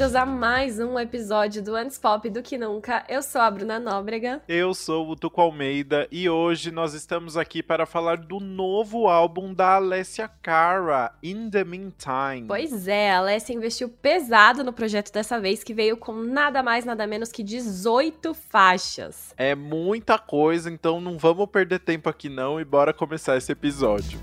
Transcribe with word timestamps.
bem-vindos 0.00 0.16
a 0.16 0.24
mais 0.24 0.80
um 0.80 0.98
episódio 0.98 1.62
do 1.62 1.76
Antes 1.76 1.98
Pop 1.98 2.26
do 2.30 2.42
que 2.42 2.56
Nunca. 2.56 3.04
Eu 3.06 3.22
sou 3.22 3.38
a 3.38 3.50
Bruna 3.50 3.78
Nóbrega. 3.78 4.40
Eu 4.48 4.72
sou 4.72 5.10
o 5.10 5.14
Tuco 5.14 5.42
Almeida 5.42 6.08
e 6.10 6.26
hoje 6.26 6.70
nós 6.70 6.94
estamos 6.94 7.36
aqui 7.36 7.62
para 7.62 7.84
falar 7.84 8.16
do 8.16 8.40
novo 8.40 9.08
álbum 9.08 9.52
da 9.52 9.74
Alessia 9.74 10.30
Cara, 10.40 11.12
In 11.22 11.50
the 11.50 11.64
Meantime. 11.64 12.46
Pois 12.48 12.88
é, 12.88 13.10
a 13.10 13.18
Alessia 13.18 13.54
investiu 13.54 13.90
pesado 13.90 14.64
no 14.64 14.72
projeto 14.72 15.12
dessa 15.12 15.38
vez, 15.38 15.62
que 15.62 15.74
veio 15.74 15.98
com 15.98 16.14
nada 16.14 16.62
mais, 16.62 16.86
nada 16.86 17.06
menos 17.06 17.30
que 17.30 17.42
18 17.42 18.32
faixas. 18.32 19.34
É 19.36 19.54
muita 19.54 20.18
coisa, 20.18 20.70
então 20.70 20.98
não 20.98 21.18
vamos 21.18 21.46
perder 21.50 21.78
tempo 21.78 22.08
aqui 22.08 22.30
não 22.30 22.58
e 22.58 22.64
bora 22.64 22.94
começar 22.94 23.36
esse 23.36 23.52
episódio. 23.52 24.18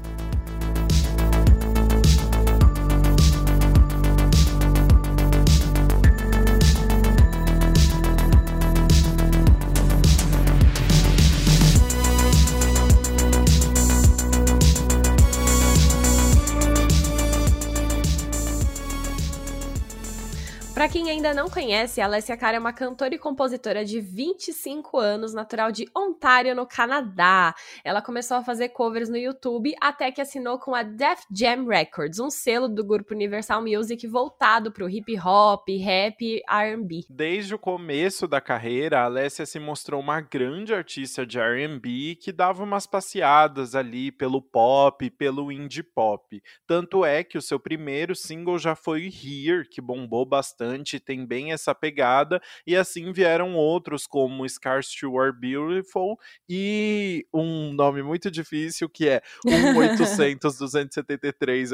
Para 20.77 20.87
quem 20.87 21.09
ainda 21.09 21.33
não 21.33 21.49
conhece, 21.49 21.99
a 21.99 22.05
Alessia 22.05 22.37
Cara 22.37 22.57
é 22.57 22.59
uma 22.59 22.71
cantora 22.71 23.15
e 23.15 23.17
compositora 23.17 23.83
de 23.83 23.99
25 23.99 24.99
anos, 24.99 25.33
natural 25.33 25.71
de 25.71 25.89
Ontário, 25.97 26.53
no 26.53 26.67
Canadá. 26.67 27.55
Ela 27.83 27.99
começou 27.99 28.37
a 28.37 28.43
fazer 28.43 28.69
covers 28.69 29.09
no 29.09 29.17
YouTube 29.17 29.73
até 29.81 30.11
que 30.11 30.21
assinou 30.21 30.59
com 30.59 30.75
a 30.75 30.83
Def 30.83 31.21
Jam 31.35 31.65
Records, 31.65 32.19
um 32.19 32.29
selo 32.29 32.67
do 32.67 32.85
grupo 32.85 33.15
Universal 33.15 33.59
Music 33.63 34.05
voltado 34.05 34.71
para 34.71 34.85
o 34.85 34.87
hip 34.87 35.19
hop, 35.19 35.67
rap 35.67 36.21
e 36.21 36.43
R&B. 36.47 37.05
Desde 37.09 37.55
o 37.55 37.59
começo 37.59 38.27
da 38.27 38.39
carreira, 38.39 38.99
a 38.99 39.05
Alessia 39.05 39.47
se 39.47 39.59
mostrou 39.59 39.99
uma 39.99 40.21
grande 40.21 40.75
artista 40.75 41.25
de 41.25 41.39
R&B 41.39 42.19
que 42.21 42.31
dava 42.31 42.63
umas 42.63 42.85
passeadas 42.85 43.73
ali 43.73 44.11
pelo 44.11 44.43
pop, 44.43 45.09
pelo 45.09 45.51
indie 45.51 45.81
pop. 45.81 46.39
Tanto 46.67 47.03
é 47.03 47.23
que 47.23 47.35
o 47.35 47.41
seu 47.41 47.59
primeiro 47.59 48.15
single 48.15 48.59
já 48.59 48.75
foi 48.75 49.07
Here, 49.07 49.67
que 49.67 49.81
bombou 49.81 50.23
bastante 50.23 50.66
bastante, 50.67 50.99
tem 50.99 51.25
bem 51.25 51.53
essa 51.53 51.73
pegada, 51.73 52.41
e 52.65 52.75
assim 52.75 53.13
vieram 53.13 53.55
outros 53.55 54.05
como 54.05 54.47
Scars 54.47 54.93
to 54.93 55.19
Are 55.19 55.31
Beautiful 55.31 56.19
e 56.49 57.25
um 57.33 57.73
nome 57.73 58.03
muito 58.03 58.29
difícil 58.29 58.89
que 58.89 59.07
é 59.07 59.21
1-800 59.45 60.57
273 60.57 61.71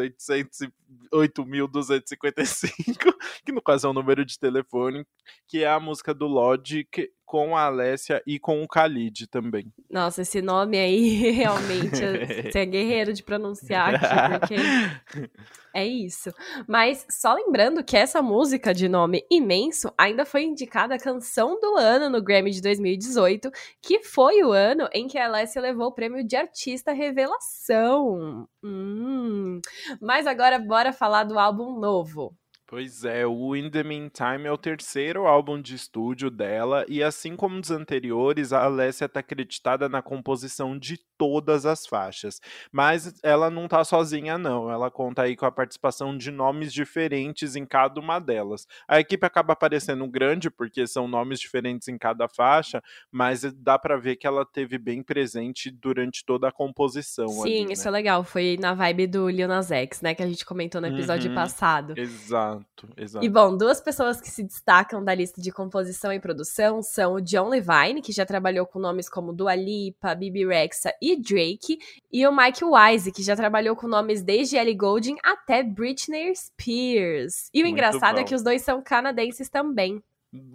8255, 1.11 3.15
que 3.45 3.51
no 3.51 3.61
caso 3.61 3.87
é 3.87 3.89
um 3.89 3.93
número 3.93 4.25
de 4.25 4.37
telefone, 4.37 5.05
que 5.47 5.63
é 5.63 5.67
a 5.67 5.79
música 5.79 6.13
do 6.13 6.27
Logic 6.27 7.09
com 7.33 7.57
a 7.57 7.63
Alessia 7.63 8.21
e 8.27 8.37
com 8.37 8.61
o 8.61 8.67
Khalid 8.67 9.25
também. 9.25 9.73
Nossa, 9.89 10.21
esse 10.21 10.39
nome 10.39 10.77
aí 10.77 11.31
realmente 11.33 11.97
você 12.51 12.59
é 12.59 12.63
guerreiro 12.63 13.11
de 13.11 13.23
pronunciar 13.23 13.95
aqui, 13.95 14.39
porque 14.39 15.29
é 15.73 15.83
isso. 15.83 16.31
Mas 16.67 17.03
só 17.09 17.33
lembrando 17.33 17.83
que 17.83 17.97
essa 17.97 18.21
música 18.21 18.71
de 18.71 18.87
nome 18.87 19.25
imenso 19.31 19.91
ainda 19.97 20.27
foi 20.27 20.43
indicada 20.43 20.93
a 20.93 20.99
canção 20.99 21.59
do 21.59 21.75
ano 21.75 22.07
no 22.07 22.23
Grammy 22.23 22.51
de 22.51 22.61
2018, 22.61 23.49
que 23.81 24.03
foi 24.03 24.43
o 24.43 24.51
ano 24.51 24.87
em 24.93 25.07
que 25.07 25.17
a 25.17 25.25
Alessia 25.25 25.59
levou 25.59 25.87
o 25.87 25.91
prêmio 25.91 26.23
de 26.23 26.35
artista 26.35 26.91
revelação. 26.91 28.47
Hum. 28.63 29.59
Mas 29.99 30.27
agora 30.27 30.59
bora 30.59 30.93
falar 30.93 31.23
do 31.23 31.39
álbum 31.39 31.79
novo. 31.79 32.37
Pois 32.65 33.03
é, 33.03 33.25
o 33.27 33.55
In 33.55 33.69
The 33.69 33.83
Meantime 33.83 34.45
é 34.45 34.51
o 34.51 34.57
terceiro 34.57 35.27
álbum 35.27 35.61
de 35.61 35.75
estúdio 35.75 36.31
dela, 36.31 36.85
e 36.87 37.03
assim 37.03 37.35
como 37.35 37.59
os 37.59 37.69
anteriores, 37.69 38.51
a 38.51 38.63
Alessia 38.63 39.05
está 39.05 39.19
acreditada 39.19 39.87
na 39.87 40.01
composição 40.01 40.77
de 40.79 40.97
todas 41.23 41.65
as 41.65 41.87
faixas. 41.87 42.41
Mas 42.69 43.13
ela 43.23 43.49
não 43.49 43.65
tá 43.65 43.81
sozinha, 43.85 44.37
não. 44.37 44.69
Ela 44.69 44.91
conta 44.91 45.21
aí 45.21 45.37
com 45.37 45.45
a 45.45 45.51
participação 45.51 46.17
de 46.17 46.29
nomes 46.31 46.73
diferentes 46.73 47.55
em 47.55 47.65
cada 47.65 47.97
uma 48.01 48.19
delas. 48.19 48.67
A 48.85 48.99
equipe 48.99 49.25
acaba 49.25 49.55
parecendo 49.55 50.05
grande, 50.05 50.49
porque 50.51 50.85
são 50.85 51.07
nomes 51.07 51.39
diferentes 51.39 51.87
em 51.87 51.97
cada 51.97 52.27
faixa, 52.27 52.83
mas 53.09 53.41
dá 53.53 53.79
para 53.79 53.95
ver 53.95 54.17
que 54.17 54.27
ela 54.27 54.45
teve 54.45 54.77
bem 54.77 55.01
presente 55.01 55.71
durante 55.71 56.25
toda 56.25 56.49
a 56.49 56.51
composição. 56.51 57.29
Sim, 57.29 57.63
ali, 57.63 57.71
isso 57.73 57.83
né? 57.85 57.87
é 57.87 57.91
legal. 57.91 58.23
Foi 58.25 58.57
na 58.59 58.73
vibe 58.73 59.07
do 59.07 59.29
Lil 59.29 59.47
Nas 59.47 59.71
X, 59.71 60.01
né? 60.01 60.13
Que 60.13 60.23
a 60.23 60.27
gente 60.27 60.45
comentou 60.45 60.81
no 60.81 60.87
episódio 60.87 61.29
Uhum. 61.29 61.35
passado. 61.35 61.93
Exato, 61.97 62.89
exato. 62.97 63.25
E 63.25 63.29
bom, 63.29 63.55
duas 63.55 63.79
pessoas 63.79 64.19
que 64.19 64.29
se 64.29 64.43
destacam 64.43 65.01
da 65.01 65.15
lista 65.15 65.41
de 65.41 65.51
composição 65.53 66.11
e 66.11 66.19
produção 66.19 66.81
são 66.81 67.13
o 67.13 67.21
John 67.21 67.47
Levine, 67.47 68.01
que 68.01 68.11
já 68.11 68.25
trabalhou 68.25 68.65
com 68.65 68.77
nomes 68.79 69.07
como 69.07 69.31
Dua 69.31 69.55
Lipa, 69.55 70.13
Bibi 70.15 70.45
Rexa 70.45 70.91
e 71.01 71.12
Drake, 71.15 71.79
e 72.11 72.25
o 72.27 72.35
Mike 72.35 72.63
Wise, 72.63 73.11
que 73.11 73.23
já 73.23 73.35
trabalhou 73.35 73.75
com 73.75 73.87
nomes 73.87 74.21
desde 74.21 74.57
Ellie 74.57 74.75
Goulding 74.75 75.17
até 75.23 75.63
Britney 75.63 76.33
Spears. 76.35 77.49
E 77.53 77.61
o 77.61 77.65
Muito 77.65 77.73
engraçado 77.73 78.17
é 78.17 78.21
bom. 78.21 78.27
que 78.27 78.35
os 78.35 78.43
dois 78.43 78.61
são 78.61 78.81
canadenses 78.81 79.49
também. 79.49 80.01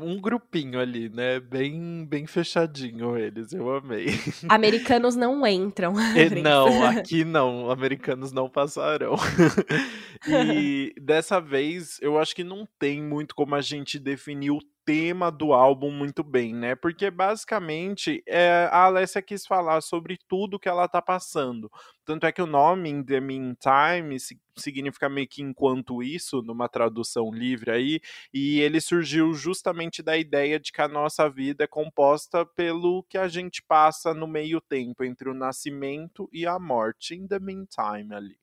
Um 0.00 0.20
grupinho 0.20 0.80
ali, 0.80 1.08
né? 1.08 1.38
Bem, 1.38 2.04
bem 2.04 2.26
fechadinho 2.26 3.16
eles, 3.16 3.52
eu 3.52 3.70
amei. 3.76 4.06
Americanos 4.48 5.14
não 5.14 5.46
entram. 5.46 5.94
E 6.16 6.42
não, 6.42 6.82
aqui 6.84 7.24
não, 7.24 7.70
americanos 7.70 8.32
não 8.32 8.50
passarão. 8.50 9.14
e 10.26 10.92
dessa 11.00 11.40
vez, 11.40 11.96
eu 12.02 12.18
acho 12.18 12.34
que 12.34 12.42
não 12.42 12.66
tem 12.76 13.00
muito 13.00 13.36
como 13.36 13.54
a 13.54 13.60
gente 13.60 14.00
definir 14.00 14.50
o 14.50 14.58
tema 14.88 15.30
do 15.30 15.52
álbum 15.52 15.90
muito 15.90 16.24
bem, 16.24 16.54
né? 16.54 16.74
Porque 16.74 17.10
basicamente 17.10 18.22
é, 18.26 18.66
a 18.72 18.84
Alessia 18.84 19.20
quis 19.20 19.46
falar 19.46 19.82
sobre 19.82 20.18
tudo 20.26 20.58
que 20.58 20.66
ela 20.66 20.88
tá 20.88 21.02
passando. 21.02 21.70
Tanto 22.06 22.24
é 22.24 22.32
que 22.32 22.40
o 22.40 22.46
nome 22.46 22.88
In 22.88 23.02
The 23.04 23.20
Meantime 23.20 24.18
si- 24.18 24.40
significa 24.56 25.06
meio 25.06 25.28
que 25.28 25.42
enquanto 25.42 26.02
isso, 26.02 26.40
numa 26.40 26.70
tradução 26.70 27.30
livre 27.30 27.70
aí, 27.70 28.00
e 28.32 28.60
ele 28.60 28.80
surgiu 28.80 29.34
justamente 29.34 30.02
da 30.02 30.16
ideia 30.16 30.58
de 30.58 30.72
que 30.72 30.80
a 30.80 30.88
nossa 30.88 31.28
vida 31.28 31.64
é 31.64 31.66
composta 31.66 32.46
pelo 32.46 33.02
que 33.10 33.18
a 33.18 33.28
gente 33.28 33.62
passa 33.62 34.14
no 34.14 34.26
meio 34.26 34.58
tempo 34.58 35.04
entre 35.04 35.28
o 35.28 35.34
nascimento 35.34 36.30
e 36.32 36.46
a 36.46 36.58
morte, 36.58 37.14
in 37.14 37.26
the 37.28 37.38
meantime 37.38 38.14
ali. 38.14 38.38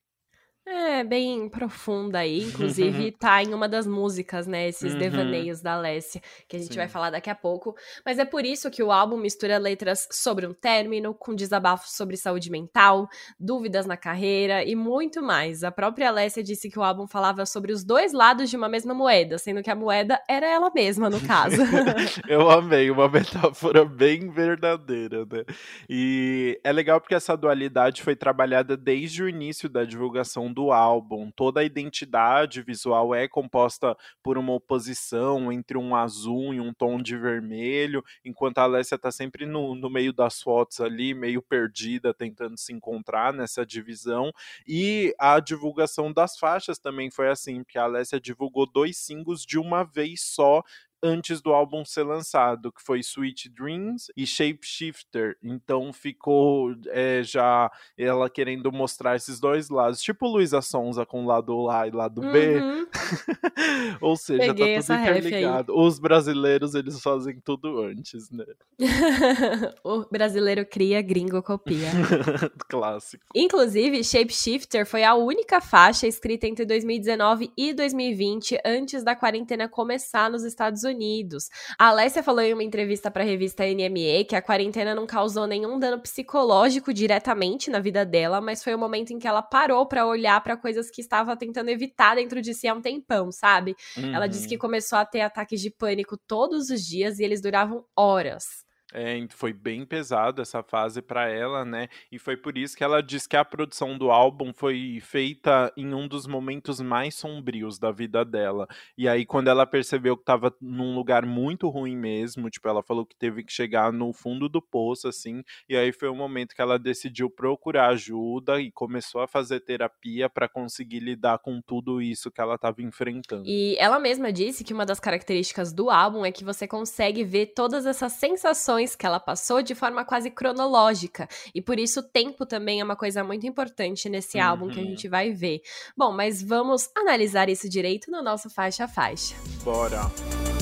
É, 0.68 1.04
bem 1.04 1.48
profunda 1.48 2.18
aí. 2.18 2.42
Inclusive, 2.42 3.12
tá 3.20 3.40
em 3.40 3.54
uma 3.54 3.68
das 3.68 3.86
músicas, 3.86 4.46
né? 4.48 4.66
Esses 4.68 4.92
Uhum. 4.94 4.98
devaneios 4.98 5.60
da 5.62 5.74
Alessia, 5.74 6.20
que 6.48 6.56
a 6.56 6.58
gente 6.58 6.74
vai 6.76 6.86
Sim. 6.88 6.92
falar 6.92 7.10
daqui 7.10 7.30
a 7.30 7.34
pouco. 7.36 7.74
Mas 8.04 8.18
é 8.18 8.24
por 8.24 8.44
isso 8.44 8.68
que 8.70 8.82
o 8.82 8.90
álbum 8.90 9.16
mistura 9.16 9.58
letras 9.58 10.08
sobre 10.10 10.44
um 10.46 10.52
término, 10.52 11.14
com 11.14 11.34
desabafos 11.34 11.92
sobre 11.96 12.16
saúde 12.16 12.50
mental, 12.50 13.08
dúvidas 13.38 13.86
na 13.86 13.96
carreira 13.96 14.64
e 14.64 14.74
muito 14.74 15.22
mais. 15.22 15.62
A 15.62 15.70
própria 15.70 16.08
Alessia 16.08 16.42
disse 16.42 16.68
que 16.68 16.78
o 16.78 16.82
álbum 16.82 17.06
falava 17.06 17.46
sobre 17.46 17.72
os 17.72 17.84
dois 17.84 18.12
lados 18.12 18.50
de 18.50 18.56
uma 18.56 18.68
mesma 18.68 18.92
moeda, 18.92 19.38
sendo 19.38 19.62
que 19.62 19.70
a 19.70 19.74
moeda 19.76 20.20
era 20.28 20.46
ela 20.46 20.70
mesma, 20.74 21.08
no 21.08 21.20
caso. 21.20 21.56
Eu 22.28 22.50
amei, 22.50 22.90
uma 22.90 23.08
metáfora 23.08 23.84
bem 23.84 24.30
verdadeira, 24.30 25.24
né? 25.30 25.44
E 25.88 26.58
é 26.64 26.72
legal 26.72 27.00
porque 27.00 27.14
essa 27.14 27.36
dualidade 27.36 28.02
foi 28.02 28.16
trabalhada 28.16 28.76
desde 28.76 29.22
o 29.22 29.28
início 29.28 29.68
da 29.68 29.84
divulgação 29.84 30.52
do 30.56 30.72
álbum. 30.72 31.30
Toda 31.30 31.60
a 31.60 31.64
identidade 31.64 32.62
visual 32.62 33.14
é 33.14 33.28
composta 33.28 33.94
por 34.22 34.38
uma 34.38 34.54
oposição 34.54 35.52
entre 35.52 35.76
um 35.76 35.94
azul 35.94 36.54
e 36.54 36.60
um 36.60 36.72
tom 36.72 36.96
de 36.96 37.14
vermelho, 37.14 38.02
enquanto 38.24 38.56
a 38.56 38.62
Alessia 38.62 38.96
tá 38.96 39.12
sempre 39.12 39.44
no, 39.44 39.74
no 39.74 39.90
meio 39.90 40.14
das 40.14 40.40
fotos 40.40 40.80
ali, 40.80 41.12
meio 41.12 41.42
perdida, 41.42 42.14
tentando 42.14 42.56
se 42.56 42.72
encontrar 42.72 43.34
nessa 43.34 43.66
divisão. 43.66 44.32
E 44.66 45.14
a 45.18 45.38
divulgação 45.40 46.10
das 46.10 46.38
faixas 46.38 46.78
também 46.78 47.10
foi 47.10 47.28
assim, 47.28 47.62
porque 47.62 47.78
a 47.78 47.82
Alessia 47.82 48.18
divulgou 48.18 48.64
dois 48.64 48.96
singles 48.96 49.44
de 49.44 49.58
uma 49.58 49.84
vez 49.84 50.22
só 50.22 50.62
antes 51.06 51.40
do 51.40 51.52
álbum 51.52 51.84
ser 51.84 52.02
lançado, 52.02 52.72
que 52.72 52.82
foi 52.82 53.00
Sweet 53.00 53.48
Dreams 53.50 54.10
e 54.16 54.26
Shapeshifter. 54.26 55.36
Então 55.42 55.92
ficou 55.92 56.74
é, 56.88 57.22
já 57.22 57.70
ela 57.96 58.28
querendo 58.28 58.70
mostrar 58.72 59.16
esses 59.16 59.40
dois 59.40 59.68
lados, 59.68 60.00
tipo 60.00 60.26
Luísa 60.26 60.60
Sonza 60.60 61.06
com 61.06 61.24
lado 61.24 61.70
A 61.70 61.86
e 61.86 61.90
lado 61.90 62.20
B. 62.20 62.58
Uhum. 62.58 62.86
Ou 64.00 64.16
seja, 64.16 64.54
Peguei 64.54 64.80
tá 64.80 64.82
tudo 64.82 65.00
interligado. 65.00 65.78
Os 65.78 65.98
brasileiros, 65.98 66.74
eles 66.74 67.00
fazem 67.00 67.40
tudo 67.40 67.80
antes, 67.80 68.30
né? 68.30 68.44
o 69.84 70.04
brasileiro 70.10 70.66
cria, 70.66 71.00
gringo 71.00 71.42
copia. 71.42 71.90
Clássico. 72.68 73.24
Inclusive, 73.34 74.02
Shapeshifter 74.02 74.86
foi 74.86 75.04
a 75.04 75.14
única 75.14 75.60
faixa 75.60 76.06
escrita 76.06 76.46
entre 76.46 76.64
2019 76.64 77.52
e 77.56 77.72
2020, 77.72 78.58
antes 78.64 79.02
da 79.02 79.14
quarentena 79.14 79.68
começar 79.68 80.30
nos 80.30 80.44
Estados 80.44 80.82
Unidos. 80.82 80.95
Unidos. 80.96 81.48
A 81.78 81.88
Alessia 81.88 82.22
falou 82.22 82.42
em 82.42 82.52
uma 82.52 82.64
entrevista 82.64 83.10
para 83.10 83.22
a 83.22 83.26
revista 83.26 83.64
NME 83.64 84.24
que 84.24 84.34
a 84.34 84.42
quarentena 84.42 84.94
não 84.94 85.06
causou 85.06 85.46
nenhum 85.46 85.78
dano 85.78 86.00
psicológico 86.00 86.92
diretamente 86.92 87.70
na 87.70 87.78
vida 87.78 88.04
dela, 88.04 88.40
mas 88.40 88.64
foi 88.64 88.74
o 88.74 88.78
momento 88.78 89.12
em 89.12 89.18
que 89.18 89.28
ela 89.28 89.42
parou 89.42 89.86
para 89.86 90.06
olhar 90.06 90.42
para 90.42 90.56
coisas 90.56 90.90
que 90.90 91.00
estava 91.00 91.36
tentando 91.36 91.68
evitar 91.68 92.16
dentro 92.16 92.40
de 92.40 92.54
si 92.54 92.66
há 92.66 92.74
um 92.74 92.80
tempão, 92.80 93.30
sabe? 93.30 93.76
Uhum. 93.96 94.14
Ela 94.14 94.26
disse 94.26 94.48
que 94.48 94.54
uhum. 94.54 94.60
começou 94.60 94.98
a 94.98 95.04
ter 95.04 95.20
ataques 95.20 95.60
de 95.60 95.70
pânico 95.70 96.16
todos 96.26 96.70
os 96.70 96.82
dias 96.82 97.18
e 97.18 97.24
eles 97.24 97.40
duravam 97.40 97.84
horas. 97.94 98.65
É, 98.98 99.26
foi 99.28 99.52
bem 99.52 99.84
pesado 99.84 100.40
essa 100.40 100.62
fase 100.62 101.02
para 101.02 101.28
ela, 101.28 101.66
né? 101.66 101.86
E 102.10 102.18
foi 102.18 102.34
por 102.34 102.56
isso 102.56 102.74
que 102.74 102.82
ela 102.82 103.02
diz 103.02 103.26
que 103.26 103.36
a 103.36 103.44
produção 103.44 103.98
do 103.98 104.10
álbum 104.10 104.54
foi 104.54 105.00
feita 105.02 105.70
em 105.76 105.92
um 105.92 106.08
dos 106.08 106.26
momentos 106.26 106.80
mais 106.80 107.14
sombrios 107.14 107.78
da 107.78 107.92
vida 107.92 108.24
dela. 108.24 108.66
E 108.96 109.06
aí, 109.06 109.26
quando 109.26 109.48
ela 109.48 109.66
percebeu 109.66 110.16
que 110.16 110.22
estava 110.22 110.50
num 110.62 110.94
lugar 110.94 111.26
muito 111.26 111.68
ruim 111.68 111.94
mesmo, 111.94 112.48
tipo, 112.48 112.66
ela 112.66 112.82
falou 112.82 113.04
que 113.04 113.14
teve 113.14 113.44
que 113.44 113.52
chegar 113.52 113.92
no 113.92 114.14
fundo 114.14 114.48
do 114.48 114.62
poço, 114.62 115.08
assim. 115.08 115.42
E 115.68 115.76
aí 115.76 115.92
foi 115.92 116.08
o 116.08 116.14
momento 116.14 116.54
que 116.54 116.62
ela 116.62 116.78
decidiu 116.78 117.28
procurar 117.28 117.88
ajuda 117.88 118.58
e 118.62 118.72
começou 118.72 119.20
a 119.20 119.28
fazer 119.28 119.60
terapia 119.60 120.30
para 120.30 120.48
conseguir 120.48 121.00
lidar 121.00 121.38
com 121.40 121.60
tudo 121.60 122.00
isso 122.00 122.30
que 122.30 122.40
ela 122.40 122.54
estava 122.54 122.80
enfrentando. 122.80 123.44
E 123.46 123.76
ela 123.78 123.98
mesma 123.98 124.32
disse 124.32 124.64
que 124.64 124.72
uma 124.72 124.86
das 124.86 124.98
características 124.98 125.70
do 125.70 125.90
álbum 125.90 126.24
é 126.24 126.32
que 126.32 126.44
você 126.44 126.66
consegue 126.66 127.22
ver 127.24 127.52
todas 127.54 127.84
essas 127.84 128.12
sensações 128.12 128.85
que 128.94 129.06
ela 129.06 129.18
passou 129.18 129.62
de 129.62 129.74
forma 129.74 130.04
quase 130.04 130.30
cronológica. 130.30 131.28
E 131.54 131.60
por 131.60 131.78
isso 131.78 132.00
o 132.00 132.02
tempo 132.02 132.44
também 132.44 132.80
é 132.80 132.84
uma 132.84 132.96
coisa 132.96 133.24
muito 133.24 133.46
importante 133.46 134.08
nesse 134.08 134.38
uhum. 134.38 134.44
álbum 134.44 134.68
que 134.68 134.78
a 134.78 134.82
uhum. 134.82 134.90
gente 134.90 135.08
vai 135.08 135.32
ver. 135.32 135.62
Bom, 135.96 136.12
mas 136.12 136.42
vamos 136.42 136.90
analisar 136.94 137.48
isso 137.48 137.68
direito 137.68 138.10
no 138.10 138.22
nosso 138.22 138.48
faixa 138.50 138.84
a 138.84 138.88
faixa. 138.88 139.34
Bora! 139.64 140.55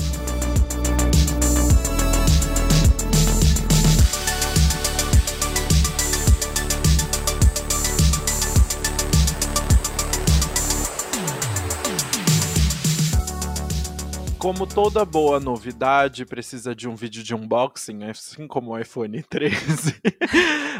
Como 14.45 14.67
toda 14.67 15.03
boa 15.03 15.39
novidade 15.39 16.23
precisa 16.23 16.75
de 16.75 16.87
um 16.87 16.93
vídeo 16.93 17.23
de 17.23 17.33
unboxing, 17.33 18.03
assim 18.03 18.47
como 18.47 18.73
o 18.73 18.77
iPhone 18.79 19.19
13, 19.27 19.99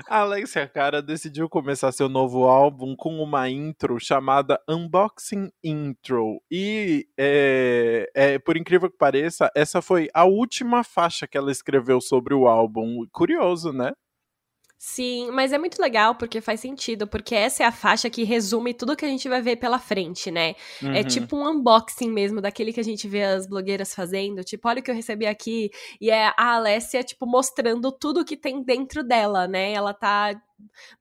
a 0.08 0.20
Alexia 0.20 0.68
Cara 0.68 1.02
decidiu 1.02 1.50
começar 1.50 1.92
seu 1.92 2.08
novo 2.08 2.44
álbum 2.44 2.96
com 2.96 3.20
uma 3.20 3.50
intro 3.50 4.00
chamada 4.00 4.62
Unboxing 4.70 5.50
Intro. 5.64 6.40
E, 6.52 7.08
é, 7.18 8.08
é, 8.14 8.38
por 8.38 8.56
incrível 8.56 8.88
que 8.88 8.98
pareça, 9.00 9.50
essa 9.56 9.82
foi 9.82 10.10
a 10.14 10.26
última 10.26 10.84
faixa 10.84 11.26
que 11.26 11.36
ela 11.36 11.52
escreveu 11.52 12.00
sobre 12.00 12.36
o 12.36 12.48
álbum. 12.48 13.04
Curioso, 13.12 13.74
né? 13.74 13.94
Sim, 14.82 15.32
mas 15.32 15.54
é 15.54 15.58
muito 15.58 15.82
legal 15.82 16.16
porque 16.16 16.42
faz 16.42 16.60
sentido, 16.60 17.08
porque 17.08 17.34
essa 17.34 17.64
é 17.64 17.66
a 17.66 17.72
faixa 17.72 18.10
que 18.10 18.24
resume 18.24 18.74
tudo 18.74 18.96
que 18.96 19.06
a 19.06 19.08
gente 19.08 19.28
vai 19.30 19.42
ver 19.42 19.56
pela 19.56 19.80
frente, 19.80 20.30
né? 20.30 20.50
É 20.50 20.56
uhum. 20.86 20.94
É 20.94 21.04
tipo 21.04 21.38
um 21.38 21.50
unboxing 21.50 22.10
mesmo, 22.12 22.42
daquele 22.42 22.74
que 22.74 22.80
a 22.80 22.84
gente 22.84 23.08
vê 23.08 23.24
as 23.24 23.48
blogueiras 23.48 23.96
fazendo, 23.96 24.44
tipo, 24.44 24.68
olha 24.68 24.82
o 24.82 24.84
que 24.84 24.92
eu 24.92 24.96
recebi 24.96 25.26
aqui, 25.26 25.72
e 26.00 26.10
é 26.12 26.28
a 26.38 26.56
Alessia, 26.56 27.04
tipo, 27.04 27.26
mostrando 27.26 27.92
tudo 27.92 28.26
que 28.26 28.36
tem 28.38 28.62
dentro 28.64 29.04
dela, 29.04 29.48
né? 29.48 29.72
Ela 29.72 29.94
tá 29.94 30.36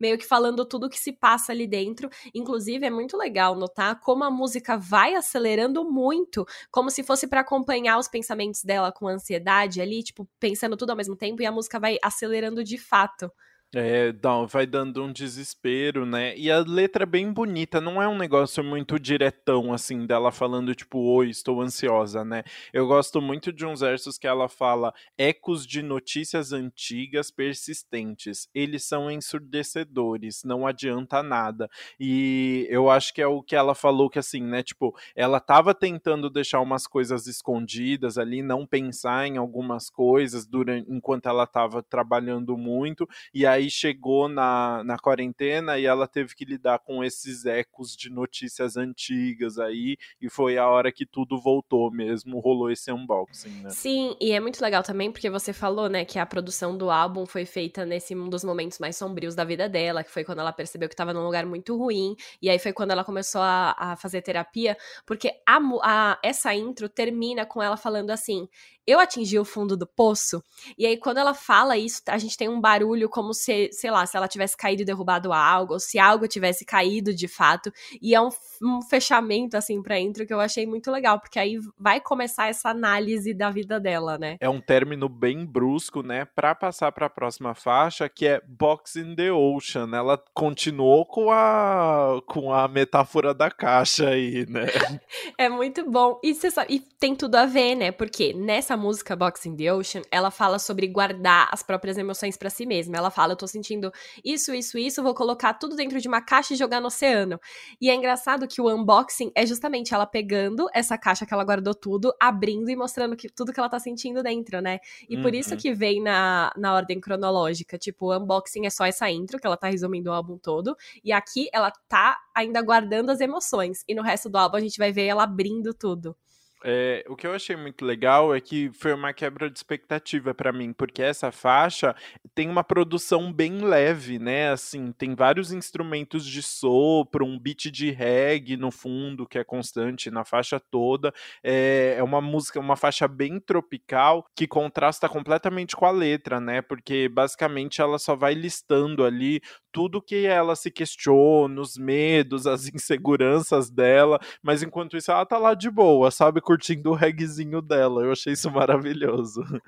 meio 0.00 0.18
que 0.18 0.24
falando 0.26 0.64
tudo 0.64 0.88
que 0.88 0.98
se 0.98 1.12
passa 1.12 1.52
ali 1.52 1.66
dentro. 1.66 2.08
Inclusive, 2.34 2.86
é 2.86 2.90
muito 2.90 3.16
legal 3.16 3.54
notar 3.56 4.00
como 4.00 4.24
a 4.24 4.30
música 4.30 4.76
vai 4.76 5.14
acelerando 5.14 5.84
muito, 5.90 6.44
como 6.70 6.90
se 6.90 7.02
fosse 7.04 7.26
para 7.26 7.40
acompanhar 7.40 7.98
os 7.98 8.08
pensamentos 8.08 8.62
dela 8.64 8.90
com 8.92 9.06
ansiedade 9.08 9.80
ali, 9.80 10.02
tipo, 10.02 10.28
pensando 10.40 10.76
tudo 10.76 10.90
ao 10.90 10.96
mesmo 10.96 11.16
tempo, 11.16 11.42
e 11.42 11.46
a 11.46 11.52
música 11.52 11.78
vai 11.80 11.98
acelerando 12.02 12.62
de 12.64 12.78
fato. 12.78 13.30
É, 13.76 14.12
dá, 14.12 14.44
vai 14.44 14.66
dando 14.66 15.02
um 15.02 15.10
desespero, 15.12 16.06
né? 16.06 16.36
E 16.38 16.48
a 16.48 16.60
letra 16.60 17.02
é 17.02 17.06
bem 17.06 17.32
bonita, 17.32 17.80
não 17.80 18.00
é 18.00 18.06
um 18.06 18.16
negócio 18.16 18.62
muito 18.62 19.00
diretão, 19.00 19.72
assim, 19.72 20.06
dela 20.06 20.30
falando, 20.30 20.72
tipo, 20.76 20.96
oi, 21.00 21.28
estou 21.30 21.60
ansiosa, 21.60 22.24
né? 22.24 22.44
Eu 22.72 22.86
gosto 22.86 23.20
muito 23.20 23.52
de 23.52 23.66
uns 23.66 23.80
versos 23.80 24.16
que 24.16 24.28
ela 24.28 24.48
fala: 24.48 24.94
ecos 25.18 25.66
de 25.66 25.82
notícias 25.82 26.52
antigas 26.52 27.32
persistentes, 27.32 28.48
eles 28.54 28.84
são 28.84 29.10
ensurdecedores, 29.10 30.44
não 30.44 30.68
adianta 30.68 31.20
nada. 31.20 31.68
E 31.98 32.68
eu 32.70 32.88
acho 32.88 33.12
que 33.12 33.20
é 33.20 33.26
o 33.26 33.42
que 33.42 33.56
ela 33.56 33.74
falou 33.74 34.08
que, 34.08 34.20
assim, 34.20 34.40
né? 34.40 34.62
Tipo, 34.62 34.94
ela 35.16 35.40
tava 35.40 35.74
tentando 35.74 36.30
deixar 36.30 36.60
umas 36.60 36.86
coisas 36.86 37.26
escondidas 37.26 38.18
ali, 38.18 38.40
não 38.40 38.64
pensar 38.64 39.26
em 39.26 39.36
algumas 39.36 39.90
coisas 39.90 40.46
durante, 40.46 40.88
enquanto 40.88 41.28
ela 41.28 41.44
tava 41.44 41.82
trabalhando 41.82 42.56
muito, 42.56 43.08
e 43.34 43.44
aí 43.44 43.63
aí 43.64 43.70
chegou 43.70 44.28
na, 44.28 44.84
na 44.84 44.98
quarentena 44.98 45.78
e 45.78 45.86
ela 45.86 46.06
teve 46.06 46.34
que 46.34 46.44
lidar 46.44 46.78
com 46.78 47.02
esses 47.02 47.44
ecos 47.44 47.96
de 47.96 48.10
notícias 48.10 48.76
antigas 48.76 49.58
aí, 49.58 49.96
e 50.20 50.28
foi 50.28 50.58
a 50.58 50.68
hora 50.68 50.92
que 50.92 51.06
tudo 51.06 51.40
voltou 51.40 51.90
mesmo, 51.90 52.38
rolou 52.38 52.70
esse 52.70 52.92
unboxing, 52.92 53.62
né? 53.62 53.70
Sim, 53.70 54.16
e 54.20 54.32
é 54.32 54.40
muito 54.40 54.60
legal 54.60 54.82
também 54.82 55.10
porque 55.10 55.30
você 55.30 55.52
falou, 55.52 55.88
né, 55.88 56.04
que 56.04 56.18
a 56.18 56.26
produção 56.26 56.76
do 56.76 56.90
álbum 56.90 57.26
foi 57.26 57.44
feita 57.44 57.84
nesse 57.84 58.14
um 58.14 58.28
dos 58.28 58.44
momentos 58.44 58.78
mais 58.78 58.96
sombrios 58.96 59.34
da 59.34 59.44
vida 59.44 59.68
dela, 59.68 60.04
que 60.04 60.10
foi 60.10 60.24
quando 60.24 60.40
ela 60.40 60.52
percebeu 60.52 60.88
que 60.88 60.94
estava 60.94 61.12
num 61.12 61.24
lugar 61.24 61.46
muito 61.46 61.76
ruim, 61.76 62.14
e 62.40 62.50
aí 62.50 62.58
foi 62.58 62.72
quando 62.72 62.90
ela 62.90 63.04
começou 63.04 63.40
a, 63.40 63.74
a 63.76 63.96
fazer 63.96 64.22
terapia, 64.22 64.76
porque 65.06 65.32
a, 65.46 65.58
a, 65.82 66.18
essa 66.22 66.54
intro 66.54 66.88
termina 66.88 67.46
com 67.46 67.62
ela 67.62 67.76
falando 67.76 68.10
assim: 68.10 68.48
eu 68.86 69.00
atingi 69.00 69.38
o 69.38 69.44
fundo 69.44 69.76
do 69.76 69.86
poço. 69.86 70.42
E 70.76 70.84
aí, 70.84 70.96
quando 70.98 71.18
ela 71.18 71.32
fala 71.32 71.76
isso, 71.76 72.02
a 72.06 72.18
gente 72.18 72.36
tem 72.36 72.48
um 72.48 72.60
barulho 72.60 73.08
como 73.08 73.32
se, 73.32 73.50
sei 73.72 73.90
lá, 73.90 74.04
se 74.04 74.16
ela 74.16 74.28
tivesse 74.28 74.56
caído 74.56 74.82
e 74.82 74.84
derrubado 74.84 75.32
algo, 75.32 75.74
ou 75.74 75.80
se 75.80 75.98
algo 75.98 76.28
tivesse 76.28 76.64
caído 76.64 77.14
de 77.14 77.26
fato. 77.26 77.72
E 78.02 78.14
é 78.14 78.20
um, 78.20 78.28
um 78.62 78.82
fechamento, 78.82 79.56
assim, 79.56 79.82
pra 79.82 79.98
intro 79.98 80.26
que 80.26 80.34
eu 80.34 80.40
achei 80.40 80.66
muito 80.66 80.90
legal, 80.90 81.18
porque 81.18 81.38
aí 81.38 81.58
vai 81.78 82.00
começar 82.00 82.48
essa 82.48 82.68
análise 82.68 83.32
da 83.32 83.50
vida 83.50 83.80
dela, 83.80 84.18
né? 84.18 84.36
É 84.40 84.48
um 84.48 84.60
término 84.60 85.08
bem 85.08 85.46
brusco, 85.46 86.02
né? 86.02 86.24
Pra 86.24 86.54
passar 86.54 86.92
pra 86.92 87.08
próxima 87.08 87.54
faixa, 87.54 88.08
que 88.08 88.26
é 88.26 88.42
Box 88.46 88.96
in 88.96 89.14
the 89.14 89.32
Ocean. 89.32 89.88
Ela 89.94 90.22
continuou 90.34 91.06
com 91.06 91.30
a, 91.30 92.20
com 92.26 92.52
a 92.52 92.68
metáfora 92.68 93.32
da 93.32 93.50
caixa 93.50 94.10
aí, 94.10 94.44
né? 94.48 94.66
é 95.38 95.48
muito 95.48 95.88
bom. 95.90 96.20
E, 96.22 96.34
sabe, 96.34 96.74
e 96.74 96.80
tem 96.80 97.16
tudo 97.16 97.36
a 97.36 97.46
ver, 97.46 97.74
né? 97.74 97.90
Porque 97.90 98.34
nessa 98.34 98.74
essa 98.74 98.76
música 98.76 99.14
Box 99.14 99.46
in 99.46 99.56
the 99.56 99.72
Ocean, 99.72 100.02
ela 100.10 100.30
fala 100.30 100.58
sobre 100.58 100.88
guardar 100.88 101.48
as 101.52 101.62
próprias 101.62 101.96
emoções 101.96 102.36
para 102.36 102.50
si 102.50 102.66
mesma. 102.66 102.96
Ela 102.96 103.10
fala, 103.10 103.33
eu 103.34 103.38
tô 103.38 103.46
sentindo 103.46 103.92
isso, 104.24 104.54
isso, 104.54 104.78
isso, 104.78 105.02
vou 105.02 105.14
colocar 105.14 105.54
tudo 105.54 105.76
dentro 105.76 106.00
de 106.00 106.08
uma 106.08 106.20
caixa 106.20 106.54
e 106.54 106.56
jogar 106.56 106.80
no 106.80 106.86
oceano. 106.86 107.38
E 107.80 107.90
é 107.90 107.94
engraçado 107.94 108.48
que 108.48 108.60
o 108.60 108.68
unboxing 108.72 109.30
é 109.34 109.44
justamente 109.44 109.92
ela 109.92 110.06
pegando 110.06 110.68
essa 110.72 110.96
caixa 110.96 111.26
que 111.26 111.34
ela 111.34 111.44
guardou 111.44 111.74
tudo, 111.74 112.14
abrindo 112.20 112.70
e 112.70 112.76
mostrando 112.76 113.16
que, 113.16 113.28
tudo 113.28 113.52
que 113.52 113.60
ela 113.60 113.68
tá 113.68 113.78
sentindo 113.78 114.22
dentro, 114.22 114.60
né? 114.60 114.78
E 115.08 115.16
uhum. 115.16 115.22
por 115.22 115.34
isso 115.34 115.50
uhum. 115.52 115.56
que 115.56 115.74
vem 115.74 116.02
na, 116.02 116.52
na 116.56 116.74
ordem 116.74 117.00
cronológica. 117.00 117.76
Tipo, 117.76 118.06
o 118.06 118.18
unboxing 118.18 118.66
é 118.66 118.70
só 118.70 118.84
essa 118.84 119.10
intro, 119.10 119.38
que 119.38 119.46
ela 119.46 119.56
tá 119.56 119.68
resumindo 119.68 120.10
o 120.10 120.12
álbum 120.12 120.38
todo. 120.38 120.76
E 121.04 121.12
aqui 121.12 121.48
ela 121.52 121.70
tá 121.88 122.16
ainda 122.34 122.62
guardando 122.62 123.10
as 123.10 123.20
emoções. 123.20 123.84
E 123.88 123.94
no 123.94 124.02
resto 124.02 124.28
do 124.28 124.38
álbum 124.38 124.56
a 124.56 124.60
gente 124.60 124.78
vai 124.78 124.92
ver 124.92 125.06
ela 125.06 125.24
abrindo 125.24 125.74
tudo. 125.74 126.16
É, 126.66 127.04
o 127.10 127.14
que 127.14 127.26
eu 127.26 127.34
achei 127.34 127.54
muito 127.56 127.84
legal 127.84 128.34
é 128.34 128.40
que 128.40 128.70
foi 128.72 128.94
uma 128.94 129.12
quebra 129.12 129.50
de 129.50 129.58
expectativa 129.58 130.32
para 130.32 130.50
mim, 130.50 130.72
porque 130.72 131.02
essa 131.02 131.30
faixa 131.30 131.94
tem 132.34 132.48
uma 132.48 132.64
produção 132.64 133.30
bem 133.30 133.58
leve, 133.58 134.18
né? 134.18 134.48
Assim, 134.50 134.90
tem 134.92 135.14
vários 135.14 135.52
instrumentos 135.52 136.24
de 136.24 136.42
sopro, 136.42 137.26
um 137.26 137.38
beat 137.38 137.70
de 137.70 137.90
reggae 137.90 138.56
no 138.56 138.70
fundo 138.70 139.26
que 139.26 139.38
é 139.38 139.44
constante 139.44 140.10
na 140.10 140.24
faixa 140.24 140.58
toda. 140.58 141.12
É, 141.42 141.96
é 141.98 142.02
uma 142.02 142.22
música, 142.22 142.58
uma 142.58 142.76
faixa 142.76 143.06
bem 143.06 143.38
tropical 143.38 144.24
que 144.34 144.46
contrasta 144.46 145.06
completamente 145.06 145.76
com 145.76 145.84
a 145.84 145.90
letra, 145.90 146.40
né? 146.40 146.62
Porque 146.62 147.10
basicamente 147.10 147.82
ela 147.82 147.98
só 147.98 148.16
vai 148.16 148.32
listando 148.32 149.04
ali 149.04 149.42
tudo 149.74 150.00
que 150.00 150.24
ela 150.24 150.54
se 150.54 150.70
questiona, 150.70 151.60
os 151.60 151.76
medos, 151.76 152.46
as 152.46 152.68
inseguranças 152.72 153.68
dela, 153.68 154.20
mas 154.40 154.62
enquanto 154.62 154.96
isso 154.96 155.10
ela 155.10 155.26
tá 155.26 155.36
lá 155.36 155.52
de 155.52 155.68
boa, 155.68 156.12
sabe? 156.12 156.40
curtindo 156.40 156.90
o 156.90 156.94
regzinho 156.94 157.60
dela. 157.60 158.02
Eu 158.02 158.12
achei 158.12 158.34
isso 158.34 158.50
maravilhoso. 158.50 159.42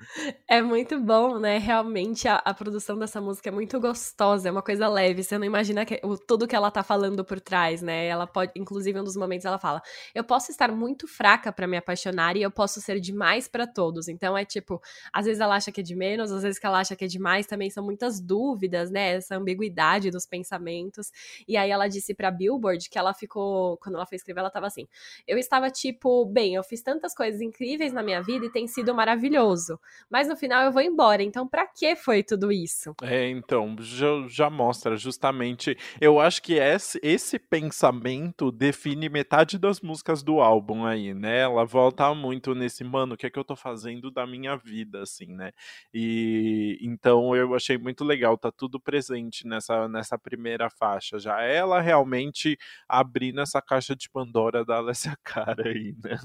É 0.47 0.61
muito 0.61 0.99
bom, 0.99 1.39
né? 1.39 1.57
Realmente 1.57 2.27
a, 2.27 2.35
a, 2.35 2.53
produção 2.53 2.97
dessa 2.97 3.19
música 3.19 3.49
é 3.49 3.51
muito 3.51 3.79
gostosa, 3.79 4.47
é 4.47 4.51
uma 4.51 4.61
coisa 4.61 4.87
leve. 4.87 5.23
Você 5.23 5.37
não 5.37 5.45
imagina 5.45 5.83
que, 5.85 5.99
o, 6.03 6.17
tudo 6.17 6.47
que 6.47 6.55
ela 6.55 6.71
tá 6.71 6.83
falando 6.83 7.25
por 7.25 7.41
trás, 7.41 7.81
né? 7.81 8.05
Ela 8.05 8.25
pode, 8.25 8.51
inclusive, 8.55 8.97
em 8.97 9.01
um 9.01 9.03
dos 9.03 9.17
momentos 9.17 9.45
ela 9.45 9.57
fala: 9.57 9.81
Eu 10.15 10.23
posso 10.23 10.51
estar 10.51 10.71
muito 10.71 11.07
fraca 11.07 11.51
para 11.51 11.67
me 11.67 11.75
apaixonar 11.75 12.37
e 12.37 12.41
eu 12.43 12.51
posso 12.51 12.79
ser 12.79 12.99
demais 12.99 13.47
para 13.47 13.67
todos. 13.67 14.07
Então 14.07 14.37
é 14.37 14.45
tipo, 14.45 14.81
às 15.11 15.25
vezes 15.25 15.41
ela 15.41 15.55
acha 15.55 15.71
que 15.71 15.81
é 15.81 15.83
de 15.83 15.95
menos, 15.95 16.31
às 16.31 16.43
vezes 16.43 16.59
que 16.59 16.65
ela 16.65 16.79
acha 16.79 16.95
que 16.95 17.03
é 17.03 17.07
demais, 17.07 17.45
também 17.45 17.69
são 17.69 17.83
muitas 17.83 18.21
dúvidas, 18.21 18.89
né? 18.89 19.15
Essa 19.15 19.35
ambiguidade 19.35 19.96
dos 19.99 20.25
pensamentos. 20.25 21.11
E 21.47 21.57
aí 21.57 21.69
ela 21.69 21.87
disse 21.87 22.13
pra 22.13 22.31
Billboard 22.31 22.89
que 22.89 22.97
ela 22.97 23.13
ficou, 23.13 23.77
quando 23.77 23.95
ela 23.95 24.05
foi 24.05 24.15
escrever, 24.15 24.39
ela 24.39 24.49
tava 24.49 24.67
assim: 24.67 24.87
eu 25.27 25.37
estava 25.37 25.69
tipo, 25.69 26.25
bem, 26.25 26.55
eu 26.55 26.63
fiz 26.63 26.81
tantas 26.81 27.13
coisas 27.13 27.41
incríveis 27.41 27.91
na 27.91 28.03
minha 28.03 28.21
vida 28.21 28.45
e 28.45 28.51
tem 28.51 28.67
sido 28.67 28.93
maravilhoso. 28.93 29.79
Mas 30.09 30.27
no 30.27 30.35
final 30.35 30.63
eu 30.63 30.71
vou 30.71 30.81
embora, 30.81 31.23
então 31.23 31.47
pra 31.47 31.67
que 31.67 31.95
foi 31.95 32.23
tudo 32.23 32.51
isso? 32.51 32.93
É, 33.01 33.29
então, 33.29 33.75
já, 33.79 34.07
já 34.27 34.49
mostra 34.49 34.95
justamente. 34.95 35.77
Eu 35.99 36.19
acho 36.19 36.41
que 36.41 36.53
esse, 36.53 36.99
esse 37.03 37.39
pensamento 37.39 38.51
define 38.51 39.09
metade 39.09 39.57
das 39.57 39.81
músicas 39.81 40.23
do 40.23 40.39
álbum 40.39 40.85
aí, 40.85 41.13
né? 41.13 41.39
Ela 41.39 41.65
volta 41.65 42.13
muito 42.13 42.53
nesse, 42.53 42.83
mano, 42.83 43.13
o 43.13 43.17
que 43.17 43.25
é 43.25 43.29
que 43.29 43.39
eu 43.39 43.43
tô 43.43 43.55
fazendo 43.55 44.11
da 44.11 44.25
minha 44.25 44.55
vida, 44.55 45.01
assim, 45.01 45.27
né? 45.27 45.51
E 45.93 46.77
então 46.81 47.35
eu 47.35 47.53
achei 47.55 47.77
muito 47.77 48.03
legal, 48.03 48.37
tá 48.37 48.51
tudo 48.51 48.79
presente 48.79 49.47
nessa, 49.47 49.86
nessa 49.87 50.17
primeira 50.17 50.69
faixa. 50.69 51.19
Já 51.19 51.41
ela 51.41 51.81
realmente 51.81 52.57
abrindo 52.87 53.41
essa 53.41 53.61
caixa 53.61 53.95
de 53.95 54.09
Pandora 54.09 54.65
da 54.65 54.77
Alessia 54.77 55.17
Cara 55.23 55.67
aí, 55.67 55.95
né? 56.03 56.17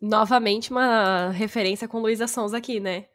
Novamente 0.00 0.70
uma 0.70 1.30
referência 1.30 1.86
com 1.86 2.00
Luísa 2.00 2.26
Sons 2.26 2.54
aqui, 2.54 2.80
né? 2.80 3.06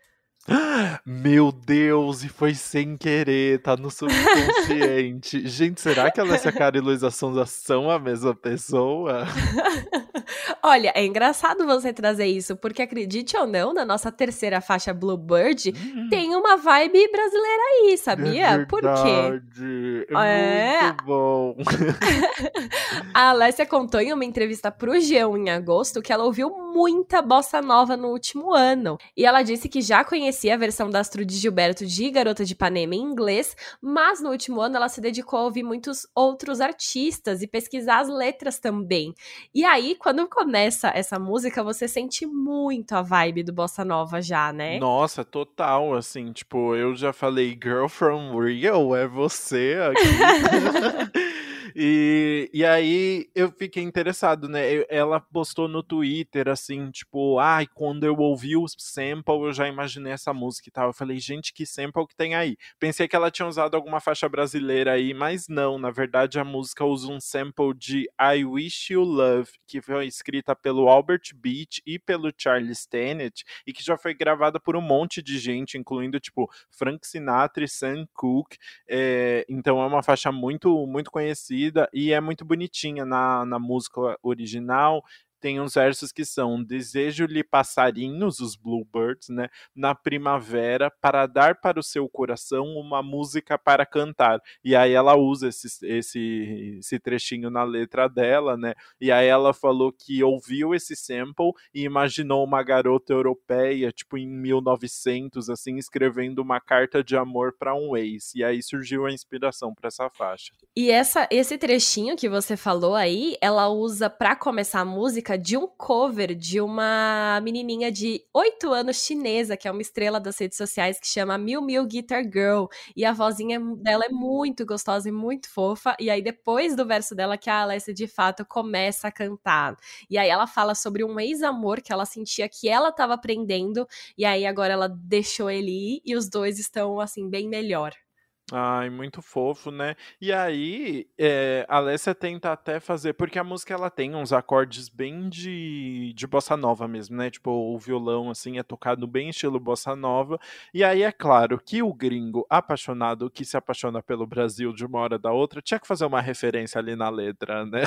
Meu 1.04 1.52
Deus, 1.52 2.24
e 2.24 2.30
foi 2.30 2.54
sem 2.54 2.96
querer, 2.96 3.62
tá 3.62 3.76
no 3.76 3.90
subconsciente. 3.90 5.46
Gente, 5.50 5.82
será 5.82 6.12
que 6.12 6.20
a 6.20 6.24
Alessia 6.24 6.52
Cara 6.52 6.78
e 6.78 6.82
Luísa 6.82 7.10
Sonza 7.10 7.46
são 7.46 7.90
a 7.90 7.98
mesma 7.98 8.36
pessoa? 8.36 9.26
Olha, 10.62 10.92
é 10.96 11.06
engraçado 11.06 11.66
você 11.66 11.94
trazer 11.94 12.26
isso, 12.26 12.56
porque 12.56 12.82
acredite 12.82 13.38
ou 13.38 13.46
não, 13.46 13.74
na 13.74 13.86
nossa 13.86 14.12
terceira 14.12 14.62
faixa 14.62 14.94
Bluebird 14.94 15.72
hum. 15.76 16.08
tem 16.10 16.36
uma 16.36 16.58
vibe 16.58 17.08
brasileira 17.12 17.62
aí, 17.72 17.98
sabia? 17.98 18.48
É 18.48 18.66
Por 18.66 18.82
quê? 18.82 20.06
É, 20.10 20.76
é 20.76 20.82
muito 20.84 21.06
bom. 21.06 21.56
a 23.14 23.30
Alessia 23.30 23.66
contou 23.66 24.00
em 24.00 24.14
uma 24.14 24.26
entrevista 24.26 24.72
pro 24.72 24.94
G1 24.94 25.38
em 25.38 25.50
agosto 25.50 26.02
que 26.02 26.12
ela 26.12 26.24
ouviu 26.24 26.50
muita 26.50 27.22
bossa 27.22 27.62
nova 27.62 27.96
no 27.96 28.10
último 28.10 28.54
ano. 28.54 28.98
E 29.16 29.26
ela 29.26 29.44
disse 29.44 29.70
que 29.70 29.82
já 29.82 30.04
conhecia 30.04 30.35
a 30.52 30.58
versão 30.58 30.90
da 30.90 31.00
Astro 31.00 31.26
de 31.26 31.36
Gilberto 31.36 31.86
de 31.86 32.12
Garota 32.12 32.44
de 32.44 32.54
Ipanema 32.54 32.96
em 32.96 33.02
inglês, 33.02 33.56
mas 33.82 34.22
no 34.22 34.30
último 34.30 34.62
ano 34.62 34.76
ela 34.76 34.90
se 34.90 35.00
dedicou 35.00 35.40
a 35.40 35.44
ouvir 35.44 35.64
muitos 35.64 36.08
outros 36.14 36.62
artistas 36.62 37.42
e 37.42 37.48
pesquisar 37.48 38.00
as 38.00 38.10
letras 38.10 38.60
também. 38.60 39.14
E 39.54 39.64
aí, 39.64 39.96
quando 39.96 40.28
começa 40.28 40.90
essa 40.90 41.18
música, 41.18 41.64
você 41.64 41.88
sente 41.88 42.26
muito 42.26 42.94
a 42.94 43.02
vibe 43.02 43.44
do 43.44 43.54
bossa 43.54 43.86
nova 43.86 44.22
já, 44.22 44.52
né? 44.52 44.80
Nossa, 44.80 45.24
total, 45.24 45.94
assim, 45.96 46.32
tipo, 46.32 46.76
eu 46.76 46.96
já 46.96 47.14
falei 47.14 47.58
Girl 47.62 47.88
from 47.88 48.38
Rio, 48.40 48.96
é 48.96 49.08
você 49.08 49.78
aqui. 49.90 51.26
E, 51.78 52.50
e 52.54 52.64
aí 52.64 53.30
eu 53.36 53.52
fiquei 53.52 53.84
interessado, 53.84 54.48
né? 54.48 54.86
Ela 54.88 55.20
postou 55.20 55.68
no 55.68 55.84
Twitter 55.84 56.48
assim, 56.48 56.90
tipo, 56.90 57.38
ai, 57.38 57.66
ah, 57.66 57.68
quando 57.74 58.06
eu 58.06 58.16
ouvi 58.16 58.56
o 58.56 58.66
sample, 58.66 59.42
eu 59.44 59.52
já 59.52 59.68
imaginei 59.68 60.14
essa 60.14 60.34
música 60.34 60.70
e 60.70 60.72
tal. 60.72 60.88
Eu 60.88 60.94
falei, 60.94 61.20
gente, 61.20 61.52
que 61.52 61.66
sample 61.66 62.08
que 62.08 62.16
tem 62.16 62.34
aí? 62.34 62.56
Pensei 62.80 63.10
que 63.10 63.16
ela 63.16 63.30
tinha 63.30 63.46
usado 63.46 63.76
alguma 63.76 64.00
faixa 64.00 64.30
brasileira 64.30 64.94
aí, 64.94 65.14
mas 65.14 65.50
não. 65.50 65.78
Na 65.78 65.92
verdade, 65.92 66.40
a 66.40 66.46
música 66.46 66.86
usa 66.86 67.12
um 67.12 67.20
sample 67.20 67.74
de 67.76 68.08
I 68.22 68.46
Wish 68.46 68.94
You 68.94 69.04
Love, 69.04 69.52
que 69.68 69.82
foi 69.82 70.08
escrita 70.08 70.56
pelo 70.56 70.88
Albert 70.88 71.34
Beach 71.36 71.82
e 71.86 72.00
pelo 72.00 72.32
Charles 72.38 72.80
Stennett, 72.80 73.44
e 73.68 73.74
que 73.74 73.84
já 73.84 73.98
foi 73.98 74.14
gravada 74.14 74.62
por 74.62 74.78
um 74.78 74.82
monte 74.82 75.22
de 75.22 75.38
gente, 75.38 75.78
incluindo, 75.78 76.22
tipo, 76.22 76.50
Frank 76.70 77.06
Sinatra 77.06 77.66
e 77.66 77.68
Sam 77.68 78.08
Cooke. 78.14 78.58
É, 78.88 79.46
então 79.50 79.82
é 79.82 79.86
uma 79.86 80.02
faixa 80.02 80.32
muito, 80.32 80.88
muito 80.88 81.12
conhecida 81.12 81.65
e 81.94 82.12
é 82.12 82.22
muito 82.22 82.46
bonitinha 82.46 83.06
na, 83.06 83.46
na 83.46 83.60
música 83.60 84.18
original 84.22 85.04
tem 85.46 85.62
uns 85.62 85.76
versos 85.76 86.12
que 86.12 86.26
são 86.26 86.64
desejo-lhe 86.64 87.44
passarinhos, 87.44 88.40
os 88.40 88.56
bluebirds, 88.56 89.30
né, 89.30 89.48
na 89.76 89.94
primavera 89.94 90.90
para 90.90 91.28
dar 91.28 91.62
para 91.62 91.80
o 91.80 91.84
seu 91.84 92.10
coração 92.10 92.66
uma 92.76 93.04
música 93.04 93.56
para 93.56 93.86
cantar. 93.86 94.40
E 94.64 94.76
aí 94.76 94.94
ela 94.94 95.16
usa 95.16 95.50
esse, 95.50 95.68
esse, 95.86 96.78
esse 96.80 96.98
trechinho 96.98 97.52
na 97.52 97.64
letra 97.64 98.08
dela, 98.10 98.58
né? 98.58 98.74
E 99.00 99.12
aí 99.12 99.28
ela 99.28 99.54
falou 99.54 99.94
que 99.94 100.24
ouviu 100.24 100.74
esse 100.74 100.96
sample 100.96 101.52
e 101.72 101.84
imaginou 101.84 102.44
uma 102.44 102.64
garota 102.64 103.14
europeia, 103.14 103.92
tipo 103.92 104.18
em 104.18 104.28
1900, 104.28 105.48
assim, 105.48 105.76
escrevendo 105.76 106.40
uma 106.40 106.60
carta 106.60 107.04
de 107.04 107.16
amor 107.16 107.54
para 107.56 107.76
um 107.76 107.96
ex. 107.96 108.34
E 108.34 108.44
aí 108.44 108.64
surgiu 108.64 109.06
a 109.06 109.12
inspiração 109.12 109.76
para 109.76 109.90
essa 109.90 110.10
faixa. 110.10 110.52
E 110.76 110.90
essa, 110.90 111.28
esse 111.30 111.56
trechinho 111.56 112.16
que 112.16 112.28
você 112.28 112.58
falou 112.58 112.96
aí, 112.96 113.38
ela 113.40 113.70
usa 113.70 114.10
para 114.10 114.36
começar 114.36 114.80
a 114.80 114.86
música 114.86 115.35
de 115.38 115.58
um 115.58 115.68
cover 115.68 116.36
de 116.36 116.62
uma 116.62 117.40
menininha 117.44 117.92
de 117.92 118.24
8 118.34 118.72
anos 118.72 118.98
chinesa, 118.98 119.58
que 119.58 119.68
é 119.68 119.72
uma 119.72 119.82
estrela 119.82 120.20
das 120.20 120.38
redes 120.38 120.58
sociais, 120.58 121.00
que 121.00 121.08
chama 121.08 121.38
Miu 121.38 121.62
Miu 121.62 121.86
Guitar 121.86 122.24
Girl. 122.24 122.66
E 122.96 123.06
a 123.06 123.14
vozinha 123.14 123.60
dela 123.78 124.06
é 124.06 124.10
muito 124.10 124.66
gostosa 124.66 125.10
e 125.10 125.12
muito 125.12 125.50
fofa. 125.50 125.96
E 126.00 126.10
aí, 126.10 126.22
depois 126.22 126.76
do 126.76 126.86
verso 126.86 127.16
dela, 127.16 127.38
que 127.38 127.50
a 127.50 127.62
Alessia 127.62 127.94
de 127.94 128.08
fato 128.08 128.46
começa 128.46 129.08
a 129.08 129.12
cantar. 129.12 129.76
E 130.10 130.18
aí 130.18 130.30
ela 130.30 130.48
fala 130.48 130.76
sobre 130.76 131.04
um 131.04 131.20
ex-amor 131.20 131.82
que 131.82 131.92
ela 131.94 132.06
sentia 132.06 132.48
que 132.50 132.68
ela 132.70 132.90
estava 132.90 133.14
aprendendo. 133.14 133.88
E 134.18 134.26
aí 134.26 134.46
agora 134.46 134.74
ela 134.74 134.88
deixou 134.90 135.50
ele 135.50 135.72
ir 135.98 136.02
e 136.06 136.16
os 136.16 136.30
dois 136.30 136.60
estão, 136.60 137.00
assim, 137.00 137.30
bem 137.30 137.48
melhor. 137.50 138.05
Ai, 138.52 138.92
muito 138.92 139.24
fofo, 139.24 139.72
né? 139.72 139.96
E 140.22 140.32
aí, 140.32 141.08
eh, 141.18 141.66
a 141.68 141.78
Alessia 141.78 142.14
tenta 142.14 142.52
até 142.52 142.80
fazer, 142.80 143.14
porque 143.14 143.40
a 143.40 143.44
música 143.44 143.74
ela 143.74 143.90
tem 143.90 144.14
uns 144.14 144.32
acordes 144.32 144.88
bem 144.88 145.28
de, 145.28 146.14
de 146.16 146.28
bossa 146.28 146.56
nova 146.56 146.88
mesmo, 146.88 147.18
né? 147.18 147.32
Tipo, 147.32 147.50
o 147.50 147.80
violão 147.80 148.30
assim 148.30 148.60
é 148.60 148.64
tocado 148.64 149.08
bem 149.08 149.30
estilo 149.30 149.60
bossa 149.60 149.96
nova. 149.96 150.40
E 150.72 150.84
aí 150.84 151.02
é 151.02 151.12
claro 151.12 151.60
que 151.60 151.82
o 151.82 151.92
gringo 151.92 152.46
apaixonado 152.48 153.32
que 153.32 153.44
se 153.44 153.58
apaixona 153.58 154.04
pelo 154.04 154.28
Brasil 154.28 154.72
de 154.74 154.86
uma 154.86 155.00
hora 155.00 155.18
da 155.18 155.32
outra 155.32 155.60
tinha 155.60 155.80
que 155.80 155.88
fazer 155.88 156.06
uma 156.06 156.22
referência 156.22 156.78
ali 156.78 156.96
na 156.96 157.10
letra, 157.10 157.66
né? 157.66 157.82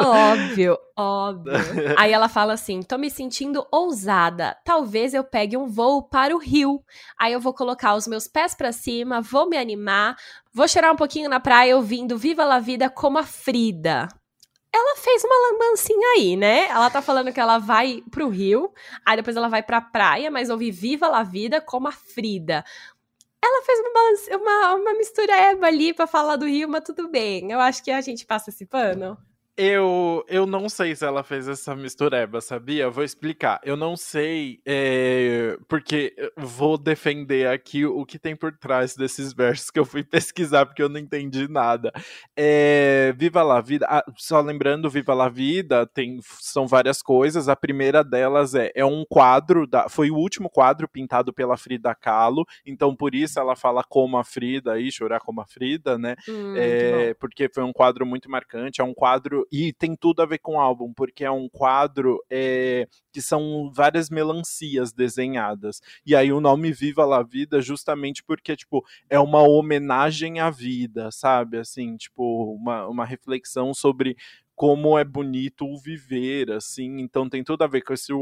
Óbvio, 0.00 0.78
óbvio. 0.96 1.52
Aí 1.98 2.12
ela 2.12 2.30
fala 2.30 2.54
assim: 2.54 2.82
tô 2.82 2.96
me 2.96 3.10
sentindo 3.10 3.66
ousada. 3.70 4.56
Talvez 4.64 5.12
eu 5.12 5.22
pegue 5.22 5.54
um 5.54 5.66
voo 5.66 6.02
para 6.02 6.34
o 6.34 6.38
Rio. 6.38 6.82
Aí 7.20 7.34
eu 7.34 7.40
vou 7.40 7.52
colocar 7.52 7.94
os 7.94 8.06
meus 8.06 8.26
pés 8.26 8.54
para 8.54 8.72
cima, 8.72 9.20
vou 9.20 9.50
me 9.50 9.58
animar 9.58 9.97
Vou 10.52 10.68
chorar 10.68 10.92
um 10.92 10.96
pouquinho 10.96 11.28
na 11.28 11.40
praia 11.40 11.76
ouvindo 11.76 12.18
Viva 12.18 12.44
la 12.44 12.58
Vida 12.58 12.90
como 12.90 13.18
a 13.18 13.22
Frida. 13.22 14.08
Ela 14.72 14.96
fez 14.96 15.24
uma 15.24 15.50
lambancinha 15.50 16.08
aí, 16.16 16.36
né? 16.36 16.66
Ela 16.66 16.90
tá 16.90 17.00
falando 17.00 17.32
que 17.32 17.40
ela 17.40 17.58
vai 17.58 18.02
pro 18.10 18.28
Rio, 18.28 18.72
aí 19.04 19.16
depois 19.16 19.36
ela 19.36 19.48
vai 19.48 19.62
pra 19.62 19.80
praia, 19.80 20.30
mas 20.30 20.50
ouve 20.50 20.70
Viva 20.70 21.08
la 21.08 21.22
Vida 21.22 21.60
como 21.60 21.88
a 21.88 21.92
Frida. 21.92 22.64
Ela 23.42 23.62
fez 23.62 23.78
uma, 23.80 24.36
uma, 24.36 24.74
uma 24.74 25.66
ali 25.66 25.94
pra 25.94 26.06
falar 26.06 26.36
do 26.36 26.46
Rio, 26.46 26.68
mas 26.68 26.82
tudo 26.84 27.08
bem. 27.08 27.50
Eu 27.50 27.60
acho 27.60 27.82
que 27.82 27.90
a 27.90 28.00
gente 28.00 28.26
passa 28.26 28.50
esse 28.50 28.66
pano. 28.66 29.16
Eu, 29.60 30.24
eu 30.28 30.46
não 30.46 30.68
sei 30.68 30.94
se 30.94 31.04
ela 31.04 31.24
fez 31.24 31.48
essa 31.48 31.74
mistureba, 31.74 32.40
sabia? 32.40 32.84
Eu 32.84 32.92
vou 32.92 33.02
explicar. 33.02 33.60
Eu 33.64 33.76
não 33.76 33.96
sei, 33.96 34.60
é, 34.64 35.58
porque 35.66 36.14
vou 36.36 36.78
defender 36.78 37.48
aqui 37.48 37.84
o 37.84 38.06
que 38.06 38.20
tem 38.20 38.36
por 38.36 38.56
trás 38.56 38.94
desses 38.94 39.32
versos 39.34 39.68
que 39.68 39.80
eu 39.80 39.84
fui 39.84 40.04
pesquisar, 40.04 40.64
porque 40.64 40.80
eu 40.80 40.88
não 40.88 41.00
entendi 41.00 41.48
nada. 41.48 41.92
É, 42.36 43.12
Viva 43.16 43.42
la 43.42 43.60
Vida, 43.60 43.84
ah, 43.90 44.04
só 44.16 44.40
lembrando, 44.40 44.88
Viva 44.88 45.12
la 45.12 45.28
Vida 45.28 45.84
tem, 45.88 46.20
são 46.40 46.64
várias 46.68 47.02
coisas. 47.02 47.48
A 47.48 47.56
primeira 47.56 48.04
delas 48.04 48.54
é, 48.54 48.70
é 48.76 48.84
um 48.84 49.04
quadro, 49.10 49.66
da, 49.66 49.88
foi 49.88 50.08
o 50.08 50.14
último 50.14 50.48
quadro 50.48 50.86
pintado 50.88 51.32
pela 51.32 51.56
Frida 51.56 51.92
Kahlo, 51.96 52.46
então 52.64 52.94
por 52.94 53.12
isso 53.12 53.40
ela 53.40 53.56
fala 53.56 53.82
como 53.82 54.18
a 54.18 54.22
Frida 54.22 54.74
aí, 54.74 54.92
chorar 54.92 55.18
como 55.18 55.40
a 55.40 55.46
Frida, 55.46 55.98
né? 55.98 56.14
Hum, 56.28 56.54
é, 56.56 57.12
porque 57.14 57.50
foi 57.52 57.64
um 57.64 57.72
quadro 57.72 58.06
muito 58.06 58.30
marcante, 58.30 58.80
é 58.80 58.84
um 58.84 58.94
quadro 58.94 59.47
e 59.50 59.72
tem 59.72 59.94
tudo 59.96 60.22
a 60.22 60.26
ver 60.26 60.38
com 60.38 60.56
o 60.56 60.60
álbum, 60.60 60.92
porque 60.92 61.24
é 61.24 61.30
um 61.30 61.48
quadro 61.48 62.18
é, 62.30 62.86
que 63.12 63.20
são 63.20 63.70
várias 63.72 64.10
melancias 64.10 64.92
desenhadas. 64.92 65.80
E 66.04 66.14
aí 66.14 66.32
o 66.32 66.40
nome 66.40 66.72
Viva 66.72 67.04
la 67.04 67.22
Vida, 67.22 67.60
justamente 67.60 68.22
porque, 68.22 68.56
tipo, 68.56 68.84
é 69.08 69.18
uma 69.18 69.42
homenagem 69.42 70.40
à 70.40 70.50
vida, 70.50 71.10
sabe? 71.10 71.58
Assim, 71.58 71.96
tipo, 71.96 72.54
uma, 72.54 72.86
uma 72.86 73.04
reflexão 73.04 73.72
sobre 73.74 74.16
como 74.58 74.98
é 74.98 75.04
bonito 75.04 75.64
o 75.64 75.78
viver, 75.78 76.50
assim. 76.50 76.98
Então 76.98 77.28
tem 77.28 77.44
tudo 77.44 77.62
a 77.62 77.68
ver 77.68 77.80
com 77.80 77.94
esse, 77.94 78.12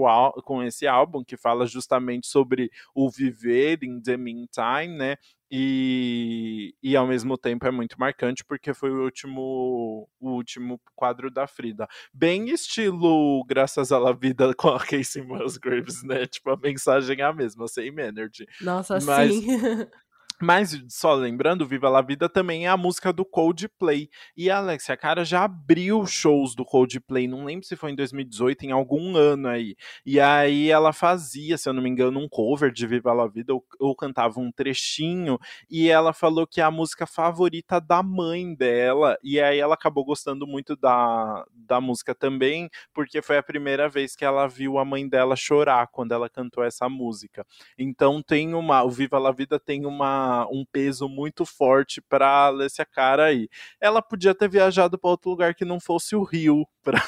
com 0.44 0.62
esse 0.62 0.86
álbum 0.86 1.24
que 1.24 1.34
fala 1.34 1.66
justamente 1.66 2.26
sobre 2.26 2.70
o 2.94 3.08
viver 3.08 3.82
in 3.82 4.02
the 4.02 4.18
meantime, 4.18 4.98
né? 4.98 5.16
E, 5.50 6.74
e 6.82 6.94
ao 6.94 7.06
mesmo 7.06 7.38
tempo 7.38 7.66
é 7.66 7.70
muito 7.70 7.98
marcante 7.98 8.44
porque 8.44 8.74
foi 8.74 8.90
o 8.90 9.04
último 9.04 10.06
o 10.20 10.30
último 10.32 10.78
quadro 10.94 11.30
da 11.30 11.46
Frida. 11.46 11.88
Bem 12.12 12.50
estilo 12.50 13.42
Graças 13.46 13.90
à 13.90 14.12
Vida 14.12 14.52
com 14.58 14.68
a 14.68 14.84
Casey 14.84 15.22
Musgraves, 15.22 16.02
né? 16.02 16.26
Tipo, 16.26 16.50
a 16.50 16.56
mensagem 16.58 17.18
é 17.18 17.24
a 17.24 17.32
mesma, 17.32 17.66
same 17.66 18.02
energy. 18.02 18.46
Nossa, 18.60 18.98
Mas, 19.00 19.32
sim. 19.32 19.46
Mas, 20.40 20.78
só 20.90 21.14
lembrando, 21.14 21.66
Viva 21.66 21.88
la 21.88 22.02
Vida 22.02 22.28
também 22.28 22.66
é 22.66 22.68
a 22.68 22.76
música 22.76 23.10
do 23.10 23.24
Coldplay. 23.24 24.10
E 24.36 24.50
a 24.50 24.58
Alexia 24.58 24.96
Cara 24.96 25.24
já 25.24 25.44
abriu 25.44 26.04
shows 26.04 26.54
do 26.54 26.62
Coldplay, 26.62 27.26
não 27.26 27.46
lembro 27.46 27.64
se 27.64 27.74
foi 27.74 27.92
em 27.92 27.94
2018, 27.94 28.66
em 28.66 28.70
algum 28.70 29.16
ano 29.16 29.48
aí. 29.48 29.74
E 30.04 30.20
aí 30.20 30.70
ela 30.70 30.92
fazia, 30.92 31.56
se 31.56 31.68
eu 31.68 31.72
não 31.72 31.82
me 31.82 31.88
engano, 31.88 32.20
um 32.20 32.28
cover 32.28 32.70
de 32.70 32.86
Viva 32.86 33.14
la 33.14 33.26
Vida, 33.26 33.54
ou, 33.54 33.64
ou 33.80 33.96
cantava 33.96 34.38
um 34.38 34.52
trechinho. 34.52 35.38
E 35.70 35.88
ela 35.88 36.12
falou 36.12 36.46
que 36.46 36.60
é 36.60 36.64
a 36.64 36.70
música 36.70 37.06
favorita 37.06 37.80
da 37.80 38.02
mãe 38.02 38.54
dela. 38.54 39.16
E 39.22 39.40
aí 39.40 39.58
ela 39.58 39.74
acabou 39.74 40.04
gostando 40.04 40.46
muito 40.46 40.76
da, 40.76 41.46
da 41.50 41.80
música 41.80 42.14
também, 42.14 42.68
porque 42.92 43.22
foi 43.22 43.38
a 43.38 43.42
primeira 43.42 43.88
vez 43.88 44.14
que 44.14 44.24
ela 44.24 44.46
viu 44.46 44.76
a 44.78 44.84
mãe 44.84 45.08
dela 45.08 45.34
chorar 45.34 45.86
quando 45.86 46.12
ela 46.12 46.28
cantou 46.28 46.62
essa 46.62 46.90
música. 46.90 47.46
Então 47.78 48.22
tem 48.22 48.52
uma. 48.54 48.82
O 48.82 48.90
Viva 48.90 49.18
la 49.18 49.32
Vida 49.32 49.58
tem 49.58 49.86
uma 49.86 50.25
um 50.50 50.64
peso 50.70 51.08
muito 51.08 51.44
forte 51.44 52.00
para 52.00 52.46
Alessia 52.46 52.84
Cara 52.84 53.26
aí. 53.26 53.48
Ela 53.80 54.02
podia 54.02 54.34
ter 54.34 54.48
viajado 54.48 54.98
para 54.98 55.10
outro 55.10 55.30
lugar 55.30 55.54
que 55.54 55.64
não 55.64 55.80
fosse 55.80 56.14
o 56.14 56.22
Rio 56.22 56.66
para 56.84 57.02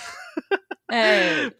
é, 0.90 1.50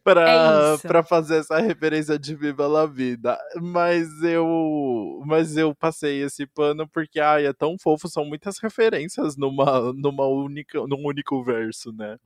para 0.79 1.01
é 1.01 1.03
fazer 1.03 1.39
essa 1.39 1.59
referência 1.59 2.19
de 2.19 2.35
Viva 2.35 2.67
la 2.67 2.87
Vida. 2.87 3.39
Mas 3.61 4.23
eu 4.23 5.23
mas 5.27 5.57
eu 5.57 5.75
passei 5.75 6.23
esse 6.23 6.47
pano 6.47 6.89
porque 6.89 7.21
ai, 7.21 7.47
é 7.47 7.53
tão 7.53 7.77
fofo, 7.79 8.09
são 8.09 8.25
muitas 8.25 8.59
referências 8.59 9.37
numa 9.37 9.93
numa 9.93 10.27
única 10.27 10.79
num 10.87 11.07
único 11.07 11.45
verso, 11.45 11.93
né? 11.93 12.17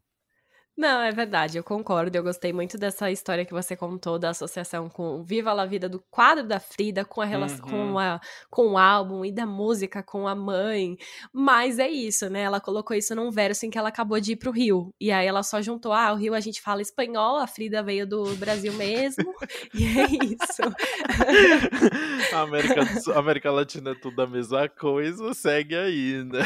Não, 0.75 1.02
é 1.02 1.12
verdade, 1.12 1.59
eu 1.59 1.62
concordo. 1.62 2.17
Eu 2.17 2.23
gostei 2.23 2.50
muito 2.50 2.79
dessa 2.79 3.11
história 3.11 3.45
que 3.45 3.52
você 3.52 3.76
contou 3.76 4.19
da 4.19 4.31
associação 4.31 4.88
com 4.88 5.23
Viva 5.23 5.52
la 5.52 5.67
Vida 5.67 5.87
do 5.87 6.02
quadro 6.11 6.47
da 6.47 6.59
Frida 6.59 7.05
com 7.05 7.21
a 7.21 7.26
relação 7.26 7.67
uhum. 7.67 7.93
com, 7.93 7.99
a, 7.99 8.21
com 8.50 8.69
o 8.69 8.79
álbum 8.79 9.23
e 9.23 9.31
da 9.31 9.45
música 9.45 10.02
com 10.02 10.26
a 10.26 10.35
mãe. 10.35 10.97
Mas 11.31 11.79
é 11.79 11.91
isso, 11.91 12.31
né? 12.31 12.41
Ela 12.41 12.59
colocou 12.59 12.97
isso 12.97 13.14
num 13.14 13.31
verso 13.31 13.67
em 13.67 13.71
que 13.71 13.76
ela 13.76 13.91
acabou 13.91 14.19
de 14.19 14.33
ir 14.33 14.37
pro 14.37 14.50
Rio. 14.50 14.95
E 14.99 15.12
aí 15.12 15.26
ela 15.26 15.43
só 15.43 15.61
juntou: 15.61 15.93
ah, 15.93 16.11
o 16.14 16.17
Rio 16.17 16.33
a 16.33 16.41
gente 16.41 16.62
fala 16.62 16.81
espanhol, 16.81 17.37
a 17.37 17.47
Frida 17.47 17.83
veio 17.83 18.07
do 18.07 18.35
Brasil 18.37 18.73
mesmo. 18.73 19.35
e 19.75 19.85
é 19.85 20.07
isso. 20.25 20.62
a 22.35 22.41
América, 22.41 23.19
América 23.19 23.50
Latina 23.50 23.91
é 23.91 23.95
tudo 23.95 24.23
a 24.23 24.26
mesma 24.26 24.67
coisa, 24.71 25.35
segue 25.35 25.76
aí, 25.76 26.25
né? 26.25 26.41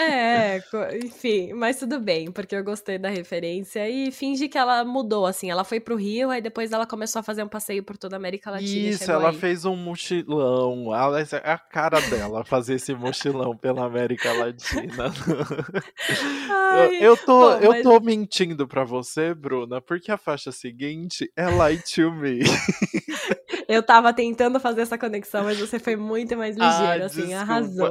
É, 0.00 0.60
enfim, 1.04 1.52
mas 1.52 1.78
tudo 1.78 2.00
bem, 2.00 2.32
porque 2.32 2.56
eu 2.56 2.64
gostei 2.64 2.98
da 2.98 3.08
referência 3.08 3.67
e 3.76 4.10
finge 4.10 4.48
que 4.48 4.56
ela 4.56 4.84
mudou, 4.84 5.26
assim. 5.26 5.50
Ela 5.50 5.64
foi 5.64 5.80
pro 5.80 5.96
Rio, 5.96 6.30
aí 6.30 6.40
depois 6.40 6.72
ela 6.72 6.86
começou 6.86 7.20
a 7.20 7.22
fazer 7.22 7.42
um 7.42 7.48
passeio 7.48 7.82
por 7.82 7.96
toda 7.96 8.16
a 8.16 8.18
América 8.18 8.50
Latina. 8.50 8.88
Isso, 8.90 9.10
ela 9.10 9.30
aí. 9.30 9.36
fez 9.36 9.64
um 9.64 9.76
mochilão. 9.76 10.94
Ela, 10.94 11.20
é 11.20 11.50
a 11.50 11.58
cara 11.58 12.00
dela 12.00 12.44
fazer 12.44 12.74
esse 12.74 12.94
mochilão 12.94 13.56
pela 13.56 13.84
América 13.84 14.32
Latina. 14.32 15.12
Ai, 16.50 16.96
eu, 16.96 17.02
eu, 17.02 17.16
tô, 17.16 17.50
bom, 17.50 17.58
eu 17.58 17.70
mas... 17.70 17.82
tô 17.82 18.00
mentindo 18.00 18.66
pra 18.68 18.84
você, 18.84 19.34
Bruna, 19.34 19.80
porque 19.80 20.12
a 20.12 20.16
faixa 20.16 20.52
seguinte 20.52 21.30
é 21.36 21.48
Light 21.48 21.94
to 21.94 22.12
Me. 22.12 22.40
eu 23.68 23.82
tava 23.82 24.12
tentando 24.12 24.60
fazer 24.60 24.82
essa 24.82 24.96
conexão, 24.96 25.44
mas 25.44 25.58
você 25.58 25.78
foi 25.78 25.96
muito 25.96 26.36
mais 26.36 26.56
ligeiro, 26.56 27.02
ah, 27.02 27.06
assim, 27.06 27.26
desculpa. 27.26 27.42
arrasou. 27.42 27.90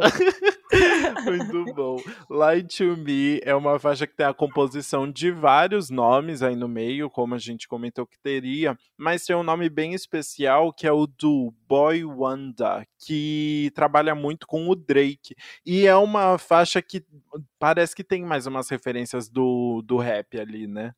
Muito 1.24 1.74
bom. 1.74 2.02
Light 2.30 2.78
to 2.78 2.98
Me 2.98 3.40
é 3.44 3.56
uma 3.56 3.80
faixa 3.80 4.06
que 4.06 4.16
tem 4.16 4.26
a 4.26 4.34
composição 4.34 5.10
de 5.10 5.32
vários 5.32 5.67
nomes 5.90 6.42
aí 6.42 6.56
no 6.56 6.68
meio, 6.68 7.10
como 7.10 7.36
a 7.36 7.38
gente 7.38 7.68
comentou 7.68 8.06
que 8.06 8.20
teria, 8.20 8.78
mas 8.98 9.26
tem 9.26 9.36
um 9.36 9.44
nome 9.44 9.70
bem 9.70 9.94
especial 9.94 10.74
que 10.74 10.88
é 10.88 10.92
o 10.92 11.08
do 11.08 11.54
Boy 11.68 12.04
Wanda, 12.04 12.86
que 13.00 13.72
trabalha 13.76 14.16
muito 14.16 14.48
com 14.48 14.68
o 14.70 14.76
Drake. 14.76 15.36
E 15.66 15.86
é 15.86 15.96
uma 15.96 16.38
faixa 16.38 16.82
que 16.82 17.04
parece 17.60 17.96
que 17.96 18.04
tem 18.04 18.24
mais 18.24 18.46
umas 18.46 18.70
referências 18.70 19.30
do, 19.30 19.82
do 19.84 19.98
rap 19.98 20.40
ali, 20.40 20.68
né? 20.68 20.94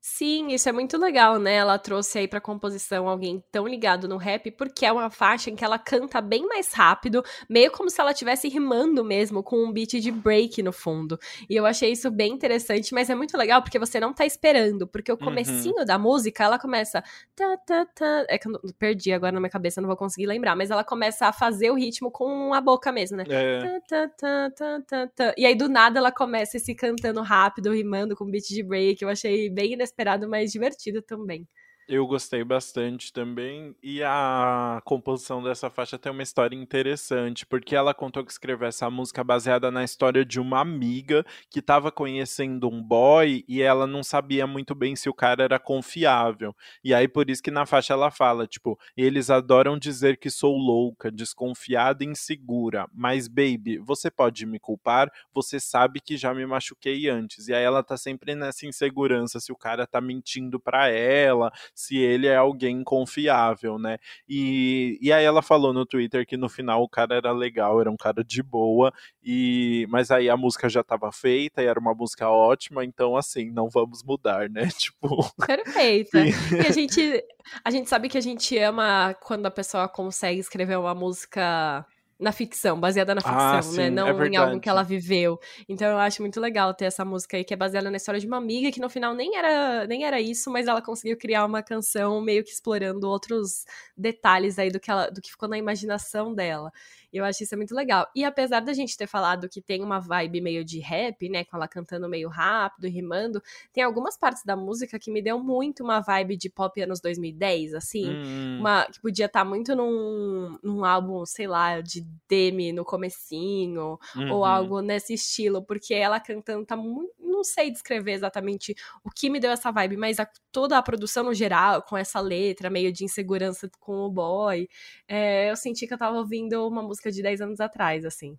Sim, 0.00 0.48
isso 0.52 0.68
é 0.68 0.72
muito 0.72 0.96
legal, 0.96 1.38
né? 1.38 1.54
Ela 1.54 1.78
trouxe 1.78 2.18
aí 2.18 2.28
pra 2.28 2.40
composição 2.40 3.08
alguém 3.08 3.42
tão 3.50 3.66
ligado 3.66 4.08
no 4.08 4.16
rap, 4.16 4.50
porque 4.52 4.86
é 4.86 4.92
uma 4.92 5.10
faixa 5.10 5.50
em 5.50 5.56
que 5.56 5.64
ela 5.64 5.78
canta 5.78 6.20
bem 6.20 6.46
mais 6.46 6.72
rápido, 6.72 7.24
meio 7.48 7.70
como 7.70 7.90
se 7.90 8.00
ela 8.00 8.12
estivesse 8.12 8.48
rimando 8.48 9.04
mesmo, 9.04 9.42
com 9.42 9.64
um 9.64 9.72
beat 9.72 10.00
de 10.00 10.10
break 10.10 10.62
no 10.62 10.72
fundo. 10.72 11.18
E 11.48 11.56
eu 11.56 11.66
achei 11.66 11.92
isso 11.92 12.10
bem 12.10 12.32
interessante, 12.32 12.94
mas 12.94 13.10
é 13.10 13.14
muito 13.14 13.36
legal 13.36 13.62
porque 13.62 13.78
você 13.78 14.00
não 14.00 14.12
tá 14.12 14.24
esperando, 14.24 14.86
porque 14.86 15.10
o 15.10 15.14
uhum. 15.14 15.24
comecinho 15.24 15.78
uhum. 15.78 15.84
da 15.84 15.98
música, 15.98 16.44
ela 16.44 16.58
começa. 16.58 17.02
Tá, 17.34 17.56
tá, 17.66 17.86
tá, 17.94 18.26
é 18.28 18.38
que 18.38 18.48
eu 18.48 18.60
perdi 18.78 19.12
agora 19.12 19.32
na 19.32 19.40
minha 19.40 19.50
cabeça, 19.50 19.80
não 19.80 19.88
vou 19.88 19.96
conseguir 19.96 20.26
lembrar, 20.26 20.56
mas 20.56 20.70
ela 20.70 20.84
começa 20.84 21.26
a 21.26 21.32
fazer 21.32 21.70
o 21.70 21.74
ritmo 21.74 22.10
com 22.10 22.54
a 22.54 22.60
boca 22.60 22.90
mesmo, 22.90 23.16
né? 23.16 23.24
É. 23.28 23.80
Tá, 23.80 24.08
tá, 24.18 24.50
tá, 24.50 24.80
tá, 24.86 25.06
tá, 25.14 25.34
E 25.36 25.44
aí 25.44 25.54
do 25.54 25.68
nada 25.68 25.98
ela 25.98 26.12
começa 26.12 26.56
esse 26.56 26.74
cantando 26.74 27.20
rápido, 27.22 27.72
rimando 27.72 28.16
com 28.16 28.24
beat 28.24 28.48
de 28.48 28.62
break. 28.62 29.02
Eu 29.02 29.08
achei 29.08 29.50
bem 29.50 29.75
inesperado, 29.76 30.28
mas 30.28 30.52
divertido 30.52 31.02
também. 31.02 31.48
Eu 31.88 32.04
gostei 32.04 32.42
bastante 32.42 33.12
também. 33.12 33.72
E 33.80 34.02
a 34.02 34.80
composição 34.84 35.40
dessa 35.40 35.70
faixa 35.70 35.96
tem 35.96 36.10
uma 36.10 36.22
história 36.22 36.56
interessante, 36.56 37.46
porque 37.46 37.76
ela 37.76 37.94
contou 37.94 38.24
que 38.24 38.32
escreveu 38.32 38.66
essa 38.66 38.90
música 38.90 39.22
baseada 39.22 39.70
na 39.70 39.84
história 39.84 40.24
de 40.24 40.40
uma 40.40 40.60
amiga 40.60 41.24
que 41.48 41.60
estava 41.60 41.92
conhecendo 41.92 42.68
um 42.68 42.82
boy 42.82 43.44
e 43.46 43.62
ela 43.62 43.86
não 43.86 44.02
sabia 44.02 44.48
muito 44.48 44.74
bem 44.74 44.96
se 44.96 45.08
o 45.08 45.14
cara 45.14 45.44
era 45.44 45.60
confiável. 45.60 46.56
E 46.82 46.92
aí 46.92 47.06
por 47.06 47.30
isso 47.30 47.40
que 47.40 47.52
na 47.52 47.64
faixa 47.64 47.92
ela 47.92 48.10
fala, 48.10 48.48
tipo, 48.48 48.76
eles 48.96 49.30
adoram 49.30 49.78
dizer 49.78 50.16
que 50.16 50.28
sou 50.28 50.56
louca, 50.56 51.08
desconfiada 51.12 52.02
e 52.02 52.08
insegura, 52.08 52.88
mas 52.92 53.28
baby, 53.28 53.78
você 53.78 54.10
pode 54.10 54.44
me 54.44 54.58
culpar? 54.58 55.08
Você 55.32 55.60
sabe 55.60 56.00
que 56.00 56.16
já 56.16 56.34
me 56.34 56.44
machuquei 56.46 57.08
antes. 57.08 57.46
E 57.46 57.54
aí 57.54 57.62
ela 57.62 57.84
tá 57.84 57.96
sempre 57.96 58.34
nessa 58.34 58.66
insegurança 58.66 59.38
se 59.38 59.52
o 59.52 59.56
cara 59.56 59.86
tá 59.86 60.00
mentindo 60.00 60.58
para 60.58 60.88
ela, 60.88 61.52
se 61.76 61.98
ele 61.98 62.26
é 62.26 62.36
alguém 62.36 62.82
confiável, 62.82 63.78
né? 63.78 63.98
E, 64.26 64.98
e 65.02 65.12
aí 65.12 65.22
ela 65.22 65.42
falou 65.42 65.74
no 65.74 65.84
Twitter 65.84 66.26
que 66.26 66.36
no 66.36 66.48
final 66.48 66.82
o 66.82 66.88
cara 66.88 67.16
era 67.16 67.30
legal, 67.32 67.78
era 67.78 67.90
um 67.90 67.96
cara 67.98 68.24
de 68.24 68.42
boa, 68.42 68.90
e 69.22 69.86
mas 69.90 70.10
aí 70.10 70.30
a 70.30 70.36
música 70.38 70.70
já 70.70 70.80
estava 70.80 71.12
feita 71.12 71.62
e 71.62 71.66
era 71.66 71.78
uma 71.78 71.94
música 71.94 72.30
ótima, 72.30 72.82
então 72.82 73.14
assim, 73.14 73.50
não 73.50 73.68
vamos 73.68 74.02
mudar, 74.02 74.48
né? 74.48 74.68
Tipo. 74.76 75.30
Perfeita. 75.46 76.18
e 76.24 76.66
a 76.66 76.72
gente, 76.72 77.24
a 77.62 77.70
gente 77.70 77.90
sabe 77.90 78.08
que 78.08 78.16
a 78.16 78.22
gente 78.22 78.56
ama 78.58 79.14
quando 79.20 79.44
a 79.44 79.50
pessoa 79.50 79.86
consegue 79.86 80.40
escrever 80.40 80.78
uma 80.78 80.94
música 80.94 81.86
na 82.18 82.32
ficção, 82.32 82.80
baseada 82.80 83.14
na 83.14 83.20
ah, 83.24 83.62
ficção, 83.62 83.74
ah, 83.74 83.76
né? 83.78 83.90
Não 83.90 84.08
é 84.08 84.28
em 84.28 84.36
algo 84.36 84.60
que 84.60 84.68
ela 84.68 84.82
viveu. 84.82 85.38
Então 85.68 85.88
eu 85.88 85.98
acho 85.98 86.22
muito 86.22 86.40
legal 86.40 86.72
ter 86.72 86.86
essa 86.86 87.04
música 87.04 87.36
aí 87.36 87.44
que 87.44 87.52
é 87.52 87.56
baseada 87.56 87.90
na 87.90 87.96
história 87.98 88.18
de 88.20 88.26
uma 88.26 88.38
amiga 88.38 88.72
que 88.72 88.80
no 88.80 88.88
final 88.88 89.14
nem 89.14 89.36
era, 89.36 89.86
nem 89.86 90.04
era 90.04 90.20
isso, 90.20 90.50
mas 90.50 90.66
ela 90.66 90.80
conseguiu 90.80 91.16
criar 91.16 91.44
uma 91.44 91.62
canção 91.62 92.20
meio 92.20 92.42
que 92.42 92.50
explorando 92.50 93.08
outros 93.08 93.64
detalhes 93.96 94.58
aí 94.58 94.70
do 94.70 94.80
que, 94.80 94.90
ela, 94.90 95.10
do 95.10 95.20
que 95.20 95.30
ficou 95.30 95.48
na 95.48 95.58
imaginação 95.58 96.34
dela. 96.34 96.72
Eu 97.18 97.24
acho 97.24 97.42
isso 97.42 97.56
muito 97.56 97.74
legal. 97.74 98.06
E 98.14 98.24
apesar 98.24 98.60
da 98.60 98.72
gente 98.72 98.96
ter 98.96 99.06
falado 99.06 99.48
que 99.48 99.60
tem 99.60 99.82
uma 99.82 99.98
vibe 99.98 100.40
meio 100.40 100.64
de 100.64 100.78
rap, 100.78 101.28
né, 101.28 101.44
com 101.44 101.56
ela 101.56 101.68
cantando 101.68 102.08
meio 102.08 102.28
rápido, 102.28 102.88
rimando, 102.88 103.42
tem 103.72 103.82
algumas 103.82 104.16
partes 104.16 104.44
da 104.44 104.56
música 104.56 104.98
que 104.98 105.10
me 105.10 105.22
deu 105.22 105.38
muito 105.38 105.82
uma 105.82 106.00
vibe 106.00 106.36
de 106.36 106.48
pop 106.48 106.80
anos 106.80 107.00
2010, 107.00 107.74
assim, 107.74 108.08
hum. 108.08 108.58
uma 108.60 108.86
que 108.86 109.00
podia 109.00 109.26
estar 109.26 109.40
tá 109.40 109.44
muito 109.44 109.74
num, 109.74 110.58
num 110.62 110.84
álbum, 110.84 111.24
sei 111.24 111.46
lá, 111.46 111.80
de 111.80 112.06
Demi 112.28 112.72
no 112.72 112.84
comecinho, 112.84 113.98
uhum. 114.14 114.32
ou 114.32 114.44
algo 114.44 114.80
nesse 114.80 115.14
estilo, 115.14 115.62
porque 115.62 115.94
ela 115.94 116.20
cantando 116.20 116.64
tá 116.64 116.76
muito, 116.76 117.12
não 117.18 117.44
sei 117.44 117.70
descrever 117.70 118.12
exatamente 118.12 118.74
o 119.04 119.10
que 119.10 119.28
me 119.28 119.38
deu 119.38 119.50
essa 119.50 119.70
vibe, 119.70 119.96
mas 119.96 120.18
a, 120.18 120.28
toda 120.50 120.78
a 120.78 120.82
produção 120.82 121.24
no 121.24 121.34
geral, 121.34 121.82
com 121.82 121.96
essa 121.96 122.20
letra 122.20 122.70
meio 122.70 122.92
de 122.92 123.04
insegurança 123.04 123.70
com 123.78 123.98
o 124.06 124.10
boy, 124.10 124.68
é, 125.08 125.50
eu 125.50 125.56
senti 125.56 125.86
que 125.86 125.94
eu 125.94 125.98
tava 125.98 126.16
ouvindo 126.16 126.66
uma 126.66 126.82
música 126.82 127.05
de 127.10 127.22
10 127.22 127.40
anos 127.40 127.60
atrás, 127.60 128.04
assim. 128.04 128.38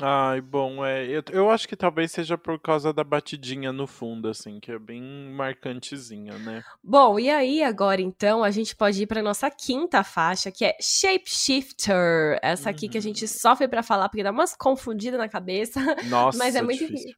Ai, 0.00 0.40
bom, 0.40 0.84
é. 0.84 1.06
Eu, 1.06 1.22
eu 1.30 1.50
acho 1.50 1.66
que 1.66 1.76
talvez 1.76 2.12
seja 2.12 2.36
por 2.36 2.60
causa 2.60 2.92
da 2.92 3.02
batidinha 3.02 3.72
no 3.72 3.86
fundo, 3.86 4.28
assim, 4.28 4.60
que 4.60 4.70
é 4.70 4.78
bem 4.78 5.02
marcantezinha, 5.32 6.36
né? 6.38 6.62
Bom, 6.84 7.18
e 7.18 7.30
aí 7.30 7.62
agora 7.62 8.02
então 8.02 8.44
a 8.44 8.50
gente 8.50 8.76
pode 8.76 9.02
ir 9.02 9.06
para 9.06 9.22
nossa 9.22 9.50
quinta 9.50 10.04
faixa, 10.04 10.50
que 10.50 10.64
é 10.64 10.76
Shapeshifter. 10.80 12.38
Essa 12.42 12.70
aqui 12.70 12.86
uhum. 12.86 12.92
que 12.92 12.98
a 12.98 13.02
gente 13.02 13.22
uhum. 13.22 13.28
sofre 13.28 13.68
para 13.68 13.82
falar 13.82 14.08
porque 14.08 14.22
dá 14.22 14.30
umas 14.30 14.54
confundidas 14.54 15.18
na 15.18 15.28
cabeça. 15.28 15.80
Nossa, 16.04 16.36
mas 16.38 16.54
é 16.54 16.62
muito 16.62 16.86
difícil. 16.86 17.14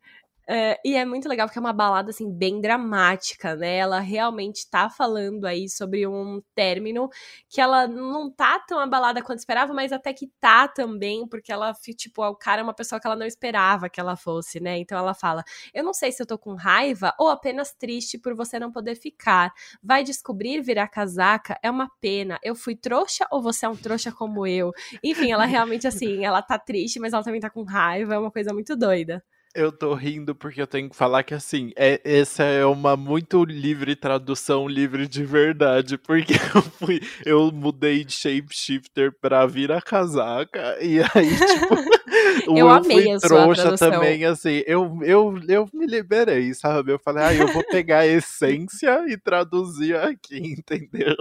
É, 0.50 0.80
e 0.82 0.94
é 0.94 1.04
muito 1.04 1.28
legal 1.28 1.46
porque 1.46 1.58
é 1.58 1.60
uma 1.60 1.74
balada, 1.74 2.08
assim, 2.08 2.32
bem 2.32 2.58
dramática, 2.58 3.54
né? 3.54 3.76
Ela 3.76 4.00
realmente 4.00 4.66
tá 4.70 4.88
falando 4.88 5.44
aí 5.44 5.68
sobre 5.68 6.06
um 6.06 6.40
término 6.54 7.10
que 7.50 7.60
ela 7.60 7.86
não 7.86 8.30
tá 8.30 8.58
tão 8.60 8.78
abalada 8.78 9.22
quanto 9.22 9.40
esperava, 9.40 9.74
mas 9.74 9.92
até 9.92 10.10
que 10.14 10.26
tá 10.40 10.66
também, 10.66 11.28
porque 11.28 11.52
ela, 11.52 11.74
tipo, 11.94 12.24
o 12.24 12.34
cara 12.34 12.62
é 12.62 12.64
uma 12.64 12.72
pessoa 12.72 12.98
que 12.98 13.06
ela 13.06 13.14
não 13.16 13.26
esperava 13.26 13.90
que 13.90 14.00
ela 14.00 14.16
fosse, 14.16 14.58
né? 14.58 14.78
Então 14.78 14.96
ela 14.96 15.12
fala: 15.12 15.44
Eu 15.74 15.84
não 15.84 15.92
sei 15.92 16.10
se 16.12 16.22
eu 16.22 16.26
tô 16.26 16.38
com 16.38 16.54
raiva 16.54 17.12
ou 17.18 17.28
apenas 17.28 17.74
triste 17.74 18.16
por 18.18 18.34
você 18.34 18.58
não 18.58 18.72
poder 18.72 18.94
ficar. 18.94 19.52
Vai 19.82 20.02
descobrir 20.02 20.62
virar 20.62 20.88
casaca? 20.88 21.58
É 21.62 21.70
uma 21.70 21.90
pena. 22.00 22.38
Eu 22.42 22.54
fui 22.54 22.74
trouxa 22.74 23.26
ou 23.30 23.42
você 23.42 23.66
é 23.66 23.68
um 23.68 23.76
trouxa 23.76 24.10
como 24.12 24.46
eu? 24.46 24.72
Enfim, 25.04 25.30
ela 25.30 25.44
realmente, 25.44 25.86
assim, 25.86 26.24
ela 26.24 26.40
tá 26.40 26.58
triste, 26.58 26.98
mas 26.98 27.12
ela 27.12 27.22
também 27.22 27.40
tá 27.40 27.50
com 27.50 27.64
raiva. 27.64 28.14
É 28.14 28.18
uma 28.18 28.30
coisa 28.30 28.52
muito 28.54 28.74
doida. 28.74 29.22
Eu 29.58 29.72
tô 29.72 29.92
rindo 29.92 30.36
porque 30.36 30.62
eu 30.62 30.68
tenho 30.68 30.88
que 30.88 30.94
falar 30.94 31.24
que 31.24 31.34
assim, 31.34 31.72
é, 31.76 32.00
essa 32.04 32.44
é 32.44 32.64
uma 32.64 32.96
muito 32.96 33.44
livre 33.44 33.96
tradução, 33.96 34.68
livre 34.68 35.08
de 35.08 35.24
verdade, 35.24 35.98
porque 35.98 36.34
eu 36.54 36.62
fui, 36.62 37.00
eu 37.26 37.50
mudei 37.50 38.04
de 38.04 38.12
shapeshifter 38.12 39.12
pra 39.20 39.46
virar 39.46 39.82
casaca, 39.82 40.78
e 40.80 41.00
aí, 41.00 41.34
tipo, 41.34 41.74
eu, 42.46 42.56
eu 42.56 42.70
amei 42.70 43.02
fui 43.02 43.12
a 43.12 43.18
trouxa 43.18 43.76
também, 43.76 44.24
assim, 44.24 44.62
eu, 44.64 44.96
eu, 45.02 45.36
eu 45.48 45.68
me 45.74 45.86
liberei, 45.86 46.54
sabe? 46.54 46.92
Eu 46.92 46.98
falei, 47.00 47.24
ah, 47.24 47.34
eu 47.34 47.48
vou 47.48 47.64
pegar 47.64 47.98
a 47.98 48.06
essência 48.06 49.06
e 49.08 49.18
traduzir 49.18 49.96
aqui, 49.96 50.38
entendeu? 50.56 51.16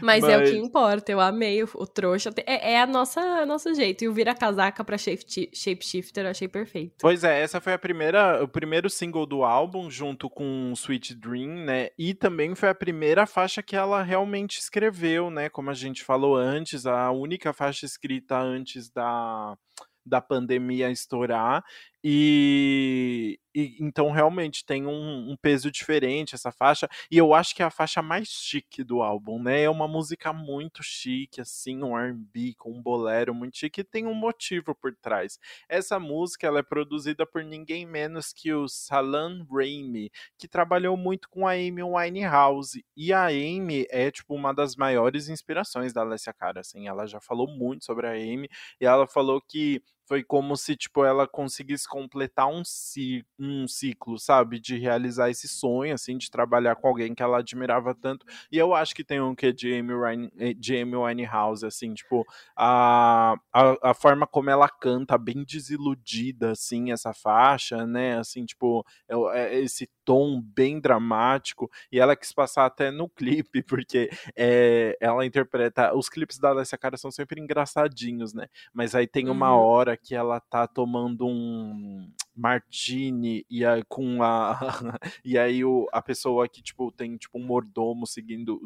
Mas, 0.00 0.22
Mas, 0.22 0.24
é 0.24 0.38
o 0.38 0.44
que 0.44 0.56
importa, 0.56 1.10
eu 1.10 1.20
amei 1.20 1.62
o, 1.62 1.68
o 1.74 1.86
trouxa. 1.86 2.30
É, 2.46 2.72
é, 2.72 2.80
a 2.80 2.86
nossa 2.86 3.44
nosso 3.46 3.74
jeito. 3.74 4.04
E 4.04 4.08
o 4.08 4.12
vira-casaca 4.12 4.84
pra 4.84 4.98
shape, 4.98 5.50
Shapeshifter 5.52 6.24
eu 6.24 6.30
achei 6.30 6.48
perfeito. 6.48 6.96
Pois 7.00 7.24
é, 7.24 7.40
essa 7.40 7.60
foi 7.60 7.72
a 7.72 7.78
primeira, 7.78 8.42
o 8.42 8.48
primeiro 8.48 8.88
single 8.88 9.26
do 9.26 9.44
álbum, 9.44 9.90
junto 9.90 10.30
com 10.30 10.72
Sweet 10.74 11.14
Dream, 11.14 11.64
né? 11.64 11.88
E 11.98 12.14
também 12.14 12.54
foi 12.54 12.68
a 12.68 12.74
primeira 12.74 13.26
faixa 13.26 13.62
que 13.62 13.76
ela 13.76 14.02
realmente 14.02 14.58
escreveu, 14.58 15.30
né? 15.30 15.48
Como 15.48 15.70
a 15.70 15.74
gente 15.74 16.02
falou 16.02 16.36
antes, 16.36 16.86
a 16.86 17.10
única 17.10 17.52
faixa 17.52 17.84
escrita 17.86 18.38
antes 18.38 18.90
da 18.90 19.56
da 20.04 20.20
pandemia 20.20 20.90
estourar 20.90 21.64
e, 22.04 23.38
e, 23.54 23.76
então 23.80 24.10
realmente 24.10 24.64
tem 24.64 24.86
um, 24.86 25.30
um, 25.30 25.36
peso 25.36 25.70
diferente 25.70 26.34
essa 26.34 26.50
faixa 26.50 26.88
e 27.10 27.16
eu 27.16 27.32
acho 27.32 27.54
que 27.54 27.62
é 27.62 27.64
a 27.66 27.70
faixa 27.70 28.02
mais 28.02 28.28
chique 28.28 28.82
do 28.82 29.02
álbum, 29.02 29.40
né? 29.40 29.62
É 29.62 29.70
uma 29.70 29.86
música 29.86 30.32
muito 30.32 30.82
chique, 30.82 31.40
assim, 31.40 31.82
um 31.82 31.96
R&B 31.96 32.54
com 32.58 32.72
um 32.72 32.82
bolero 32.82 33.34
muito 33.34 33.56
chique 33.56 33.82
e 33.82 33.84
tem 33.84 34.06
um 34.06 34.14
motivo 34.14 34.74
por 34.74 34.94
trás. 34.96 35.38
Essa 35.68 36.00
música 36.00 36.46
ela 36.46 36.58
é 36.58 36.62
produzida 36.62 37.24
por 37.24 37.44
ninguém 37.44 37.86
menos 37.86 38.32
que 38.32 38.52
o 38.52 38.66
Salam 38.68 39.46
Raimi, 39.50 40.10
que 40.38 40.48
trabalhou 40.48 40.96
muito 40.96 41.28
com 41.28 41.46
a 41.46 41.52
Amy 41.52 41.82
Winehouse 41.82 42.84
e 42.96 43.12
a 43.12 43.26
Amy 43.26 43.86
é 43.90 44.10
tipo 44.10 44.34
uma 44.34 44.52
das 44.52 44.74
maiores 44.76 45.28
inspirações 45.28 45.92
da 45.92 46.00
Alessia 46.00 46.32
Cara, 46.32 46.60
assim, 46.60 46.88
ela 46.88 47.06
já 47.06 47.20
falou 47.20 47.46
muito 47.46 47.84
sobre 47.84 48.06
a 48.06 48.12
Amy 48.12 48.48
e 48.80 48.86
ela 48.86 49.06
falou 49.06 49.40
que 49.40 49.80
foi 50.12 50.22
como 50.22 50.54
se, 50.58 50.76
tipo, 50.76 51.06
ela 51.06 51.26
conseguisse 51.26 51.88
completar 51.88 52.46
um, 52.46 52.62
ci 52.62 53.24
um 53.38 53.66
ciclo, 53.66 54.18
sabe? 54.18 54.60
De 54.60 54.76
realizar 54.76 55.30
esse 55.30 55.48
sonho, 55.48 55.94
assim, 55.94 56.18
de 56.18 56.30
trabalhar 56.30 56.76
com 56.76 56.86
alguém 56.86 57.14
que 57.14 57.22
ela 57.22 57.38
admirava 57.38 57.94
tanto. 57.94 58.26
E 58.50 58.58
eu 58.58 58.74
acho 58.74 58.94
que 58.94 59.02
tem 59.02 59.22
um 59.22 59.34
que 59.34 59.50
de 59.54 59.72
Amy, 59.72 59.94
Wine, 59.94 60.30
eh, 60.38 60.52
de 60.52 60.76
Amy 60.76 60.96
Winehouse, 60.96 61.64
assim, 61.64 61.94
tipo, 61.94 62.26
a, 62.54 63.36
a, 63.50 63.90
a 63.90 63.94
forma 63.94 64.26
como 64.26 64.50
ela 64.50 64.68
canta, 64.68 65.16
bem 65.16 65.44
desiludida, 65.44 66.50
assim, 66.50 66.92
essa 66.92 67.14
faixa, 67.14 67.86
né? 67.86 68.18
Assim, 68.18 68.44
tipo, 68.44 68.84
é 69.32 69.60
esse 69.60 69.88
tom 70.04 70.40
bem 70.40 70.80
dramático. 70.80 71.70
E 71.90 71.98
ela 71.98 72.16
quis 72.16 72.32
passar 72.32 72.66
até 72.66 72.90
no 72.90 73.08
clipe, 73.16 73.62
porque 73.62 74.10
é, 74.36 74.96
ela 75.00 75.24
interpreta. 75.24 75.94
Os 75.96 76.08
clipes 76.08 76.38
da 76.38 76.50
Alessia 76.50 76.76
Cara 76.76 76.96
são 76.96 77.10
sempre 77.10 77.40
engraçadinhos, 77.40 78.34
né? 78.34 78.46
Mas 78.72 78.94
aí 78.94 79.06
tem 79.06 79.28
uma 79.28 79.54
uhum. 79.54 79.62
hora 79.62 79.96
que 80.02 80.14
ela 80.14 80.40
tá 80.40 80.66
tomando 80.66 81.26
um 81.26 82.10
martini 82.34 83.44
e 83.50 83.64
aí 83.64 83.82
com 83.88 84.22
a 84.22 84.58
e 85.24 85.38
aí 85.38 85.64
o, 85.64 85.86
a 85.92 86.00
pessoa 86.00 86.48
que 86.48 86.62
tipo 86.62 86.90
tem 86.90 87.16
tipo 87.16 87.38
um 87.38 87.44
mordomo 87.44 88.06
seguindo 88.06 88.60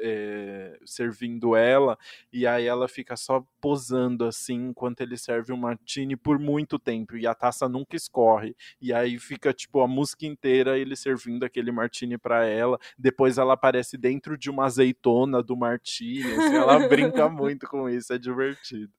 é, 0.00 0.78
servindo 0.84 1.54
ela 1.54 1.96
e 2.32 2.46
aí 2.46 2.66
ela 2.66 2.88
fica 2.88 3.16
só 3.16 3.44
posando 3.60 4.24
assim 4.24 4.68
enquanto 4.68 5.00
ele 5.00 5.16
serve 5.16 5.52
um 5.52 5.56
martini 5.56 6.16
por 6.16 6.38
muito 6.38 6.78
tempo 6.78 7.16
e 7.16 7.26
a 7.26 7.34
taça 7.34 7.68
nunca 7.68 7.96
escorre 7.96 8.56
e 8.80 8.92
aí 8.92 9.18
fica 9.18 9.52
tipo 9.52 9.80
a 9.80 9.86
música 9.86 10.26
inteira 10.26 10.76
ele 10.76 10.96
servindo 10.96 11.44
aquele 11.44 11.70
martini 11.70 12.18
para 12.18 12.44
ela 12.44 12.78
depois 12.98 13.38
ela 13.38 13.54
aparece 13.54 13.96
dentro 13.96 14.36
de 14.36 14.50
uma 14.50 14.64
azeitona 14.64 15.42
do 15.42 15.56
martini 15.56 16.32
assim, 16.32 16.56
ela 16.56 16.88
brinca 16.88 17.28
muito 17.30 17.68
com 17.68 17.88
isso 17.88 18.12
é 18.12 18.18
divertido 18.18 18.92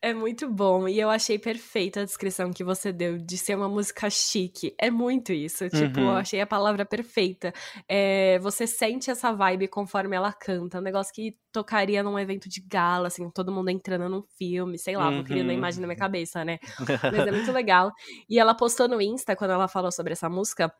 é 0.00 0.12
muito 0.12 0.48
bom. 0.48 0.88
E 0.88 0.98
eu 0.98 1.10
achei 1.10 1.38
perfeita 1.38 2.00
a 2.00 2.04
descrição 2.04 2.52
que 2.52 2.64
você 2.64 2.92
deu 2.92 3.18
de 3.18 3.36
ser 3.36 3.56
uma 3.56 3.68
música 3.68 4.08
chique. 4.10 4.74
É 4.78 4.90
muito 4.90 5.32
isso. 5.32 5.68
Tipo, 5.68 6.00
uhum. 6.00 6.10
eu 6.10 6.16
achei 6.16 6.40
a 6.40 6.46
palavra 6.46 6.84
perfeita. 6.84 7.52
É, 7.88 8.38
você 8.38 8.66
sente 8.66 9.10
essa 9.10 9.32
vibe 9.32 9.68
conforme 9.68 10.16
ela 10.16 10.32
canta. 10.32 10.78
Um 10.78 10.82
negócio 10.82 11.12
que 11.12 11.36
tocaria 11.52 12.02
num 12.02 12.18
evento 12.18 12.48
de 12.48 12.60
gala, 12.60 13.06
assim, 13.06 13.30
todo 13.30 13.52
mundo 13.52 13.68
entrando 13.70 14.08
num 14.08 14.22
filme, 14.36 14.76
sei 14.76 14.96
lá, 14.96 15.08
uhum. 15.08 15.16
vou 15.16 15.24
criando 15.24 15.50
a 15.50 15.54
imagem 15.54 15.80
na 15.80 15.86
minha 15.86 15.96
cabeça, 15.96 16.44
né? 16.44 16.58
Mas 17.12 17.26
é 17.26 17.30
muito 17.30 17.52
legal. 17.52 17.92
E 18.28 18.38
ela 18.38 18.54
postou 18.54 18.88
no 18.88 19.00
Insta, 19.00 19.36
quando 19.36 19.52
ela 19.52 19.68
falou 19.68 19.92
sobre 19.92 20.12
essa 20.12 20.28
música, 20.28 20.72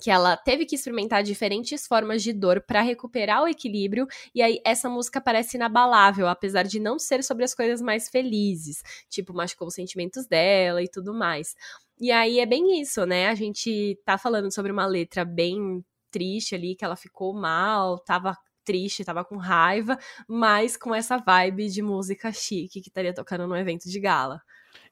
que 0.00 0.10
ela 0.10 0.36
teve 0.36 0.64
que 0.64 0.76
experimentar 0.76 1.22
diferentes 1.22 1.86
formas 1.86 2.22
de 2.22 2.32
dor 2.32 2.60
para 2.60 2.80
recuperar 2.80 3.42
o 3.42 3.48
equilíbrio, 3.48 4.06
e 4.34 4.42
aí 4.42 4.60
essa 4.64 4.88
música 4.88 5.20
parece 5.20 5.56
inabalável, 5.56 6.28
apesar 6.28 6.64
de 6.64 6.78
não 6.78 6.98
ser 6.98 7.22
sobre 7.24 7.44
as 7.44 7.54
coisas 7.54 7.80
mais 7.80 8.08
felizes, 8.08 8.82
tipo, 9.08 9.34
machucou 9.34 9.68
os 9.68 9.74
sentimentos 9.74 10.26
dela 10.26 10.82
e 10.82 10.88
tudo 10.88 11.12
mais. 11.14 11.54
E 12.00 12.12
aí 12.12 12.38
é 12.38 12.46
bem 12.46 12.80
isso, 12.80 13.04
né? 13.04 13.28
A 13.28 13.34
gente 13.34 13.98
tá 14.04 14.16
falando 14.16 14.52
sobre 14.52 14.70
uma 14.70 14.86
letra 14.86 15.24
bem 15.24 15.84
triste 16.10 16.54
ali, 16.54 16.74
que 16.76 16.84
ela 16.84 16.96
ficou 16.96 17.34
mal, 17.34 17.98
tava 17.98 18.36
triste, 18.64 19.04
tava 19.04 19.24
com 19.24 19.36
raiva, 19.36 19.98
mas 20.28 20.76
com 20.76 20.94
essa 20.94 21.16
vibe 21.16 21.68
de 21.70 21.82
música 21.82 22.30
chique 22.32 22.80
que 22.82 22.88
estaria 22.88 23.14
tocando 23.14 23.46
no 23.46 23.56
evento 23.56 23.88
de 23.88 23.98
gala. 23.98 24.42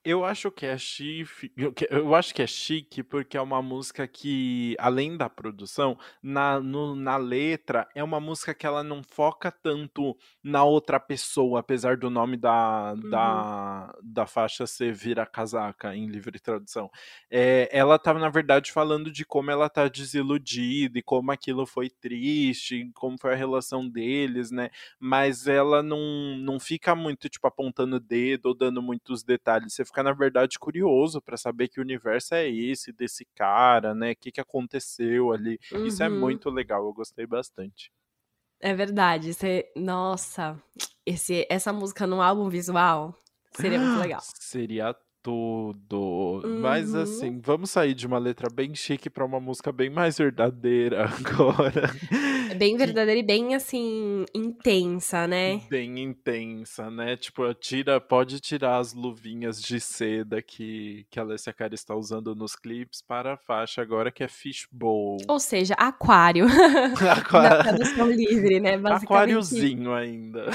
Eu 0.08 0.24
acho 0.24 0.52
que 0.52 0.64
é 0.64 0.78
chique, 0.78 1.50
eu 1.90 2.14
acho 2.14 2.32
que 2.32 2.40
é 2.40 2.46
chique 2.46 3.02
porque 3.02 3.36
é 3.36 3.40
uma 3.40 3.60
música 3.60 4.06
que, 4.06 4.76
além 4.78 5.16
da 5.16 5.28
produção, 5.28 5.98
na, 6.22 6.60
no- 6.60 6.94
na 6.94 7.16
letra, 7.16 7.88
é 7.92 8.04
uma 8.04 8.20
música 8.20 8.54
que 8.54 8.64
ela 8.64 8.84
não 8.84 9.02
foca 9.02 9.50
tanto 9.50 10.16
na 10.44 10.62
outra 10.62 11.00
pessoa, 11.00 11.58
apesar 11.58 11.96
do 11.96 12.08
nome 12.08 12.36
da, 12.36 12.94
Uhum. 13.02 13.10
da, 13.10 13.98
da 14.00 14.26
faixa 14.28 14.64
ser 14.64 14.92
Vira 14.94 15.26
Casaca, 15.26 15.92
em 15.96 16.06
livre 16.06 16.38
tradução. 16.38 16.88
É, 17.30 17.68
ela 17.76 17.98
tá, 17.98 18.14
na 18.14 18.28
verdade, 18.28 18.70
falando 18.72 19.10
de 19.10 19.24
como 19.24 19.50
ela 19.50 19.68
tá 19.68 19.88
desiludida 19.88 20.98
e 20.98 21.02
como 21.02 21.32
aquilo 21.32 21.66
foi 21.66 21.90
triste, 21.90 22.90
como 22.94 23.16
foi 23.20 23.32
a 23.32 23.36
relação 23.36 23.88
deles, 23.88 24.50
né? 24.50 24.70
Mas 24.98 25.46
ela 25.46 25.82
não, 25.82 25.98
não 26.38 26.60
fica 26.60 26.94
muito, 26.94 27.28
tipo, 27.28 27.46
apontando 27.46 27.96
o 27.96 28.00
dedo 28.00 28.46
ou 28.46 28.54
dando 28.54 28.80
muitos 28.82 29.22
detalhes. 29.22 29.72
Você 29.74 29.84
fica, 29.84 29.95
na 30.02 30.12
verdade, 30.12 30.58
curioso 30.58 31.20
para 31.20 31.36
saber 31.36 31.68
que 31.68 31.80
universo 31.80 32.34
é 32.34 32.48
esse 32.48 32.92
desse 32.92 33.26
cara, 33.34 33.94
né? 33.94 34.12
O 34.12 34.16
que, 34.16 34.32
que 34.32 34.40
aconteceu 34.40 35.32
ali. 35.32 35.58
Uhum. 35.72 35.86
Isso 35.86 36.02
é 36.02 36.08
uhum. 36.08 36.20
muito 36.20 36.50
legal, 36.50 36.84
eu 36.84 36.92
gostei 36.92 37.26
bastante. 37.26 37.90
É 38.60 38.74
verdade. 38.74 39.32
Você... 39.34 39.70
Nossa, 39.76 40.60
esse, 41.04 41.46
essa 41.48 41.72
música 41.72 42.06
no 42.06 42.22
álbum 42.22 42.48
visual 42.48 43.14
seria 43.52 43.78
muito 43.78 43.98
legal. 44.00 44.20
Seria 44.22 44.96
tudo. 45.26 46.40
Uhum. 46.44 46.60
Mas 46.60 46.94
assim, 46.94 47.40
vamos 47.42 47.72
sair 47.72 47.94
de 47.94 48.06
uma 48.06 48.16
letra 48.16 48.48
bem 48.48 48.72
chique 48.76 49.10
para 49.10 49.24
uma 49.24 49.40
música 49.40 49.72
bem 49.72 49.90
mais 49.90 50.16
verdadeira 50.16 51.10
agora. 51.18 51.90
É 52.48 52.54
bem 52.54 52.76
verdadeira 52.76 53.18
e 53.18 53.24
bem 53.24 53.56
assim 53.56 54.24
intensa, 54.32 55.26
né? 55.26 55.60
Bem 55.68 55.98
intensa, 55.98 56.88
né? 56.92 57.16
Tipo, 57.16 57.52
tira, 57.54 58.00
pode 58.00 58.38
tirar 58.38 58.78
as 58.78 58.94
luvinhas 58.94 59.60
de 59.60 59.80
seda 59.80 60.40
que 60.40 61.04
que 61.10 61.18
a 61.18 61.22
Alessia 61.24 61.52
Cara 61.52 61.74
está 61.74 61.96
usando 61.96 62.32
nos 62.36 62.54
clipes 62.54 63.02
para 63.02 63.34
a 63.34 63.36
faixa 63.36 63.82
agora 63.82 64.12
que 64.12 64.22
é 64.22 64.28
fishbowl. 64.28 65.16
Ou 65.26 65.40
seja, 65.40 65.74
aquário. 65.74 66.46
aquário. 67.10 67.62
Tradução 67.64 68.08
livre, 68.12 68.60
né? 68.60 68.76
Aquáriozinho 68.86 69.92
ainda. 69.92 70.46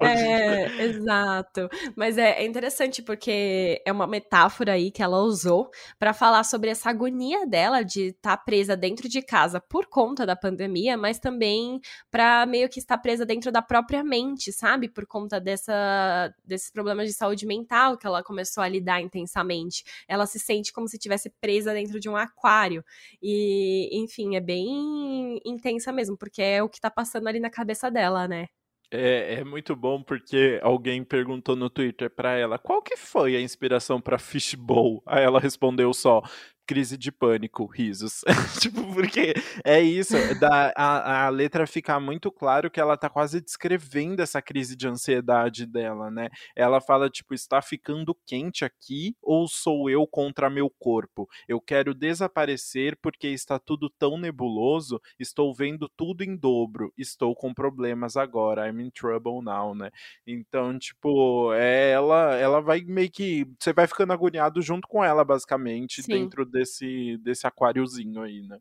é, 0.00 0.84
exato. 0.84 1.68
Mas 1.94 2.18
é, 2.18 2.42
é 2.42 2.44
interessante 2.44 3.02
porque 3.02 3.80
é 3.86 3.92
uma 3.99 3.99
uma 4.00 4.06
metáfora 4.06 4.72
aí 4.72 4.90
que 4.90 5.02
ela 5.02 5.18
usou 5.18 5.70
para 5.98 6.12
falar 6.12 6.44
sobre 6.44 6.70
essa 6.70 6.90
agonia 6.90 7.46
dela 7.46 7.82
de 7.82 8.08
estar 8.08 8.36
tá 8.36 8.42
presa 8.42 8.76
dentro 8.76 9.08
de 9.08 9.22
casa 9.22 9.60
por 9.60 9.86
conta 9.86 10.26
da 10.26 10.34
pandemia, 10.34 10.96
mas 10.96 11.18
também 11.18 11.80
para 12.10 12.46
meio 12.46 12.68
que 12.68 12.78
estar 12.78 12.98
presa 12.98 13.24
dentro 13.24 13.52
da 13.52 13.62
própria 13.62 14.02
mente, 14.02 14.52
sabe? 14.52 14.88
Por 14.88 15.06
conta 15.06 15.40
dessa, 15.40 16.34
desses 16.44 16.70
problemas 16.70 17.06
de 17.08 17.14
saúde 17.14 17.46
mental 17.46 17.96
que 17.96 18.06
ela 18.06 18.22
começou 18.22 18.62
a 18.62 18.68
lidar 18.68 19.00
intensamente. 19.00 19.84
Ela 20.08 20.26
se 20.26 20.38
sente 20.38 20.72
como 20.72 20.88
se 20.88 20.96
estivesse 20.96 21.30
presa 21.40 21.72
dentro 21.72 22.00
de 22.00 22.08
um 22.08 22.16
aquário. 22.16 22.84
E, 23.22 23.88
enfim, 23.92 24.36
é 24.36 24.40
bem 24.40 25.40
intensa 25.44 25.92
mesmo, 25.92 26.16
porque 26.16 26.42
é 26.42 26.62
o 26.62 26.68
que 26.68 26.80
tá 26.80 26.90
passando 26.90 27.28
ali 27.28 27.40
na 27.40 27.50
cabeça 27.50 27.90
dela, 27.90 28.26
né? 28.28 28.48
É, 28.92 29.34
é 29.34 29.44
muito 29.44 29.76
bom 29.76 30.02
porque 30.02 30.58
alguém 30.62 31.04
perguntou 31.04 31.54
no 31.54 31.70
Twitter 31.70 32.10
para 32.10 32.36
ela 32.36 32.58
qual 32.58 32.82
que 32.82 32.96
foi 32.96 33.36
a 33.36 33.40
inspiração 33.40 34.00
para 34.00 34.18
Fishbowl. 34.18 35.02
Aí 35.06 35.22
ela 35.22 35.38
respondeu 35.38 35.94
só 35.94 36.22
crise 36.70 36.96
de 36.96 37.10
pânico, 37.10 37.66
risos. 37.66 38.20
tipo, 38.62 38.94
porque 38.94 39.34
é 39.64 39.80
isso, 39.80 40.14
da, 40.38 40.72
a, 40.76 41.26
a 41.26 41.28
letra 41.28 41.66
fica 41.66 41.98
muito 41.98 42.30
claro 42.30 42.70
que 42.70 42.78
ela 42.78 42.96
tá 42.96 43.10
quase 43.10 43.40
descrevendo 43.40 44.22
essa 44.22 44.40
crise 44.40 44.76
de 44.76 44.86
ansiedade 44.86 45.66
dela, 45.66 46.12
né? 46.12 46.28
Ela 46.54 46.80
fala, 46.80 47.10
tipo, 47.10 47.34
está 47.34 47.60
ficando 47.60 48.16
quente 48.24 48.64
aqui 48.64 49.16
ou 49.20 49.48
sou 49.48 49.90
eu 49.90 50.06
contra 50.06 50.48
meu 50.48 50.70
corpo? 50.70 51.28
Eu 51.48 51.60
quero 51.60 51.92
desaparecer 51.92 52.96
porque 53.02 53.26
está 53.26 53.58
tudo 53.58 53.90
tão 53.90 54.16
nebuloso, 54.16 55.00
estou 55.18 55.52
vendo 55.52 55.90
tudo 55.96 56.22
em 56.22 56.36
dobro, 56.36 56.92
estou 56.96 57.34
com 57.34 57.52
problemas 57.52 58.16
agora, 58.16 58.68
I'm 58.68 58.80
in 58.80 58.90
trouble 58.90 59.42
now, 59.42 59.74
né? 59.74 59.90
Então, 60.24 60.78
tipo, 60.78 61.52
é, 61.52 61.90
ela, 61.90 62.36
ela 62.36 62.60
vai 62.60 62.80
meio 62.82 63.10
que. 63.10 63.44
Você 63.58 63.72
vai 63.72 63.88
ficando 63.88 64.12
agoniado 64.12 64.62
junto 64.62 64.86
com 64.86 65.02
ela, 65.02 65.24
basicamente, 65.24 66.00
Sim. 66.00 66.12
dentro 66.12 66.46
desse, 66.60 67.16
desse 67.18 67.46
aquáriozinho 67.46 68.22
aí, 68.22 68.42
né? 68.42 68.58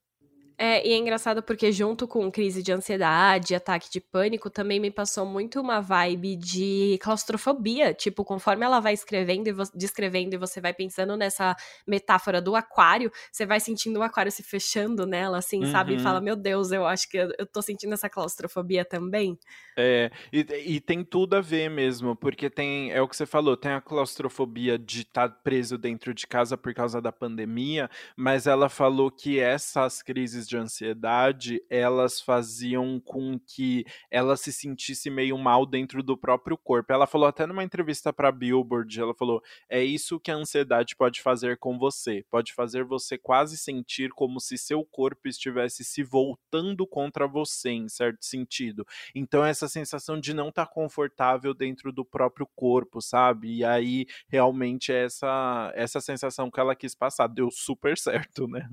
É, 0.62 0.86
e 0.86 0.92
é 0.92 0.98
engraçado 0.98 1.42
porque 1.42 1.72
junto 1.72 2.06
com 2.06 2.30
crise 2.30 2.62
de 2.62 2.74
ansiedade, 2.74 3.56
ataque 3.56 3.90
de 3.90 4.02
pânico, 4.02 4.50
também 4.50 4.78
me 4.78 4.92
passou 4.92 5.26
muito 5.26 5.62
uma 5.62 5.80
vibe 5.80 6.36
de 6.36 7.00
claustrofobia. 7.02 7.94
Tipo, 7.94 8.26
conforme 8.26 8.66
ela 8.66 8.82
vai 8.82 8.92
escrevendo 8.92 9.48
e 9.48 9.54
descrevendo 9.74 10.34
e 10.34 10.38
você 10.38 10.60
vai 10.60 10.74
pensando 10.74 11.16
nessa 11.16 11.56
metáfora 11.88 12.42
do 12.42 12.58
aquário, 12.58 13.10
você 13.32 13.46
vai 13.46 13.62
sentindo 13.62 14.00
o 14.00 14.04
aquário 14.04 14.30
se 14.30 14.44
fechando 14.44 15.06
nela, 15.06 15.38
assim, 15.38 15.64
uhum. 15.64 15.72
sabe? 15.72 15.96
E 15.96 16.00
fala, 16.00 16.20
uhum. 16.20 16.26
meu 16.26 16.36
Deus, 16.36 16.74
eu 16.74 16.86
acho 16.86 17.10
que 17.10 17.16
eu, 17.16 17.32
eu 17.40 17.46
tô 17.46 17.62
sentindo 17.62 17.94
essa 17.94 18.10
claustrofobia 18.10 18.84
também. 18.84 19.40
É, 19.78 20.12
e, 20.34 20.40
e 20.76 20.82
tem 20.82 21.06
tudo 21.06 21.38
a 21.38 21.42
ver 21.42 21.70
mesmo, 21.70 22.18
porque 22.18 22.50
tem, 22.50 22.92
é 22.92 23.02
o 23.02 23.08
que 23.08 23.16
você 23.16 23.26
falou, 23.26 23.56
tem 23.56 23.72
a 23.72 23.80
claustrofobia 23.80 24.78
de 24.78 25.04
estar 25.04 25.30
tá 25.30 25.36
preso 25.42 25.78
dentro 25.78 26.14
de 26.14 26.28
casa 26.28 26.58
por 26.58 26.74
causa 26.74 27.02
da 27.02 27.14
pandemia, 27.14 27.90
mas 28.18 28.46
ela 28.46 28.68
falou 28.68 29.10
que 29.10 29.40
essas 29.40 30.02
crises 30.02 30.49
de 30.50 30.58
ansiedade, 30.58 31.64
elas 31.70 32.20
faziam 32.20 33.00
com 33.00 33.40
que 33.40 33.86
ela 34.10 34.36
se 34.36 34.52
sentisse 34.52 35.10
meio 35.10 35.38
mal 35.38 35.66
dentro 35.66 36.02
do 36.02 36.18
próprio 36.18 36.58
corpo. 36.58 36.92
Ela 36.92 37.06
falou 37.08 37.28
até 37.28 37.46
numa 37.46 37.64
entrevista 37.64 38.12
para 38.12 38.32
Billboard, 38.32 39.00
ela 39.00 39.14
falou: 39.14 39.42
"É 39.70 39.84
isso 39.84 40.20
que 40.20 40.32
a 40.32 40.36
ansiedade 40.36 40.96
pode 40.96 41.22
fazer 41.22 41.58
com 41.58 41.78
você. 41.78 42.26
Pode 42.30 42.54
fazer 42.54 42.84
você 42.84 43.18
quase 43.18 43.58
sentir 43.58 44.10
como 44.12 44.40
se 44.40 44.58
seu 44.58 44.84
corpo 44.86 45.28
estivesse 45.28 45.84
se 45.84 46.04
voltando 46.04 46.86
contra 46.88 47.28
você 47.28 47.70
em 47.70 47.88
certo 47.90 48.26
sentido. 48.26 48.86
Então 49.14 49.46
essa 49.46 49.68
sensação 49.68 50.20
de 50.20 50.34
não 50.34 50.50
estar 50.50 50.66
tá 50.66 50.72
confortável 50.74 51.54
dentro 51.54 51.92
do 51.92 52.04
próprio 52.04 52.48
corpo, 52.56 53.02
sabe? 53.02 53.58
E 53.58 53.64
aí 53.66 54.08
realmente 54.28 54.92
essa 54.92 55.72
essa 55.76 56.02
sensação 56.02 56.50
que 56.50 56.60
ela 56.60 56.76
quis 56.76 56.96
passar 56.96 57.28
deu 57.28 57.52
super 57.52 57.98
certo, 57.98 58.48
né? 58.48 58.68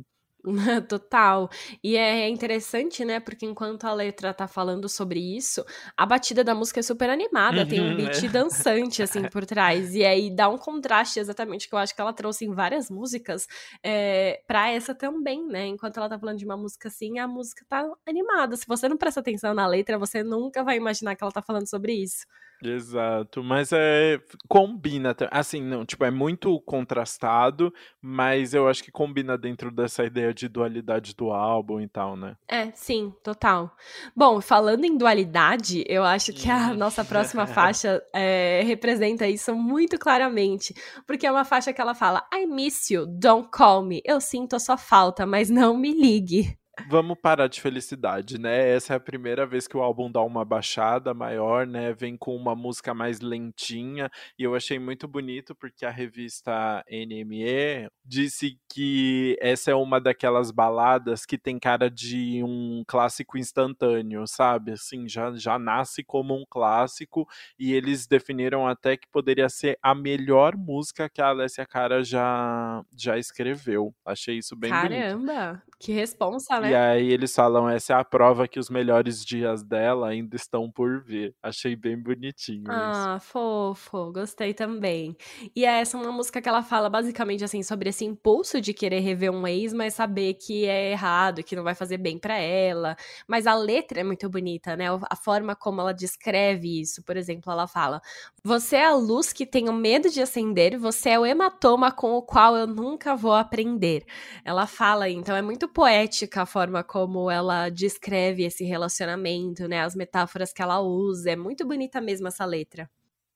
Total. 0.89 1.49
E 1.83 1.97
é 1.97 2.29
interessante, 2.29 3.05
né? 3.05 3.21
Porque 3.21 3.45
enquanto 3.45 3.85
a 3.85 3.93
letra 3.93 4.33
tá 4.33 4.47
falando 4.47 4.89
sobre 4.89 5.21
isso, 5.21 5.65
a 5.97 6.07
batida 6.07 6.45
da 6.45 6.55
música 6.55 6.81
é 6.81 6.83
super 6.83 7.11
animada, 7.11 7.63
uhum, 7.63 7.69
tem 7.69 7.81
um 7.81 7.91
uhum, 7.91 7.97
beat 7.97 8.25
é. 8.25 8.29
dançante, 8.29 9.03
assim, 9.03 9.23
por 9.31 9.45
trás. 9.45 9.95
E 9.95 10.05
aí 10.05 10.31
dá 10.31 10.49
um 10.49 10.59
contraste 10.59 11.19
exatamente 11.19 11.69
que 11.69 11.75
eu 11.75 11.79
acho 11.79 11.95
que 11.95 12.01
ela 12.01 12.13
trouxe 12.13 12.45
em 12.45 12.53
várias 12.53 12.91
músicas 12.91 13.47
é, 13.83 14.43
pra 14.47 14.71
essa 14.71 14.95
também, 14.95 15.45
né? 15.47 15.67
Enquanto 15.67 15.97
ela 15.99 16.09
tá 16.09 16.19
falando 16.19 16.39
de 16.39 16.45
uma 16.45 16.57
música 16.57 16.89
assim, 16.89 17.19
a 17.19 17.27
música 17.27 17.65
tá 17.69 17.85
animada. 18.07 18.57
Se 18.57 18.67
você 18.67 18.89
não 18.89 18.97
presta 18.97 19.21
atenção 19.21 19.55
na 19.55 19.67
letra, 19.67 19.99
você 19.99 20.23
nunca 20.23 20.63
vai 20.63 20.77
imaginar 20.77 21.17
que 21.17 21.25
ela 21.25 21.33
tá 21.33 21.43
falando 21.43 21.69
sobre 21.69 21.93
isso. 21.95 22.27
Exato, 22.62 23.42
mas 23.42 23.71
é 23.73 24.19
combina, 24.49 25.14
assim, 25.31 25.62
não, 25.62 25.85
tipo, 25.85 26.05
é 26.05 26.11
muito 26.11 26.59
contrastado, 26.62 27.73
mas 28.01 28.55
eu 28.55 28.69
acho 28.69 28.83
que 28.83 28.90
combina 28.90 29.37
dentro 29.37 29.71
dessa 29.71 30.05
ideia 30.05 30.33
de 30.33 30.49
dualidade 30.49 31.14
do 31.14 31.31
álbum 31.31 31.81
e 31.81 31.88
tal, 31.88 32.16
né? 32.16 32.37
É, 32.49 32.71
sim, 32.73 33.12
total. 33.23 33.75
Bom, 34.14 34.40
falando 34.40 34.85
em 34.85 34.97
dualidade, 34.97 35.85
eu 35.87 36.03
acho 36.03 36.33
que 36.33 36.51
a 36.51 36.69
uhum. 36.69 36.77
nossa 36.77 37.05
próxima 37.05 37.47
faixa 37.47 38.03
é, 38.14 38.62
representa 38.64 39.29
isso 39.29 39.55
muito 39.55 39.99
claramente, 39.99 40.75
porque 41.07 41.27
é 41.27 41.31
uma 41.31 41.45
faixa 41.45 41.73
que 41.73 41.81
ela 41.81 41.95
fala: 41.95 42.27
I 42.33 42.47
miss 42.47 42.90
you, 42.90 43.07
don't 43.07 43.49
call 43.51 43.85
me. 43.85 44.01
Eu 44.05 44.21
sinto 44.21 44.57
a 44.57 44.61
sua 44.61 44.77
falta, 44.77 45.27
mas 45.27 45.51
não 45.51 45.77
me 45.77 45.92
ligue. 45.92 46.57
Vamos 46.79 47.19
parar 47.21 47.49
de 47.49 47.59
felicidade, 47.61 48.39
né? 48.39 48.69
Essa 48.69 48.93
é 48.93 48.97
a 48.97 49.01
primeira 49.01 49.47
vez 49.47 49.67
que 49.67 49.77
o 49.77 49.83
álbum 49.83 50.12
dá 50.12 50.21
uma 50.23 50.45
baixada 50.45 51.15
maior, 51.15 51.67
né? 51.67 51.93
Vem 51.95 52.19
com 52.19 52.37
uma 52.37 52.55
música 52.55 52.93
mais 52.93 53.21
lentinha 53.21 54.11
e 54.39 54.43
eu 54.43 54.55
achei 54.55 54.79
muito 54.79 55.09
bonito 55.09 55.55
porque 55.55 55.87
a 55.87 55.91
revista 55.91 56.85
NME 56.89 57.89
disse 58.05 58.61
que 58.71 59.37
essa 59.41 59.71
é 59.71 59.75
uma 59.75 59.99
daquelas 59.99 60.51
baladas 60.51 61.25
que 61.25 61.39
tem 61.39 61.59
cara 61.59 61.91
de 61.91 62.43
um 62.45 62.85
clássico 62.87 63.39
instantâneo, 63.39 64.27
sabe? 64.27 64.73
Assim, 64.73 65.09
já, 65.09 65.33
já 65.35 65.59
nasce 65.59 66.05
como 66.05 66.35
um 66.35 66.45
clássico 66.49 67.27
e 67.59 67.73
eles 67.73 68.07
definiram 68.07 68.67
até 68.69 68.99
que 68.99 69.09
poderia 69.09 69.49
ser 69.49 69.79
a 69.83 69.95
melhor 69.95 70.55
música 70.57 71.09
que 71.09 71.23
a 71.23 71.29
Alessia 71.29 71.65
Cara 71.67 72.05
já, 72.05 72.83
já 72.95 73.17
escreveu. 73.19 73.95
Achei 74.05 74.37
isso 74.39 74.55
bem 74.55 74.77
Caramba, 74.77 74.79
bonito. 74.79 75.17
Caramba, 75.27 75.62
que 75.79 75.93
responsa, 75.93 76.61
né? 76.61 76.65
E 76.70 76.74
aí 76.74 77.11
eles 77.12 77.35
falam, 77.35 77.68
essa 77.68 77.92
é 77.94 77.96
a 77.96 78.05
prova 78.05 78.46
que 78.48 78.59
os 78.59 78.68
melhores 78.70 79.24
dias 79.24 79.62
dela 79.62 80.09
ainda 80.09 80.37
estão 80.37 80.70
por 80.70 81.02
vir. 81.02 81.35
Achei 81.42 81.76
bem 81.76 82.00
bonitinho 82.00 82.64
ah, 82.68 83.16
isso. 83.18 83.29
fofo, 83.29 84.12
gostei 84.12 84.52
também. 84.55 85.16
E 85.55 85.64
essa 85.64 85.96
é 85.96 86.00
uma 86.00 86.12
música 86.12 86.40
que 86.40 86.48
ela 86.48 86.62
fala 86.62 86.88
basicamente 86.88 87.44
assim 87.44 87.62
sobre 87.62 87.90
esse 87.90 88.05
impulso 88.05 88.61
de 88.61 88.72
querer 88.72 89.00
rever 89.00 89.31
um 89.31 89.46
ex, 89.46 89.72
mas 89.72 89.94
saber 89.94 90.35
que 90.35 90.66
é 90.66 90.92
errado, 90.92 91.42
que 91.42 91.57
não 91.57 91.62
vai 91.62 91.74
fazer 91.74 91.98
bem 91.98 92.18
para 92.18 92.37
ela. 92.37 92.96
Mas 93.26 93.46
a 93.46 93.55
letra 93.55 94.00
é 94.00 94.05
muito 94.05 94.29
bonita, 94.29 94.76
né? 94.76 94.87
A 95.09 95.16
forma 95.16 95.55
como 95.55 95.81
ela 95.81 95.92
descreve 95.92 96.81
isso. 96.81 97.02
Por 97.02 97.16
exemplo, 97.16 97.52
ela 97.52 97.66
fala: 97.66 98.00
"Você 98.42 98.76
é 98.76 98.87
a 98.87 98.94
luz 98.94 99.33
que 99.33 99.46
tenho 99.46 99.72
medo 99.72 100.11
de 100.11 100.20
acender, 100.22 100.79
você 100.79 101.11
é 101.11 101.18
o 101.18 101.26
hematoma 101.26 101.90
com 101.92 102.12
o 102.14 102.22
qual 102.22 102.57
eu 102.57 102.66
nunca 102.66 103.14
vou 103.16 103.35
aprender". 103.35 104.05
Ela 104.44 104.66
fala, 104.66 105.09
então 105.09 105.37
é 105.37 105.42
muito 105.42 105.68
poética 105.68 106.42
a 106.42 106.46
forma 106.57 106.83
como 106.83 107.31
ela 107.31 107.69
descreve 107.69 108.42
esse 108.42 108.64
relacionamento, 108.64 109.69
né? 109.69 109.83
As 109.83 109.95
metáforas 109.95 110.55
que 110.55 110.62
ela 110.62 110.81
usa. 110.81 111.33
É 111.33 111.37
muito 111.37 111.66
bonita 111.66 112.01
mesmo 112.01 112.29
essa 112.29 112.47
letra. 112.47 112.88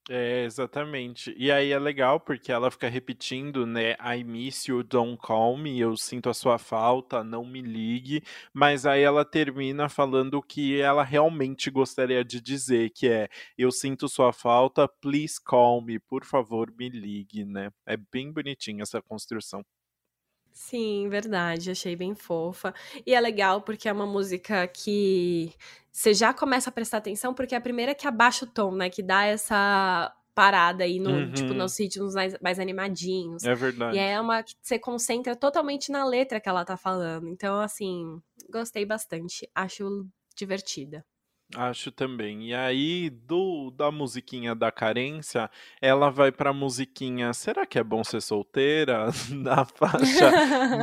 É, 0.09 0.45
exatamente. 0.45 1.35
E 1.37 1.53
aí 1.53 1.71
é 1.71 1.79
legal 1.79 2.19
porque 2.19 2.51
ela 2.51 2.71
fica 2.71 2.89
repetindo, 2.89 3.67
né? 3.67 3.95
I 4.01 4.25
miss 4.25 4.67
you, 4.67 4.83
don't 4.83 5.19
call 5.19 5.59
me. 5.59 5.79
Eu 5.79 5.99
sinto 5.99 6.31
a 6.31 6.35
sua 6.35 6.57
falta, 6.57 7.23
não 7.23 7.45
me 7.45 7.61
ligue. 7.61 8.23
Mas 8.55 8.87
aí 8.87 9.03
ela 9.03 9.23
termina 9.23 9.91
falando 9.91 10.39
o 10.39 10.43
que 10.43 10.81
ela 10.81 11.05
realmente 11.05 11.71
gostaria 11.71 12.25
de 12.25 12.41
dizer, 12.41 12.89
que 12.89 13.07
é: 13.07 13.29
Eu 13.59 13.71
sinto 13.71 14.09
sua 14.09 14.33
falta, 14.33 14.89
please 14.89 15.35
call 15.45 15.83
me. 15.83 15.99
Por 15.99 16.25
favor, 16.25 16.73
me 16.79 16.89
ligue, 16.89 17.45
né? 17.45 17.71
É 17.85 17.99
bem 17.99 18.33
bonitinha 18.33 18.83
essa 18.83 19.03
construção. 19.03 19.63
Sim, 20.53 21.09
verdade, 21.09 21.71
achei 21.71 21.97
bem 21.97 22.15
fofa. 22.15 22.75
E 23.07 23.15
é 23.15 23.21
legal 23.21 23.63
porque 23.63 23.89
é 23.89 23.93
uma 23.93 24.07
música 24.07 24.67
que 24.67 25.53
você 25.91 26.15
já 26.15 26.33
começa 26.33 26.71
a 26.71 26.73
prestar 26.73 26.99
atenção, 26.99 27.35
porque 27.35 27.55
é 27.55 27.59
a 27.59 27.61
primeira 27.61 27.95
que 27.95 28.07
abaixa 28.07 28.45
o 28.45 28.49
tom, 28.49 28.75
né? 28.75 28.91
Que 28.91 29.03
dá 29.03 29.25
essa 29.25 30.15
parada 30.35 30.85
aí 30.85 30.99
no, 30.99 31.11
tipo, 31.11 31.19
uhum. 31.19 31.33
tipo, 31.33 31.55
nos 31.55 31.79
ritmos 31.79 32.15
mais, 32.15 32.37
mais 32.41 32.59
animadinhos. 32.59 33.45
É 33.45 33.55
verdade. 33.55 33.97
E 33.97 34.01
é 34.01 34.21
uma 34.21 34.43
que 34.43 34.55
você 34.63 34.79
concentra 34.79 35.37
totalmente 35.37 35.91
na 35.91 36.05
letra 36.05 36.41
que 36.41 36.49
ela 36.49 36.65
tá 36.65 36.77
falando. 36.77 37.29
Então, 37.29 37.61
assim, 37.61 38.21
gostei 38.51 38.87
bastante. 38.87 39.49
Acho 39.55 40.07
divertida. 40.37 41.05
Acho 41.57 41.91
também. 41.91 42.49
E 42.49 42.55
aí, 42.55 43.11
do 43.11 43.73
da 43.73 43.91
musiquinha 43.91 44.55
da 44.55 44.71
carência, 44.71 45.51
ela 45.83 46.09
vai 46.09 46.31
pra 46.31 46.53
musiquinha 46.53 47.33
Será 47.33 47.67
que 47.67 47.77
é 47.79 47.83
bom 47.83 48.05
ser 48.05 48.21
solteira? 48.21 49.07
Na 49.35 49.65
faixa 49.65 50.31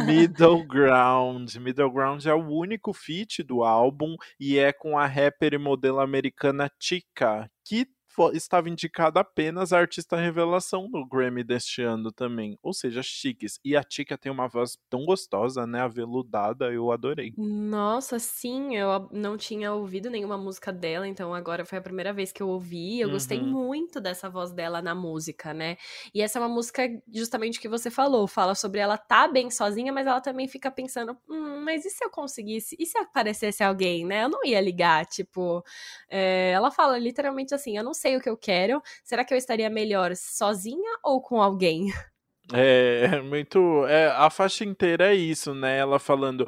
Middle 0.06 0.64
Ground. 0.68 1.56
Middle 1.56 1.90
Ground 1.92 2.26
é 2.26 2.34
o 2.34 2.50
único 2.50 2.92
feat 2.94 3.44
do 3.44 3.64
álbum 3.64 4.16
e 4.38 4.60
é 4.60 4.74
com 4.74 4.98
a 4.98 5.06
rapper 5.06 5.54
e 5.54 5.58
modelo 5.58 6.00
americana 6.02 6.70
Chica, 6.82 7.50
que 7.64 7.88
estava 8.34 8.70
indicada 8.70 9.20
apenas 9.20 9.74
a 9.74 9.80
artista 9.80 10.16
revelação 10.16 10.88
no 10.90 11.06
Grammy 11.06 11.44
deste 11.44 11.82
ano 11.82 12.12
também. 12.12 12.58
Ou 12.62 12.74
seja, 12.74 13.02
chiques. 13.04 13.60
E 13.64 13.76
a 13.76 13.84
Tika 13.84 14.18
tem 14.18 14.32
uma 14.32 14.48
voz 14.48 14.78
tão 14.90 15.06
gostosa, 15.06 15.66
né? 15.66 15.82
Aveludada, 15.82 16.72
eu 16.72 16.92
adorei. 16.92 17.34
Nossa, 17.38 18.20
sim, 18.20 18.76
eu 18.76 19.10
não 19.12 19.38
tinha 19.38 19.74
ouvido 19.74 20.10
nenhuma 20.10 20.38
música 20.38 20.72
dela, 20.72 21.08
então 21.08 21.34
agora 21.34 21.66
foi 21.66 21.78
a 21.78 21.82
primeira 21.82 22.14
vez 22.14 22.32
que 22.32 22.42
eu 22.42 22.50
ouvi. 22.50 23.00
Eu 23.00 23.08
uhum. 23.08 23.14
gostei 23.14 23.42
muito 23.42 24.00
dessa 24.00 24.30
voz 24.30 24.52
dela 24.52 24.82
na 24.82 24.96
música, 24.96 25.54
né? 25.54 25.78
E 26.14 26.22
essa 26.22 26.40
é 26.40 26.42
uma 26.42 26.50
música 26.50 26.88
justamente 27.14 27.60
que 27.60 27.70
você 27.70 27.90
falou, 27.90 28.28
fala 28.28 28.56
sobre 28.56 28.80
ela 28.80 28.98
tá 28.98 29.28
bem 29.28 29.50
sozinha, 29.50 29.92
mas 29.92 30.08
ela 30.08 30.22
também 30.22 30.48
fica 30.48 30.72
pensando, 30.72 31.18
hum, 31.30 31.62
mas 31.64 31.86
e 31.86 31.90
se 31.90 32.04
eu 32.04 32.10
conseguisse? 32.10 32.76
E 32.80 32.86
se 32.86 32.98
aparecesse 32.98 33.64
alguém, 33.64 34.06
né? 34.06 34.24
Eu 34.24 34.30
não 34.30 34.44
ia 34.46 34.62
ligar, 34.62 35.06
tipo, 35.06 35.64
é, 36.10 36.52
ela 36.52 36.72
fala 36.72 36.98
literalmente 36.98 37.54
assim, 37.54 37.78
eu 37.78 37.84
não 37.84 37.94
sei 37.94 38.07
o 38.16 38.22
que 38.22 38.30
eu 38.30 38.38
quero, 38.38 38.82
será 39.04 39.26
que 39.26 39.34
eu 39.34 39.38
estaria 39.38 39.70
melhor 39.70 40.16
sozinha 40.16 41.00
ou 41.04 41.22
com 41.22 41.42
alguém? 41.42 41.88
É, 42.54 43.22
muito. 43.22 43.86
É, 43.88 44.08
a 44.08 44.30
faixa 44.30 44.64
inteira 44.64 45.12
é 45.14 45.16
isso, 45.16 45.54
né? 45.54 45.78
Ela 45.78 46.00
falando. 46.00 46.48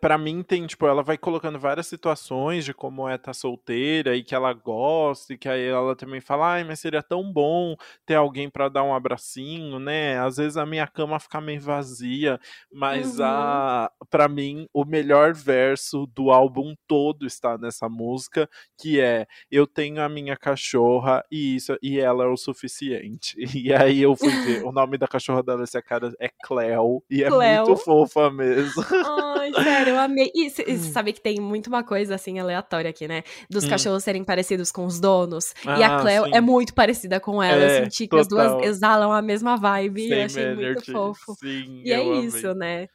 para 0.00 0.16
mim, 0.16 0.42
tem, 0.42 0.66
tipo, 0.66 0.86
ela 0.86 1.02
vai 1.02 1.18
colocando 1.18 1.58
várias 1.58 1.86
situações 1.86 2.64
de 2.64 2.72
como 2.72 3.08
é 3.08 3.14
estar 3.14 3.26
tá 3.26 3.34
solteira 3.34 4.14
e 4.14 4.22
que 4.22 4.34
ela 4.34 4.52
gosta, 4.52 5.34
e 5.34 5.38
que 5.38 5.48
aí 5.48 5.66
ela 5.66 5.96
também 5.96 6.20
fala, 6.20 6.54
ai, 6.54 6.64
mas 6.64 6.80
seria 6.80 7.02
tão 7.02 7.32
bom 7.32 7.76
ter 8.06 8.14
alguém 8.14 8.48
para 8.48 8.68
dar 8.68 8.82
um 8.84 8.94
abracinho, 8.94 9.78
né? 9.78 10.18
Às 10.20 10.36
vezes 10.36 10.56
a 10.56 10.66
minha 10.66 10.86
cama 10.86 11.18
fica 11.18 11.40
meio 11.40 11.60
vazia, 11.60 12.38
mas 12.72 13.18
uhum. 13.18 13.24
a, 13.24 13.90
para 14.08 14.28
mim, 14.28 14.66
o 14.72 14.84
melhor 14.84 15.34
verso 15.34 16.06
do 16.14 16.30
álbum 16.30 16.74
todo 16.86 17.26
está 17.26 17.58
nessa 17.58 17.88
música, 17.88 18.48
que 18.78 19.00
é 19.00 19.26
Eu 19.50 19.66
tenho 19.66 20.00
a 20.02 20.08
minha 20.08 20.36
cachorra 20.36 21.24
e 21.30 21.56
isso 21.56 21.76
e 21.82 21.98
ela 21.98 22.24
é 22.24 22.28
o 22.28 22.36
suficiente. 22.36 23.36
E 23.60 23.74
aí 23.74 24.00
eu 24.00 24.16
fui 24.16 24.30
ver 24.30 24.64
o 24.64 24.72
nome 24.72 24.96
da 24.96 25.06
cachorra 25.06 25.39
cachorra 25.40 25.42
da 25.42 25.52
Alessia 25.54 25.82
Cara 25.82 26.12
é 26.20 26.28
Cleo. 26.28 27.02
E 27.10 27.22
Cleo. 27.22 27.42
é 27.42 27.62
muito 27.62 27.76
fofa 27.76 28.30
mesmo. 28.30 28.82
Ai, 29.36 29.52
sério, 29.52 29.94
eu 29.94 29.98
amei. 29.98 30.30
E 30.34 30.50
você 30.50 30.64
hum. 30.68 30.78
sabe 30.78 31.12
que 31.12 31.20
tem 31.20 31.40
muito 31.40 31.68
uma 31.68 31.82
coisa 31.82 32.14
assim 32.14 32.38
aleatória 32.38 32.90
aqui, 32.90 33.08
né? 33.08 33.22
Dos 33.48 33.64
hum. 33.64 33.68
cachorros 33.68 34.04
serem 34.04 34.22
parecidos 34.24 34.70
com 34.70 34.84
os 34.84 35.00
donos. 35.00 35.54
Ah, 35.66 35.78
e 35.78 35.82
a 35.82 35.96
ah, 35.96 36.00
Cleo 36.00 36.24
sim. 36.24 36.34
é 36.34 36.40
muito 36.40 36.74
parecida 36.74 37.18
com 37.18 37.42
ela. 37.42 37.62
É, 37.62 37.78
eu 37.78 37.84
senti 37.84 38.06
que 38.06 38.16
total. 38.16 38.20
as 38.20 38.52
duas 38.52 38.66
exalam 38.66 39.12
a 39.12 39.22
mesma 39.22 39.56
vibe. 39.56 40.08
Same 40.08 40.20
eu 40.20 40.24
achei 40.24 40.44
energy. 40.44 40.62
muito 40.64 40.92
fofo. 40.92 41.34
Sim, 41.40 41.82
e 41.84 41.92
é 41.92 41.96
amei. 41.96 42.20
isso, 42.20 42.54
né? 42.54 42.88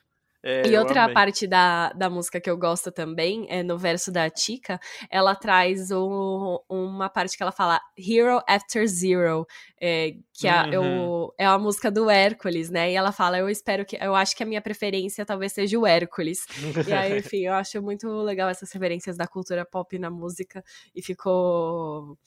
É, 0.48 0.68
e 0.68 0.78
outra 0.78 1.06
amei. 1.06 1.16
parte 1.16 1.48
da, 1.48 1.92
da 1.94 2.08
música 2.08 2.40
que 2.40 2.48
eu 2.48 2.56
gosto 2.56 2.92
também 2.92 3.48
é 3.50 3.64
no 3.64 3.80
verso 3.80 4.12
da 4.12 4.30
Tika, 4.30 4.80
ela 5.10 5.34
traz 5.34 5.90
um, 5.90 6.60
uma 6.70 7.10
parte 7.10 7.36
que 7.36 7.42
ela 7.42 7.52
fala 7.52 7.82
Hero 7.98 8.40
After 8.48 8.88
Zero, 8.88 9.48
é, 9.82 10.12
que 10.32 10.48
é, 10.48 10.80
uhum. 10.80 11.30
é, 11.36 11.46
a 11.48 11.58
música 11.58 11.90
do 11.90 12.12
Hércules, 12.12 12.70
né? 12.70 12.92
E 12.92 12.96
ela 12.96 13.12
fala, 13.12 13.40
eu 13.40 13.50
espero 13.50 13.84
que. 13.84 13.98
Eu 14.00 14.14
acho 14.14 14.36
que 14.36 14.44
a 14.44 14.46
minha 14.46 14.62
preferência 14.62 15.26
talvez 15.26 15.52
seja 15.52 15.80
o 15.80 15.88
Hércules. 15.88 16.46
e 16.88 16.94
aí, 16.94 17.18
enfim, 17.18 17.48
eu 17.48 17.54
acho 17.56 17.82
muito 17.82 18.08
legal 18.22 18.48
essas 18.48 18.72
referências 18.72 19.18
da 19.18 19.26
cultura 19.26 19.66
pop 19.66 19.98
na 19.98 20.12
música. 20.12 20.64
E 20.94 21.02
ficou. 21.02 22.20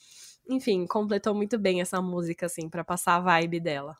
Enfim, 0.51 0.87
completou 0.89 1.37
muito 1.37 1.57
bem 1.57 1.81
essa 1.81 2.03
música, 2.03 2.47
assim, 2.47 2.69
para 2.69 2.83
passar 2.83 3.15
a 3.15 3.21
vibe 3.21 3.61
dela. 3.61 3.97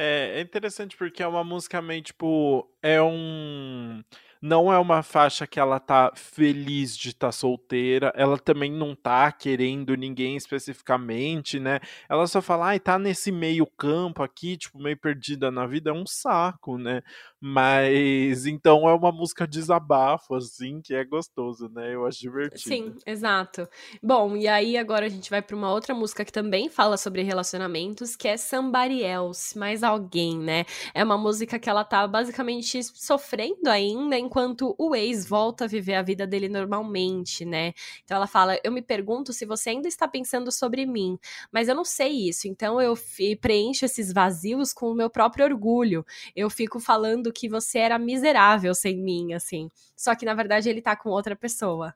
É, 0.00 0.38
é 0.38 0.40
interessante 0.42 0.96
porque 0.96 1.24
é 1.24 1.26
uma 1.26 1.42
música 1.42 1.82
meio, 1.82 2.00
tipo, 2.02 2.70
é 2.80 3.02
um 3.02 4.00
não 4.40 4.72
é 4.72 4.78
uma 4.78 5.02
faixa 5.02 5.46
que 5.46 5.58
ela 5.58 5.80
tá 5.80 6.12
feliz 6.14 6.96
de 6.96 7.10
estar 7.10 7.28
tá 7.28 7.32
solteira, 7.32 8.12
ela 8.16 8.38
também 8.38 8.70
não 8.70 8.94
tá 8.94 9.30
querendo 9.32 9.96
ninguém 9.96 10.36
especificamente, 10.36 11.58
né? 11.58 11.80
Ela 12.08 12.26
só 12.26 12.40
fala, 12.40 12.68
ai, 12.68 12.80
tá 12.80 12.98
nesse 12.98 13.32
meio 13.32 13.66
campo 13.66 14.22
aqui, 14.22 14.56
tipo, 14.56 14.78
meio 14.78 14.96
perdida 14.96 15.50
na 15.50 15.66
vida, 15.66 15.90
é 15.90 15.92
um 15.92 16.06
saco, 16.06 16.78
né? 16.78 17.02
Mas 17.40 18.46
então 18.46 18.88
é 18.88 18.94
uma 18.94 19.12
música 19.12 19.46
desabafo, 19.46 20.34
assim, 20.34 20.80
que 20.80 20.94
é 20.94 21.04
gostoso, 21.04 21.68
né? 21.68 21.94
Eu 21.94 22.06
acho 22.06 22.18
divertido. 22.18 22.62
Sim, 22.62 22.94
exato. 23.06 23.68
Bom, 24.02 24.36
e 24.36 24.48
aí 24.48 24.76
agora 24.76 25.06
a 25.06 25.08
gente 25.08 25.30
vai 25.30 25.40
para 25.40 25.54
uma 25.54 25.72
outra 25.72 25.94
música 25.94 26.24
que 26.24 26.32
também 26.32 26.68
fala 26.68 26.96
sobre 26.96 27.22
relacionamentos, 27.22 28.16
que 28.16 28.26
é 28.26 28.36
Somebody 28.36 29.02
Else, 29.02 29.56
mais 29.56 29.82
alguém, 29.82 30.38
né? 30.38 30.64
É 30.92 31.04
uma 31.04 31.16
música 31.16 31.58
que 31.58 31.70
ela 31.70 31.84
tá 31.84 32.06
basicamente 32.06 32.82
sofrendo 32.82 33.68
ainda, 33.68 34.18
enquanto 34.28 34.74
o 34.78 34.94
ex 34.94 35.26
volta 35.26 35.64
a 35.64 35.66
viver 35.66 35.94
a 35.94 36.02
vida 36.02 36.26
dele 36.26 36.48
normalmente, 36.48 37.44
né? 37.44 37.72
Então 38.04 38.16
ela 38.16 38.26
fala: 38.26 38.58
Eu 38.62 38.70
me 38.70 38.82
pergunto 38.82 39.32
se 39.32 39.46
você 39.46 39.70
ainda 39.70 39.88
está 39.88 40.06
pensando 40.06 40.52
sobre 40.52 40.84
mim, 40.86 41.18
mas 41.50 41.66
eu 41.68 41.74
não 41.74 41.84
sei 41.84 42.28
isso, 42.28 42.46
então 42.46 42.80
eu 42.80 42.94
preencho 43.40 43.84
esses 43.84 44.12
vazios 44.12 44.72
com 44.72 44.90
o 44.90 44.94
meu 44.94 45.08
próprio 45.10 45.46
orgulho. 45.46 46.04
Eu 46.36 46.50
fico 46.50 46.78
falando 46.78 47.32
que 47.32 47.48
você 47.48 47.78
era 47.78 47.98
miserável 47.98 48.74
sem 48.74 48.98
mim, 48.98 49.32
assim. 49.32 49.68
Só 49.96 50.14
que 50.14 50.26
na 50.26 50.34
verdade 50.34 50.68
ele 50.68 50.82
tá 50.82 50.94
com 50.94 51.08
outra 51.08 51.34
pessoa. 51.34 51.94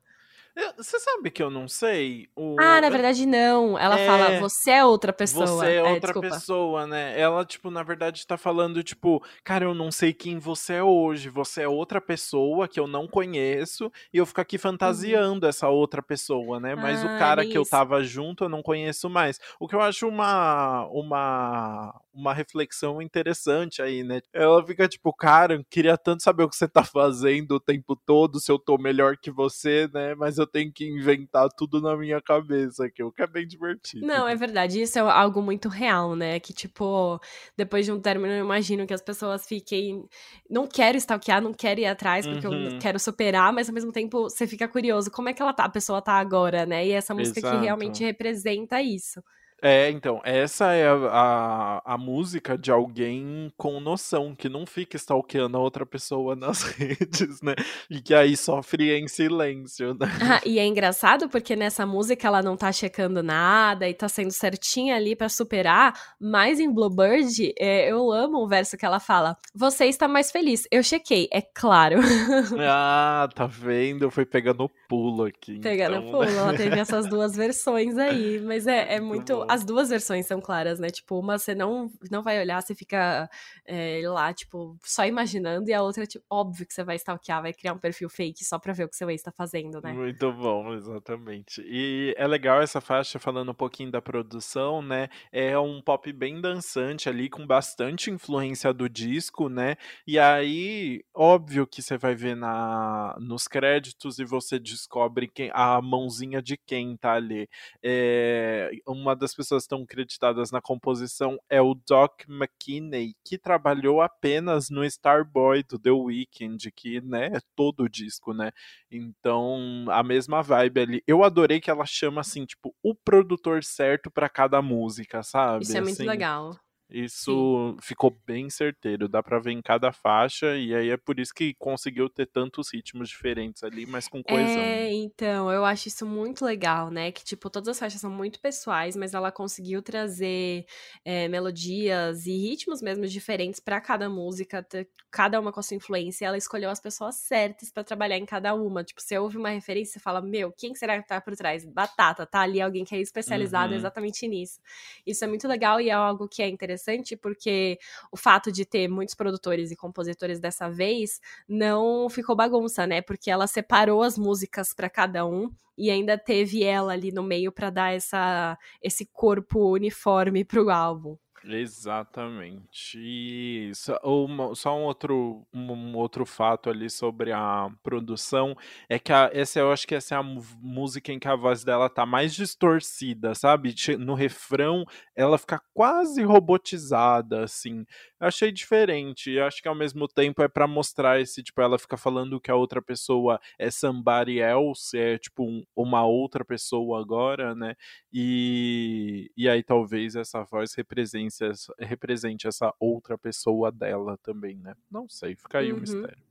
Você 0.77 0.99
sabe 1.01 1.31
que 1.31 1.43
eu 1.43 1.51
não 1.51 1.67
sei? 1.67 2.29
O... 2.37 2.57
Ah, 2.61 2.81
na 2.81 2.91
verdade 2.91 3.25
não. 3.25 3.79
Ela 3.79 3.99
é... 3.99 4.07
fala, 4.07 4.39
você 4.39 4.73
é 4.73 4.85
outra 4.85 5.13
pessoa. 5.13 5.47
Você 5.47 5.67
é, 5.67 5.75
é 5.77 5.83
outra 5.83 6.11
é, 6.11 6.21
pessoa, 6.21 6.87
né? 6.87 7.19
Ela, 7.19 7.45
tipo, 7.45 7.71
na 7.71 7.83
verdade 7.83 8.27
tá 8.27 8.37
falando, 8.37 8.83
tipo, 8.83 9.23
cara, 9.43 9.65
eu 9.65 9.75
não 9.75 9.91
sei 9.91 10.13
quem 10.13 10.39
você 10.39 10.75
é 10.75 10.83
hoje. 10.83 11.31
Você 11.31 11.63
é 11.63 11.69
outra 11.69 12.01
pessoa 12.01 12.69
que 12.69 12.79
eu 12.79 12.87
não 12.87 13.09
conheço 13.09 13.91
e 14.13 14.19
eu 14.19 14.27
fico 14.27 14.43
aqui 14.43 14.57
uhum. 14.57 14.63
fantasiando 14.63 15.47
uhum. 15.47 15.49
essa 15.49 15.69
outra 15.69 16.03
pessoa, 16.03 16.61
né? 16.61 16.75
Mas 16.75 17.03
ah, 17.03 17.07
o 17.07 17.19
cara 17.19 17.47
que 17.47 17.57
eu 17.57 17.65
tava 17.65 18.03
junto 18.05 18.45
eu 18.45 18.49
não 18.49 18.63
conheço 18.63 19.09
mais. 19.09 19.41
O 19.59 19.67
que 19.67 19.75
eu 19.75 19.81
acho 19.81 20.07
uma, 20.07 20.87
uma, 20.89 21.99
uma 22.13 22.35
reflexão 22.35 23.01
interessante 23.01 23.81
aí, 23.81 24.03
né? 24.03 24.21
Ela 24.33 24.65
fica 24.67 24.87
tipo, 24.87 25.13
cara, 25.15 25.55
eu 25.55 25.65
queria 25.65 25.97
tanto 25.97 26.23
saber 26.23 26.45
o 26.45 26.49
que 26.49 26.57
você 26.57 26.69
tá 26.69 26.85
fazendo 26.85 27.53
o 27.53 27.61
tempo 27.61 27.97
todo, 27.97 28.39
se 28.39 28.53
eu 28.53 28.59
tô 28.59 28.77
melhor 28.77 29.17
que 29.17 29.31
você, 29.31 29.89
né? 29.95 30.15
Mas 30.15 30.42
eu 30.43 30.47
tenho 30.47 30.73
que 30.73 30.85
inventar 30.87 31.49
tudo 31.51 31.81
na 31.81 31.97
minha 31.97 32.21
cabeça, 32.21 32.91
que 32.91 33.03
o 33.03 33.11
que 33.11 33.23
é 33.23 33.27
bem 33.27 33.47
divertido. 33.47 34.07
Não, 34.07 34.29
é 34.29 34.35
verdade, 34.35 34.81
isso 34.81 34.99
é 34.99 35.03
algo 35.03 35.41
muito 35.43 35.69
real, 35.69 36.15
né? 36.15 36.39
Que 36.41 36.53
tipo, 36.53 37.21
depois 37.57 37.87
de 37.87 37.93
um 37.93 38.01
término, 38.01 38.33
eu 38.33 38.45
imagino 38.45 38.87
que 38.87 38.95
as 38.95 39.03
pessoas 39.03 39.47
fiquem. 39.47 40.05
Não 40.49 40.67
quero 40.67 40.99
stalkear, 40.99 41.41
não 41.41 41.53
quero 41.53 41.81
ir 41.81 41.87
atrás, 41.87 42.27
porque 42.27 42.47
uhum. 42.47 42.75
eu 42.75 42.79
quero 42.79 42.99
superar, 42.99 43.53
mas 43.53 43.69
ao 43.69 43.75
mesmo 43.75 43.93
tempo 43.93 44.23
você 44.23 44.47
fica 44.47 44.69
curioso, 44.69 45.11
como 45.11 45.29
é 45.29 45.33
que 45.33 45.43
ela 45.43 45.53
tá, 45.53 45.65
a 45.65 45.71
pessoa 45.71 46.03
tá 46.03 46.15
agora, 46.15 46.67
né? 46.67 46.87
E 46.87 46.93
essa 46.93 47.15
música 47.15 47.41
Exato. 47.41 47.57
que 47.57 47.65
realmente 47.65 48.05
representa 48.05 48.83
isso. 48.83 49.23
É, 49.65 49.89
então, 49.91 50.21
essa 50.25 50.73
é 50.73 50.89
a, 50.89 50.95
a, 50.95 51.95
a, 51.95 51.97
música 51.99 52.59
de 52.59 52.73
alguém 52.73 53.53
com 53.57 53.79
noção, 53.79 54.35
que 54.35 54.49
não 54.49 54.67
fica 54.67 54.97
stalkeando 54.97 55.57
a 55.57 55.61
outra 55.61 55.87
pessoa 55.87 56.35
nas 56.37 56.65
redes, 56.65 57.41
né? 57.41 57.55
E 57.89 58.01
que 58.01 58.13
aí 58.13 58.37
sofre 58.37 58.93
em 58.99 59.07
silêncio, 59.07 59.95
né? 59.95 60.09
Ah, 60.21 60.41
e 60.45 60.59
é 60.59 60.67
engraçado 60.67 61.29
porque 61.29 61.55
nessa 61.55 61.87
música 61.87 62.27
ela 62.27 62.43
não 62.43 62.57
tá 62.57 62.73
checando 62.73 63.23
nada 63.23 63.89
e 63.89 63.95
tá 63.95 64.09
sendo 64.09 64.33
certinha 64.33 64.97
ali 64.97 65.15
para 65.15 65.29
superar, 65.29 65.95
mas 66.21 66.59
em 66.59 66.69
Bluebird, 66.69 67.55
é, 67.57 67.89
eu 67.93 68.11
amo 68.11 68.39
o 68.39 68.49
verso 68.49 68.77
que 68.77 68.85
ela 68.85 68.99
fala: 68.99 69.37
Você 69.55 69.85
está 69.85 70.09
mais 70.09 70.33
feliz. 70.33 70.67
Eu 70.73 70.83
chequei, 70.83 71.29
é 71.33 71.41
claro. 71.41 72.01
ah, 72.69 73.29
tá 73.33 73.47
vendo? 73.47 74.11
Foi 74.11 74.27
pegando 74.27 74.69
pulo 74.89 75.25
aqui. 75.25 75.61
Pegando 75.61 75.99
então, 75.99 76.11
pulo, 76.11 76.25
ela 76.25 76.57
teve 76.57 76.79
essas 76.81 77.09
duas 77.09 77.37
versões 77.37 77.97
aí, 77.97 78.41
mas 78.41 78.67
é, 78.67 78.97
é 78.97 79.01
muito 79.01 79.52
as 79.53 79.65
duas 79.65 79.91
versões 79.91 80.27
são 80.27 80.41
claras, 80.41 80.79
né? 80.79 80.89
Tipo, 80.89 81.19
uma 81.19 81.39
você 81.39 81.55
não, 81.55 81.93
não 82.11 82.23
vai 82.23 82.41
olhar, 82.41 82.63
você 82.63 82.75
fica 82.75 83.29
é, 83.67 84.01
lá, 84.07 84.33
tipo, 84.33 84.79
só 84.83 85.05
imaginando, 85.05 85.69
e 85.69 85.75
a 85.75 85.83
outra, 85.83 86.07
tipo, 86.07 86.25
óbvio 86.31 86.67
que 86.67 86.73
você 86.73 86.83
vai 86.83 86.97
stalkear, 86.97 87.43
vai 87.43 87.53
criar 87.53 87.75
um 87.75 87.79
perfil 87.79 88.09
fake 88.09 88.43
só 88.45 88.59
pra 88.59 88.73
ver 88.73 88.85
o 88.85 88.89
que 88.89 88.97
seu 88.97 89.11
ex 89.11 89.23
tá 89.23 89.31
fazendo, 89.31 89.79
né? 89.83 89.93
Muito 89.93 90.33
bom, 90.33 90.73
exatamente. 90.73 91.63
E 91.67 92.15
é 92.17 92.27
legal 92.27 92.63
essa 92.63 92.81
faixa, 92.81 93.19
falando 93.19 93.51
um 93.51 93.55
pouquinho 93.55 93.91
da 93.91 94.01
produção, 94.01 94.81
né? 94.81 95.09
É 95.31 95.59
um 95.59 95.83
pop 95.83 96.11
bem 96.15 96.41
dançante 96.41 97.11
ali, 97.11 97.29
com 97.29 97.47
bastante 97.47 98.11
influência 98.11 98.73
do 98.73 98.89
disco, 98.89 99.51
né? 99.51 99.77
E 100.07 100.19
aí, 100.19 101.05
óbvio 101.15 101.67
que 101.67 101.83
você 101.83 101.99
vai 101.99 102.15
ver 102.15 102.35
na, 102.35 103.15
nos 103.21 103.47
créditos 103.47 104.19
e 104.19 104.25
você 104.25 104.59
descobre 104.59 105.29
quem, 105.29 105.51
a 105.53 105.79
mãozinha 105.83 106.41
de 106.41 106.57
quem 106.57 106.97
tá 106.97 107.13
ali. 107.13 107.49
É, 107.83 108.71
uma 108.87 109.15
das 109.15 109.35
pessoas 109.43 109.65
estão 109.65 109.85
creditadas 109.85 110.51
na 110.51 110.61
composição 110.61 111.39
é 111.51 111.61
o 111.61 111.75
Doc 111.75 112.23
McKinney, 112.29 113.15
que 113.25 113.37
trabalhou 113.37 114.01
apenas 114.01 114.71
no 114.71 114.85
Starboy 114.85 115.65
do 115.65 115.79
The 115.79 115.91
Weeknd, 115.91 116.71
que 116.71 117.01
né, 117.01 117.27
é 117.27 117.41
todo 117.57 117.83
o 117.83 117.89
disco, 117.89 118.33
né? 118.33 118.53
Então, 118.91 119.85
a 119.89 120.03
mesma 120.03 120.43
vibe 120.43 120.81
ali. 120.81 121.03
Eu 121.07 121.25
adorei 121.25 121.61
que 121.61 121.71
ela 121.71 121.85
chama 121.85 122.21
assim, 122.21 122.47
tipo, 122.47 122.75
o 122.83 122.95
produtor 122.95 123.65
certo 123.65 124.11
para 124.11 124.29
cada 124.29 124.63
música, 124.63 125.23
sabe? 125.23 125.65
Isso 125.65 125.77
é 125.77 125.81
muito 125.81 125.95
assim, 125.95 126.07
legal. 126.07 126.57
Isso 126.93 127.73
Sim. 127.73 127.77
ficou 127.81 128.15
bem 128.27 128.51
certeiro, 128.51 129.09
dá 129.09 129.23
pra 129.23 129.39
ver 129.39 129.53
em 129.53 129.63
cada 129.63 129.91
faixa, 129.93 130.57
e 130.59 130.75
aí 130.75 130.91
é 130.91 130.97
por 130.99 131.19
isso 131.19 131.33
que 131.33 131.55
conseguiu 131.55 132.07
ter 132.09 132.27
tantos 132.27 132.71
ritmos 132.71 133.09
diferentes 133.09 133.63
ali, 133.63 133.87
mas 133.87 134.09
com 134.09 134.23
coesão. 134.23 134.63
É, 134.63 134.93
então, 134.93 135.51
eu 135.51 135.65
acho 135.65 135.89
isso 135.89 136.05
muito 136.05 136.45
legal, 136.45 136.91
né? 136.91 137.11
Que, 137.11 137.25
tipo, 137.25 137.49
todas 137.49 137.69
as 137.69 137.79
faixas 137.79 138.01
são 138.01 138.11
muito 138.11 138.39
pessoais, 138.41 138.95
mas 138.95 139.15
ela 139.15 139.33
conseguiu 139.33 139.81
trazer 139.81 140.67
é, 141.03 141.29
melodias 141.29 142.27
e 142.27 142.33
ritmos 142.33 142.83
mesmo 142.83 143.07
diferentes 143.07 143.59
para 143.59 143.81
cada 143.81 144.11
música, 144.11 144.67
cada 145.11 145.41
uma 145.41 145.51
com 145.51 145.61
a 145.61 145.63
sua 145.63 145.77
influência. 145.79 146.27
Ela 146.27 146.37
escolheu 146.37 146.69
as 146.69 146.81
pessoas 146.81 147.17
certas 147.17 147.71
para 147.73 147.83
trabalhar 147.83 148.19
em 148.19 148.27
cada 148.27 148.55
uma. 148.55 148.85
Tipo, 148.85 149.01
você 149.01 149.17
ouve 149.19 149.39
uma 149.39 149.49
referência, 149.49 149.95
você 149.95 150.01
fala, 150.01 150.21
meu, 150.21 150.53
quem 150.53 150.75
será 150.75 151.01
que 151.01 151.09
tá 151.09 151.23
por 151.23 151.35
trás? 151.37 151.65
Batata, 151.65 152.27
tá 152.27 152.41
ali 152.41 152.61
alguém 152.61 152.85
que 152.85 152.95
é 152.95 153.01
especializado 153.01 153.73
uhum. 153.73 153.79
exatamente 153.79 154.29
nisso. 154.29 154.61
Isso 155.07 155.25
é 155.25 155.27
muito 155.27 155.49
legal 155.49 155.81
e 155.81 155.89
é 155.89 155.93
algo 155.93 156.29
que 156.29 156.43
é 156.43 156.49
interessante 156.49 156.82
interessante 156.83 157.17
porque 157.17 157.79
o 158.11 158.17
fato 158.17 158.51
de 158.51 158.65
ter 158.65 158.89
muitos 158.89 159.15
produtores 159.15 159.71
e 159.71 159.77
compositores 159.77 160.41
dessa 160.41 160.69
vez 160.69 161.21
não 161.49 162.09
ficou 162.09 162.35
bagunça, 162.37 162.87
né? 162.87 163.01
Porque 163.01 163.31
ela 163.31 163.47
separou 163.47 164.03
as 164.03 164.19
músicas 164.19 164.75
para 164.75 164.91
cada 164.91 165.27
um 165.27 165.51
e 165.77 165.91
ainda 165.91 166.19
teve 166.19 166.63
ela 166.65 166.93
ali 166.93 167.13
no 167.13 167.23
meio 167.23 167.53
para 167.53 167.71
dar 167.71 167.95
essa, 167.95 168.59
esse 168.83 169.07
corpo 169.07 169.73
uniforme 169.73 170.45
pro 170.45 170.71
álbum. 170.71 171.17
Exatamente. 171.45 172.97
E 173.03 173.73
só, 173.75 173.99
uma, 174.05 174.55
só 174.55 174.77
um 174.79 174.85
outro, 174.85 175.45
um 175.53 175.97
outro 175.97 176.25
fato 176.25 176.71
ali 176.71 176.89
sobre 176.89 177.33
a 177.33 177.69
produção 177.83 178.57
é 178.89 178.97
que 178.97 179.13
a, 179.13 179.29
essa 179.33 179.59
eu 179.59 179.73
acho 179.73 179.85
que 179.85 179.95
essa 179.97 180.15
é 180.15 180.19
a 180.19 180.23
música 180.23 181.13
em 181.13 181.19
que 181.19 181.27
a 181.27 181.35
voz 181.35 181.65
dela 181.65 181.91
tá 181.91 182.07
mais 182.07 182.33
distorcida, 182.33 183.35
sabe? 183.35 183.75
No 183.99 184.15
refrão 184.15 184.85
ela 185.17 185.37
fica 185.37 185.61
quase 185.75 186.23
robotizada, 186.23 187.43
assim. 187.43 187.85
Eu 188.21 188.29
achei 188.29 188.53
diferente. 188.53 189.33
Eu 189.33 189.45
acho 189.45 189.61
que 189.61 189.67
ao 189.67 189.75
mesmo 189.75 190.07
tempo 190.07 190.43
é 190.45 190.49
para 190.49 190.69
mostrar 190.69 191.21
esse, 191.21 191.43
tipo, 191.43 191.61
ela 191.61 191.77
fica 191.77 191.97
falando 191.97 192.41
que 192.41 192.53
a 192.53 192.55
outra 192.55 192.81
pessoa 192.81 193.41
é 193.59 193.69
somebody 193.69 194.39
else, 194.39 194.97
é 194.97 195.19
tipo 195.19 195.43
um, 195.45 195.65
uma 195.75 196.05
outra 196.07 196.45
pessoa 196.45 197.01
agora, 197.01 197.53
né? 197.53 197.75
E, 198.13 199.29
e 199.37 199.49
aí 199.49 199.63
talvez 199.65 200.15
essa 200.15 200.45
voz 200.45 200.73
represente 200.75 201.32
represente, 201.41 201.73
represente 201.79 202.49
essa 202.49 202.75
outra 202.79 203.17
pessoa 203.17 203.71
dela 203.71 204.19
também, 204.19 204.57
né? 204.59 204.75
Não 204.91 205.09
sei, 205.09 205.37
fica 205.37 205.59
aí 205.59 205.73
uhum. 205.73 205.79
o 205.79 205.81
mistério. 205.81 206.23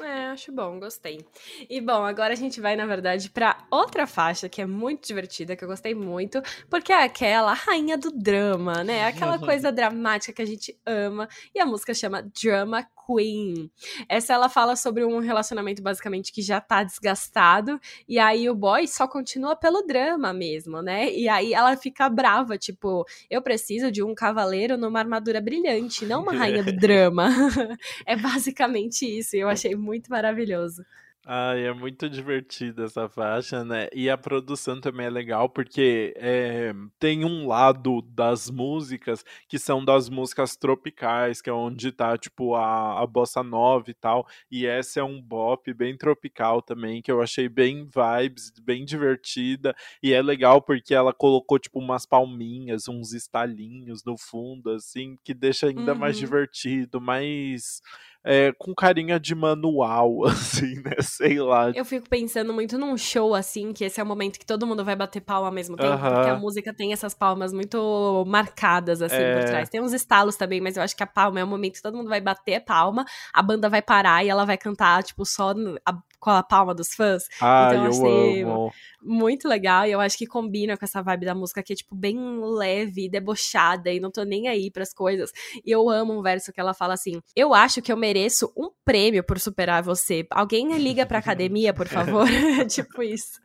É, 0.00 0.26
acho 0.26 0.50
bom, 0.50 0.80
gostei. 0.80 1.24
E 1.70 1.80
bom, 1.80 2.02
agora 2.02 2.32
a 2.32 2.36
gente 2.36 2.60
vai, 2.60 2.74
na 2.74 2.84
verdade, 2.84 3.30
para 3.30 3.64
outra 3.70 4.06
faixa 4.06 4.48
que 4.48 4.60
é 4.60 4.66
muito 4.66 5.06
divertida, 5.06 5.54
que 5.54 5.62
eu 5.62 5.68
gostei 5.68 5.94
muito, 5.94 6.42
porque 6.68 6.92
é 6.92 7.04
aquela 7.04 7.52
rainha 7.52 7.96
do 7.96 8.10
drama, 8.10 8.82
né? 8.82 9.06
Aquela 9.06 9.38
coisa 9.38 9.70
dramática 9.70 10.32
que 10.32 10.42
a 10.42 10.46
gente 10.46 10.76
ama. 10.84 11.28
E 11.54 11.60
a 11.60 11.66
música 11.66 11.94
chama 11.94 12.22
Drama 12.22 12.84
Queen. 13.06 13.70
Essa 14.08 14.34
ela 14.34 14.48
fala 14.48 14.76
sobre 14.76 15.04
um 15.04 15.18
relacionamento 15.18 15.82
basicamente 15.82 16.32
que 16.32 16.42
já 16.42 16.60
tá 16.60 16.82
desgastado, 16.82 17.80
e 18.08 18.18
aí 18.18 18.48
o 18.48 18.54
boy 18.54 18.86
só 18.86 19.06
continua 19.06 19.56
pelo 19.56 19.82
drama 19.82 20.32
mesmo, 20.32 20.82
né? 20.82 21.12
E 21.12 21.28
aí 21.28 21.52
ela 21.52 21.76
fica 21.76 22.08
brava, 22.08 22.56
tipo, 22.56 23.04
eu 23.30 23.42
preciso 23.42 23.90
de 23.90 24.02
um 24.02 24.14
cavaleiro 24.14 24.76
numa 24.76 24.98
armadura 24.98 25.40
brilhante, 25.40 26.06
não 26.06 26.22
uma 26.22 26.32
rainha 26.32 26.62
do 26.62 26.72
drama. 26.76 27.28
é 28.06 28.16
basicamente 28.16 29.06
isso, 29.06 29.36
e 29.36 29.40
eu 29.40 29.48
achei 29.48 29.74
muito 29.74 30.10
maravilhoso. 30.10 30.84
Ai, 31.26 31.64
é 31.64 31.72
muito 31.72 32.06
divertida 32.10 32.84
essa 32.84 33.08
faixa, 33.08 33.64
né? 33.64 33.88
E 33.94 34.10
a 34.10 34.18
produção 34.18 34.78
também 34.78 35.06
é 35.06 35.10
legal 35.10 35.48
porque 35.48 36.12
é, 36.18 36.74
tem 36.98 37.24
um 37.24 37.46
lado 37.46 38.02
das 38.02 38.50
músicas 38.50 39.24
que 39.48 39.58
são 39.58 39.82
das 39.82 40.10
músicas 40.10 40.54
tropicais, 40.54 41.40
que 41.40 41.48
é 41.48 41.52
onde 41.52 41.90
tá, 41.92 42.18
tipo, 42.18 42.54
a, 42.54 43.00
a 43.02 43.06
bossa 43.06 43.42
nova 43.42 43.90
e 43.90 43.94
tal. 43.94 44.26
E 44.50 44.66
essa 44.66 45.00
é 45.00 45.02
um 45.02 45.18
bop 45.18 45.72
bem 45.72 45.96
tropical 45.96 46.60
também, 46.60 47.00
que 47.00 47.10
eu 47.10 47.22
achei 47.22 47.48
bem 47.48 47.86
vibes, 47.86 48.52
bem 48.60 48.84
divertida. 48.84 49.74
E 50.02 50.12
é 50.12 50.20
legal 50.20 50.60
porque 50.60 50.94
ela 50.94 51.14
colocou, 51.14 51.58
tipo, 51.58 51.78
umas 51.78 52.04
palminhas, 52.04 52.86
uns 52.86 53.14
estalinhos 53.14 54.04
no 54.04 54.18
fundo, 54.18 54.72
assim, 54.72 55.16
que 55.24 55.32
deixa 55.32 55.68
ainda 55.68 55.94
uhum. 55.94 55.98
mais 55.98 56.18
divertido, 56.18 57.00
mais 57.00 57.80
é, 58.24 58.52
com 58.58 58.74
carinha 58.74 59.20
de 59.20 59.34
manual, 59.34 60.24
assim, 60.26 60.76
né? 60.82 60.96
Sei 61.00 61.38
lá. 61.38 61.70
Eu 61.70 61.84
fico 61.84 62.08
pensando 62.08 62.52
muito 62.52 62.78
num 62.78 62.96
show, 62.96 63.34
assim, 63.34 63.72
que 63.72 63.84
esse 63.84 64.00
é 64.00 64.02
o 64.02 64.06
momento 64.06 64.38
que 64.38 64.46
todo 64.46 64.66
mundo 64.66 64.84
vai 64.84 64.96
bater 64.96 65.20
palma 65.20 65.48
ao 65.48 65.52
mesmo 65.52 65.76
tempo, 65.76 65.94
uh 65.94 65.98
-huh. 65.98 66.14
porque 66.14 66.30
a 66.30 66.36
música 66.36 66.74
tem 66.74 66.92
essas 66.92 67.12
palmas 67.12 67.52
muito 67.52 68.24
marcadas, 68.26 69.02
assim, 69.02 69.16
é... 69.16 69.38
por 69.38 69.44
trás. 69.44 69.68
Tem 69.68 69.80
uns 69.80 69.92
estalos 69.92 70.36
também, 70.36 70.60
mas 70.60 70.76
eu 70.76 70.82
acho 70.82 70.96
que 70.96 71.02
a 71.02 71.06
palma 71.06 71.38
é 71.38 71.44
o 71.44 71.46
momento 71.46 71.74
que 71.74 71.82
todo 71.82 71.96
mundo 71.96 72.08
vai 72.08 72.20
bater 72.20 72.64
palma, 72.64 73.04
a 73.32 73.42
banda 73.42 73.68
vai 73.68 73.82
parar 73.82 74.24
e 74.24 74.28
ela 74.28 74.46
vai 74.46 74.56
cantar, 74.56 75.02
tipo, 75.02 75.26
só 75.26 75.52
a, 75.84 75.94
com 76.18 76.30
a 76.30 76.42
palma 76.42 76.74
dos 76.74 76.94
fãs. 76.94 77.24
Ah, 77.40 77.68
então, 77.70 77.84
eu 77.84 77.90
achei 77.90 78.42
amo. 78.42 78.72
Muito 79.04 79.48
legal 79.48 79.86
e 79.86 79.92
eu 79.92 80.00
acho 80.00 80.16
que 80.16 80.26
combina 80.26 80.76
com 80.76 80.84
essa 80.84 81.02
vibe 81.02 81.26
da 81.26 81.34
música 81.34 81.62
que 81.62 81.72
é, 81.72 81.76
tipo, 81.76 81.94
bem 81.94 82.18
leve, 82.40 83.08
debochada 83.08 83.92
e 83.92 84.00
não 84.00 84.10
tô 84.10 84.22
nem 84.24 84.48
aí 84.48 84.70
pras 84.70 84.92
coisas. 84.92 85.30
E 85.64 85.70
eu 85.70 85.88
amo 85.90 86.18
um 86.18 86.22
verso 86.22 86.52
que 86.52 86.60
ela 86.60 86.74
fala 86.74 86.94
assim: 86.94 87.20
Eu 87.36 87.54
acho 87.54 87.82
que 87.82 87.92
eu 87.92 87.96
mereço 87.96 88.52
um 88.56 88.70
prêmio 88.84 89.22
por 89.22 89.38
superar 89.38 89.82
você. 89.82 90.26
Alguém 90.30 90.76
liga 90.78 91.06
pra 91.06 91.18
academia, 91.18 91.72
por 91.72 91.86
favor? 91.86 92.26
tipo 92.68 93.02
isso. 93.02 93.44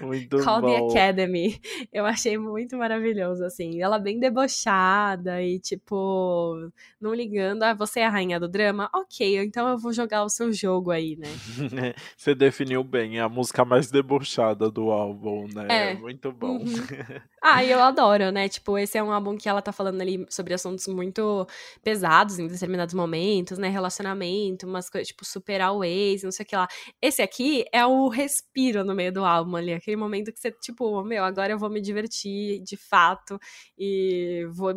Muito 0.00 0.38
Call 0.42 0.62
bom. 0.62 0.68
the 0.68 1.00
Academy. 1.00 1.60
Eu 1.92 2.06
achei 2.06 2.38
muito 2.38 2.76
maravilhoso, 2.76 3.44
assim. 3.44 3.80
Ela 3.80 3.98
bem 3.98 4.18
debochada 4.18 5.42
e, 5.42 5.58
tipo, 5.60 6.70
não 7.00 7.14
ligando. 7.14 7.62
Ah, 7.62 7.74
você 7.74 8.00
é 8.00 8.06
a 8.06 8.10
rainha 8.10 8.40
do 8.40 8.48
drama? 8.48 8.88
Ok, 8.94 9.38
então 9.38 9.68
eu 9.68 9.78
vou 9.78 9.92
jogar 9.92 10.24
o 10.24 10.30
seu 10.30 10.52
jogo 10.52 10.90
aí, 10.90 11.16
né? 11.16 11.28
Você 12.16 12.34
definiu 12.34 12.82
bem. 12.82 13.18
É 13.18 13.20
a 13.20 13.28
música 13.28 13.64
mais 13.64 13.90
debochada 13.90 14.70
do 14.76 14.90
álbum, 14.90 15.48
né? 15.48 15.92
É. 15.92 15.94
Muito 15.94 16.30
bom. 16.30 16.58
Uhum. 16.58 16.64
Ah, 17.48 17.62
e 17.62 17.70
eu 17.70 17.80
adoro, 17.80 18.32
né? 18.32 18.48
Tipo, 18.48 18.76
esse 18.76 18.98
é 18.98 19.02
um 19.02 19.12
álbum 19.12 19.36
que 19.36 19.48
ela 19.48 19.62
tá 19.62 19.70
falando 19.70 20.00
ali 20.00 20.26
sobre 20.28 20.52
assuntos 20.52 20.88
muito 20.88 21.46
pesados 21.84 22.40
em 22.40 22.48
determinados 22.48 22.92
momentos, 22.92 23.56
né? 23.56 23.68
Relacionamento, 23.68 24.66
umas 24.66 24.90
coisas, 24.90 25.06
tipo, 25.08 25.24
superar 25.24 25.72
o 25.72 25.84
ex, 25.84 26.24
não 26.24 26.32
sei 26.32 26.44
o 26.44 26.48
que 26.48 26.56
lá. 26.56 26.66
Esse 27.00 27.22
aqui 27.22 27.64
é 27.72 27.86
o 27.86 28.08
respiro 28.08 28.82
no 28.84 28.96
meio 28.96 29.12
do 29.12 29.24
álbum 29.24 29.54
ali, 29.54 29.72
aquele 29.72 29.96
momento 29.96 30.32
que 30.32 30.40
você, 30.40 30.50
tipo, 30.50 31.04
meu, 31.04 31.22
agora 31.22 31.52
eu 31.52 31.58
vou 31.58 31.70
me 31.70 31.80
divertir 31.80 32.60
de 32.64 32.76
fato 32.76 33.38
e 33.78 34.44
vou 34.50 34.72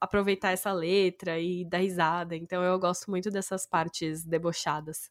aproveitar 0.00 0.52
essa 0.52 0.72
letra 0.72 1.38
e 1.38 1.64
dar 1.68 1.78
risada. 1.78 2.34
Então 2.34 2.62
eu 2.62 2.78
gosto 2.78 3.10
muito 3.10 3.30
dessas 3.30 3.66
partes 3.66 4.24
debochadas. 4.24 5.10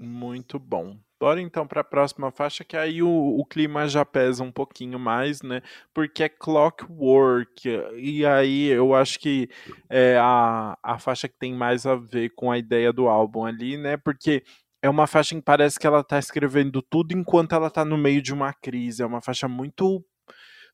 Muito 0.00 0.58
bom. 0.58 0.98
Bora 1.20 1.38
então 1.38 1.66
para 1.66 1.82
a 1.82 1.84
próxima 1.84 2.30
faixa, 2.32 2.64
que 2.64 2.74
aí 2.74 3.02
o, 3.02 3.10
o, 3.10 3.44
clima 3.44 3.86
já 3.86 4.06
pesa 4.06 4.42
um 4.42 4.50
pouquinho 4.50 4.98
mais, 4.98 5.42
né? 5.42 5.60
Porque 5.92 6.22
é 6.22 6.30
Clockwork. 6.30 7.68
E 7.98 8.24
aí 8.24 8.68
eu 8.68 8.94
acho 8.94 9.18
que 9.18 9.50
é 9.90 10.16
a, 10.18 10.78
a 10.82 10.98
faixa 10.98 11.28
que 11.28 11.38
tem 11.38 11.52
mais 11.52 11.84
a 11.84 11.94
ver 11.94 12.30
com 12.30 12.50
a 12.50 12.56
ideia 12.56 12.90
do 12.90 13.06
álbum 13.06 13.44
ali, 13.44 13.76
né? 13.76 13.98
Porque 13.98 14.42
é 14.82 14.88
uma 14.88 15.06
faixa 15.06 15.34
que 15.34 15.42
parece 15.42 15.78
que 15.78 15.86
ela 15.86 16.02
tá 16.02 16.18
escrevendo 16.18 16.80
tudo 16.80 17.12
enquanto 17.12 17.54
ela 17.54 17.68
tá 17.70 17.84
no 17.84 17.98
meio 17.98 18.22
de 18.22 18.32
uma 18.32 18.54
crise. 18.54 19.02
É 19.02 19.06
uma 19.06 19.20
faixa 19.20 19.46
muito 19.46 20.02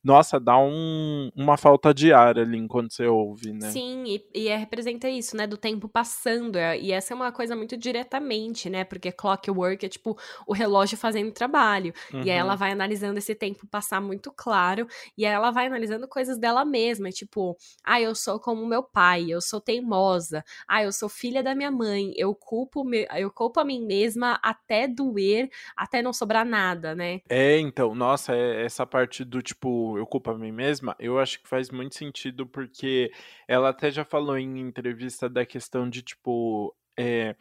nossa, 0.03 0.39
dá 0.39 0.59
um, 0.59 1.31
uma 1.35 1.57
falta 1.57 1.93
de 1.93 2.13
ar 2.13 2.39
ali 2.39 2.57
enquanto 2.57 2.93
você 2.93 3.07
ouve, 3.07 3.53
né? 3.53 3.71
Sim, 3.71 4.05
e, 4.07 4.25
e 4.35 4.49
é, 4.49 4.57
representa 4.57 5.09
isso, 5.09 5.37
né? 5.37 5.47
Do 5.47 5.57
tempo 5.57 5.89
passando. 5.89 6.57
É, 6.57 6.79
e 6.79 6.93
essa 6.93 7.13
é 7.13 7.17
uma 7.17 7.33
coisa 7.33 7.57
muito 7.57 7.77
diretamente, 7.77 8.71
né? 8.71 8.85
Porque 8.85 9.11
clockwork 9.11 9.85
é 9.85 9.89
tipo 9.89 10.17
o 10.47 10.53
relógio 10.53 10.97
fazendo 10.97 11.33
trabalho. 11.33 11.93
Uhum. 12.13 12.23
E 12.23 12.31
aí 12.31 12.37
ela 12.37 12.53
uhum. 12.53 12.59
vai 12.59 12.73
analisando 12.73 13.19
esse 13.19 13.35
tempo 13.35 13.67
passar 13.67 14.01
muito 14.01 14.33
claro. 14.33 14.87
E 15.17 15.27
aí 15.27 15.33
ela 15.33 15.51
vai 15.51 15.67
analisando 15.67 16.07
coisas 16.07 16.39
dela 16.39 16.65
mesma. 16.65 17.11
Tipo, 17.11 17.57
ah, 17.85 18.01
eu 18.01 18.15
sou 18.15 18.39
como 18.39 18.67
meu 18.67 18.83
pai, 18.83 19.27
eu 19.29 19.41
sou 19.41 19.61
teimosa. 19.61 20.45
Ah, 20.69 20.83
eu 20.83 20.93
sou 20.93 21.09
filha 21.09 21.43
da 21.43 21.55
minha 21.55 21.71
mãe. 21.71 22.13
Eu 22.17 22.35
culpo, 22.35 22.85
me, 22.85 23.07
eu 23.17 23.31
culpo 23.31 23.61
a 23.61 23.65
mim 23.65 23.85
mesma 23.85 24.39
até 24.43 24.87
doer, 24.87 25.51
até 25.77 26.03
não 26.03 26.13
sobrar 26.13 26.45
nada, 26.45 26.95
né? 26.95 27.21
É, 27.29 27.59
então, 27.59 27.95
nossa, 27.95 28.35
é 28.35 28.65
essa 28.65 28.87
parte 28.87 29.25
do 29.25 29.43
tipo 29.43 29.96
eu 29.97 30.07
culpo 30.07 30.31
a 30.31 30.39
mim 30.39 30.53
mesma, 30.53 30.97
eu 30.99 31.19
acho 31.19 31.41
que 31.43 31.49
faz 31.49 31.71
muito 31.71 31.95
sentido 31.97 32.47
porque 32.47 33.13
ela 33.49 33.71
até 33.71 33.91
já 33.91 34.05
falou 34.05 34.39
em 34.39 34.61
entrevista 34.61 35.29
da 35.29 35.45
questão 35.47 35.89
de, 35.89 36.03
tipo, 36.03 36.75
é, 36.99 37.37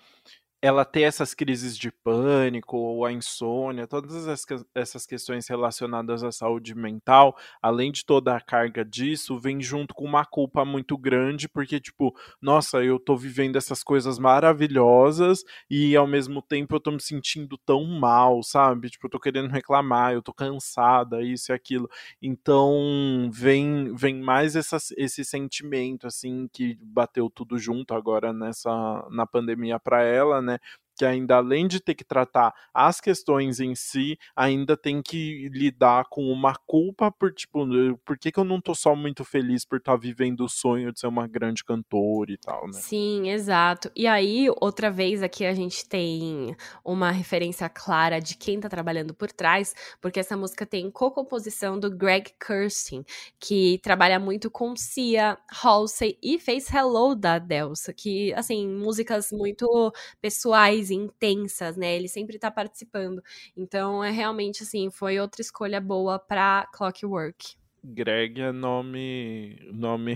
ela 0.65 0.83
ter 0.83 1.01
essas 1.03 1.33
crises 1.35 1.77
de 1.77 1.91
pânico, 1.91 2.75
ou 2.75 3.05
a 3.05 3.11
insônia, 3.11 3.85
todas 3.85 4.27
essas 4.73 5.05
questões 5.05 5.47
relacionadas 5.47 6.23
à 6.23 6.31
saúde 6.31 6.73
mental, 6.73 7.37
além 7.61 7.91
de 7.91 8.03
toda 8.03 8.35
a 8.35 8.41
carga 8.41 8.83
disso, 8.83 9.37
vem 9.37 9.61
junto 9.61 9.93
com 9.93 10.03
uma 10.03 10.25
culpa 10.25 10.65
muito 10.65 10.97
grande, 10.97 11.47
porque, 11.47 11.79
tipo, 11.79 12.15
nossa, 12.41 12.83
eu 12.83 12.99
tô 12.99 13.15
vivendo 13.15 13.57
essas 13.57 13.83
coisas 13.83 14.17
maravilhosas 14.17 15.43
e 15.69 15.95
ao 15.95 16.07
mesmo 16.07 16.41
tempo 16.41 16.75
eu 16.75 16.79
tô 16.79 16.89
me 16.89 17.01
sentindo 17.01 17.57
tão 17.59 17.83
mal, 17.85 18.41
sabe? 18.41 18.89
Tipo, 18.89 19.05
eu 19.05 19.11
tô 19.11 19.19
querendo 19.19 19.51
reclamar, 19.51 20.13
eu 20.13 20.21
tô 20.23 20.33
cansada, 20.33 21.21
isso 21.21 21.51
e 21.51 21.53
aquilo. 21.53 21.87
Então, 22.21 23.29
vem, 23.31 23.93
vem 23.95 24.15
mais 24.19 24.55
essa, 24.55 24.77
esse 24.97 25.23
sentimento, 25.23 26.07
assim, 26.07 26.47
que 26.51 26.75
bateu 26.81 27.29
tudo 27.29 27.57
junto 27.59 27.93
agora 27.93 28.33
nessa, 28.33 29.07
na 29.11 29.27
pandemia 29.27 29.79
para 29.79 30.01
ela, 30.03 30.41
né? 30.41 30.54
it 30.55 30.61
que 30.95 31.05
ainda 31.05 31.35
além 31.35 31.67
de 31.67 31.79
ter 31.79 31.95
que 31.95 32.03
tratar 32.03 32.53
as 32.73 33.01
questões 33.01 33.59
em 33.59 33.75
si, 33.75 34.17
ainda 34.35 34.77
tem 34.77 35.01
que 35.01 35.49
lidar 35.49 36.05
com 36.09 36.23
uma 36.31 36.55
culpa 36.65 37.11
por 37.11 37.33
tipo, 37.33 37.65
por 38.05 38.17
que, 38.17 38.31
que 38.31 38.39
eu 38.39 38.43
não 38.43 38.61
tô 38.61 38.73
só 38.73 38.95
muito 38.95 39.23
feliz 39.23 39.65
por 39.65 39.77
estar 39.77 39.93
tá 39.93 39.97
vivendo 39.97 40.41
o 40.41 40.49
sonho 40.49 40.91
de 40.91 40.99
ser 40.99 41.07
uma 41.07 41.27
grande 41.27 41.63
cantora 41.63 42.31
e 42.31 42.37
tal, 42.37 42.67
né? 42.67 42.73
Sim, 42.73 43.29
exato. 43.29 43.91
E 43.95 44.07
aí, 44.07 44.47
outra 44.61 44.89
vez 44.89 45.21
aqui 45.21 45.45
a 45.45 45.53
gente 45.53 45.87
tem 45.87 46.55
uma 46.83 47.11
referência 47.11 47.67
clara 47.69 48.19
de 48.19 48.35
quem 48.35 48.59
tá 48.59 48.69
trabalhando 48.69 49.13
por 49.13 49.31
trás, 49.31 49.73
porque 50.01 50.19
essa 50.19 50.37
música 50.37 50.65
tem 50.65 50.89
co-composição 50.89 51.79
do 51.79 51.89
Greg 51.89 52.31
Kirsten, 52.39 53.03
que 53.39 53.79
trabalha 53.83 54.19
muito 54.19 54.49
com 54.49 54.75
Cia, 54.75 55.37
Halsey 55.63 56.17
e 56.21 56.39
fez 56.39 56.71
Hello 56.71 57.15
da 57.15 57.39
Delsa, 57.39 57.93
que 57.93 58.33
assim, 58.33 58.67
músicas 58.67 59.31
muito 59.31 59.93
pessoais 60.21 60.84
intensas, 60.91 61.75
né? 61.77 61.95
Ele 61.95 62.07
sempre 62.07 62.39
tá 62.39 62.49
participando. 62.49 63.23
Então, 63.55 64.03
é 64.03 64.11
realmente 64.11 64.63
assim, 64.63 64.89
foi 64.89 65.19
outra 65.19 65.41
escolha 65.41 65.81
boa 65.81 66.17
para 66.17 66.67
Clockwork. 66.73 67.55
Greg 67.85 68.41
é 68.41 68.51
nome, 68.51 69.59
nome 69.71 70.15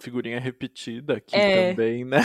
figurinha 0.00 0.40
repetida 0.40 1.18
aqui 1.18 1.36
é. 1.36 1.70
também, 1.70 2.04
né? 2.04 2.20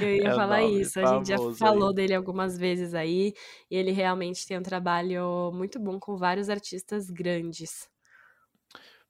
Eu 0.00 0.08
ia 0.08 0.28
é 0.30 0.34
falar 0.34 0.62
isso, 0.62 0.98
a 0.98 1.14
gente 1.14 1.28
já 1.28 1.36
falou 1.58 1.90
aí. 1.90 1.94
dele 1.94 2.14
algumas 2.14 2.56
vezes 2.56 2.94
aí, 2.94 3.34
e 3.70 3.76
ele 3.76 3.90
realmente 3.90 4.46
tem 4.46 4.58
um 4.58 4.62
trabalho 4.62 5.52
muito 5.52 5.78
bom 5.78 6.00
com 6.00 6.16
vários 6.16 6.48
artistas 6.48 7.10
grandes. 7.10 7.89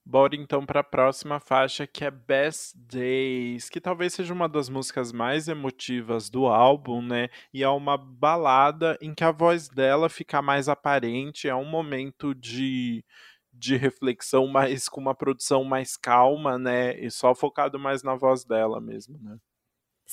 Bora 0.04 0.34
então 0.34 0.64
para 0.66 0.80
a 0.80 0.84
próxima 0.84 1.38
faixa 1.38 1.86
que 1.86 2.04
é 2.04 2.10
Best 2.10 2.76
Days, 2.76 3.68
que 3.68 3.80
talvez 3.80 4.14
seja 4.14 4.32
uma 4.34 4.48
das 4.48 4.68
músicas 4.68 5.12
mais 5.12 5.46
emotivas 5.46 6.28
do 6.30 6.46
álbum, 6.46 7.00
né? 7.02 7.28
E 7.52 7.62
é 7.62 7.68
uma 7.68 7.96
balada 7.96 8.98
em 9.00 9.14
que 9.14 9.22
a 9.22 9.30
voz 9.30 9.68
dela 9.68 10.08
fica 10.08 10.42
mais 10.42 10.68
aparente, 10.68 11.48
é 11.48 11.54
um 11.54 11.64
momento 11.64 12.34
de 12.34 13.04
de 13.52 13.76
reflexão, 13.76 14.46
mas 14.48 14.88
com 14.88 15.00
uma 15.00 15.14
produção 15.14 15.64
mais 15.64 15.96
calma, 15.96 16.58
né? 16.58 16.98
E 16.98 17.10
só 17.10 17.34
focado 17.34 17.78
mais 17.78 18.02
na 18.02 18.14
voz 18.16 18.44
dela 18.44 18.80
mesmo, 18.80 19.18
né? 19.22 19.36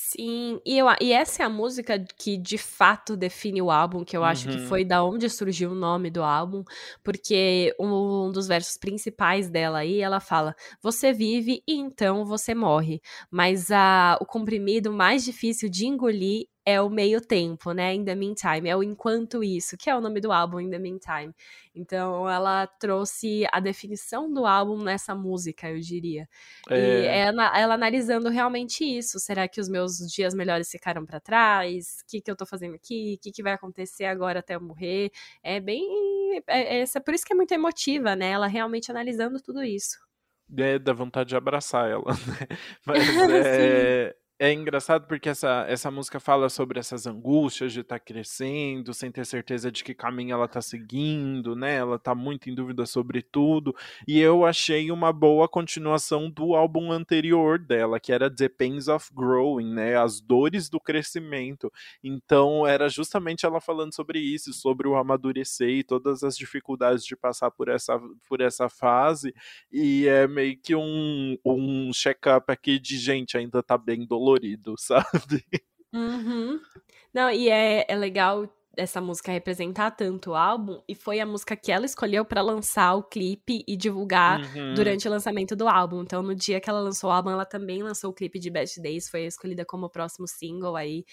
Sim, 0.00 0.60
e, 0.64 0.78
eu, 0.78 0.86
e 1.00 1.12
essa 1.12 1.42
é 1.42 1.46
a 1.46 1.48
música 1.48 1.98
que 2.16 2.36
de 2.36 2.56
fato 2.56 3.16
define 3.16 3.60
o 3.60 3.68
álbum, 3.68 4.04
que 4.04 4.16
eu 4.16 4.22
acho 4.22 4.48
que 4.48 4.56
uhum. 4.56 4.66
foi 4.68 4.84
da 4.84 5.02
onde 5.02 5.28
surgiu 5.28 5.72
o 5.72 5.74
nome 5.74 6.08
do 6.08 6.22
álbum, 6.22 6.62
porque 7.02 7.74
um, 7.80 8.28
um 8.28 8.30
dos 8.30 8.46
versos 8.46 8.76
principais 8.76 9.50
dela 9.50 9.78
aí, 9.78 9.98
ela 10.00 10.20
fala: 10.20 10.54
Você 10.80 11.12
vive 11.12 11.64
e 11.66 11.74
então 11.74 12.24
você 12.24 12.54
morre, 12.54 13.00
mas 13.28 13.72
a, 13.72 14.16
o 14.20 14.24
comprimido 14.24 14.92
mais 14.92 15.24
difícil 15.24 15.68
de 15.68 15.88
engolir 15.88 16.46
é 16.68 16.82
o 16.82 16.90
meio 16.90 17.18
tempo, 17.18 17.72
né? 17.72 17.94
In 17.94 18.04
the 18.04 18.14
meantime, 18.14 18.68
é 18.68 18.76
o 18.76 18.82
enquanto 18.82 19.42
isso, 19.42 19.74
que 19.74 19.88
é 19.88 19.96
o 19.96 20.02
nome 20.02 20.20
do 20.20 20.30
álbum, 20.30 20.60
In 20.60 20.68
the 20.68 20.78
meantime. 20.78 21.34
Então, 21.74 22.28
ela 22.28 22.66
trouxe 22.66 23.46
a 23.50 23.58
definição 23.58 24.30
do 24.30 24.44
álbum 24.44 24.82
nessa 24.82 25.14
música, 25.14 25.70
eu 25.70 25.80
diria. 25.80 26.28
É... 26.68 26.76
E 26.76 27.06
ela, 27.06 27.58
ela, 27.58 27.74
analisando 27.74 28.28
realmente 28.28 28.84
isso. 28.84 29.18
Será 29.18 29.48
que 29.48 29.62
os 29.62 29.68
meus 29.68 29.96
dias 30.12 30.34
melhores 30.34 30.70
ficaram 30.70 31.06
para 31.06 31.18
trás? 31.18 32.00
O 32.02 32.10
que, 32.10 32.20
que 32.20 32.30
eu 32.30 32.36
tô 32.36 32.44
fazendo 32.44 32.74
aqui? 32.74 33.14
O 33.16 33.22
que, 33.22 33.32
que 33.32 33.42
vai 33.42 33.54
acontecer 33.54 34.04
agora 34.04 34.40
até 34.40 34.54
eu 34.54 34.60
morrer? 34.60 35.10
É 35.42 35.58
bem. 35.60 35.82
É, 36.46 36.80
é, 36.80 36.82
é 36.82 37.00
por 37.00 37.14
isso 37.14 37.24
que 37.24 37.32
é 37.32 37.36
muito 37.36 37.52
emotiva, 37.52 38.14
né? 38.14 38.30
Ela 38.32 38.46
realmente 38.46 38.90
analisando 38.90 39.40
tudo 39.40 39.64
isso. 39.64 39.96
É, 40.54 40.78
dá 40.78 40.92
vontade 40.92 41.30
de 41.30 41.36
abraçar 41.36 41.90
ela, 41.90 42.12
né? 42.28 42.58
Mas 42.84 42.98
é, 43.46 44.14
é 44.40 44.52
engraçado 44.52 45.08
porque 45.08 45.28
essa, 45.28 45.66
essa 45.68 45.90
música 45.90 46.20
fala 46.20 46.48
sobre 46.48 46.78
essas 46.78 47.08
angústias 47.08 47.72
de 47.72 47.80
estar 47.80 47.98
tá 47.98 48.04
crescendo, 48.04 48.94
sem 48.94 49.10
ter 49.10 49.26
certeza 49.26 49.70
de 49.72 49.82
que 49.82 49.92
caminho 49.92 50.32
ela 50.32 50.44
está 50.44 50.62
seguindo, 50.62 51.56
né? 51.56 51.74
Ela 51.74 51.96
está 51.96 52.14
muito 52.14 52.48
em 52.48 52.54
dúvida 52.54 52.86
sobre 52.86 53.20
tudo. 53.20 53.74
E 54.06 54.20
eu 54.20 54.46
achei 54.46 54.92
uma 54.92 55.12
boa 55.12 55.48
continuação 55.48 56.30
do 56.30 56.54
álbum 56.54 56.92
anterior 56.92 57.58
dela, 57.58 57.98
que 57.98 58.12
era 58.12 58.30
The 58.32 58.48
Pains 58.48 58.86
of 58.86 59.10
Growing, 59.12 59.74
né? 59.74 59.96
As 59.96 60.20
dores 60.20 60.68
do 60.68 60.78
crescimento. 60.78 61.72
Então 62.02 62.64
era 62.64 62.88
justamente 62.88 63.44
ela 63.44 63.60
falando 63.60 63.92
sobre 63.92 64.20
isso, 64.20 64.52
sobre 64.52 64.86
o 64.86 64.94
amadurecer 64.94 65.68
e 65.68 65.82
todas 65.82 66.22
as 66.22 66.36
dificuldades 66.36 67.04
de 67.04 67.16
passar 67.16 67.50
por 67.50 67.68
essa, 67.68 68.00
por 68.28 68.40
essa 68.40 68.68
fase. 68.68 69.34
E 69.72 70.06
é 70.06 70.28
meio 70.28 70.56
que 70.56 70.76
um, 70.76 71.36
um 71.44 71.92
check-up 71.92 72.52
aqui 72.52 72.78
de 72.78 72.96
gente, 72.98 73.36
ainda 73.36 73.64
tá 73.64 73.76
bem 73.76 74.06
doloroso 74.06 74.27
colorido, 74.28 74.74
sabe? 74.78 75.44
Uhum. 75.92 76.60
Não, 77.12 77.30
e 77.30 77.48
é, 77.48 77.86
é 77.88 77.96
legal 77.96 78.48
essa 78.76 79.00
música 79.00 79.32
representar 79.32 79.90
tanto 79.90 80.30
o 80.30 80.34
álbum, 80.36 80.80
e 80.88 80.94
foi 80.94 81.18
a 81.18 81.26
música 81.26 81.56
que 81.56 81.72
ela 81.72 81.84
escolheu 81.84 82.24
para 82.24 82.40
lançar 82.40 82.94
o 82.94 83.02
clipe 83.02 83.64
e 83.66 83.76
divulgar 83.76 84.40
uhum. 84.40 84.74
durante 84.74 85.08
o 85.08 85.10
lançamento 85.10 85.56
do 85.56 85.66
álbum. 85.66 86.02
Então, 86.02 86.22
no 86.22 86.34
dia 86.34 86.60
que 86.60 86.70
ela 86.70 86.80
lançou 86.80 87.10
o 87.10 87.12
álbum, 87.12 87.30
ela 87.30 87.44
também 87.44 87.82
lançou 87.82 88.10
o 88.10 88.14
clipe 88.14 88.38
de 88.38 88.50
Best 88.50 88.80
Days, 88.80 89.08
foi 89.08 89.24
escolhida 89.24 89.64
como 89.64 89.90
próximo 89.90 90.28
single 90.28 90.76
aí. 90.76 91.04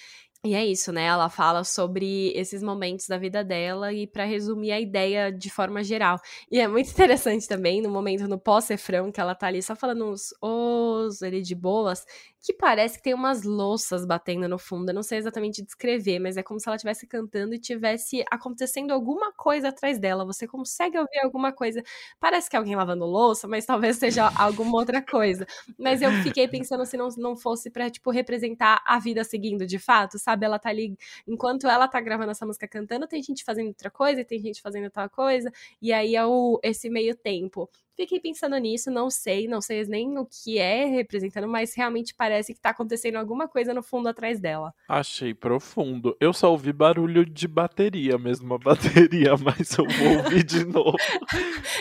E 0.46 0.54
é 0.54 0.64
isso, 0.64 0.92
né? 0.92 1.06
Ela 1.06 1.28
fala 1.28 1.64
sobre 1.64 2.32
esses 2.36 2.62
momentos 2.62 3.08
da 3.08 3.18
vida 3.18 3.44
dela 3.44 3.92
e 3.92 4.06
para 4.06 4.26
resumir 4.26 4.72
a 4.72 4.80
ideia 4.80 5.32
de 5.32 5.50
forma 5.50 5.84
geral. 5.84 6.20
E 6.52 6.60
é 6.60 6.68
muito 6.68 6.92
interessante 6.92 7.48
também 7.48 7.82
no 7.82 7.90
momento 7.90 8.28
no 8.28 8.38
pós-refrão 8.38 9.12
que 9.12 9.20
ela 9.20 9.34
tá 9.34 9.48
ali 9.48 9.60
só 9.64 9.76
falando 9.76 10.06
uns 10.06 10.36
os 10.40 11.24
ele 11.24 11.42
de 11.42 11.56
boas, 11.56 12.06
que 12.46 12.54
parece 12.54 12.98
que 12.98 13.04
tem 13.04 13.14
umas 13.16 13.42
louças 13.42 14.06
batendo 14.06 14.48
no 14.48 14.60
fundo. 14.60 14.90
Eu 14.90 14.94
não 14.94 15.02
sei 15.02 15.18
exatamente 15.18 15.64
descrever, 15.64 16.20
mas 16.20 16.38
é 16.38 16.44
como 16.44 16.60
se 16.60 16.70
ela 16.70 16.76
estivesse 16.76 17.08
cantando 17.08 17.56
e 17.56 17.60
tivesse 17.60 18.24
acontecendo 18.32 18.92
alguma 18.92 19.34
coisa 19.34 19.70
atrás 19.70 19.98
dela. 19.98 20.24
Você 20.26 20.48
consegue 20.48 20.96
ouvir 21.00 21.20
alguma 21.24 21.52
coisa. 21.52 21.82
Parece 22.20 22.48
que 22.48 22.56
é 22.56 22.60
alguém 22.60 22.76
lavando 22.76 23.04
louça, 23.04 23.48
mas 23.48 23.66
talvez 23.66 23.98
seja 23.98 24.30
alguma 24.40 24.78
outra 24.78 25.02
coisa. 25.02 25.48
Mas 25.76 26.04
eu 26.04 26.12
fiquei 26.22 26.48
pensando 26.48 26.86
se 26.86 26.96
não, 26.96 27.10
não 27.18 27.36
fosse 27.36 27.72
pra, 27.72 27.90
tipo, 27.90 28.12
representar 28.12 28.80
a 28.86 29.00
vida 29.00 29.24
seguindo 29.24 29.66
de 29.66 29.80
fato, 29.80 30.20
sabe? 30.20 30.46
Ela 30.46 30.60
tá 30.60 30.70
ali, 30.70 30.96
enquanto 31.28 31.68
ela 31.68 31.88
tá 31.88 32.00
gravando 32.00 32.30
essa 32.30 32.46
música 32.46 32.68
cantando, 32.68 33.08
tem 33.08 33.24
gente 33.24 33.44
fazendo 33.44 33.70
outra 33.70 33.90
coisa, 33.90 34.22
e 34.22 34.26
tem 34.26 34.40
gente 34.40 34.62
fazendo 34.62 34.92
tal 34.92 35.10
coisa, 35.10 35.52
e 35.82 35.92
aí 35.92 36.16
é 36.16 36.24
o, 36.24 36.60
esse 36.64 36.90
meio 36.92 37.16
tempo. 37.16 37.68
Fiquei 37.96 38.20
pensando 38.20 38.58
nisso, 38.58 38.92
não 38.92 39.10
sei, 39.10 39.48
não 39.48 39.62
sei 39.62 39.86
nem 39.86 40.18
o 40.18 40.26
que 40.26 40.58
é 40.58 40.86
representando, 40.86 41.48
mas 41.48 41.74
realmente 41.76 42.14
parece 42.14 42.54
que 42.54 42.60
tá 42.60 42.72
acontecendo 42.72 43.16
alguma 43.16 43.48
coisa 43.48 43.74
no 43.74 43.82
fundo 43.82 44.10
atrás 44.10 44.40
dela. 44.40 44.74
Achei 44.90 45.34
profundo. 45.34 46.16
Eu 46.20 46.34
só 46.34 46.52
ouvi 46.52 46.74
barulho 46.74 47.26
de 47.26 47.48
bateria 47.48 48.18
mesmo, 48.18 48.54
a 48.54 48.58
bateria, 48.60 49.38
mas 49.38 49.78
eu 49.78 49.86
vou 49.86 50.18
ouvir 50.24 50.44
de 50.44 50.66
novo. 50.68 50.98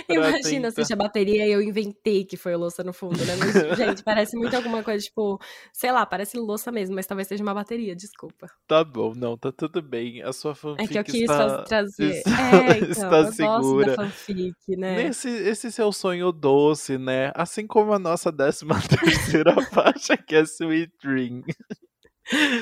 Imagina 0.09 0.71
tentar... 0.71 0.85
se 0.85 0.93
a 0.93 0.97
bateria 0.97 1.47
e 1.47 1.53
eu 1.53 1.61
inventei 1.61 2.25
que 2.25 2.37
foi 2.37 2.55
louça 2.55 2.85
no 2.85 2.93
fundo, 2.93 3.19
né? 3.25 3.35
Mas, 3.37 3.53
gente, 3.77 4.03
parece 4.03 4.37
muito 4.37 4.55
alguma 4.55 4.83
coisa, 4.83 5.03
tipo, 5.05 5.41
sei 5.73 5.91
lá, 5.91 6.07
parece 6.07 6.37
louça 6.37 6.71
mesmo, 6.71 6.95
mas 6.95 7.07
talvez 7.07 7.27
seja 7.27 7.43
uma 7.43 7.55
bateria, 7.55 7.97
desculpa. 7.97 8.49
Tá 8.69 8.85
bom, 8.85 9.15
não, 9.17 9.37
tá 9.37 9.51
tudo 9.51 9.83
bem. 9.83 10.23
A 10.23 10.33
sua 10.33 10.55
fanfic 10.55 10.85
É 10.85 10.87
que 10.87 10.99
eu 10.99 11.05
quis 11.05 11.23
está... 11.23 11.63
trazer. 11.63 12.11
Está... 12.19 12.31
É, 12.31 12.79
então, 12.79 12.89
está 12.91 13.19
eu 13.19 13.33
segura. 13.33 13.57
gosto 13.57 13.85
da 13.87 13.95
fanfic, 13.95 14.77
né? 14.77 15.05
Nesse, 15.05 15.29
esse 15.29 15.73
seu 15.73 15.93
sonho 16.05 16.31
doce, 16.33 16.99
né? 16.99 17.33
Assim 17.35 17.67
como 17.67 17.95
a 17.95 17.99
nossa 17.99 18.31
décima 18.31 18.77
terceira 18.87 19.59
faixa, 19.63 20.19
que 20.19 20.35
é 20.35 20.43
Sweet 20.43 20.93
Dream. 21.03 21.43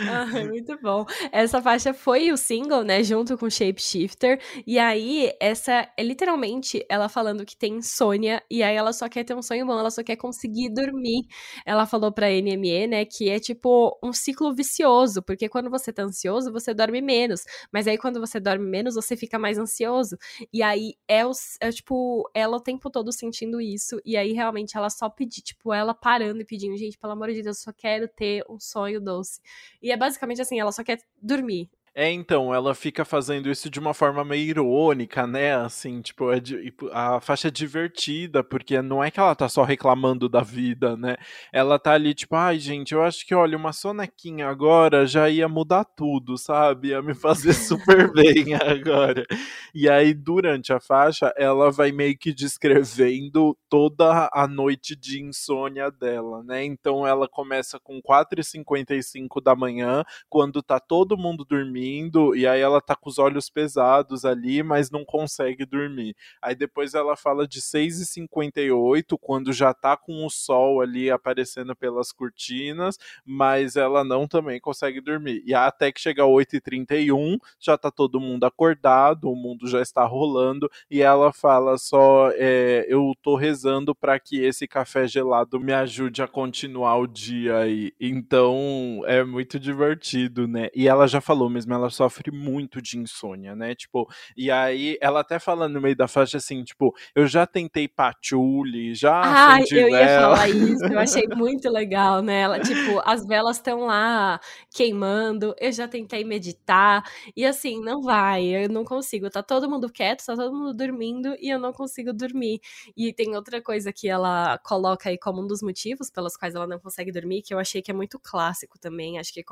Ah, 0.04 0.26
muito 0.44 0.76
bom. 0.80 1.04
Essa 1.30 1.62
faixa 1.62 1.94
foi 1.94 2.32
o 2.32 2.36
single, 2.36 2.82
né, 2.82 3.02
junto 3.04 3.38
com 3.38 3.48
Shapeshifter. 3.48 4.40
E 4.66 4.76
aí, 4.78 5.32
essa 5.40 5.88
é 5.96 6.02
literalmente 6.02 6.84
ela 6.88 7.08
falando 7.08 7.44
que 7.46 7.56
tem 7.56 7.74
insônia 7.76 8.42
e 8.50 8.62
aí 8.64 8.74
ela 8.74 8.92
só 8.92 9.08
quer 9.08 9.22
ter 9.24 9.34
um 9.36 9.42
sonho 9.42 9.64
bom, 9.64 9.78
ela 9.78 9.90
só 9.90 10.02
quer 10.02 10.16
conseguir 10.16 10.68
dormir. 10.70 11.22
Ela 11.64 11.86
falou 11.86 12.10
pra 12.10 12.28
NME, 12.30 12.86
né, 12.88 13.04
que 13.04 13.30
é 13.30 13.38
tipo 13.38 13.96
um 14.02 14.12
ciclo 14.12 14.52
vicioso, 14.54 15.22
porque 15.22 15.48
quando 15.48 15.70
você 15.70 15.92
tá 15.92 16.02
ansioso, 16.02 16.52
você 16.52 16.74
dorme 16.74 17.00
menos. 17.00 17.42
Mas 17.72 17.86
aí 17.86 17.96
quando 17.96 18.18
você 18.20 18.40
dorme 18.40 18.66
menos, 18.68 18.94
você 18.96 19.16
fica 19.16 19.38
mais 19.38 19.56
ansioso. 19.58 20.16
E 20.52 20.62
aí 20.62 20.94
é, 21.06 21.24
o, 21.24 21.30
é 21.60 21.70
tipo, 21.70 22.28
ela 22.34 22.56
o 22.56 22.60
tempo 22.60 22.90
todo 22.90 23.12
sentindo 23.12 23.60
isso. 23.60 24.00
E 24.04 24.16
aí 24.16 24.32
realmente 24.32 24.76
ela 24.76 24.90
só 24.90 25.08
pedir, 25.08 25.42
tipo, 25.42 25.72
ela 25.72 25.94
parando 25.94 26.40
e 26.40 26.44
pedindo, 26.44 26.76
gente, 26.76 26.98
pelo 26.98 27.12
amor 27.12 27.28
de 27.32 27.42
Deus, 27.42 27.58
eu 27.58 27.62
só 27.64 27.72
quero 27.72 28.08
ter 28.08 28.44
um 28.50 28.58
sonho 28.58 29.00
doce. 29.00 29.40
E 29.82 29.90
é 29.92 29.96
basicamente 29.96 30.40
assim, 30.42 30.58
ela 30.60 30.72
só 30.72 30.82
quer 30.84 30.98
dormir. 31.20 31.68
É, 31.94 32.10
então, 32.10 32.54
ela 32.54 32.74
fica 32.74 33.04
fazendo 33.04 33.50
isso 33.50 33.68
de 33.68 33.78
uma 33.78 33.92
forma 33.92 34.24
meio 34.24 34.48
irônica, 34.48 35.26
né? 35.26 35.54
Assim, 35.56 36.00
tipo, 36.00 36.32
é 36.32 36.40
de, 36.40 36.72
a 36.90 37.20
faixa 37.20 37.48
é 37.48 37.50
divertida, 37.50 38.42
porque 38.42 38.80
não 38.80 39.04
é 39.04 39.10
que 39.10 39.20
ela 39.20 39.34
tá 39.34 39.46
só 39.46 39.62
reclamando 39.62 40.26
da 40.26 40.40
vida, 40.40 40.96
né? 40.96 41.16
Ela 41.52 41.78
tá 41.78 41.92
ali, 41.92 42.14
tipo, 42.14 42.34
ai, 42.34 42.58
gente, 42.58 42.94
eu 42.94 43.02
acho 43.02 43.26
que, 43.26 43.34
olha, 43.34 43.58
uma 43.58 43.74
sonequinha 43.74 44.48
agora 44.48 45.06
já 45.06 45.28
ia 45.28 45.46
mudar 45.50 45.84
tudo, 45.84 46.38
sabe? 46.38 46.88
Ia 46.88 47.02
me 47.02 47.12
fazer 47.14 47.52
super 47.52 48.10
bem 48.10 48.54
agora. 48.54 49.26
E 49.74 49.86
aí, 49.86 50.14
durante 50.14 50.72
a 50.72 50.80
faixa, 50.80 51.30
ela 51.36 51.70
vai 51.70 51.92
meio 51.92 52.16
que 52.16 52.32
descrevendo 52.32 53.54
toda 53.68 54.30
a 54.32 54.46
noite 54.48 54.96
de 54.96 55.22
insônia 55.22 55.90
dela, 55.90 56.42
né? 56.42 56.64
Então, 56.64 57.06
ela 57.06 57.28
começa 57.28 57.78
com 57.78 58.00
4h55 58.00 59.42
da 59.42 59.54
manhã, 59.54 60.02
quando 60.30 60.62
tá 60.62 60.80
todo 60.80 61.18
mundo 61.18 61.44
dormindo 61.44 61.81
dormindo 61.82 62.36
e 62.36 62.46
aí 62.46 62.60
ela 62.60 62.80
tá 62.80 62.94
com 62.94 63.10
os 63.10 63.18
olhos 63.18 63.50
pesados 63.50 64.24
ali, 64.24 64.62
mas 64.62 64.90
não 64.90 65.04
consegue 65.04 65.66
dormir. 65.66 66.14
Aí 66.40 66.54
depois 66.54 66.94
ela 66.94 67.16
fala 67.16 67.46
de 67.46 67.60
6h58, 67.60 69.18
quando 69.20 69.52
já 69.52 69.74
tá 69.74 69.96
com 69.96 70.24
o 70.24 70.30
sol 70.30 70.80
ali 70.80 71.10
aparecendo 71.10 71.74
pelas 71.74 72.12
cortinas, 72.12 72.96
mas 73.24 73.76
ela 73.76 74.04
não 74.04 74.28
também 74.28 74.60
consegue 74.60 75.00
dormir. 75.00 75.42
E 75.44 75.54
até 75.54 75.90
que 75.90 76.00
chega 76.00 76.22
8h31, 76.22 77.38
já 77.58 77.76
tá 77.76 77.90
todo 77.90 78.20
mundo 78.20 78.44
acordado, 78.44 79.30
o 79.30 79.36
mundo 79.36 79.66
já 79.66 79.80
está 79.80 80.04
rolando, 80.04 80.70
e 80.90 81.02
ela 81.02 81.32
fala 81.32 81.76
só: 81.78 82.30
é, 82.34 82.86
Eu 82.88 83.12
tô 83.22 83.34
rezando 83.34 83.94
para 83.94 84.18
que 84.20 84.40
esse 84.40 84.68
café 84.68 85.06
gelado 85.06 85.58
me 85.58 85.72
ajude 85.72 86.22
a 86.22 86.28
continuar 86.28 86.96
o 86.96 87.06
dia 87.06 87.58
aí. 87.58 87.92
Então 88.00 89.02
é 89.06 89.24
muito 89.24 89.58
divertido, 89.58 90.46
né? 90.46 90.68
E 90.74 90.88
ela 90.88 91.06
já 91.06 91.20
falou 91.20 91.48
mesmo 91.48 91.71
mesmo, 91.72 91.82
ela 91.82 91.90
sofre 91.90 92.30
muito 92.30 92.80
de 92.80 92.98
insônia, 92.98 93.54
né? 93.56 93.74
Tipo, 93.74 94.08
e 94.36 94.50
aí 94.50 94.98
ela 95.00 95.20
até 95.20 95.38
fala 95.38 95.68
no 95.68 95.80
meio 95.80 95.96
da 95.96 96.06
faixa 96.06 96.36
assim, 96.36 96.62
tipo, 96.64 96.94
eu 97.14 97.26
já 97.26 97.46
tentei 97.46 97.88
patchouli, 97.88 98.94
já 98.94 99.12
Ah, 99.24 99.58
eu 99.70 99.88
ia 99.88 100.06
vela. 100.06 100.36
falar 100.36 100.48
isso, 100.48 100.84
eu 100.84 100.98
achei 100.98 101.22
muito 101.36 101.70
legal, 101.70 102.22
né? 102.22 102.40
Ela, 102.42 102.60
tipo, 102.60 103.00
as 103.04 103.24
velas 103.26 103.56
estão 103.56 103.80
lá 103.86 104.40
queimando, 104.74 105.54
eu 105.60 105.72
já 105.72 105.86
tentei 105.88 106.24
meditar, 106.24 107.02
e 107.36 107.44
assim, 107.44 107.80
não 107.80 108.02
vai, 108.02 108.44
eu 108.44 108.68
não 108.68 108.84
consigo, 108.84 109.30
tá 109.30 109.42
todo 109.42 109.68
mundo 109.70 109.90
quieto, 109.90 110.24
tá 110.24 110.34
todo 110.36 110.54
mundo 110.54 110.74
dormindo, 110.74 111.34
e 111.40 111.48
eu 111.50 111.58
não 111.58 111.72
consigo 111.72 112.12
dormir. 112.12 112.60
E 112.96 113.12
tem 113.12 113.34
outra 113.36 113.60
coisa 113.62 113.92
que 113.92 114.08
ela 114.08 114.58
coloca 114.58 115.08
aí 115.08 115.18
como 115.18 115.42
um 115.42 115.46
dos 115.46 115.62
motivos 115.62 116.10
pelos 116.10 116.36
quais 116.36 116.54
ela 116.54 116.66
não 116.66 116.78
consegue 116.78 117.12
dormir, 117.12 117.42
que 117.42 117.54
eu 117.54 117.58
achei 117.58 117.80
que 117.82 117.90
é 117.90 117.94
muito 117.94 118.18
clássico 118.18 118.78
também, 118.78 119.18
acho 119.18 119.32
que 119.32 119.42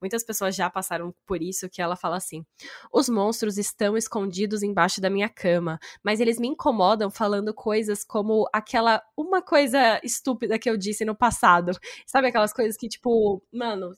muitas 0.00 0.24
pessoas 0.24 0.54
já 0.54 0.68
passaram 0.70 1.14
por 1.26 1.42
isso, 1.42 1.65
isso 1.66 1.70
que 1.70 1.82
ela 1.82 1.96
fala 1.96 2.16
assim: 2.16 2.44
Os 2.92 3.08
monstros 3.08 3.58
estão 3.58 3.96
escondidos 3.96 4.62
embaixo 4.62 5.00
da 5.00 5.10
minha 5.10 5.28
cama, 5.28 5.78
mas 6.02 6.20
eles 6.20 6.38
me 6.38 6.48
incomodam 6.48 7.10
falando 7.10 7.52
coisas 7.52 8.04
como 8.04 8.48
aquela 8.52 9.02
uma 9.16 9.42
coisa 9.42 10.00
estúpida 10.02 10.58
que 10.58 10.70
eu 10.70 10.76
disse 10.76 11.04
no 11.04 11.14
passado. 11.14 11.72
Sabe 12.06 12.28
aquelas 12.28 12.52
coisas 12.52 12.76
que, 12.76 12.88
tipo, 12.88 13.42
mano, 13.52 13.96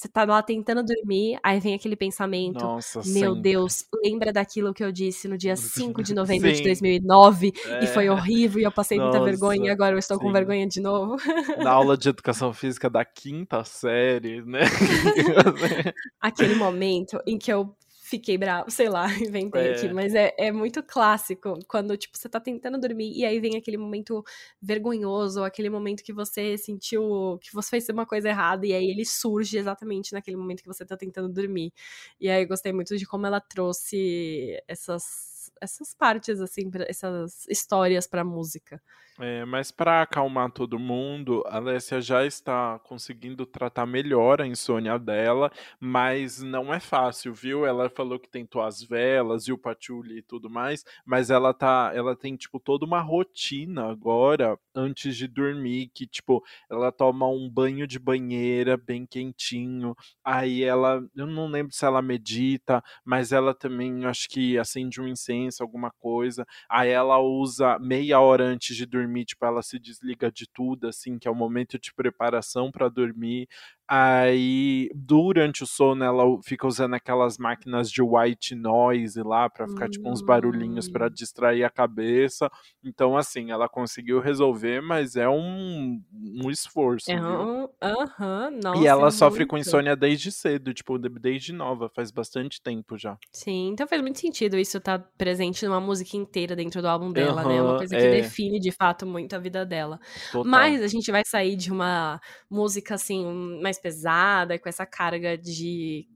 você 0.00 0.08
tá 0.08 0.24
lá 0.24 0.42
tentando 0.42 0.82
dormir, 0.82 1.38
aí 1.42 1.60
vem 1.60 1.74
aquele 1.74 1.94
pensamento: 1.94 2.64
Nossa, 2.64 3.02
Meu 3.04 3.34
sim. 3.34 3.42
Deus, 3.42 3.84
lembra 4.02 4.32
daquilo 4.32 4.72
que 4.72 4.82
eu 4.82 4.90
disse 4.90 5.28
no 5.28 5.36
dia 5.36 5.54
5 5.56 6.02
de 6.02 6.14
novembro 6.14 6.48
sim. 6.48 6.56
de 6.56 6.62
2009 6.62 7.52
é. 7.66 7.84
e 7.84 7.86
foi 7.86 8.06
é. 8.06 8.12
horrível 8.12 8.60
e 8.60 8.64
eu 8.64 8.72
passei 8.72 8.96
Nossa, 8.96 9.18
muita 9.18 9.24
vergonha 9.24 9.66
e 9.66 9.70
agora 9.70 9.94
eu 9.94 9.98
estou 9.98 10.16
sim. 10.16 10.22
com 10.22 10.32
vergonha 10.32 10.66
de 10.66 10.80
novo. 10.80 11.16
Na 11.58 11.72
aula 11.72 11.98
de 11.98 12.08
educação 12.08 12.52
física 12.54 12.88
da 12.88 13.04
quinta 13.04 13.62
série, 13.62 14.40
né? 14.42 14.60
aquele 16.18 16.54
momento 16.54 17.20
em 17.26 17.36
que 17.36 17.52
eu 17.52 17.74
fiquei 18.10 18.36
bravo, 18.36 18.70
sei 18.70 18.88
lá, 18.88 19.06
inventei 19.22 19.68
é. 19.68 19.70
aqui, 19.70 19.92
mas 19.92 20.14
é, 20.14 20.34
é 20.36 20.50
muito 20.50 20.82
clássico 20.82 21.58
quando, 21.68 21.96
tipo, 21.96 22.18
você 22.18 22.28
tá 22.28 22.40
tentando 22.40 22.78
dormir 22.78 23.12
e 23.16 23.24
aí 23.24 23.38
vem 23.38 23.56
aquele 23.56 23.76
momento 23.76 24.24
vergonhoso, 24.60 25.44
aquele 25.44 25.70
momento 25.70 26.02
que 26.02 26.12
você 26.12 26.58
sentiu 26.58 27.38
que 27.40 27.54
você 27.54 27.70
fez 27.70 27.88
uma 27.88 28.04
coisa 28.04 28.28
errada 28.28 28.66
e 28.66 28.72
aí 28.72 28.90
ele 28.90 29.04
surge 29.04 29.56
exatamente 29.56 30.12
naquele 30.12 30.36
momento 30.36 30.62
que 30.62 30.66
você 30.66 30.84
tá 30.84 30.96
tentando 30.96 31.28
dormir. 31.28 31.72
E 32.20 32.28
aí 32.28 32.42
eu 32.42 32.48
gostei 32.48 32.72
muito 32.72 32.96
de 32.98 33.06
como 33.06 33.26
ela 33.26 33.40
trouxe 33.40 34.60
essas 34.66 35.30
essas 35.60 35.94
partes 35.94 36.40
assim, 36.40 36.70
essas 36.88 37.46
histórias 37.48 38.06
para 38.06 38.24
música. 38.24 38.82
É, 39.22 39.44
mas 39.44 39.70
para 39.70 40.00
acalmar 40.00 40.50
todo 40.50 40.78
mundo, 40.78 41.44
a 41.46 41.56
Alessia 41.56 42.00
já 42.00 42.24
está 42.24 42.78
conseguindo 42.78 43.44
tratar 43.44 43.84
melhor 43.84 44.40
a 44.40 44.46
insônia 44.46 44.98
dela, 44.98 45.52
mas 45.78 46.40
não 46.40 46.72
é 46.72 46.80
fácil, 46.80 47.34
viu? 47.34 47.66
Ela 47.66 47.90
falou 47.90 48.18
que 48.18 48.30
tentou 48.30 48.62
as 48.62 48.82
velas 48.82 49.46
e 49.46 49.52
o 49.52 49.58
patchouli 49.58 50.18
e 50.18 50.22
tudo 50.22 50.48
mais, 50.48 50.86
mas 51.04 51.28
ela 51.28 51.52
tá, 51.52 51.92
ela 51.94 52.16
tem 52.16 52.34
tipo 52.34 52.58
toda 52.58 52.86
uma 52.86 53.02
rotina 53.02 53.90
agora 53.90 54.58
antes 54.74 55.14
de 55.14 55.28
dormir, 55.28 55.90
que 55.94 56.06
tipo, 56.06 56.42
ela 56.70 56.90
toma 56.90 57.28
um 57.28 57.46
banho 57.50 57.86
de 57.86 57.98
banheira 57.98 58.78
bem 58.78 59.04
quentinho, 59.04 59.94
aí 60.24 60.62
ela, 60.62 61.06
eu 61.14 61.26
não 61.26 61.46
lembro 61.46 61.74
se 61.74 61.84
ela 61.84 62.00
medita, 62.00 62.82
mas 63.04 63.32
ela 63.32 63.52
também 63.52 64.06
acho 64.06 64.26
que 64.30 64.56
acende 64.56 64.98
um 64.98 65.06
incenso, 65.06 65.62
alguma 65.62 65.90
coisa, 65.90 66.46
aí 66.70 66.88
ela 66.88 67.18
usa 67.18 67.78
meia 67.78 68.18
hora 68.18 68.44
antes 68.44 68.74
de 68.74 68.86
dormir 68.86 69.09
dormir, 69.10 69.24
tipo, 69.24 69.44
ela 69.44 69.62
se 69.62 69.78
desliga 69.78 70.30
de 70.30 70.46
tudo, 70.46 70.86
assim, 70.88 71.18
que 71.18 71.26
é 71.26 71.30
o 71.30 71.34
momento 71.34 71.78
de 71.78 71.92
preparação 71.92 72.70
para 72.70 72.88
dormir. 72.88 73.48
Aí, 73.92 74.88
durante 74.94 75.64
o 75.64 75.66
sono, 75.66 76.04
ela 76.04 76.22
fica 76.44 76.64
usando 76.64 76.94
aquelas 76.94 77.36
máquinas 77.38 77.90
de 77.90 78.00
white 78.00 78.54
noise 78.54 79.20
lá 79.20 79.50
para 79.50 79.66
ficar 79.66 79.88
tipo 79.88 80.08
uns 80.08 80.22
barulhinhos 80.22 80.88
para 80.88 81.06
hum. 81.06 81.10
distrair 81.12 81.64
a 81.64 81.70
cabeça. 81.70 82.48
Então, 82.84 83.16
assim, 83.16 83.50
ela 83.50 83.68
conseguiu 83.68 84.20
resolver, 84.20 84.80
mas 84.80 85.16
é 85.16 85.28
um, 85.28 86.00
um 86.14 86.48
esforço. 86.48 87.10
Aham, 87.10 87.68
uhum, 87.82 88.80
E 88.80 88.86
ela 88.86 89.08
é 89.08 89.10
sofre 89.10 89.40
muito. 89.40 89.50
com 89.50 89.58
insônia 89.58 89.96
desde 89.96 90.30
cedo, 90.30 90.72
tipo, 90.72 90.96
desde 90.96 91.52
nova, 91.52 91.90
faz 91.92 92.12
bastante 92.12 92.62
tempo 92.62 92.96
já. 92.96 93.18
Sim, 93.32 93.70
então 93.72 93.88
faz 93.88 94.00
muito 94.00 94.20
sentido 94.20 94.56
isso 94.56 94.78
estar 94.78 95.00
tá 95.00 95.08
presente 95.18 95.66
numa 95.66 95.80
música 95.80 96.16
inteira 96.16 96.54
dentro 96.54 96.80
do 96.80 96.86
álbum 96.86 97.10
dela, 97.10 97.42
uhum, 97.42 97.48
né? 97.48 97.60
Uma 97.60 97.78
coisa 97.78 97.96
que 97.96 98.02
é. 98.04 98.20
define 98.22 98.60
de 98.60 98.70
fato 98.70 99.04
muito 99.04 99.34
a 99.34 99.38
vida 99.40 99.66
dela. 99.66 99.98
Total. 100.30 100.48
Mas 100.48 100.80
a 100.80 100.86
gente 100.86 101.10
vai 101.10 101.22
sair 101.26 101.56
de 101.56 101.72
uma 101.72 102.20
música 102.48 102.94
assim 102.94 103.26
mais 103.60 103.79
pesada, 103.80 104.58
com 104.58 104.68
essa 104.68 104.86
carga 104.86 105.36
de 105.36 106.06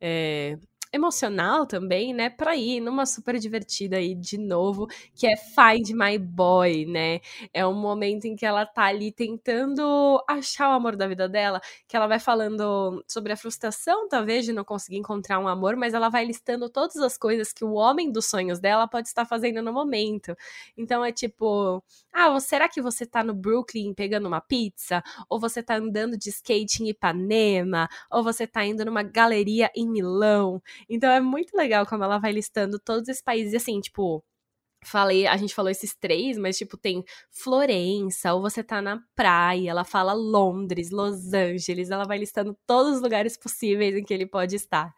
é, 0.00 0.58
emocional 0.94 1.66
também, 1.66 2.12
né, 2.14 2.30
para 2.30 2.54
ir 2.56 2.80
numa 2.80 3.06
super 3.06 3.38
divertida 3.38 3.96
aí 3.96 4.14
de 4.14 4.38
novo, 4.38 4.86
que 5.14 5.26
é 5.26 5.36
Find 5.36 5.90
My 5.90 6.18
Boy, 6.18 6.86
né? 6.86 7.20
É 7.52 7.66
um 7.66 7.74
momento 7.74 8.26
em 8.26 8.36
que 8.36 8.46
ela 8.46 8.64
tá 8.66 8.84
ali 8.84 9.10
tentando 9.12 10.22
achar 10.28 10.68
o 10.70 10.72
amor 10.72 10.96
da 10.96 11.06
vida 11.06 11.28
dela, 11.28 11.60
que 11.88 11.96
ela 11.96 12.06
vai 12.06 12.18
falando 12.18 13.02
sobre 13.08 13.32
a 13.32 13.36
frustração, 13.36 14.08
talvez, 14.08 14.44
de 14.44 14.52
não 14.52 14.64
conseguir 14.64 14.96
encontrar 14.98 15.38
um 15.38 15.48
amor, 15.48 15.76
mas 15.76 15.94
ela 15.94 16.08
vai 16.08 16.24
listando 16.24 16.68
todas 16.70 16.96
as 16.96 17.16
coisas 17.18 17.52
que 17.52 17.64
o 17.64 17.72
homem 17.74 18.10
dos 18.12 18.26
sonhos 18.26 18.58
dela 18.60 18.86
pode 18.88 19.08
estar 19.08 19.24
fazendo 19.24 19.62
no 19.62 19.72
momento. 19.72 20.34
Então 20.76 21.04
é 21.04 21.12
tipo, 21.12 21.82
ah, 22.12 22.38
será 22.40 22.68
que 22.68 22.80
você 22.82 23.06
tá 23.06 23.22
no 23.24 23.34
Brooklyn 23.34 23.94
pegando 23.94 24.26
uma 24.26 24.40
pizza? 24.40 25.02
Ou 25.28 25.38
você 25.40 25.62
tá 25.62 25.76
andando 25.76 26.16
de 26.16 26.28
skate 26.30 26.82
em 26.82 26.88
Ipanema? 26.90 27.88
Ou 28.10 28.22
você 28.22 28.46
tá 28.46 28.64
indo 28.64 28.84
numa 28.84 29.02
galeria 29.02 29.70
em 29.74 29.88
Milão? 29.88 30.62
Então 30.88 31.10
é 31.10 31.20
muito 31.20 31.56
legal 31.56 31.86
como 31.86 32.04
ela 32.04 32.18
vai 32.18 32.32
listando 32.32 32.78
todos 32.78 33.08
esses 33.08 33.22
países, 33.22 33.54
assim, 33.54 33.80
tipo, 33.80 34.24
falei, 34.84 35.26
a 35.26 35.36
gente 35.36 35.54
falou 35.54 35.70
esses 35.70 35.94
três, 35.96 36.38
mas 36.38 36.58
tipo, 36.58 36.76
tem 36.76 37.02
Florença, 37.30 38.34
ou 38.34 38.42
você 38.42 38.62
tá 38.62 38.80
na 38.80 39.00
praia, 39.14 39.70
ela 39.70 39.84
fala 39.84 40.12
Londres, 40.12 40.90
Los 40.90 41.32
Angeles, 41.32 41.90
ela 41.90 42.04
vai 42.04 42.18
listando 42.18 42.56
todos 42.66 42.96
os 42.96 43.02
lugares 43.02 43.36
possíveis 43.36 43.96
em 43.96 44.04
que 44.04 44.14
ele 44.14 44.26
pode 44.26 44.54
estar. 44.56 44.92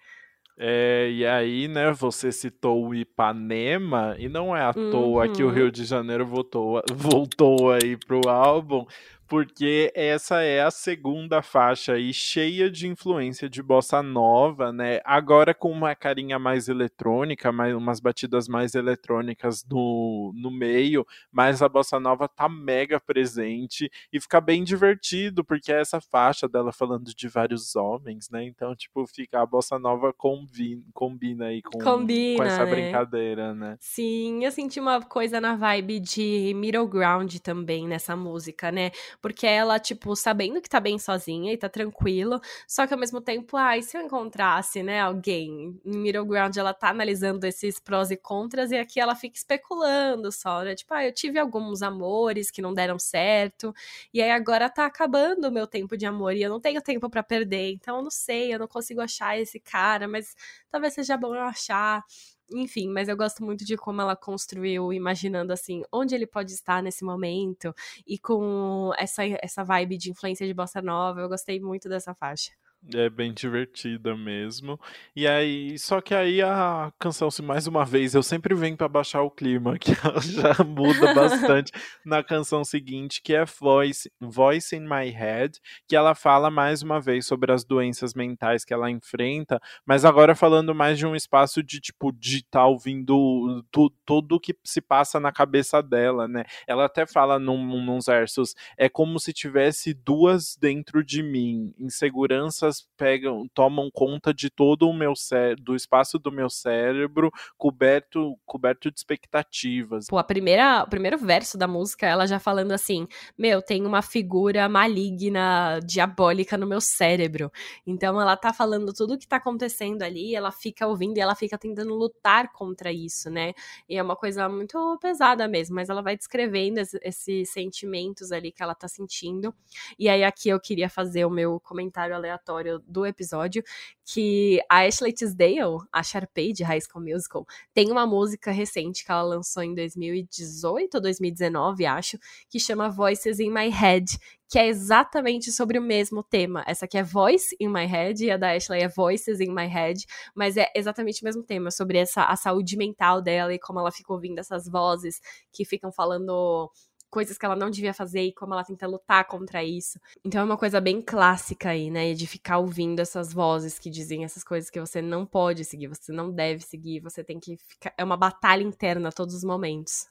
É, 0.58 1.10
e 1.12 1.26
aí, 1.26 1.68
né, 1.68 1.92
você 1.92 2.32
citou 2.32 2.86
o 2.86 2.94
Ipanema, 2.94 4.16
e 4.18 4.26
não 4.26 4.56
é 4.56 4.62
à 4.62 4.72
uhum. 4.74 4.90
toa 4.90 5.28
que 5.28 5.42
o 5.42 5.48
uhum. 5.48 5.52
Rio 5.52 5.70
de 5.70 5.84
Janeiro 5.84 6.24
voltou, 6.24 6.82
voltou 6.94 7.72
aí 7.72 7.94
pro 7.94 8.26
álbum, 8.26 8.86
porque 9.28 9.92
essa 9.94 10.42
é 10.42 10.62
a 10.62 10.70
segunda 10.70 11.42
faixa 11.42 11.94
aí 11.94 12.12
cheia 12.12 12.70
de 12.70 12.86
influência 12.86 13.48
de 13.48 13.62
bossa 13.62 14.02
nova, 14.02 14.72
né? 14.72 15.00
Agora 15.04 15.52
com 15.52 15.70
uma 15.70 15.94
carinha 15.94 16.38
mais 16.38 16.68
eletrônica, 16.68 17.50
mais, 17.50 17.74
umas 17.74 17.98
batidas 17.98 18.46
mais 18.46 18.74
eletrônicas 18.74 19.64
no, 19.68 20.32
no 20.34 20.50
meio, 20.50 21.04
mas 21.30 21.60
a 21.60 21.68
bossa 21.68 21.98
nova 21.98 22.28
tá 22.28 22.48
mega 22.48 23.00
presente 23.00 23.90
e 24.12 24.20
fica 24.20 24.40
bem 24.40 24.62
divertido, 24.62 25.44
porque 25.44 25.72
é 25.72 25.80
essa 25.80 26.00
faixa 26.00 26.48
dela 26.48 26.72
falando 26.72 27.12
de 27.14 27.28
vários 27.28 27.74
homens, 27.74 28.30
né? 28.30 28.44
Então, 28.44 28.74
tipo, 28.76 29.06
fica 29.06 29.40
a 29.40 29.46
bossa 29.46 29.78
nova 29.78 30.12
combina, 30.12 30.82
combina 30.94 31.46
aí 31.46 31.62
com, 31.62 31.78
combina, 31.78 32.36
com 32.36 32.44
essa 32.44 32.64
né? 32.64 32.70
brincadeira, 32.70 33.54
né? 33.54 33.76
Sim, 33.80 34.44
eu 34.44 34.52
senti 34.52 34.78
uma 34.78 35.02
coisa 35.02 35.40
na 35.40 35.56
vibe 35.56 35.98
de 35.98 36.52
middle 36.54 36.86
ground 36.86 37.34
também 37.38 37.88
nessa 37.88 38.14
música, 38.14 38.70
né? 38.70 38.92
Porque 39.26 39.44
ela, 39.44 39.80
tipo, 39.80 40.14
sabendo 40.14 40.62
que 40.62 40.68
tá 40.68 40.78
bem 40.78 41.00
sozinha 41.00 41.52
e 41.52 41.56
tá 41.58 41.68
tranquilo, 41.68 42.40
só 42.68 42.86
que 42.86 42.94
ao 42.94 43.00
mesmo 43.00 43.20
tempo, 43.20 43.56
ai, 43.56 43.80
ah, 43.80 43.82
se 43.82 43.96
eu 43.96 44.02
encontrasse, 44.02 44.84
né, 44.84 45.00
alguém 45.00 45.76
em 45.84 45.98
Middle 45.98 46.24
Ground, 46.24 46.56
ela 46.56 46.72
tá 46.72 46.90
analisando 46.90 47.44
esses 47.44 47.80
prós 47.80 48.12
e 48.12 48.16
contras 48.16 48.70
e 48.70 48.76
aqui 48.76 49.00
ela 49.00 49.16
fica 49.16 49.36
especulando 49.36 50.30
só, 50.30 50.62
né? 50.62 50.76
Tipo, 50.76 50.94
ah, 50.94 51.04
eu 51.04 51.12
tive 51.12 51.40
alguns 51.40 51.82
amores 51.82 52.52
que 52.52 52.62
não 52.62 52.72
deram 52.72 53.00
certo, 53.00 53.74
e 54.14 54.22
aí 54.22 54.30
agora 54.30 54.70
tá 54.70 54.86
acabando 54.86 55.48
o 55.48 55.52
meu 55.52 55.66
tempo 55.66 55.96
de 55.96 56.06
amor 56.06 56.32
e 56.36 56.42
eu 56.42 56.48
não 56.50 56.60
tenho 56.60 56.80
tempo 56.80 57.10
para 57.10 57.24
perder, 57.24 57.72
então 57.72 57.96
eu 57.96 58.02
não 58.04 58.10
sei, 58.12 58.54
eu 58.54 58.60
não 58.60 58.68
consigo 58.68 59.00
achar 59.00 59.36
esse 59.36 59.58
cara, 59.58 60.06
mas 60.06 60.36
talvez 60.70 60.94
seja 60.94 61.16
bom 61.16 61.34
eu 61.34 61.42
achar. 61.42 62.04
Enfim, 62.50 62.88
mas 62.88 63.08
eu 63.08 63.16
gosto 63.16 63.44
muito 63.44 63.64
de 63.64 63.76
como 63.76 64.00
ela 64.00 64.14
construiu, 64.14 64.92
imaginando 64.92 65.52
assim, 65.52 65.82
onde 65.92 66.14
ele 66.14 66.26
pode 66.26 66.52
estar 66.52 66.80
nesse 66.82 67.04
momento, 67.04 67.74
e 68.06 68.18
com 68.18 68.92
essa, 68.96 69.24
essa 69.42 69.64
vibe 69.64 69.96
de 69.98 70.10
influência 70.12 70.46
de 70.46 70.54
bossa 70.54 70.80
nova, 70.80 71.20
eu 71.20 71.28
gostei 71.28 71.58
muito 71.60 71.88
dessa 71.88 72.14
faixa. 72.14 72.52
É 72.94 73.10
bem 73.10 73.32
divertida 73.32 74.16
mesmo. 74.16 74.78
E 75.14 75.26
aí, 75.26 75.76
só 75.78 76.00
que 76.00 76.14
aí 76.14 76.40
a 76.40 76.92
canção, 77.00 77.30
se 77.30 77.42
mais 77.42 77.66
uma 77.66 77.84
vez, 77.84 78.14
eu 78.14 78.22
sempre 78.22 78.54
venho 78.54 78.76
para 78.76 78.88
baixar 78.88 79.22
o 79.22 79.30
clima, 79.30 79.76
que 79.78 79.90
ela 79.90 80.20
já 80.20 80.64
muda 80.64 81.12
bastante 81.12 81.72
na 82.04 82.22
canção 82.22 82.64
seguinte, 82.64 83.20
que 83.20 83.34
é 83.34 83.44
Voice, 83.44 84.10
Voice 84.20 84.76
in 84.76 84.82
My 84.82 85.10
Head, 85.10 85.58
que 85.88 85.96
ela 85.96 86.14
fala 86.14 86.48
mais 86.48 86.82
uma 86.82 87.00
vez 87.00 87.26
sobre 87.26 87.50
as 87.50 87.64
doenças 87.64 88.14
mentais 88.14 88.64
que 88.64 88.72
ela 88.72 88.88
enfrenta, 88.88 89.60
mas 89.84 90.04
agora 90.04 90.36
falando 90.36 90.74
mais 90.74 90.96
de 90.96 91.06
um 91.06 91.16
espaço 91.16 91.62
de 91.62 91.80
tipo 91.80 92.12
tá 92.50 92.66
ouvindo 92.66 93.64
tu, 93.70 93.90
tudo 94.04 94.38
que 94.38 94.54
se 94.62 94.80
passa 94.80 95.18
na 95.18 95.32
cabeça 95.32 95.82
dela, 95.82 96.28
né? 96.28 96.44
Ela 96.66 96.84
até 96.84 97.04
fala 97.04 97.38
num, 97.38 97.64
num 97.64 98.00
versos, 98.00 98.54
é 98.78 98.88
como 98.88 99.18
se 99.18 99.32
tivesse 99.32 99.92
duas 99.92 100.56
dentro 100.56 101.04
de 101.04 101.22
mim, 101.22 101.74
inseguranças 101.78 102.75
pegam, 102.96 103.46
tomam 103.54 103.90
conta 103.92 104.32
de 104.32 104.50
todo 104.50 104.88
o 104.88 104.94
meu 104.94 105.12
do 105.58 105.74
espaço 105.74 106.18
do 106.18 106.32
meu 106.32 106.48
cérebro, 106.48 107.30
coberto, 107.56 108.38
coberto 108.44 108.90
de 108.90 108.98
expectativas. 108.98 110.06
Pô, 110.08 110.18
a 110.18 110.24
primeira, 110.24 110.82
o 110.82 110.88
primeiro 110.88 111.18
verso 111.18 111.58
da 111.58 111.68
música, 111.68 112.06
ela 112.06 112.26
já 112.26 112.38
falando 112.38 112.72
assim: 112.72 113.06
"Meu, 113.36 113.60
tem 113.62 113.84
uma 113.84 114.02
figura 114.02 114.68
maligna, 114.68 115.80
diabólica 115.84 116.56
no 116.56 116.66
meu 116.66 116.80
cérebro". 116.80 117.50
Então 117.86 118.20
ela 118.20 118.36
tá 118.36 118.52
falando 118.52 118.92
tudo 118.92 119.14
o 119.14 119.18
que 119.18 119.26
tá 119.28 119.36
acontecendo 119.36 120.02
ali, 120.02 120.34
ela 120.34 120.50
fica 120.50 120.86
ouvindo 120.86 121.18
e 121.18 121.20
ela 121.20 121.34
fica 121.34 121.58
tentando 121.58 121.94
lutar 121.94 122.52
contra 122.52 122.92
isso, 122.92 123.30
né? 123.30 123.52
E 123.88 123.96
é 123.96 124.02
uma 124.02 124.16
coisa 124.16 124.48
muito 124.48 124.98
pesada 125.00 125.46
mesmo, 125.48 125.74
mas 125.74 125.88
ela 125.88 126.02
vai 126.02 126.16
descrevendo 126.16 126.80
esses 127.02 127.50
sentimentos 127.52 128.32
ali 128.32 128.50
que 128.52 128.62
ela 128.62 128.74
tá 128.74 128.88
sentindo. 128.88 129.54
E 129.98 130.08
aí 130.08 130.24
aqui 130.24 130.48
eu 130.48 130.60
queria 130.60 130.88
fazer 130.88 131.24
o 131.24 131.30
meu 131.30 131.60
comentário 131.60 132.14
aleatório 132.14 132.55
do 132.86 133.06
episódio, 133.06 133.62
que 134.04 134.60
a 134.70 134.86
Ashley 134.86 135.12
Tisdale, 135.12 135.78
a 135.92 136.02
Sharpay 136.02 136.52
de 136.52 136.62
High 136.62 136.80
School 136.80 137.04
Musical, 137.04 137.46
tem 137.74 137.90
uma 137.90 138.06
música 138.06 138.50
recente 138.50 139.04
que 139.04 139.10
ela 139.10 139.22
lançou 139.22 139.62
em 139.62 139.74
2018 139.74 140.94
ou 140.94 141.00
2019, 141.00 141.86
acho, 141.86 142.18
que 142.48 142.60
chama 142.60 142.88
Voices 142.88 143.40
in 143.40 143.50
My 143.50 143.68
Head, 143.68 144.18
que 144.48 144.58
é 144.58 144.68
exatamente 144.68 145.50
sobre 145.50 145.78
o 145.78 145.82
mesmo 145.82 146.22
tema. 146.22 146.62
Essa 146.66 146.84
aqui 146.84 146.96
é 146.96 147.02
Voice 147.02 147.56
in 147.60 147.68
My 147.68 147.84
Head 147.84 148.24
e 148.24 148.30
a 148.30 148.36
da 148.36 148.52
Ashley 148.54 148.82
é 148.82 148.88
Voices 148.88 149.40
in 149.40 149.52
My 149.52 149.66
Head, 149.66 150.06
mas 150.34 150.56
é 150.56 150.70
exatamente 150.74 151.22
o 151.22 151.24
mesmo 151.24 151.42
tema, 151.42 151.70
sobre 151.70 151.98
essa 151.98 152.24
a 152.24 152.36
saúde 152.36 152.76
mental 152.76 153.20
dela 153.20 153.52
e 153.52 153.58
como 153.58 153.80
ela 153.80 153.90
fica 153.90 154.12
ouvindo 154.12 154.38
essas 154.38 154.68
vozes 154.68 155.20
que 155.52 155.64
ficam 155.64 155.90
falando 155.90 156.70
coisas 157.10 157.38
que 157.38 157.44
ela 157.44 157.56
não 157.56 157.70
devia 157.70 157.94
fazer 157.94 158.22
e 158.22 158.32
como 158.32 158.54
ela 158.54 158.64
tenta 158.64 158.86
lutar 158.86 159.26
contra 159.26 159.62
isso. 159.62 159.98
Então 160.24 160.40
é 160.40 160.44
uma 160.44 160.56
coisa 160.56 160.80
bem 160.80 161.00
clássica 161.00 161.70
aí, 161.70 161.90
né? 161.90 162.14
De 162.14 162.26
ficar 162.26 162.58
ouvindo 162.58 163.00
essas 163.00 163.32
vozes 163.32 163.78
que 163.78 163.90
dizem 163.90 164.24
essas 164.24 164.44
coisas 164.44 164.70
que 164.70 164.80
você 164.80 165.00
não 165.00 165.24
pode 165.26 165.64
seguir, 165.64 165.88
você 165.88 166.12
não 166.12 166.30
deve 166.30 166.62
seguir, 166.62 167.00
você 167.00 167.22
tem 167.24 167.38
que 167.40 167.56
ficar. 167.56 167.92
É 167.96 168.04
uma 168.04 168.16
batalha 168.16 168.62
interna 168.62 169.08
a 169.08 169.12
todos 169.12 169.34
os 169.34 169.44
momentos. 169.44 170.08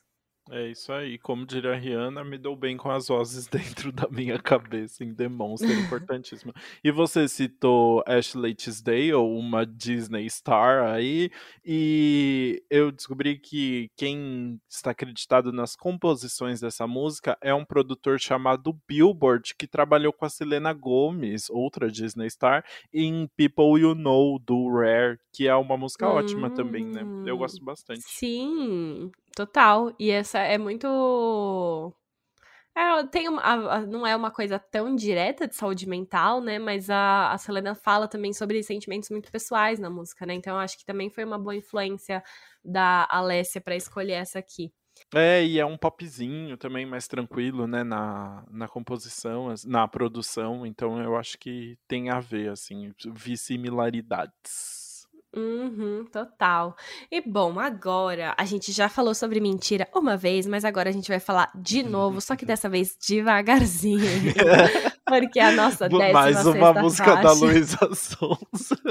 É 0.52 0.68
isso 0.68 0.93
aí, 0.93 1.18
como 1.18 1.43
diria 1.43 1.72
a 1.72 1.76
Rihanna, 1.76 2.24
me 2.24 2.38
dou 2.38 2.56
bem 2.56 2.78
com 2.78 2.91
as 2.91 3.08
vozes 3.08 3.48
dentro 3.50 3.91
da 3.91 4.08
minha 4.08 4.38
cabeça 4.38 5.04
em 5.04 5.12
The 5.12 5.28
Monster, 5.28 5.72
importantíssimo. 5.72 6.54
E 6.84 6.91
você 6.91 7.28
citou 7.28 8.04
Ashley 8.06 8.54
Tisdale, 8.54 9.14
uma 9.16 9.66
Disney 9.66 10.30
star 10.30 10.86
aí, 10.86 11.32
e 11.66 12.64
eu 12.70 12.91
descobri 12.91 13.39
que 13.39 13.89
quem 13.98 14.62
está 14.70 14.91
acreditado 14.91 15.52
nas 15.52 15.76
composições 15.76 16.60
dessa 16.60 16.86
música 16.86 17.36
é 17.41 17.54
um 17.54 17.66
produtor 17.66 18.20
chamado 18.20 18.78
Billboard, 18.88 19.56
que 19.58 19.66
trabalhou 19.66 20.14
com 20.14 20.26
a 20.26 20.30
Selena 20.30 20.74
Gomez, 20.74 21.50
outra 21.50 21.89
Disney 21.89 22.30
star, 22.30 22.64
em 22.93 23.28
People 23.36 23.82
You 23.82 23.96
Know, 23.96 24.38
do 24.38 24.70
Rare, 24.70 25.18
que 25.34 25.48
é 25.48 25.56
uma 25.56 25.76
música 25.76 26.08
hum, 26.08 26.14
ótima 26.14 26.52
também, 26.52 26.86
né? 26.86 27.02
Eu 27.26 27.36
gosto 27.36 27.64
bastante. 27.66 28.04
Sim, 28.04 29.12
Total. 29.36 29.94
E 30.00 30.10
essa 30.10 30.40
é 30.40 30.58
muito. 30.58 31.94
É, 32.76 33.04
tem 33.08 33.30
uma, 33.30 33.42
a, 33.42 33.82
não 33.82 34.06
é 34.08 34.16
uma 34.16 34.32
coisa 34.32 34.58
tão 34.60 34.96
direta 34.96 35.48
de 35.48 35.56
saúde 35.56 35.88
mental, 35.88 36.42
né? 36.42 36.58
Mas 36.60 36.90
a, 36.90 37.32
a 37.32 37.38
Selena 37.38 37.76
fala 37.76 38.08
também 38.08 38.34
sobre 38.34 38.64
sentimentos 38.64 39.10
muito 39.10 39.32
pessoais 39.32 39.80
na 39.80 39.90
música, 39.90 40.26
né? 40.26 40.34
Então 40.34 40.54
eu 40.56 40.60
acho 40.60 40.78
que 40.78 40.86
também 40.86 41.10
foi 41.10 41.24
uma 41.26 41.38
boa 41.38 41.56
influência 41.56 42.24
da 42.64 43.08
Alessia 43.10 43.62
para 43.62 43.76
escolher 43.76 44.14
essa 44.14 44.40
aqui. 44.40 44.74
É, 45.14 45.46
e 45.46 45.60
é 45.60 45.66
um 45.66 45.78
popzinho 45.78 46.58
também 46.58 46.86
mais 46.86 47.08
tranquilo, 47.08 47.68
né, 47.68 47.84
na, 47.84 48.46
na 48.50 48.68
composição, 48.68 49.54
na 49.66 49.86
produção, 49.88 50.66
então 50.66 51.02
eu 51.02 51.18
acho 51.18 51.38
que 51.38 51.78
tem 51.86 52.10
a 52.10 52.22
ver, 52.22 52.50
assim, 52.50 52.94
vi 53.14 53.38
similaridades. 53.38 54.85
Uhum, 55.36 56.06
total. 56.12 56.78
E 57.12 57.20
bom, 57.20 57.60
agora 57.60 58.34
a 58.38 58.46
gente 58.46 58.72
já 58.72 58.88
falou 58.88 59.14
sobre 59.14 59.42
mentira 59.42 59.86
uma 59.94 60.16
vez, 60.16 60.48
mas 60.48 60.64
agora 60.64 60.90
a 60.90 60.94
gente 60.94 61.10
vai 61.10 61.20
falar 61.20 61.52
de 61.54 61.84
novo, 61.88 62.22
só 62.22 62.36
que 62.36 62.46
dessa 62.46 62.70
vez 62.70 62.96
devagarzinho. 63.08 64.00
porque 65.06 65.40
a 65.40 65.52
nossa 65.52 65.90
décima 65.90 66.14
Mais 66.14 66.46
uma 66.46 66.74
música 66.74 67.18
faixa... 67.18 67.24
da 67.24 67.34
Luísa 67.34 67.78
Sonza. 67.94 68.82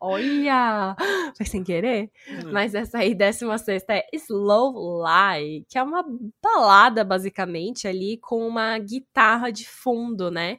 Olha! 0.00 0.96
Foi 1.36 1.44
sem 1.44 1.64
querer? 1.64 2.10
Hum. 2.28 2.52
Mas 2.52 2.74
essa 2.74 2.98
aí, 2.98 3.14
décima 3.14 3.58
sexta, 3.58 3.94
é 3.94 4.06
Slow 4.12 5.02
Lie, 5.02 5.66
que 5.68 5.76
é 5.76 5.82
uma 5.82 6.04
balada, 6.42 7.04
basicamente, 7.04 7.88
ali 7.88 8.16
com 8.18 8.46
uma 8.46 8.78
guitarra 8.78 9.50
de 9.50 9.68
fundo, 9.68 10.30
né? 10.30 10.58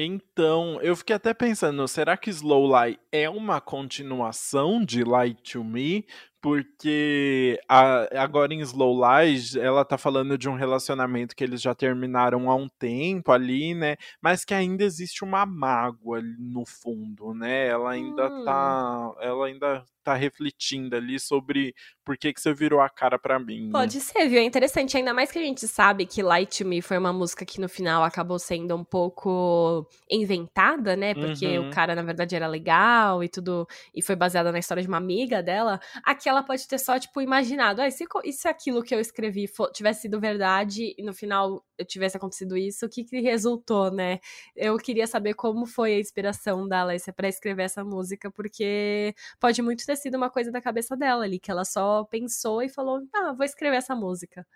Então, 0.00 0.80
eu 0.80 0.94
fiquei 0.94 1.16
até 1.16 1.34
pensando, 1.34 1.88
será 1.88 2.16
que 2.16 2.30
Slow 2.30 2.68
Lie 2.68 3.00
é 3.10 3.28
uma 3.28 3.60
continuação 3.60 4.84
de 4.84 5.02
Lie 5.02 5.34
to 5.42 5.64
Me? 5.64 6.06
Porque 6.40 7.58
a, 7.68 8.22
agora 8.22 8.54
em 8.54 8.60
Slow 8.60 9.00
Lies, 9.02 9.56
ela 9.56 9.84
tá 9.84 9.98
falando 9.98 10.38
de 10.38 10.48
um 10.48 10.54
relacionamento 10.54 11.34
que 11.34 11.42
eles 11.42 11.60
já 11.60 11.74
terminaram 11.74 12.48
há 12.48 12.54
um 12.54 12.68
tempo 12.78 13.32
ali, 13.32 13.74
né? 13.74 13.96
Mas 14.22 14.44
que 14.44 14.54
ainda 14.54 14.84
existe 14.84 15.24
uma 15.24 15.44
mágoa 15.44 16.22
no 16.38 16.64
fundo, 16.64 17.34
né? 17.34 17.68
Ela 17.68 17.90
ainda 17.90 18.28
hum. 18.28 18.44
tá. 18.44 19.14
Ela 19.20 19.46
ainda 19.46 19.84
tá 20.08 20.14
refletindo 20.14 20.96
ali 20.96 21.20
sobre 21.20 21.74
por 22.02 22.16
que, 22.16 22.32
que 22.32 22.40
você 22.40 22.54
virou 22.54 22.80
a 22.80 22.88
cara 22.88 23.18
para 23.18 23.38
mim. 23.38 23.66
Né? 23.66 23.72
Pode 23.72 24.00
ser, 24.00 24.26
viu? 24.26 24.40
É 24.40 24.42
interessante, 24.42 24.96
ainda 24.96 25.12
mais 25.12 25.30
que 25.30 25.38
a 25.38 25.42
gente 25.42 25.68
sabe 25.68 26.06
que 26.06 26.22
Light 26.22 26.62
to 26.62 26.66
Me 26.66 26.80
foi 26.80 26.96
uma 26.96 27.12
música 27.12 27.44
que 27.44 27.60
no 27.60 27.68
final 27.68 28.02
acabou 28.02 28.38
sendo 28.38 28.74
um 28.74 28.84
pouco 28.84 29.86
inventada, 30.10 30.96
né? 30.96 31.12
Porque 31.12 31.58
uhum. 31.58 31.68
o 31.68 31.70
cara, 31.70 31.94
na 31.94 32.02
verdade, 32.02 32.34
era 32.34 32.46
legal 32.46 33.22
e 33.22 33.28
tudo. 33.28 33.68
E 33.94 34.00
foi 34.00 34.16
baseada 34.16 34.50
na 34.50 34.58
história 34.58 34.82
de 34.82 34.88
uma 34.88 34.96
amiga 34.96 35.42
dela. 35.42 35.78
Aqui 36.02 36.27
ela 36.28 36.42
pode 36.42 36.66
ter 36.68 36.78
só, 36.78 36.98
tipo, 36.98 37.20
imaginado, 37.20 37.80
ah, 37.82 37.90
se, 37.90 38.04
e 38.24 38.32
se 38.32 38.48
aquilo 38.48 38.82
que 38.82 38.94
eu 38.94 39.00
escrevi 39.00 39.46
for, 39.46 39.70
tivesse 39.72 40.02
sido 40.02 40.20
verdade 40.20 40.94
e 40.96 41.02
no 41.02 41.12
final 41.14 41.64
tivesse 41.86 42.16
acontecido 42.16 42.56
isso, 42.56 42.86
o 42.86 42.88
que, 42.88 43.04
que 43.04 43.20
resultou, 43.20 43.90
né? 43.90 44.20
Eu 44.56 44.76
queria 44.76 45.06
saber 45.06 45.34
como 45.34 45.66
foi 45.66 45.94
a 45.94 46.00
inspiração 46.00 46.66
da 46.68 46.80
Alessia 46.80 47.12
para 47.12 47.28
escrever 47.28 47.64
essa 47.64 47.84
música, 47.84 48.30
porque 48.30 49.14
pode 49.40 49.62
muito 49.62 49.84
ter 49.86 49.96
sido 49.96 50.16
uma 50.16 50.30
coisa 50.30 50.50
da 50.52 50.60
cabeça 50.60 50.96
dela 50.96 51.24
ali, 51.24 51.38
que 51.38 51.50
ela 51.50 51.64
só 51.64 52.04
pensou 52.04 52.62
e 52.62 52.68
falou: 52.68 53.00
ah, 53.14 53.32
vou 53.32 53.44
escrever 53.44 53.76
essa 53.76 53.94
música. 53.94 54.46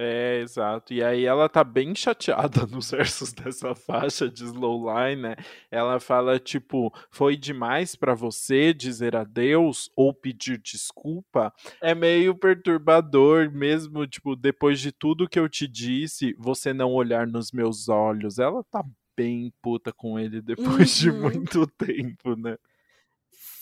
É, 0.00 0.38
exato. 0.42 0.94
E 0.94 1.02
aí 1.02 1.24
ela 1.24 1.48
tá 1.48 1.64
bem 1.64 1.92
chateada 1.92 2.64
nos 2.70 2.92
versos 2.92 3.32
dessa 3.32 3.74
faixa 3.74 4.28
de 4.28 4.44
Slowline, 4.44 5.20
né? 5.20 5.36
Ela 5.72 5.98
fala 5.98 6.38
tipo, 6.38 6.94
foi 7.10 7.36
demais 7.36 7.96
para 7.96 8.14
você 8.14 8.72
dizer 8.72 9.16
adeus 9.16 9.90
ou 9.96 10.14
pedir 10.14 10.56
desculpa? 10.58 11.52
É 11.82 11.96
meio 11.96 12.32
perturbador 12.36 13.50
mesmo, 13.50 14.06
tipo, 14.06 14.36
depois 14.36 14.78
de 14.78 14.92
tudo 14.92 15.28
que 15.28 15.38
eu 15.38 15.48
te 15.48 15.66
disse, 15.66 16.32
você 16.38 16.72
não 16.72 16.92
olhar 16.92 17.26
nos 17.26 17.50
meus 17.50 17.88
olhos. 17.88 18.38
Ela 18.38 18.62
tá 18.70 18.84
bem 19.16 19.52
puta 19.60 19.92
com 19.92 20.16
ele 20.16 20.40
depois 20.40 21.02
uhum. 21.02 21.10
de 21.10 21.10
muito 21.10 21.66
tempo, 21.76 22.36
né? 22.36 22.56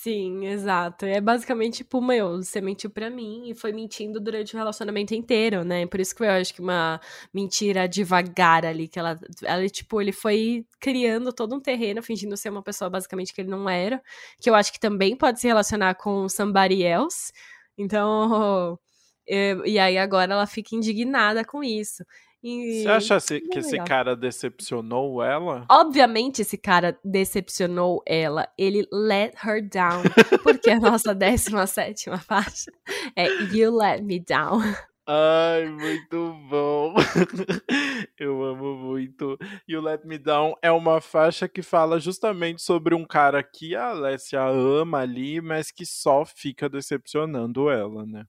Sim, 0.07 0.46
exato. 0.46 1.04
É 1.04 1.20
basicamente, 1.20 1.78
tipo, 1.78 2.00
meu, 2.00 2.36
você 2.36 2.61
mentiu 2.61 2.88
pra 2.88 3.11
mim 3.11 3.48
e 3.50 3.54
foi 3.57 3.72
mentindo 3.72 4.20
durante 4.20 4.54
o 4.54 4.57
relacionamento 4.57 5.12
inteiro, 5.16 5.64
né? 5.64 5.84
Por 5.84 5.98
isso 5.98 6.14
que 6.14 6.22
eu 6.22 6.30
acho 6.30 6.54
que 6.54 6.61
uma 6.61 7.00
mentira 7.34 7.88
devagar 7.88 8.64
ali, 8.64 8.86
que 8.86 9.00
ela, 9.00 9.18
ela, 9.42 9.68
tipo, 9.68 10.00
ele 10.00 10.12
foi 10.12 10.64
criando 10.78 11.32
todo 11.32 11.57
um 11.57 11.61
terreno, 11.61 12.04
fingindo 12.04 12.36
ser 12.36 12.50
uma 12.50 12.62
pessoa 12.62 12.88
basicamente 12.88 13.34
que 13.34 13.40
ele 13.40 13.50
não 13.50 13.68
era, 13.68 14.00
que 14.40 14.48
eu 14.48 14.54
acho 14.54 14.72
que 14.72 14.78
também 14.78 15.16
pode 15.16 15.40
se 15.40 15.48
relacionar 15.48 15.96
com 15.96 16.28
somebody 16.28 16.84
else. 16.84 17.32
Então, 17.76 18.78
e 19.66 19.76
aí 19.78 19.98
agora 19.98 20.32
ela 20.34 20.46
fica 20.46 20.76
indignada 20.76 21.44
com 21.44 21.64
isso. 21.64 22.04
Você 22.43 22.89
acha 22.89 23.18
que 23.20 23.59
esse 23.59 23.76
cara 23.78 24.14
decepcionou 24.14 25.22
ela? 25.22 25.66
Obviamente 25.70 26.43
esse 26.43 26.57
cara 26.57 26.99
decepcionou 27.05 28.03
ela. 28.07 28.49
Ele 28.57 28.87
let 28.93 29.34
her 29.45 29.66
down. 29.68 30.03
Porque 30.43 30.70
a 30.70 30.78
nossa 30.78 31.14
17 31.14 32.11
faixa 32.18 32.70
é 33.16 33.26
You 33.53 33.76
Let 33.76 34.03
Me 34.03 34.20
Down. 34.20 34.61
Ai, 35.09 35.66
muito 35.66 36.32
bom. 36.51 36.95
Eu 38.18 38.43
amo 38.43 38.76
muito. 38.76 39.39
You 39.68 39.80
Let 39.80 40.05
Me 40.05 40.18
Down 40.18 40.55
é 40.61 40.70
uma 40.72 41.01
faixa 41.01 41.47
que 41.49 41.62
fala 41.62 42.01
justamente 42.01 42.61
sobre 42.61 42.93
um 42.93 43.05
cara 43.05 43.41
que 43.41 43.76
a 43.76 43.91
Alessia 43.91 44.43
ama 44.45 44.99
ali, 44.99 45.41
mas 45.41 45.70
que 45.70 45.87
só 45.87 46.24
fica 46.24 46.68
decepcionando 46.68 47.70
ela, 47.70 48.05
né? 48.05 48.24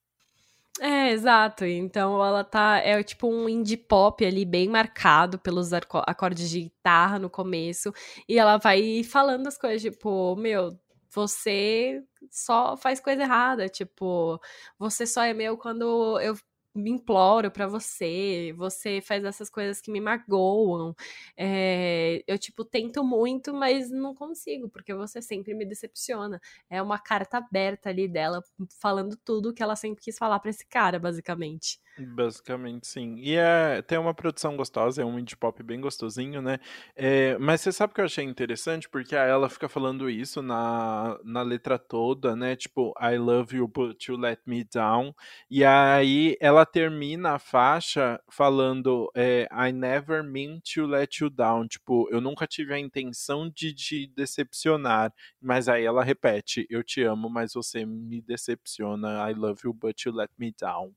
É, 0.79 1.09
exato. 1.11 1.65
Então 1.65 2.23
ela 2.23 2.43
tá. 2.43 2.77
É 2.77 3.01
tipo 3.03 3.27
um 3.27 3.49
indie 3.49 3.77
pop 3.77 4.23
ali, 4.25 4.45
bem 4.45 4.69
marcado 4.69 5.39
pelos 5.39 5.71
acordes 5.73 6.49
de 6.49 6.61
guitarra 6.63 7.17
no 7.19 7.29
começo. 7.29 7.91
E 8.27 8.37
ela 8.37 8.57
vai 8.57 9.03
falando 9.03 9.47
as 9.47 9.57
coisas, 9.57 9.81
tipo, 9.81 10.35
meu, 10.35 10.77
você 11.09 12.03
só 12.29 12.77
faz 12.77 12.99
coisa 12.99 13.23
errada. 13.23 13.67
Tipo, 13.67 14.39
você 14.77 15.05
só 15.07 15.23
é 15.23 15.33
meu 15.33 15.57
quando 15.57 16.19
eu 16.19 16.35
me 16.77 16.91
imploro 16.91 17.51
para 17.51 17.67
você, 17.67 18.53
você 18.57 19.01
faz 19.01 19.23
essas 19.23 19.49
coisas 19.49 19.81
que 19.81 19.91
me 19.91 19.99
magoam. 19.99 20.95
É, 21.35 22.23
eu, 22.27 22.37
tipo, 22.37 22.63
tento 22.65 23.03
muito, 23.03 23.53
mas 23.53 23.89
não 23.91 24.13
consigo, 24.13 24.69
porque 24.69 24.93
você 24.93 25.21
sempre 25.21 25.53
me 25.53 25.65
decepciona. 25.65 26.39
É 26.69 26.81
uma 26.81 26.99
carta 26.99 27.37
aberta 27.37 27.89
ali 27.89 28.07
dela, 28.07 28.43
falando 28.81 29.17
tudo 29.17 29.53
que 29.53 29.63
ela 29.63 29.75
sempre 29.75 30.03
quis 30.03 30.17
falar 30.17 30.39
para 30.39 30.49
esse 30.49 30.65
cara, 30.65 30.99
basicamente. 30.99 31.79
Basicamente, 31.99 32.85
sim. 32.85 33.15
E 33.17 33.35
é, 33.35 33.81
tem 33.81 33.97
uma 33.97 34.13
produção 34.13 34.55
gostosa, 34.55 35.01
é 35.01 35.05
um 35.05 35.17
indie 35.17 35.35
pop 35.35 35.63
bem 35.63 35.81
gostosinho, 35.81 36.43
né? 36.43 36.59
É, 36.95 37.35
mas 37.39 37.61
você 37.61 37.71
sabe 37.71 37.93
que 37.93 37.99
eu 37.99 38.05
achei 38.05 38.23
interessante? 38.23 38.87
Porque 38.87 39.15
ela 39.15 39.49
fica 39.49 39.67
falando 39.67 40.07
isso 40.07 40.43
na, 40.43 41.19
na 41.23 41.41
letra 41.41 41.79
toda, 41.79 42.35
né? 42.35 42.55
Tipo, 42.55 42.93
I 43.01 43.17
love 43.17 43.55
you, 43.57 43.67
but 43.67 44.05
you 44.05 44.15
let 44.15 44.39
me 44.45 44.63
down. 44.63 45.11
E 45.49 45.65
aí 45.65 46.37
ela 46.39 46.66
termina 46.71 47.33
a 47.33 47.39
faixa 47.39 48.21
falando 48.29 49.11
é, 49.15 49.47
I 49.51 49.71
never 49.71 50.23
mean 50.23 50.61
to 50.73 50.85
let 50.85 51.19
you 51.19 51.29
down. 51.29 51.67
Tipo, 51.67 52.07
eu 52.11 52.21
nunca 52.21 52.47
tive 52.47 52.73
a 52.73 52.79
intenção 52.79 53.49
de 53.49 53.73
te 53.73 54.07
decepcionar. 54.07 55.13
Mas 55.41 55.67
aí 55.67 55.85
ela 55.85 56.03
repete, 56.03 56.65
eu 56.69 56.83
te 56.83 57.01
amo, 57.03 57.29
mas 57.29 57.53
você 57.53 57.85
me 57.85 58.21
decepciona. 58.21 59.29
I 59.29 59.33
love 59.33 59.61
you, 59.65 59.73
but 59.73 60.03
you 60.05 60.11
let 60.11 60.31
me 60.37 60.53
down. 60.59 60.93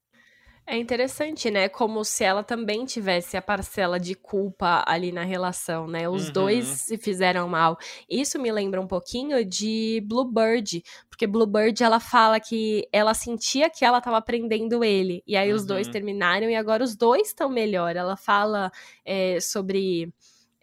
É 0.72 0.76
interessante, 0.76 1.50
né? 1.50 1.68
Como 1.68 2.04
se 2.04 2.22
ela 2.22 2.44
também 2.44 2.84
tivesse 2.84 3.36
a 3.36 3.42
parcela 3.42 3.98
de 3.98 4.14
culpa 4.14 4.84
ali 4.86 5.10
na 5.10 5.24
relação, 5.24 5.88
né? 5.88 6.08
Os 6.08 6.28
uhum. 6.28 6.32
dois 6.32 6.64
se 6.64 6.96
fizeram 6.96 7.48
mal. 7.48 7.76
Isso 8.08 8.38
me 8.38 8.52
lembra 8.52 8.80
um 8.80 8.86
pouquinho 8.86 9.44
de 9.44 10.00
Bluebird, 10.06 10.80
porque 11.08 11.26
Bluebird 11.26 11.82
ela 11.82 11.98
fala 11.98 12.38
que 12.38 12.88
ela 12.92 13.14
sentia 13.14 13.68
que 13.68 13.84
ela 13.84 13.98
estava 13.98 14.22
prendendo 14.22 14.84
ele, 14.84 15.24
e 15.26 15.36
aí 15.36 15.50
uhum. 15.50 15.56
os 15.56 15.66
dois 15.66 15.88
uhum. 15.88 15.92
terminaram 15.92 16.48
e 16.48 16.54
agora 16.54 16.84
os 16.84 16.94
dois 16.94 17.26
estão 17.26 17.48
melhor. 17.48 17.96
Ela 17.96 18.16
fala 18.16 18.70
é, 19.04 19.40
sobre 19.40 20.14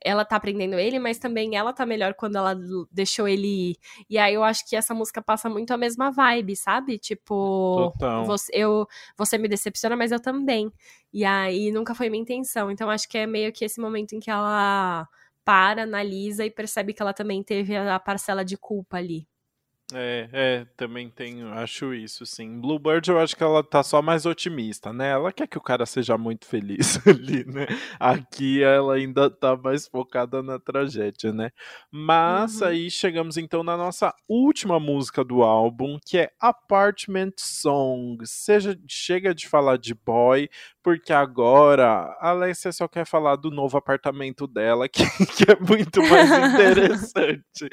ela 0.03 0.23
tá 0.23 0.35
aprendendo 0.35 0.75
ele, 0.75 0.99
mas 0.99 1.17
também 1.17 1.55
ela 1.55 1.73
tá 1.73 1.85
melhor 1.85 2.13
quando 2.13 2.37
ela 2.37 2.55
deixou 2.91 3.27
ele 3.27 3.71
ir. 3.71 3.77
E 4.09 4.17
aí 4.17 4.33
eu 4.33 4.43
acho 4.43 4.67
que 4.67 4.75
essa 4.75 4.93
música 4.93 5.21
passa 5.21 5.49
muito 5.49 5.71
a 5.71 5.77
mesma 5.77 6.11
vibe, 6.11 6.55
sabe? 6.55 6.97
Tipo, 6.97 7.93
você, 8.25 8.51
eu, 8.53 8.87
você 9.17 9.37
me 9.37 9.47
decepciona, 9.47 9.95
mas 9.95 10.11
eu 10.11 10.19
também. 10.19 10.71
E 11.11 11.25
aí 11.25 11.71
nunca 11.71 11.95
foi 11.95 12.09
minha 12.09 12.21
intenção. 12.21 12.69
Então 12.69 12.89
acho 12.89 13.07
que 13.09 13.17
é 13.17 13.25
meio 13.25 13.51
que 13.51 13.65
esse 13.65 13.79
momento 13.79 14.13
em 14.13 14.19
que 14.19 14.29
ela 14.29 15.07
para, 15.43 15.83
analisa 15.83 16.45
e 16.45 16.51
percebe 16.51 16.93
que 16.93 17.01
ela 17.01 17.13
também 17.13 17.41
teve 17.41 17.75
a 17.75 17.99
parcela 17.99 18.43
de 18.43 18.57
culpa 18.57 18.97
ali. 18.97 19.27
É, 19.93 20.27
é, 20.33 20.65
também 20.75 21.09
tenho, 21.09 21.47
acho 21.53 21.93
isso, 21.93 22.25
sim. 22.25 22.59
Bluebird, 22.59 23.09
eu 23.09 23.17
acho 23.19 23.33
que 23.33 23.43
ela 23.43 23.63
tá 23.63 23.81
só 23.81 24.01
mais 24.01 24.25
otimista, 24.25 24.91
né? 24.91 25.11
Ela 25.11 25.31
quer 25.31 25.47
que 25.47 25.57
o 25.57 25.61
cara 25.61 25.85
seja 25.85 26.17
muito 26.17 26.45
feliz 26.45 26.99
ali, 27.07 27.45
né? 27.45 27.67
Aqui 27.97 28.61
ela 28.61 28.95
ainda 28.95 29.29
tá 29.29 29.55
mais 29.55 29.87
focada 29.87 30.43
na 30.43 30.59
tragédia, 30.59 31.31
né? 31.31 31.51
Mas 31.89 32.59
uhum. 32.59 32.67
aí 32.67 32.91
chegamos 32.91 33.37
então 33.37 33.63
na 33.63 33.77
nossa 33.77 34.13
última 34.27 34.77
música 34.77 35.23
do 35.23 35.41
álbum, 35.41 35.97
que 36.05 36.17
é 36.17 36.31
Apartment 36.37 37.35
Song. 37.37 38.17
Seja, 38.25 38.77
chega 38.89 39.33
de 39.33 39.47
falar 39.47 39.77
de 39.77 39.93
boy, 39.93 40.49
porque 40.87 41.11
agora 41.11 42.15
a 42.17 42.29
Alessia 42.29 42.71
só 42.71 42.87
quer 42.87 43.05
falar 43.05 43.35
do 43.35 43.51
novo 43.51 43.77
apartamento 43.77 44.47
dela, 44.47 44.87
que, 44.87 45.03
que 45.03 45.51
é 45.51 45.59
muito 45.59 46.01
mais 46.01 46.31
interessante. 46.31 47.67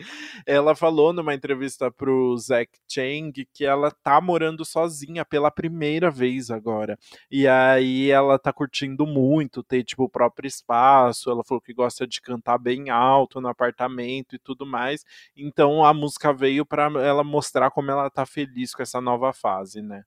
ela 0.44 0.74
falou 0.74 1.12
numa 1.12 1.32
entrevista 1.32 1.92
pro 1.92 2.36
Zack 2.36 2.72
Chang 2.90 3.46
que 3.54 3.64
ela 3.64 3.92
tá 3.92 4.20
morando 4.20 4.64
sozinha 4.64 5.24
pela 5.24 5.48
primeira 5.48 6.10
vez 6.10 6.50
agora. 6.50 6.98
E 7.30 7.46
aí 7.46 8.10
ela 8.10 8.36
tá 8.36 8.52
curtindo 8.52 9.06
muito 9.06 9.62
ter, 9.62 9.84
tipo, 9.84 10.02
o 10.02 10.10
próprio 10.10 10.48
espaço. 10.48 11.30
Ela 11.30 11.44
falou 11.44 11.60
que 11.60 11.72
gosta 11.72 12.08
de 12.08 12.20
cantar 12.20 12.58
bem 12.58 12.90
alto 12.90 13.40
no 13.40 13.46
apartamento 13.46 14.34
e 14.34 14.40
tudo 14.40 14.66
mais. 14.66 15.04
Então 15.36 15.84
a 15.84 15.94
música 15.94 16.32
veio 16.32 16.66
para 16.66 16.86
ela 17.00 17.22
mostrar 17.22 17.70
como 17.70 17.92
ela 17.92 18.10
tá 18.10 18.26
feliz 18.26 18.74
com 18.74 18.82
essa 18.82 19.00
nova 19.00 19.32
fase, 19.32 19.80
né? 19.80 20.02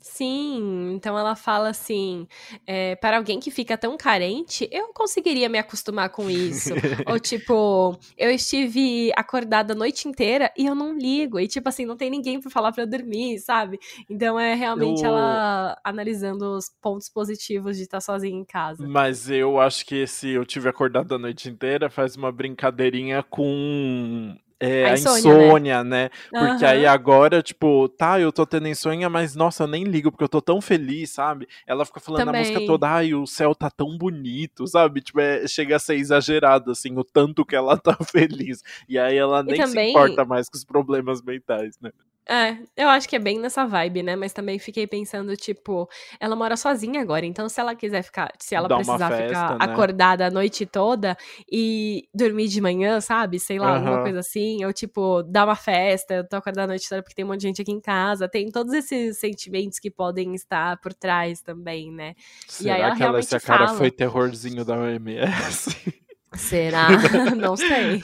Sim, 0.00 0.92
então 0.94 1.18
ela 1.18 1.34
fala 1.34 1.70
assim: 1.70 2.26
é, 2.66 2.94
para 2.96 3.16
alguém 3.16 3.40
que 3.40 3.50
fica 3.50 3.76
tão 3.76 3.96
carente, 3.96 4.68
eu 4.70 4.92
conseguiria 4.94 5.48
me 5.48 5.58
acostumar 5.58 6.08
com 6.10 6.30
isso. 6.30 6.72
Ou 7.06 7.18
tipo, 7.18 7.98
eu 8.16 8.30
estive 8.30 9.12
acordada 9.16 9.72
a 9.72 9.76
noite 9.76 10.08
inteira 10.08 10.52
e 10.56 10.66
eu 10.66 10.74
não 10.74 10.96
ligo. 10.96 11.40
E 11.40 11.48
tipo 11.48 11.68
assim, 11.68 11.84
não 11.84 11.96
tem 11.96 12.10
ninguém 12.10 12.40
para 12.40 12.50
falar 12.50 12.72
para 12.72 12.84
eu 12.84 12.86
dormir, 12.86 13.38
sabe? 13.40 13.78
Então 14.08 14.38
é 14.38 14.54
realmente 14.54 15.02
eu... 15.02 15.08
ela 15.08 15.76
analisando 15.82 16.56
os 16.56 16.70
pontos 16.80 17.08
positivos 17.08 17.76
de 17.76 17.82
estar 17.82 18.00
sozinha 18.00 18.38
em 18.38 18.44
casa. 18.44 18.86
Mas 18.86 19.28
eu 19.28 19.60
acho 19.60 19.84
que 19.84 19.96
esse 19.96 20.28
eu 20.28 20.44
tive 20.44 20.68
acordado 20.68 21.14
a 21.14 21.18
noite 21.18 21.48
inteira 21.48 21.90
faz 21.90 22.14
uma 22.14 22.30
brincadeirinha 22.30 23.22
com 23.22 24.36
é, 24.60 24.86
a, 24.86 24.94
insônia, 24.94 25.18
insônia 25.18 25.84
né? 25.84 26.02
né? 26.04 26.10
Porque 26.30 26.64
uhum. 26.64 26.70
aí 26.70 26.86
agora, 26.86 27.42
tipo, 27.42 27.88
tá, 27.90 28.18
eu 28.18 28.32
tô 28.32 28.44
tendo 28.44 28.66
insônia, 28.66 29.08
mas 29.08 29.36
nossa, 29.36 29.62
eu 29.62 29.68
nem 29.68 29.84
ligo, 29.84 30.10
porque 30.10 30.24
eu 30.24 30.28
tô 30.28 30.40
tão 30.40 30.60
feliz, 30.60 31.10
sabe? 31.10 31.46
Ela 31.66 31.84
fica 31.84 32.00
falando 32.00 32.24
Também. 32.24 32.42
na 32.42 32.48
música 32.48 32.66
toda, 32.66 32.88
ai, 32.88 33.14
o 33.14 33.26
céu 33.26 33.54
tá 33.54 33.70
tão 33.70 33.96
bonito, 33.96 34.66
sabe? 34.66 35.00
Tipo, 35.00 35.20
é, 35.20 35.46
chega 35.46 35.76
a 35.76 35.78
ser 35.78 35.94
exagerado, 35.94 36.72
assim, 36.72 36.96
o 36.96 37.04
tanto 37.04 37.44
que 37.44 37.54
ela 37.54 37.76
tá 37.78 37.96
feliz. 38.04 38.62
E 38.88 38.98
aí 38.98 39.16
ela 39.16 39.42
nem 39.42 39.60
também... 39.60 39.86
se 39.86 39.90
importa 39.90 40.24
mais 40.24 40.48
com 40.48 40.56
os 40.56 40.64
problemas 40.64 41.22
mentais, 41.22 41.78
né? 41.80 41.92
É, 42.30 42.58
eu 42.76 42.90
acho 42.90 43.08
que 43.08 43.16
é 43.16 43.18
bem 43.18 43.38
nessa 43.38 43.64
vibe, 43.64 44.02
né? 44.02 44.14
Mas 44.14 44.34
também 44.34 44.58
fiquei 44.58 44.86
pensando, 44.86 45.34
tipo, 45.34 45.88
ela 46.20 46.36
mora 46.36 46.58
sozinha 46.58 47.00
agora, 47.00 47.24
então 47.24 47.48
se 47.48 47.58
ela 47.58 47.74
quiser 47.74 48.02
ficar, 48.02 48.30
se 48.38 48.54
ela 48.54 48.68
Dá 48.68 48.76
precisar 48.76 49.08
festa, 49.08 49.28
ficar 49.28 49.50
né? 49.58 49.72
acordada 49.72 50.26
a 50.26 50.30
noite 50.30 50.66
toda 50.66 51.16
e 51.50 52.06
dormir 52.14 52.48
de 52.48 52.60
manhã, 52.60 53.00
sabe? 53.00 53.40
Sei 53.40 53.58
lá, 53.58 53.70
uhum. 53.70 53.76
alguma 53.78 54.02
coisa 54.02 54.18
assim, 54.18 54.62
ou 54.62 54.72
tipo, 54.74 55.22
dar 55.22 55.46
uma 55.46 55.56
festa, 55.56 56.14
eu 56.14 56.28
tô 56.28 56.36
acordada 56.36 56.64
a 56.64 56.66
noite 56.66 56.86
toda 56.86 57.02
porque 57.02 57.14
tem 57.14 57.24
um 57.24 57.28
monte 57.28 57.40
de 57.40 57.46
gente 57.46 57.62
aqui 57.62 57.72
em 57.72 57.80
casa, 57.80 58.28
tem 58.28 58.50
todos 58.50 58.74
esses 58.74 59.18
sentimentos 59.18 59.78
que 59.78 59.90
podem 59.90 60.34
estar 60.34 60.78
por 60.80 60.92
trás 60.92 61.40
também, 61.40 61.90
né? 61.90 62.14
Será 62.46 62.68
e 62.68 62.70
aí 62.74 62.82
ela 62.82 62.92
que 62.92 62.98
realmente 62.98 63.24
essa 63.24 63.40
cara 63.40 63.68
foi 63.68 63.90
terrorzinho 63.90 64.66
da 64.66 64.76
OMS? 64.76 65.94
Será? 66.34 66.88
Não 67.36 67.56
sei. 67.56 68.02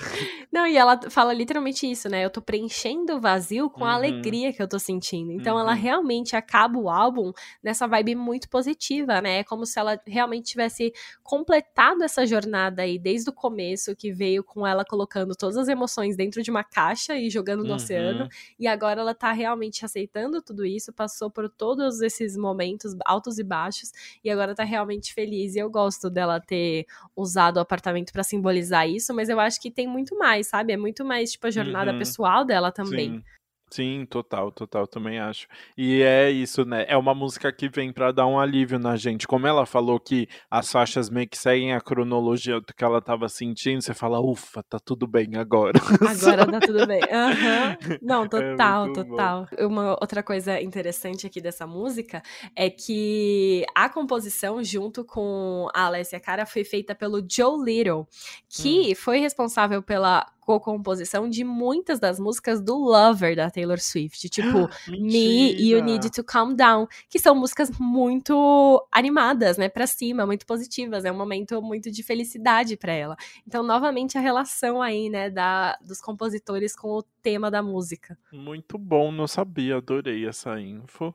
Não, 0.54 0.68
e 0.68 0.76
ela 0.76 1.00
fala 1.10 1.32
literalmente 1.32 1.84
isso, 1.90 2.08
né? 2.08 2.24
Eu 2.24 2.30
tô 2.30 2.40
preenchendo 2.40 3.16
o 3.16 3.20
vazio 3.20 3.68
com 3.68 3.84
a 3.84 3.88
uhum. 3.88 3.94
alegria 3.94 4.52
que 4.52 4.62
eu 4.62 4.68
tô 4.68 4.78
sentindo. 4.78 5.32
Então 5.32 5.56
uhum. 5.56 5.62
ela 5.62 5.72
realmente 5.74 6.36
acaba 6.36 6.78
o 6.78 6.88
álbum 6.88 7.32
nessa 7.60 7.88
vibe 7.88 8.14
muito 8.14 8.48
positiva, 8.48 9.20
né? 9.20 9.40
É 9.40 9.44
como 9.44 9.66
se 9.66 9.80
ela 9.80 10.00
realmente 10.06 10.50
tivesse 10.50 10.92
completado 11.24 12.04
essa 12.04 12.24
jornada 12.24 12.82
aí 12.82 13.00
desde 13.00 13.30
o 13.30 13.32
começo, 13.32 13.96
que 13.96 14.12
veio 14.12 14.44
com 14.44 14.64
ela 14.64 14.84
colocando 14.84 15.34
todas 15.34 15.56
as 15.56 15.66
emoções 15.66 16.16
dentro 16.16 16.40
de 16.40 16.52
uma 16.52 16.62
caixa 16.62 17.16
e 17.16 17.28
jogando 17.28 17.64
no 17.64 17.70
uhum. 17.70 17.74
oceano. 17.74 18.28
E 18.56 18.68
agora 18.68 19.00
ela 19.00 19.12
tá 19.12 19.32
realmente 19.32 19.84
aceitando 19.84 20.40
tudo 20.40 20.64
isso, 20.64 20.92
passou 20.92 21.28
por 21.32 21.48
todos 21.48 22.00
esses 22.00 22.36
momentos 22.36 22.94
altos 23.04 23.40
e 23.40 23.42
baixos, 23.42 23.90
e 24.22 24.30
agora 24.30 24.54
tá 24.54 24.62
realmente 24.62 25.12
feliz. 25.12 25.56
E 25.56 25.58
eu 25.58 25.68
gosto 25.68 26.08
dela 26.08 26.38
ter 26.38 26.86
usado 27.16 27.56
o 27.56 27.60
apartamento 27.60 28.12
para 28.12 28.22
simbolizar 28.22 28.88
isso, 28.88 29.12
mas 29.12 29.28
eu 29.28 29.40
acho 29.40 29.60
que 29.60 29.68
tem 29.68 29.88
muito 29.88 30.16
mais, 30.16 30.43
sabe? 30.44 30.72
É 30.72 30.76
muito 30.76 31.04
mais, 31.04 31.32
tipo, 31.32 31.46
a 31.46 31.50
jornada 31.50 31.92
Uhum. 31.92 31.98
pessoal 31.98 32.44
dela 32.44 32.70
também. 32.70 33.14
Sim. 33.14 33.24
Sim, 33.74 34.06
total, 34.08 34.52
total, 34.52 34.86
também 34.86 35.18
acho. 35.18 35.48
E 35.76 36.00
é 36.00 36.30
isso, 36.30 36.64
né? 36.64 36.84
É 36.86 36.96
uma 36.96 37.12
música 37.12 37.52
que 37.52 37.68
vem 37.68 37.92
pra 37.92 38.12
dar 38.12 38.24
um 38.24 38.38
alívio 38.38 38.78
na 38.78 38.94
gente. 38.96 39.26
Como 39.26 39.48
ela 39.48 39.66
falou 39.66 39.98
que 39.98 40.28
as 40.48 40.70
faixas 40.70 41.10
meio 41.10 41.28
que 41.28 41.36
seguem 41.36 41.72
a 41.74 41.80
cronologia 41.80 42.60
do 42.60 42.72
que 42.72 42.84
ela 42.84 43.02
tava 43.02 43.28
sentindo, 43.28 43.82
você 43.82 43.92
fala, 43.92 44.20
ufa, 44.20 44.62
tá 44.62 44.78
tudo 44.78 45.08
bem 45.08 45.34
agora. 45.34 45.72
Agora 46.08 46.48
tá 46.48 46.60
tudo 46.60 46.86
bem. 46.86 47.00
Aham. 47.12 47.76
Não, 48.00 48.28
total, 48.30 48.84
É 48.84 48.86
muito 48.86 49.02
bom. 49.02 49.16
total. 49.16 49.48
Uma 49.58 49.90
outra 50.00 50.22
coisa 50.22 50.60
interessante 50.62 51.26
aqui 51.26 51.40
dessa 51.40 51.66
música 51.66 52.22
é 52.54 52.70
que 52.70 53.64
a 53.74 53.88
composição, 53.88 54.62
junto 54.62 55.04
com 55.04 55.66
a 55.74 55.86
Alessia 55.86 56.20
Cara, 56.20 56.46
foi 56.46 56.62
feita 56.62 56.94
pelo 56.94 57.20
Joe 57.28 57.58
Little, 57.64 58.06
que 58.48 58.92
Hum. 58.92 58.94
foi 58.94 59.18
responsável 59.18 59.82
pela 59.82 60.24
co-composição 60.44 61.28
de 61.28 61.42
muitas 61.44 61.98
das 61.98 62.18
músicas 62.18 62.60
do 62.60 62.76
Lover 62.76 63.34
da 63.34 63.50
Taylor 63.50 63.80
Swift, 63.80 64.28
tipo 64.28 64.68
Me 64.88 65.52
e 65.54 65.70
You 65.70 65.82
Need 65.82 66.10
to 66.10 66.22
Calm 66.22 66.54
Down, 66.54 66.86
que 67.08 67.18
são 67.18 67.34
músicas 67.34 67.70
muito 67.78 68.86
animadas, 68.92 69.56
né, 69.56 69.68
Pra 69.68 69.86
cima, 69.86 70.26
muito 70.26 70.46
positivas, 70.46 71.04
é 71.04 71.12
um 71.12 71.16
momento 71.16 71.60
muito 71.60 71.90
de 71.90 72.02
felicidade 72.02 72.76
pra 72.76 72.92
ela. 72.92 73.16
Então, 73.46 73.62
novamente 73.62 74.16
a 74.16 74.20
relação 74.20 74.80
aí, 74.80 75.08
né, 75.08 75.30
da 75.30 75.76
dos 75.84 76.00
compositores 76.00 76.76
com 76.76 76.88
o 76.88 77.02
tema 77.22 77.50
da 77.50 77.62
música. 77.62 78.16
Muito 78.32 78.76
bom, 78.78 79.10
não 79.10 79.26
sabia, 79.26 79.76
adorei 79.76 80.26
essa 80.26 80.60
info. 80.60 81.14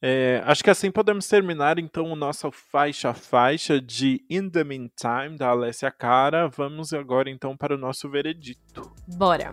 É, 0.00 0.42
acho 0.46 0.62
que 0.62 0.70
assim 0.70 0.90
podemos 0.90 1.26
terminar 1.26 1.78
então 1.78 2.04
o 2.04 2.16
nosso 2.16 2.50
faixa 2.52 3.12
faixa 3.12 3.80
de 3.80 4.24
In 4.30 4.48
the 4.48 4.62
Meantime 4.62 5.36
da 5.36 5.48
Alessia 5.48 5.90
Cara. 5.90 6.48
Vamos 6.48 6.92
agora 6.92 7.28
então 7.28 7.56
para 7.56 7.74
o 7.74 7.78
nosso 7.78 8.08
veredito. 8.08 8.92
Bora. 9.08 9.52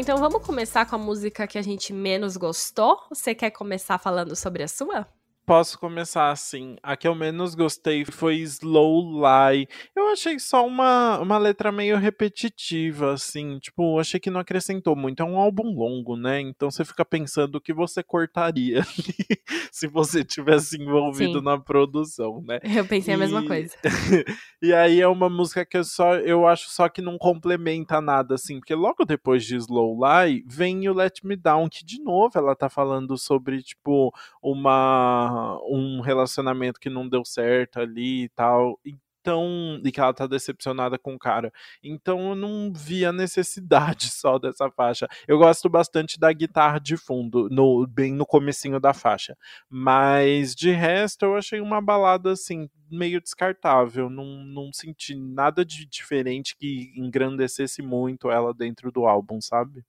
Então 0.00 0.16
vamos 0.16 0.46
começar 0.46 0.86
com 0.86 0.96
a 0.96 0.98
música 0.98 1.46
que 1.46 1.58
a 1.58 1.62
gente 1.62 1.92
menos 1.92 2.34
gostou? 2.34 2.98
Você 3.10 3.34
quer 3.34 3.50
começar 3.50 3.98
falando 3.98 4.34
sobre 4.34 4.62
a 4.62 4.68
sua? 4.68 5.06
Posso 5.50 5.80
começar 5.80 6.30
assim. 6.30 6.76
A 6.80 6.96
que 6.96 7.08
eu 7.08 7.12
menos 7.12 7.56
gostei 7.56 8.04
foi 8.04 8.36
Slow 8.36 9.20
Lie. 9.20 9.66
Eu 9.96 10.06
achei 10.06 10.38
só 10.38 10.64
uma, 10.64 11.18
uma 11.18 11.38
letra 11.38 11.72
meio 11.72 11.96
repetitiva, 11.96 13.14
assim. 13.14 13.58
Tipo, 13.58 13.98
achei 13.98 14.20
que 14.20 14.30
não 14.30 14.38
acrescentou 14.38 14.94
muito. 14.94 15.24
É 15.24 15.26
um 15.26 15.36
álbum 15.36 15.74
longo, 15.74 16.16
né? 16.16 16.40
Então 16.40 16.70
você 16.70 16.84
fica 16.84 17.04
pensando 17.04 17.56
o 17.56 17.60
que 17.60 17.72
você 17.72 18.00
cortaria 18.00 18.78
ali 18.86 19.40
se 19.72 19.88
você 19.88 20.22
tivesse 20.22 20.80
envolvido 20.80 21.40
Sim. 21.40 21.44
na 21.44 21.58
produção, 21.58 22.40
né? 22.46 22.60
Eu 22.72 22.86
pensei 22.86 23.14
a 23.14 23.18
mesma 23.18 23.40
E- 23.40 23.48
coisa. 23.48 23.74
e 24.62 24.72
aí 24.72 25.00
é 25.00 25.08
uma 25.08 25.28
música 25.28 25.66
que 25.66 25.76
eu 25.78 25.82
só 25.82 26.14
eu 26.14 26.46
acho 26.46 26.70
só 26.70 26.88
que 26.88 27.02
não 27.02 27.18
complementa 27.18 28.00
nada 28.00 28.36
assim, 28.36 28.60
porque 28.60 28.74
logo 28.76 29.04
depois 29.04 29.44
de 29.44 29.56
Slow 29.56 29.98
Lie 29.98 30.44
vem 30.46 30.88
o 30.88 30.94
Let 30.94 31.24
Me 31.24 31.34
Down, 31.34 31.68
que 31.68 31.84
de 31.84 32.00
novo 32.00 32.38
ela 32.38 32.54
tá 32.54 32.68
falando 32.68 33.18
sobre 33.18 33.60
tipo 33.64 34.14
uma 34.40 35.39
um 35.68 36.00
relacionamento 36.00 36.80
que 36.80 36.90
não 36.90 37.08
deu 37.08 37.24
certo 37.24 37.80
ali 37.80 38.24
e 38.24 38.28
tal. 38.30 38.78
Então, 39.20 39.80
e 39.84 39.92
que 39.92 40.00
ela 40.00 40.14
tá 40.14 40.26
decepcionada 40.26 40.98
com 40.98 41.14
o 41.14 41.18
cara. 41.18 41.52
Então 41.82 42.30
eu 42.30 42.34
não 42.34 42.72
vi 42.74 43.04
a 43.04 43.12
necessidade 43.12 44.06
só 44.10 44.38
dessa 44.38 44.70
faixa. 44.70 45.06
Eu 45.28 45.38
gosto 45.38 45.68
bastante 45.68 46.18
da 46.18 46.32
guitarra 46.32 46.78
de 46.78 46.96
fundo, 46.96 47.48
no, 47.50 47.86
bem 47.86 48.12
no 48.14 48.26
comecinho 48.26 48.80
da 48.80 48.94
faixa. 48.94 49.36
Mas 49.68 50.54
de 50.54 50.70
resto 50.70 51.24
eu 51.24 51.36
achei 51.36 51.60
uma 51.60 51.80
balada 51.80 52.32
assim, 52.32 52.68
meio 52.90 53.20
descartável. 53.20 54.08
Não, 54.08 54.24
não 54.44 54.72
senti 54.72 55.14
nada 55.14 55.64
de 55.64 55.86
diferente 55.86 56.56
que 56.56 56.92
engrandecesse 56.96 57.82
muito 57.82 58.30
ela 58.30 58.54
dentro 58.54 58.90
do 58.90 59.06
álbum, 59.06 59.40
sabe? 59.40 59.84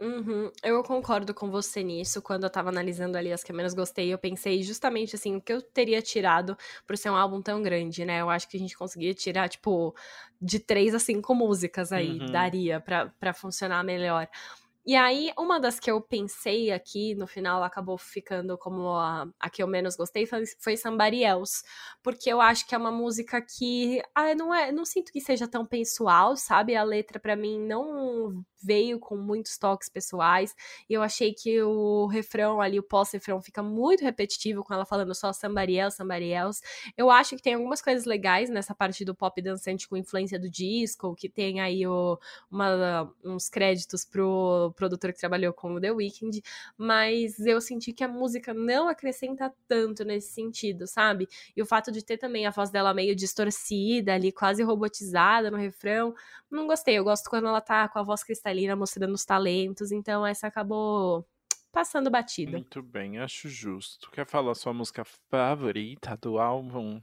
Uhum, 0.00 0.50
eu 0.62 0.82
concordo 0.82 1.32
com 1.32 1.50
você 1.50 1.82
nisso. 1.82 2.20
Quando 2.20 2.42
eu 2.44 2.50
tava 2.50 2.68
analisando 2.68 3.16
ali 3.16 3.32
as 3.32 3.44
que 3.44 3.52
eu 3.52 3.56
menos 3.56 3.74
gostei, 3.74 4.12
eu 4.12 4.18
pensei 4.18 4.60
justamente 4.62 5.14
assim, 5.14 5.36
o 5.36 5.40
que 5.40 5.52
eu 5.52 5.62
teria 5.62 6.02
tirado 6.02 6.56
por 6.86 6.96
ser 6.98 7.10
um 7.10 7.16
álbum 7.16 7.40
tão 7.40 7.62
grande, 7.62 8.04
né? 8.04 8.20
Eu 8.20 8.28
acho 8.28 8.48
que 8.48 8.56
a 8.56 8.60
gente 8.60 8.76
conseguia 8.76 9.14
tirar, 9.14 9.48
tipo, 9.48 9.94
de 10.40 10.58
três 10.58 10.94
a 10.94 10.98
cinco 10.98 11.32
músicas 11.34 11.92
aí, 11.92 12.20
Uhum. 12.20 12.28
daria 12.28 12.80
pra, 12.80 13.08
pra 13.20 13.32
funcionar 13.32 13.84
melhor. 13.84 14.28
E 14.86 14.94
aí, 14.96 15.32
uma 15.38 15.58
das 15.58 15.80
que 15.80 15.90
eu 15.90 15.98
pensei 16.02 16.70
aqui, 16.70 17.14
no 17.14 17.26
final 17.26 17.62
acabou 17.62 17.96
ficando 17.96 18.58
como 18.58 18.88
a, 18.90 19.26
a 19.40 19.48
que 19.48 19.62
eu 19.62 19.66
menos 19.66 19.96
gostei, 19.96 20.26
foi, 20.26 20.44
foi 20.60 20.76
Somebody 20.76 21.22
Else. 21.24 21.62
Porque 22.02 22.30
eu 22.30 22.38
acho 22.40 22.66
que 22.66 22.74
é 22.74 22.78
uma 22.78 22.90
música 22.92 23.40
que 23.40 24.02
ah, 24.14 24.34
não, 24.34 24.54
é, 24.54 24.70
não 24.72 24.84
sinto 24.84 25.10
que 25.10 25.20
seja 25.22 25.48
tão 25.48 25.64
pessoal, 25.64 26.36
sabe? 26.36 26.76
A 26.76 26.82
letra, 26.82 27.18
pra 27.18 27.34
mim, 27.34 27.58
não 27.60 28.44
veio 28.64 28.98
com 28.98 29.16
muitos 29.16 29.58
toques 29.58 29.88
pessoais. 29.88 30.54
E 30.88 30.94
eu 30.94 31.02
achei 31.02 31.32
que 31.34 31.62
o 31.62 32.06
refrão 32.06 32.60
ali, 32.60 32.78
o 32.78 32.82
pós-refrão, 32.82 33.40
fica 33.42 33.62
muito 33.62 34.02
repetitivo 34.04 34.62
com 34.64 34.72
ela 34.74 34.84
falando 34.86 35.14
só 35.14 35.32
Somebody 35.32 35.76
Else. 35.76 36.02
Eu 36.96 37.10
acho 37.10 37.36
que 37.36 37.42
tem 37.42 37.54
algumas 37.54 37.80
coisas 37.82 38.04
legais 38.04 38.48
nessa 38.50 38.74
parte 38.74 39.04
do 39.04 39.14
pop 39.14 39.40
dançante 39.42 39.88
com 39.88 39.96
influência 39.96 40.38
do 40.38 40.48
disco, 40.50 41.14
que 41.14 41.28
tem 41.28 41.60
aí 41.60 41.86
o, 41.86 42.18
uma- 42.50 43.12
uns 43.24 43.48
créditos 43.48 44.04
pro 44.04 44.72
produtor 44.76 45.12
que 45.12 45.18
trabalhou 45.18 45.52
com 45.52 45.74
o 45.74 45.80
The 45.80 45.92
Weeknd, 45.92 46.42
mas 46.76 47.38
eu 47.40 47.60
senti 47.60 47.92
que 47.92 48.04
a 48.04 48.08
música 48.08 48.52
não 48.54 48.88
acrescenta 48.88 49.52
tanto 49.68 50.04
nesse 50.04 50.32
sentido, 50.32 50.86
sabe? 50.86 51.28
E 51.56 51.62
o 51.62 51.66
fato 51.66 51.90
de 51.92 52.04
ter 52.04 52.18
também 52.18 52.46
a 52.46 52.50
voz 52.50 52.70
dela 52.70 52.94
meio 52.94 53.14
distorcida 53.14 54.14
ali, 54.14 54.32
quase 54.32 54.62
robotizada 54.62 55.50
no 55.50 55.56
refrão, 55.56 56.14
não 56.50 56.66
gostei. 56.66 56.98
Eu 56.98 57.04
gosto 57.04 57.28
quando 57.28 57.48
ela 57.48 57.60
tá 57.60 57.88
com 57.88 57.98
a 57.98 58.02
voz 58.02 58.22
cristalina 58.22 58.53
mostrando 58.76 59.14
os 59.14 59.24
talentos, 59.24 59.92
então 59.92 60.26
essa 60.26 60.46
acabou 60.46 61.26
passando 61.72 62.10
batida. 62.10 62.52
Muito 62.52 62.82
bem, 62.82 63.18
acho 63.18 63.48
justo. 63.48 64.10
Quer 64.10 64.26
falar 64.26 64.54
sua 64.54 64.72
música 64.72 65.04
favorita 65.30 66.16
do 66.16 66.38
álbum? 66.38 67.02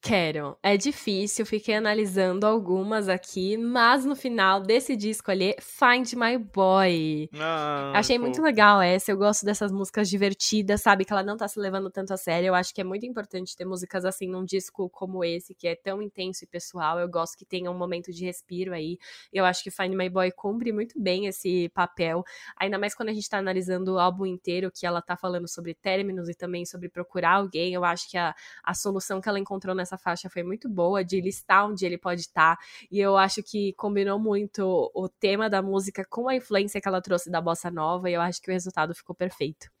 Quero. 0.00 0.56
É 0.62 0.76
difícil, 0.76 1.44
fiquei 1.44 1.74
analisando 1.74 2.46
algumas 2.46 3.08
aqui, 3.08 3.56
mas 3.56 4.04
no 4.04 4.16
final 4.16 4.60
decidi 4.62 5.10
escolher 5.10 5.56
Find 5.60 6.14
My 6.14 6.38
Boy. 6.38 7.28
Ah, 7.38 7.92
Achei 7.94 8.16
pô, 8.18 8.24
muito 8.24 8.40
legal 8.40 8.80
essa. 8.80 9.10
Eu 9.10 9.16
gosto 9.16 9.44
dessas 9.44 9.70
músicas 9.70 10.08
divertidas, 10.08 10.80
sabe? 10.80 11.04
Que 11.04 11.12
ela 11.12 11.22
não 11.22 11.36
tá 11.36 11.46
se 11.48 11.58
levando 11.60 11.90
tanto 11.90 12.14
a 12.14 12.16
sério. 12.16 12.48
Eu 12.48 12.54
acho 12.54 12.74
que 12.74 12.80
é 12.80 12.84
muito 12.84 13.04
importante 13.04 13.54
ter 13.54 13.64
músicas 13.64 14.04
assim 14.04 14.26
num 14.26 14.44
disco 14.44 14.88
como 14.90 15.24
esse, 15.24 15.54
que 15.54 15.68
é 15.68 15.74
tão 15.74 16.00
intenso 16.00 16.44
e 16.44 16.46
pessoal. 16.46 16.98
Eu 16.98 17.08
gosto 17.08 17.36
que 17.36 17.44
tenha 17.44 17.70
um 17.70 17.76
momento 17.76 18.12
de 18.12 18.24
respiro 18.24 18.72
aí. 18.72 18.98
Eu 19.32 19.44
acho 19.44 19.62
que 19.62 19.70
Find 19.70 19.94
My 19.94 20.08
Boy 20.08 20.30
cumpre 20.32 20.72
muito 20.72 21.00
bem 21.00 21.26
esse 21.26 21.68
papel. 21.70 22.24
Ainda 22.58 22.78
mais 22.78 22.94
quando 22.94 23.10
a 23.10 23.12
gente 23.12 23.28
tá 23.28 23.38
analisando 23.38 23.94
o 23.94 23.98
álbum 23.98 24.24
inteiro, 24.24 24.70
que 24.70 24.86
ela 24.86 25.02
tá 25.02 25.16
falando 25.16 25.48
sobre 25.48 25.74
términos 25.74 26.28
e 26.28 26.34
também 26.34 26.64
sobre 26.64 26.88
procurar 26.88 27.34
alguém. 27.34 27.74
Eu 27.74 27.84
acho 27.84 28.08
que 28.10 28.16
a, 28.16 28.34
a 28.64 28.74
solução 28.74 29.20
que 29.20 29.28
ela 29.28 29.38
encontrou 29.38 29.74
nessa 29.80 29.98
faixa 29.98 30.30
foi 30.30 30.42
muito 30.42 30.68
boa, 30.68 31.04
de 31.04 31.20
listar 31.20 31.66
onde 31.66 31.84
ele 31.84 31.98
pode 31.98 32.20
estar. 32.22 32.56
E 32.90 32.98
eu 33.00 33.16
acho 33.16 33.42
que 33.42 33.72
combinou 33.74 34.18
muito 34.18 34.90
o 34.94 35.08
tema 35.08 35.50
da 35.50 35.62
música 35.62 36.04
com 36.08 36.28
a 36.28 36.36
influência 36.36 36.80
que 36.80 36.88
ela 36.88 37.00
trouxe 37.02 37.30
da 37.30 37.40
bossa 37.40 37.70
nova, 37.70 38.10
e 38.10 38.14
eu 38.14 38.20
acho 38.20 38.40
que 38.40 38.50
o 38.50 38.52
resultado 38.52 38.94
ficou 38.94 39.14
perfeito. 39.14 39.79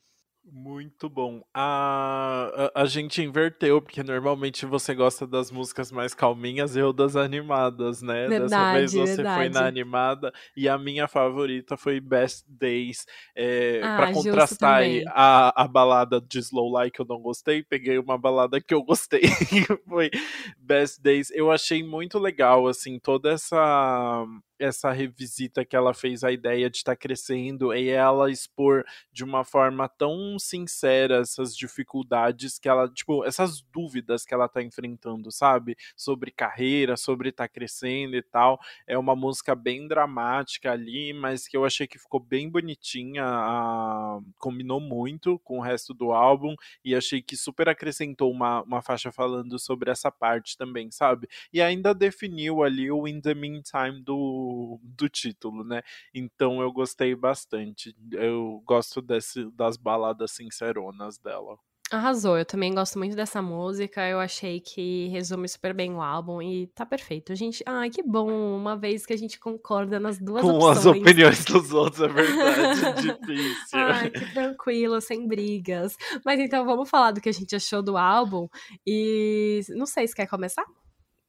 Muito 0.52 1.08
bom. 1.08 1.44
A, 1.54 2.70
a, 2.74 2.82
a 2.82 2.84
gente 2.84 3.22
inverteu, 3.22 3.80
porque 3.80 4.02
normalmente 4.02 4.66
você 4.66 4.92
gosta 4.96 5.24
das 5.24 5.48
músicas 5.48 5.92
mais 5.92 6.12
calminhas 6.12 6.74
e 6.74 6.80
eu 6.80 6.92
das 6.92 7.14
animadas, 7.14 8.02
né? 8.02 8.32
Dessa 8.32 8.64
vez 8.64 8.92
Verdade, 8.92 8.92
você 8.92 9.24
foi 9.24 9.48
na 9.48 9.60
verdade. 9.60 9.68
animada 9.68 10.32
e 10.56 10.68
a 10.68 10.76
minha 10.76 11.06
favorita 11.06 11.76
foi 11.76 12.00
Best 12.00 12.44
Days. 12.48 13.06
É, 13.32 13.80
Ah, 13.82 13.94
pra 13.94 14.08
justo 14.12 14.20
contrastar 14.24 14.74
aí 14.78 15.04
a, 15.06 15.62
a 15.62 15.68
balada 15.68 16.20
de 16.20 16.40
Slow 16.40 16.68
Like 16.72 16.96
que 16.96 17.00
eu 17.02 17.06
não 17.06 17.20
gostei, 17.22 17.62
peguei 17.62 17.96
uma 17.98 18.18
balada 18.18 18.60
que 18.60 18.74
eu 18.74 18.82
gostei, 18.82 19.20
que 19.48 19.64
foi 19.88 20.10
Best 20.58 21.00
Days. 21.00 21.30
Eu 21.30 21.52
achei 21.52 21.84
muito 21.84 22.18
legal, 22.18 22.66
assim, 22.66 22.98
toda 22.98 23.30
essa 23.30 24.26
essa 24.60 24.92
revisita 24.92 25.64
que 25.64 25.74
ela 25.74 25.94
fez 25.94 26.22
a 26.22 26.30
ideia 26.30 26.68
de 26.68 26.76
estar 26.76 26.92
tá 26.92 26.96
crescendo 26.96 27.74
e 27.74 27.88
ela 27.88 28.30
expor 28.30 28.84
de 29.10 29.24
uma 29.24 29.44
forma 29.44 29.88
tão 29.88 30.38
sincera 30.38 31.20
essas 31.20 31.56
dificuldades 31.56 32.58
que 32.58 32.68
ela, 32.68 32.88
tipo, 32.88 33.24
essas 33.24 33.62
dúvidas 33.72 34.24
que 34.24 34.34
ela 34.34 34.48
tá 34.48 34.62
enfrentando, 34.62 35.32
sabe? 35.32 35.76
Sobre 35.96 36.30
carreira, 36.30 36.96
sobre 36.96 37.30
estar 37.30 37.48
tá 37.48 37.52
crescendo 37.52 38.16
e 38.16 38.22
tal. 38.22 38.60
É 38.86 38.98
uma 38.98 39.16
música 39.16 39.54
bem 39.54 39.88
dramática 39.88 40.72
ali, 40.72 41.12
mas 41.12 41.48
que 41.48 41.56
eu 41.56 41.64
achei 41.64 41.86
que 41.86 41.98
ficou 41.98 42.20
bem 42.20 42.48
bonitinha, 42.48 43.24
a... 43.24 44.20
combinou 44.38 44.80
muito 44.80 45.38
com 45.40 45.58
o 45.58 45.62
resto 45.62 45.94
do 45.94 46.12
álbum 46.12 46.54
e 46.84 46.94
achei 46.94 47.22
que 47.22 47.36
super 47.36 47.68
acrescentou 47.68 48.30
uma, 48.30 48.62
uma 48.62 48.82
faixa 48.82 49.10
falando 49.10 49.58
sobre 49.58 49.90
essa 49.90 50.10
parte 50.10 50.56
também, 50.56 50.90
sabe? 50.90 51.28
E 51.52 51.62
ainda 51.62 51.94
definiu 51.94 52.62
ali 52.62 52.90
o 52.90 53.08
In 53.08 53.20
the 53.20 53.34
Meantime 53.34 54.02
do, 54.02 54.49
do 54.82 55.08
título, 55.08 55.64
né? 55.64 55.82
Então 56.14 56.60
eu 56.60 56.72
gostei 56.72 57.14
bastante. 57.14 57.94
Eu 58.12 58.62
gosto 58.66 59.00
desse, 59.00 59.50
das 59.52 59.76
baladas 59.76 60.32
sinceronas 60.32 61.18
dela. 61.18 61.56
Arrasou, 61.92 62.38
eu 62.38 62.44
também 62.44 62.72
gosto 62.72 62.96
muito 62.98 63.16
dessa 63.16 63.42
música. 63.42 64.08
Eu 64.08 64.20
achei 64.20 64.60
que 64.60 65.08
resume 65.08 65.48
super 65.48 65.74
bem 65.74 65.92
o 65.92 66.00
álbum 66.00 66.40
e 66.40 66.68
tá 66.68 66.86
perfeito. 66.86 67.32
A 67.32 67.34
gente, 67.34 67.64
ai, 67.66 67.90
que 67.90 68.00
bom, 68.00 68.30
uma 68.56 68.76
vez 68.76 69.04
que 69.04 69.12
a 69.12 69.16
gente 69.16 69.40
concorda 69.40 69.98
nas 69.98 70.16
duas 70.20 70.40
Com 70.40 70.54
opções. 70.54 70.78
as 70.78 70.86
opiniões 70.86 71.44
dos 71.44 71.72
outros, 71.72 72.00
é 72.02 72.06
verdade, 72.14 73.02
difícil. 73.02 73.78
Ai, 73.78 74.08
que 74.08 74.32
tranquilo, 74.32 75.00
sem 75.00 75.26
brigas. 75.26 75.96
Mas 76.24 76.38
então 76.38 76.64
vamos 76.64 76.88
falar 76.88 77.10
do 77.10 77.20
que 77.20 77.28
a 77.28 77.32
gente 77.32 77.56
achou 77.56 77.82
do 77.82 77.96
álbum 77.96 78.46
e 78.86 79.58
não 79.70 79.84
sei 79.86 80.06
se 80.06 80.14
quer 80.14 80.28
começar? 80.28 80.64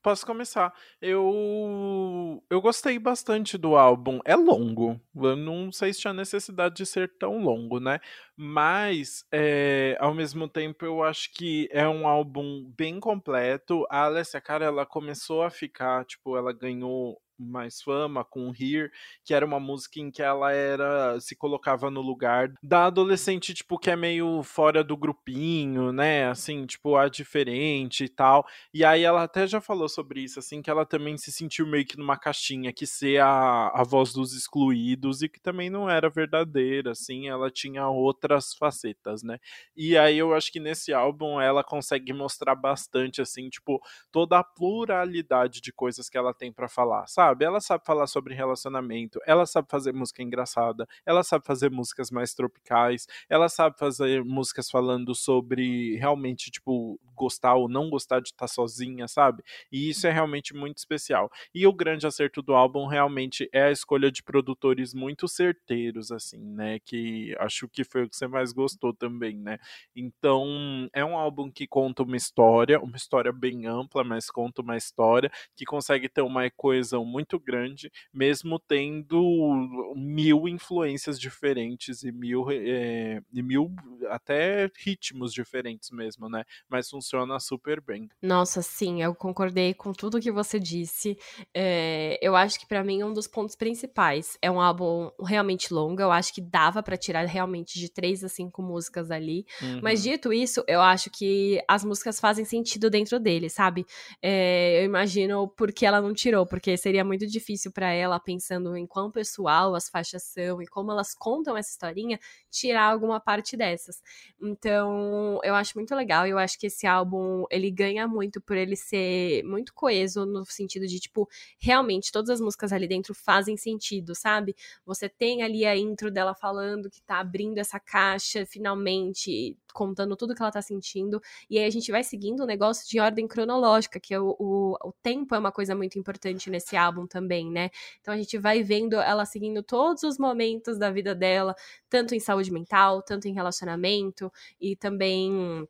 Posso 0.04 0.26
começar. 0.26 0.74
Eu 1.00 2.44
eu 2.50 2.60
gostei 2.60 2.98
bastante 2.98 3.56
do 3.58 3.76
álbum. 3.76 4.20
É 4.26 4.36
longo. 4.36 5.00
Eu 5.16 5.36
não 5.36 5.72
sei 5.72 5.94
se 5.94 6.02
tinha 6.02 6.14
necessidade 6.14 6.76
de 6.76 6.86
ser 6.88 7.08
tão 7.20 7.38
longo, 7.44 7.80
né? 7.80 8.00
Mas, 8.36 9.24
é, 9.32 9.96
ao 10.00 10.14
mesmo 10.14 10.48
tempo, 10.48 10.84
eu 10.86 11.04
acho 11.04 11.32
que 11.34 11.70
é 11.72 11.88
um 11.88 12.08
álbum 12.08 12.66
bem 12.76 13.00
completo. 13.00 13.86
A 13.92 14.06
Alessia 14.06 14.42
Cara, 14.42 14.66
ela 14.66 14.86
começou 14.88 15.44
a 15.44 15.52
ficar, 15.52 16.04
tipo, 16.06 16.36
ela 16.36 16.52
ganhou 16.52 17.22
mais 17.46 17.82
fama 17.82 18.24
com 18.24 18.52
Here, 18.52 18.92
que 19.24 19.34
era 19.34 19.46
uma 19.46 19.60
música 19.60 20.00
em 20.00 20.12
que 20.12 20.22
ela 20.22 20.52
era 20.52 21.20
se 21.20 21.36
colocava 21.36 21.90
no 21.90 22.02
lugar 22.02 22.52
da 22.62 22.86
adolescente 22.86 23.54
tipo 23.54 23.78
que 23.78 23.90
é 23.90 23.96
meio 23.96 24.44
fora 24.44 24.84
do 24.84 24.98
grupinho, 24.98 25.92
né? 25.92 26.28
Assim, 26.28 26.66
tipo 26.66 26.96
a 26.96 27.10
diferente 27.10 28.06
e 28.06 28.10
tal. 28.10 28.46
E 28.74 28.84
aí 28.86 29.04
ela 29.04 29.24
até 29.24 29.48
já 29.48 29.62
falou 29.62 29.90
sobre 29.90 30.22
isso 30.22 30.40
assim 30.40 30.62
que 30.62 30.70
ela 30.70 30.86
também 30.86 31.18
se 31.18 31.32
sentiu 31.32 31.66
meio 31.68 31.86
que 31.86 31.98
numa 31.98 32.18
caixinha 32.18 32.74
que 32.74 32.86
ser 32.86 33.22
a, 33.22 33.70
a 33.70 33.84
voz 33.84 34.14
dos 34.14 34.34
excluídos 34.34 35.22
e 35.22 35.30
que 35.30 35.40
também 35.40 35.70
não 35.70 35.90
era 35.90 36.10
verdadeira, 36.10 36.92
assim, 36.92 37.28
ela 37.28 37.50
tinha 37.50 37.88
outras 37.88 38.54
facetas, 38.54 39.24
né? 39.24 39.40
E 39.76 39.98
aí 39.98 40.18
eu 40.18 40.34
acho 40.34 40.52
que 40.52 40.60
nesse 40.60 40.94
álbum 40.94 41.40
ela 41.40 41.64
consegue 41.64 42.14
mostrar 42.14 42.56
bastante 42.56 43.22
assim, 43.22 43.50
tipo, 43.50 43.82
toda 44.12 44.40
a 44.40 44.44
pluralidade 44.44 45.62
de 45.62 45.72
coisas 45.72 46.10
que 46.10 46.18
ela 46.18 46.34
tem 46.34 46.52
para 46.52 46.68
falar, 46.68 47.08
sabe? 47.08 47.31
Sabe? 47.32 47.46
Ela 47.46 47.60
sabe 47.62 47.86
falar 47.86 48.08
sobre 48.08 48.34
relacionamento, 48.36 49.20
ela 49.26 49.46
sabe 49.46 49.68
fazer 49.70 49.94
música 49.94 50.22
engraçada, 50.22 50.88
ela 51.06 51.24
sabe 51.24 51.46
fazer 51.46 51.72
músicas 51.72 52.12
mais 52.12 52.34
tropicais, 52.34 53.08
ela 53.30 53.48
sabe 53.50 53.78
fazer 53.78 54.24
músicas 54.24 54.70
falando 54.70 55.16
sobre 55.16 55.96
realmente, 55.98 56.52
tipo, 56.52 57.00
gostar 57.16 57.56
ou 57.56 57.70
não 57.70 57.90
gostar 57.90 58.20
de 58.20 58.30
estar 58.30 58.48
sozinha, 58.48 59.08
sabe? 59.08 59.44
E 59.72 59.90
isso 59.90 60.08
é 60.08 60.12
realmente 60.12 60.54
muito 60.54 60.78
especial. 60.78 61.30
E 61.54 61.66
o 61.66 61.74
grande 61.74 62.06
acerto 62.06 62.42
do 62.42 62.54
álbum 62.54 62.88
realmente 62.88 63.50
é 63.54 63.64
a 63.64 63.72
escolha 63.72 64.12
de 64.12 64.24
produtores 64.24 64.94
muito 64.94 65.28
certeiros, 65.28 66.12
assim, 66.12 66.40
né? 66.40 66.80
Que 66.80 67.36
acho 67.40 67.68
que 67.70 67.84
foi 67.84 68.04
o 68.04 68.10
que 68.10 68.16
você 68.16 68.28
mais 68.28 68.52
gostou 68.52 68.94
também, 68.94 69.38
né? 69.38 69.58
Então, 69.96 70.90
é 70.94 71.04
um 71.06 71.16
álbum 71.18 71.50
que 71.52 71.68
conta 71.68 72.04
uma 72.04 72.18
história, 72.18 72.80
uma 72.80 72.98
história 72.98 73.32
bem 73.32 73.66
ampla, 73.68 74.04
mas 74.04 74.30
conta 74.30 74.62
uma 74.62 74.76
história 74.78 75.32
que 75.56 75.66
consegue 75.66 76.10
ter 76.10 76.22
uma 76.22 76.50
coesão 76.52 77.06
muito 77.06 77.21
muito 77.22 77.40
grande, 77.40 77.92
mesmo 78.14 78.60
tendo 78.60 79.94
mil 79.96 80.48
influências 80.48 81.20
diferentes 81.20 82.04
e 82.04 82.12
mil, 82.12 82.50
é, 82.50 83.22
e 83.32 83.42
mil 83.42 83.74
até 84.10 84.70
ritmos 84.84 85.32
diferentes 85.32 85.92
mesmo, 85.92 86.28
né? 86.28 86.44
Mas 86.68 86.90
funciona 86.90 87.40
super 87.40 87.80
bem. 87.80 88.10
Nossa, 88.22 88.62
sim, 88.62 89.02
eu 89.02 89.14
concordei 89.14 89.74
com 89.74 89.94
tudo 89.94 90.20
que 90.20 90.32
você 90.32 90.60
disse. 90.60 91.18
É, 91.54 92.18
eu 92.22 92.36
acho 92.36 92.60
que 92.60 92.68
para 92.68 92.84
mim 92.84 93.04
um 93.04 93.14
dos 93.14 93.28
pontos 93.28 93.56
principais 93.56 94.38
é 94.42 94.50
um 94.50 94.60
álbum 94.60 95.12
realmente 95.24 95.74
longo. 95.74 96.02
Eu 96.02 96.12
acho 96.12 96.34
que 96.34 96.42
dava 96.42 96.82
para 96.82 96.98
tirar 96.98 97.26
realmente 97.26 97.80
de 97.80 97.90
três 97.90 98.24
a 98.24 98.30
cinco 98.30 98.62
músicas 98.64 99.12
ali. 99.12 99.46
Uhum. 99.62 99.80
Mas 99.84 100.02
dito 100.02 100.34
isso, 100.34 100.64
eu 100.68 100.82
acho 100.82 101.10
que 101.12 101.62
as 101.68 101.86
músicas 101.86 102.20
fazem 102.20 102.46
sentido 102.46 102.90
dentro 102.90 103.20
dele, 103.20 103.50
sabe? 103.50 103.86
É, 104.22 104.82
eu 104.82 104.86
imagino 104.86 105.48
porque 105.50 105.86
ela 105.86 106.02
não 106.02 106.14
tirou, 106.14 106.46
porque 106.46 106.76
seria 106.76 107.01
muito 107.04 107.28
difícil 107.28 107.72
para 107.72 107.92
ela, 107.92 108.20
pensando 108.20 108.76
em 108.76 108.86
quão 108.88 109.12
pessoal 109.12 109.76
as 109.76 109.90
faixas 109.90 110.24
são 110.24 110.62
e 110.62 110.68
como 110.68 110.92
elas 110.92 111.14
contam 111.14 111.58
essa 111.58 111.70
historinha, 111.72 112.20
tirar 112.50 112.92
alguma 112.92 113.20
parte 113.20 113.56
dessas. 113.58 114.02
Então, 114.42 115.40
eu 115.44 115.56
acho 115.56 115.78
muito 115.78 115.96
legal. 115.96 116.26
Eu 116.28 116.38
acho 116.38 116.58
que 116.60 116.68
esse 116.68 116.88
álbum 116.88 117.46
ele 117.50 117.70
ganha 117.72 118.08
muito 118.08 118.42
por 118.42 118.58
ele 118.58 118.76
ser 118.76 119.44
muito 119.44 119.74
coeso 119.74 120.26
no 120.26 120.46
sentido 120.46 120.88
de 120.88 121.00
tipo 121.00 121.28
realmente 121.60 122.12
todas 122.12 122.30
as 122.30 122.42
músicas 122.42 122.72
ali 122.74 122.88
dentro 122.88 123.14
fazem 123.14 123.58
sentido, 123.58 124.16
sabe? 124.16 124.56
Você 124.86 125.08
tem 125.10 125.44
ali 125.44 125.66
a 125.66 125.76
intro 125.78 126.12
dela 126.12 126.34
falando 126.34 126.90
que 126.90 127.02
tá 127.02 127.20
abrindo 127.20 127.58
essa 127.58 127.80
caixa 127.80 128.46
finalmente, 128.46 129.58
contando 129.72 130.16
tudo 130.16 130.36
que 130.36 130.42
ela 130.42 130.52
tá 130.52 130.62
sentindo, 130.62 131.22
e 131.50 131.58
aí 131.58 131.66
a 131.66 131.70
gente 131.70 131.92
vai 131.92 132.04
seguindo 132.04 132.42
o 132.44 132.46
negócio 132.46 132.88
de 132.90 133.00
ordem 133.00 133.28
cronológica, 133.28 134.00
que 134.00 134.14
é 134.14 134.20
o, 134.20 134.36
o, 134.40 134.78
o 134.84 134.94
tempo 135.02 135.36
é 135.36 135.40
uma 135.40 135.52
coisa 135.52 135.76
muito 135.76 135.98
importante 136.00 136.50
nesse 136.50 136.76
álbum 136.76 137.08
também, 137.08 137.50
né? 137.52 137.70
Então 138.00 138.14
a 138.14 138.18
gente 138.18 138.38
vai 138.38 138.64
vendo 138.64 138.96
ela 139.00 139.26
seguindo 139.26 139.64
todos 139.64 140.04
os 140.04 140.18
momentos 140.18 140.78
da 140.78 140.92
vida 140.92 141.16
dela, 141.16 141.56
tanto 141.90 142.16
em 142.16 142.20
saúde 142.20 142.52
mental, 142.52 143.02
tanto 143.02 143.28
em 143.28 143.34
relacionamento, 143.34 144.32
e 144.60 144.76
também 144.76 145.68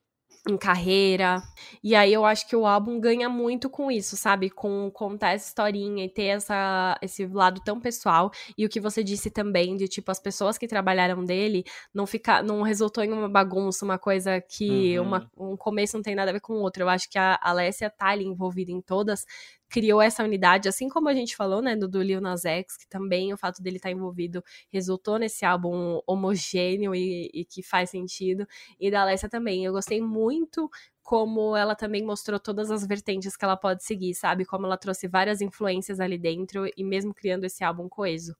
em 0.50 0.58
carreira. 0.58 1.42
E 1.84 1.94
aí 1.96 2.12
eu 2.12 2.26
acho 2.26 2.48
que 2.48 2.56
o 2.56 2.66
álbum 2.66 3.00
ganha 3.00 3.30
muito 3.30 3.70
com 3.70 3.92
isso, 3.92 4.18
sabe? 4.18 4.50
Com 4.50 4.90
contar 4.92 5.32
essa 5.32 5.48
historinha 5.48 6.04
e 6.04 6.10
ter 6.10 6.26
essa, 6.26 6.98
esse 7.02 7.28
lado 7.28 7.62
tão 7.64 7.80
pessoal. 7.80 8.32
E 8.58 8.66
o 8.66 8.70
que 8.70 8.80
você 8.80 9.04
disse 9.04 9.30
também, 9.30 9.78
de 9.78 9.88
tipo, 9.88 10.10
as 10.10 10.20
pessoas 10.20 10.58
que 10.58 10.68
trabalharam 10.68 11.24
dele 11.24 11.64
não 11.94 12.08
ficar, 12.08 12.44
não 12.44 12.64
resultou 12.64 13.04
em 13.04 13.12
uma 13.12 13.30
bagunça, 13.30 13.86
uma 13.86 14.00
coisa 14.00 14.42
que 14.42 14.98
uhum. 14.98 15.06
uma, 15.06 15.32
um 15.38 15.56
começo 15.56 15.96
não 15.96 16.04
tem 16.04 16.16
nada 16.16 16.32
a 16.32 16.34
ver 16.34 16.42
com 16.42 16.54
o 16.54 16.62
outro. 16.62 16.84
Eu 16.84 16.90
acho 16.90 17.10
que 17.10 17.20
a 17.20 17.40
Alessia 17.42 17.90
tá 17.90 18.08
ali 18.08 18.26
envolvida 18.26 18.72
em 18.72 18.82
todas, 18.82 19.26
criou 19.72 20.02
essa 20.02 20.24
unidade, 20.24 20.68
assim 20.68 20.90
como 20.90 21.08
a 21.08 21.14
gente 21.14 21.36
falou, 21.36 21.62
né, 21.62 21.76
do, 21.78 21.88
do 21.88 22.02
Lil 22.02 22.20
Nas 22.20 22.44
X, 22.44 22.76
que 22.78 22.88
também 22.88 23.34
o 23.34 23.38
fato 23.38 23.64
dele 23.64 23.78
estar 23.78 23.90
tá 23.90 23.94
envolvido 23.94 24.44
resultou 24.70 25.18
nesse 25.18 25.46
álbum 25.46 26.02
homogêneo 26.06 26.94
e, 26.94 27.32
e 27.34 27.46
que 27.46 27.64
faz 27.64 27.90
sentido, 27.90 28.46
e 28.80 28.92
da 28.92 29.02
Alessia 29.02 29.30
também. 29.30 29.64
Eu 29.66 29.72
gostei 29.72 30.02
muito 30.02 30.70
como 31.02 31.56
ela 31.56 31.76
também 31.76 32.04
mostrou 32.06 32.40
todas 32.40 32.70
as 32.70 32.86
vertentes 32.86 33.36
que 33.38 33.46
ela 33.46 33.58
pode 33.58 33.84
seguir, 33.84 34.14
sabe? 34.14 34.46
Como 34.46 34.66
ela 34.66 34.78
trouxe 34.78 35.08
várias 35.08 35.42
influências 35.42 36.00
ali 36.00 36.18
dentro 36.18 36.66
e 36.78 36.84
mesmo 36.84 37.14
criando 37.14 37.46
esse 37.46 37.64
álbum 37.64 37.88
coeso. 37.90 38.36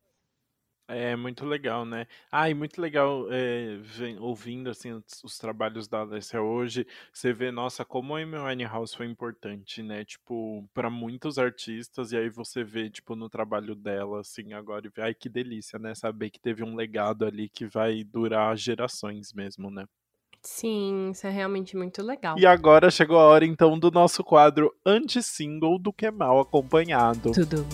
É 0.94 1.16
muito 1.16 1.46
legal, 1.46 1.86
né? 1.86 2.06
Ah, 2.32 2.50
e 2.50 2.54
muito 2.54 2.82
legal 2.82 3.26
é, 3.32 3.78
vem, 3.82 4.20
ouvindo 4.20 4.70
assim 4.70 4.92
os, 4.92 5.24
os, 5.24 5.38
trabalhos 5.38 5.88
da 5.88 6.00
Alessia 6.00 6.42
hoje, 6.42 6.86
você 7.12 7.32
vê, 7.32 7.52
nossa, 7.52 7.86
como 7.86 8.16
a 8.16 8.20
Amy 8.20 8.38
Winehouse 8.38 8.96
foi 8.96 9.06
importante, 9.06 9.82
né? 9.82 10.04
Tipo, 10.04 10.68
para 10.74 10.90
muitos 10.90 11.38
artistas, 11.38 12.12
e 12.12 12.18
aí 12.18 12.30
você 12.30 12.64
vê, 12.64 12.90
tipo, 12.90 13.16
no 13.16 13.30
trabalho 13.30 13.76
dela, 13.76 14.22
assim, 14.22 14.54
agora, 14.54 14.86
e 14.86 14.90
vê, 14.90 15.02
ai, 15.02 15.14
que 15.14 15.30
delícia, 15.30 15.80
né? 15.80 15.96
Saber 15.96 16.30
que 16.30 16.40
teve 16.40 16.64
um 16.64 16.76
legado 16.76 17.26
ali 17.26 17.50
que 17.50 17.66
vai 17.66 18.04
durar 18.04 18.56
gerações 18.58 19.34
mesmo, 19.34 19.72
né? 19.72 19.86
Sim, 20.44 21.12
isso 21.12 21.28
é 21.28 21.30
realmente 21.30 21.78
muito 21.78 22.02
legal. 22.02 22.38
E 22.38 22.46
agora 22.46 22.90
chegou 22.90 23.20
a 23.20 23.26
hora, 23.26 23.46
então, 23.46 23.78
do 23.78 23.92
nosso 23.92 24.24
quadro 24.24 24.74
anti-single 24.86 25.78
do 25.78 25.94
que 25.94 26.10
mal 26.10 26.40
acompanhado. 26.40 27.32
Tudo. 27.32 27.66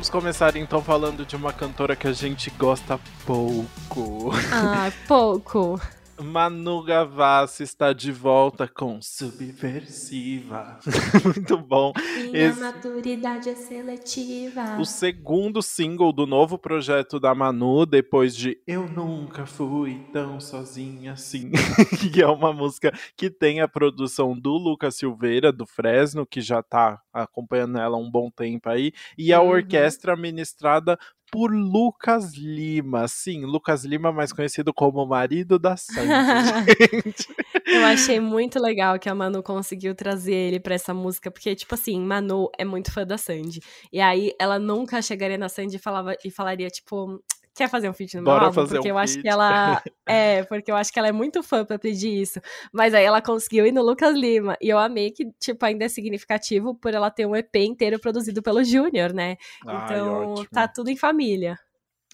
Vamos 0.00 0.08
começar 0.08 0.56
então 0.56 0.82
falando 0.82 1.26
de 1.26 1.36
uma 1.36 1.52
cantora 1.52 1.94
que 1.94 2.06
a 2.06 2.12
gente 2.14 2.48
gosta 2.58 2.98
pouco. 3.26 4.30
Ah, 4.50 4.90
pouco. 5.06 5.78
Manu 6.22 6.82
Gavassi 6.82 7.62
está 7.62 7.92
de 7.92 8.12
volta 8.12 8.66
com 8.68 9.00
Subversiva. 9.00 10.78
Muito 11.24 11.58
bom. 11.58 11.92
Minha 12.30 12.48
Esse... 12.48 12.60
maturidade 12.60 13.48
é 13.48 13.54
seletiva. 13.54 14.78
O 14.78 14.84
segundo 14.84 15.62
single 15.62 16.12
do 16.12 16.26
novo 16.26 16.58
projeto 16.58 17.20
da 17.20 17.34
Manu, 17.34 17.84
depois 17.86 18.34
de 18.34 18.58
Eu 18.66 18.88
Nunca 18.88 19.46
Fui 19.46 20.00
Tão 20.12 20.40
Sozinha 20.40 21.10
Assim, 21.12 21.50
que 22.12 22.22
é 22.22 22.26
uma 22.26 22.52
música 22.52 22.92
que 23.16 23.30
tem 23.30 23.60
a 23.60 23.68
produção 23.68 24.38
do 24.38 24.52
Lucas 24.52 24.96
Silveira, 24.96 25.52
do 25.52 25.66
Fresno, 25.66 26.26
que 26.26 26.40
já 26.40 26.60
está 26.60 27.00
acompanhando 27.12 27.78
ela 27.78 27.96
há 27.96 28.00
um 28.00 28.10
bom 28.10 28.30
tempo 28.30 28.68
aí, 28.68 28.92
e 29.18 29.32
a 29.32 29.40
uhum. 29.40 29.50
orquestra 29.50 30.16
ministrada 30.16 30.98
por 31.30 31.52
Lucas 31.54 32.34
Lima. 32.34 33.06
Sim, 33.06 33.44
Lucas 33.44 33.84
Lima, 33.84 34.10
mais 34.10 34.32
conhecido 34.32 34.74
como 34.74 35.06
marido 35.06 35.58
da 35.58 35.76
Sandy. 35.76 36.08
Eu 37.66 37.84
achei 37.84 38.18
muito 38.18 38.58
legal 38.60 38.98
que 38.98 39.08
a 39.08 39.14
Manu 39.14 39.42
conseguiu 39.42 39.94
trazer 39.94 40.34
ele 40.34 40.60
para 40.60 40.74
essa 40.74 40.92
música, 40.92 41.30
porque, 41.30 41.54
tipo 41.54 41.74
assim, 41.74 42.00
Manu 42.00 42.50
é 42.58 42.64
muito 42.64 42.92
fã 42.92 43.06
da 43.06 43.16
Sandy. 43.16 43.60
E 43.92 44.00
aí 44.00 44.32
ela 44.38 44.58
nunca 44.58 45.00
chegaria 45.00 45.38
na 45.38 45.48
Sandy 45.48 45.76
e, 45.76 45.78
falava, 45.78 46.16
e 46.24 46.30
falaria, 46.30 46.68
tipo, 46.68 47.22
quer 47.54 47.68
fazer 47.68 47.88
um 47.88 47.92
feat 47.92 48.16
no 48.16 48.24
Bora 48.24 48.38
meu 48.38 48.46
álbum? 48.46 48.54
Fazer 48.54 48.76
porque 48.76 48.88
um 48.88 48.94
eu 48.94 48.98
acho 48.98 49.20
que 49.20 49.28
ela. 49.28 49.82
É, 50.12 50.42
porque 50.42 50.72
eu 50.72 50.74
acho 50.74 50.92
que 50.92 50.98
ela 50.98 51.06
é 51.06 51.12
muito 51.12 51.40
fã 51.40 51.64
pra 51.64 51.78
pedir 51.78 52.20
isso. 52.20 52.40
Mas 52.72 52.94
aí 52.94 53.04
ela 53.04 53.22
conseguiu 53.22 53.64
ir 53.64 53.70
no 53.70 53.80
Lucas 53.80 54.16
Lima. 54.16 54.56
E 54.60 54.68
eu 54.68 54.76
amei 54.76 55.12
que, 55.12 55.30
tipo, 55.38 55.64
ainda 55.64 55.84
é 55.84 55.88
significativo 55.88 56.74
por 56.74 56.92
ela 56.92 57.12
ter 57.12 57.26
um 57.26 57.36
EP 57.36 57.54
inteiro 57.58 57.96
produzido 58.00 58.42
pelo 58.42 58.64
Júnior, 58.64 59.12
né? 59.12 59.36
Ai, 59.64 59.84
então 59.84 60.32
ótimo. 60.32 60.48
tá 60.50 60.66
tudo 60.66 60.90
em 60.90 60.96
família. 60.96 61.56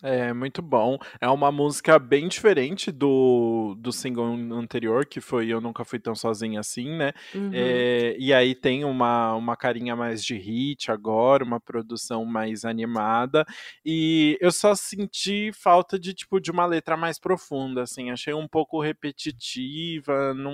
É, 0.03 0.31
muito 0.35 0.61
bom. 0.61 0.99
É 1.19 1.27
uma 1.29 1.51
música 1.51 1.99
bem 1.99 2.29
diferente 2.29 2.93
do, 2.93 3.75
do 3.79 3.91
single 3.91 4.27
anterior, 4.53 5.07
que 5.07 5.23
foi 5.23 5.49
Eu 5.49 5.59
Nunca 5.59 5.87
Fui 5.87 5.99
Tão 5.99 6.15
Sozinha 6.15 6.61
Assim, 6.61 6.91
né? 6.97 7.13
Uhum. 7.35 7.51
É, 7.53 8.15
e 8.19 8.33
aí 8.33 8.55
tem 8.55 8.85
uma, 8.85 9.35
uma 9.35 9.57
carinha 9.57 9.97
mais 9.97 10.23
de 10.23 10.37
hit 10.37 10.91
agora, 10.91 11.43
uma 11.43 11.59
produção 11.59 12.27
mais 12.27 12.67
animada. 12.67 13.47
E 13.85 14.37
eu 14.39 14.53
só 14.53 14.75
senti 14.75 15.51
falta 15.55 15.99
de, 15.99 16.13
tipo, 16.13 16.39
de 16.41 16.51
uma 16.51 16.67
letra 16.67 16.95
mais 16.95 17.19
profunda, 17.19 17.83
assim. 17.83 18.11
Achei 18.11 18.35
um 18.35 18.47
pouco 18.47 18.83
repetitiva, 18.83 20.35
não, 20.35 20.53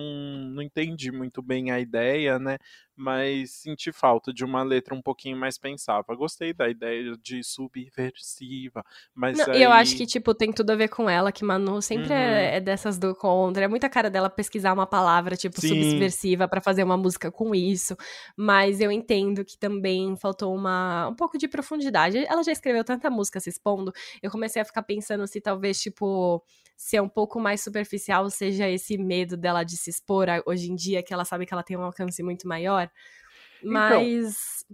não 0.55 0.63
entendi 0.63 1.11
muito 1.11 1.43
bem 1.43 1.73
a 1.73 1.81
ideia, 1.81 2.39
né? 2.39 2.59
mas 2.97 3.53
senti 3.53 3.91
falta 3.91 4.33
de 4.33 4.45
uma 4.45 4.63
letra 4.63 4.95
um 4.95 5.03
pouquinho 5.03 5.37
mais 5.37 5.59
pensável. 5.59 6.17
Gostei 6.17 6.53
da 6.53 6.69
ideia 6.69 7.17
de 7.17 7.43
subversiva, 7.43 8.85
mas 9.15 9.32
Não, 9.37 9.53
aí... 9.53 9.63
eu 9.63 9.73
acho 9.73 9.97
que, 9.97 10.07
tipo, 10.07 10.35
tem 10.35 10.53
tudo 10.53 10.71
a 10.71 10.77
ver 10.77 10.89
com 10.89 11.09
ela, 11.09 11.33
que 11.33 11.45
Manu 11.45 11.81
sempre 11.83 12.13
é, 12.13 12.17
Uhum. 12.17 12.23
é, 12.23 12.57
é 12.57 12.61
dessas 12.61 12.99
do 12.99 13.15
contra. 13.15 13.65
É 13.65 13.69
muita 13.69 13.89
cara 13.89 14.09
dela 14.09 14.31
pesquisar 14.31 14.73
uma 14.73 14.87
palavra, 14.87 15.37
tipo, 15.37 15.61
Sim. 15.61 15.91
subversiva 15.91 16.49
pra 16.49 16.61
fazer 16.61 16.83
uma 16.85 16.97
música 16.97 17.31
com 17.31 17.55
isso. 17.55 17.97
Mas 18.37 18.81
eu 18.81 18.91
entendo 18.91 19.45
que 19.45 19.59
também 19.59 20.17
faltou 20.17 20.55
uma, 20.55 21.09
um 21.09 21.15
pouco 21.15 21.39
de 21.39 21.49
profundidade. 21.49 22.25
Ela 22.29 22.43
já 22.43 22.53
escreveu 22.53 22.85
tanta 22.85 23.11
música 23.11 23.41
se 23.41 23.51
expondo, 23.51 23.93
eu 24.23 24.31
comecei 24.31 24.61
a 24.63 24.65
ficar 24.65 24.83
pensando 24.83 25.27
se 25.27 25.41
talvez, 25.41 25.81
tipo, 25.81 26.43
ser 26.77 27.01
um 27.01 27.09
pouco 27.09 27.39
mais 27.39 27.61
superficial 27.63 28.29
seja 28.29 28.69
esse 28.69 28.99
medo 28.99 29.37
dela 29.37 29.63
de 29.63 29.77
se 29.77 29.91
expor 29.91 30.27
hoje 30.47 30.71
em 30.71 30.75
dia, 30.75 31.03
que 31.03 31.13
ela 31.13 31.25
sabe 31.25 31.47
que 31.47 31.55
ela 31.55 31.63
tem 31.63 31.77
um 31.77 31.83
alcance 31.83 32.23
muito 32.23 32.47
maior. 32.49 32.91
Mas. 33.63 34.65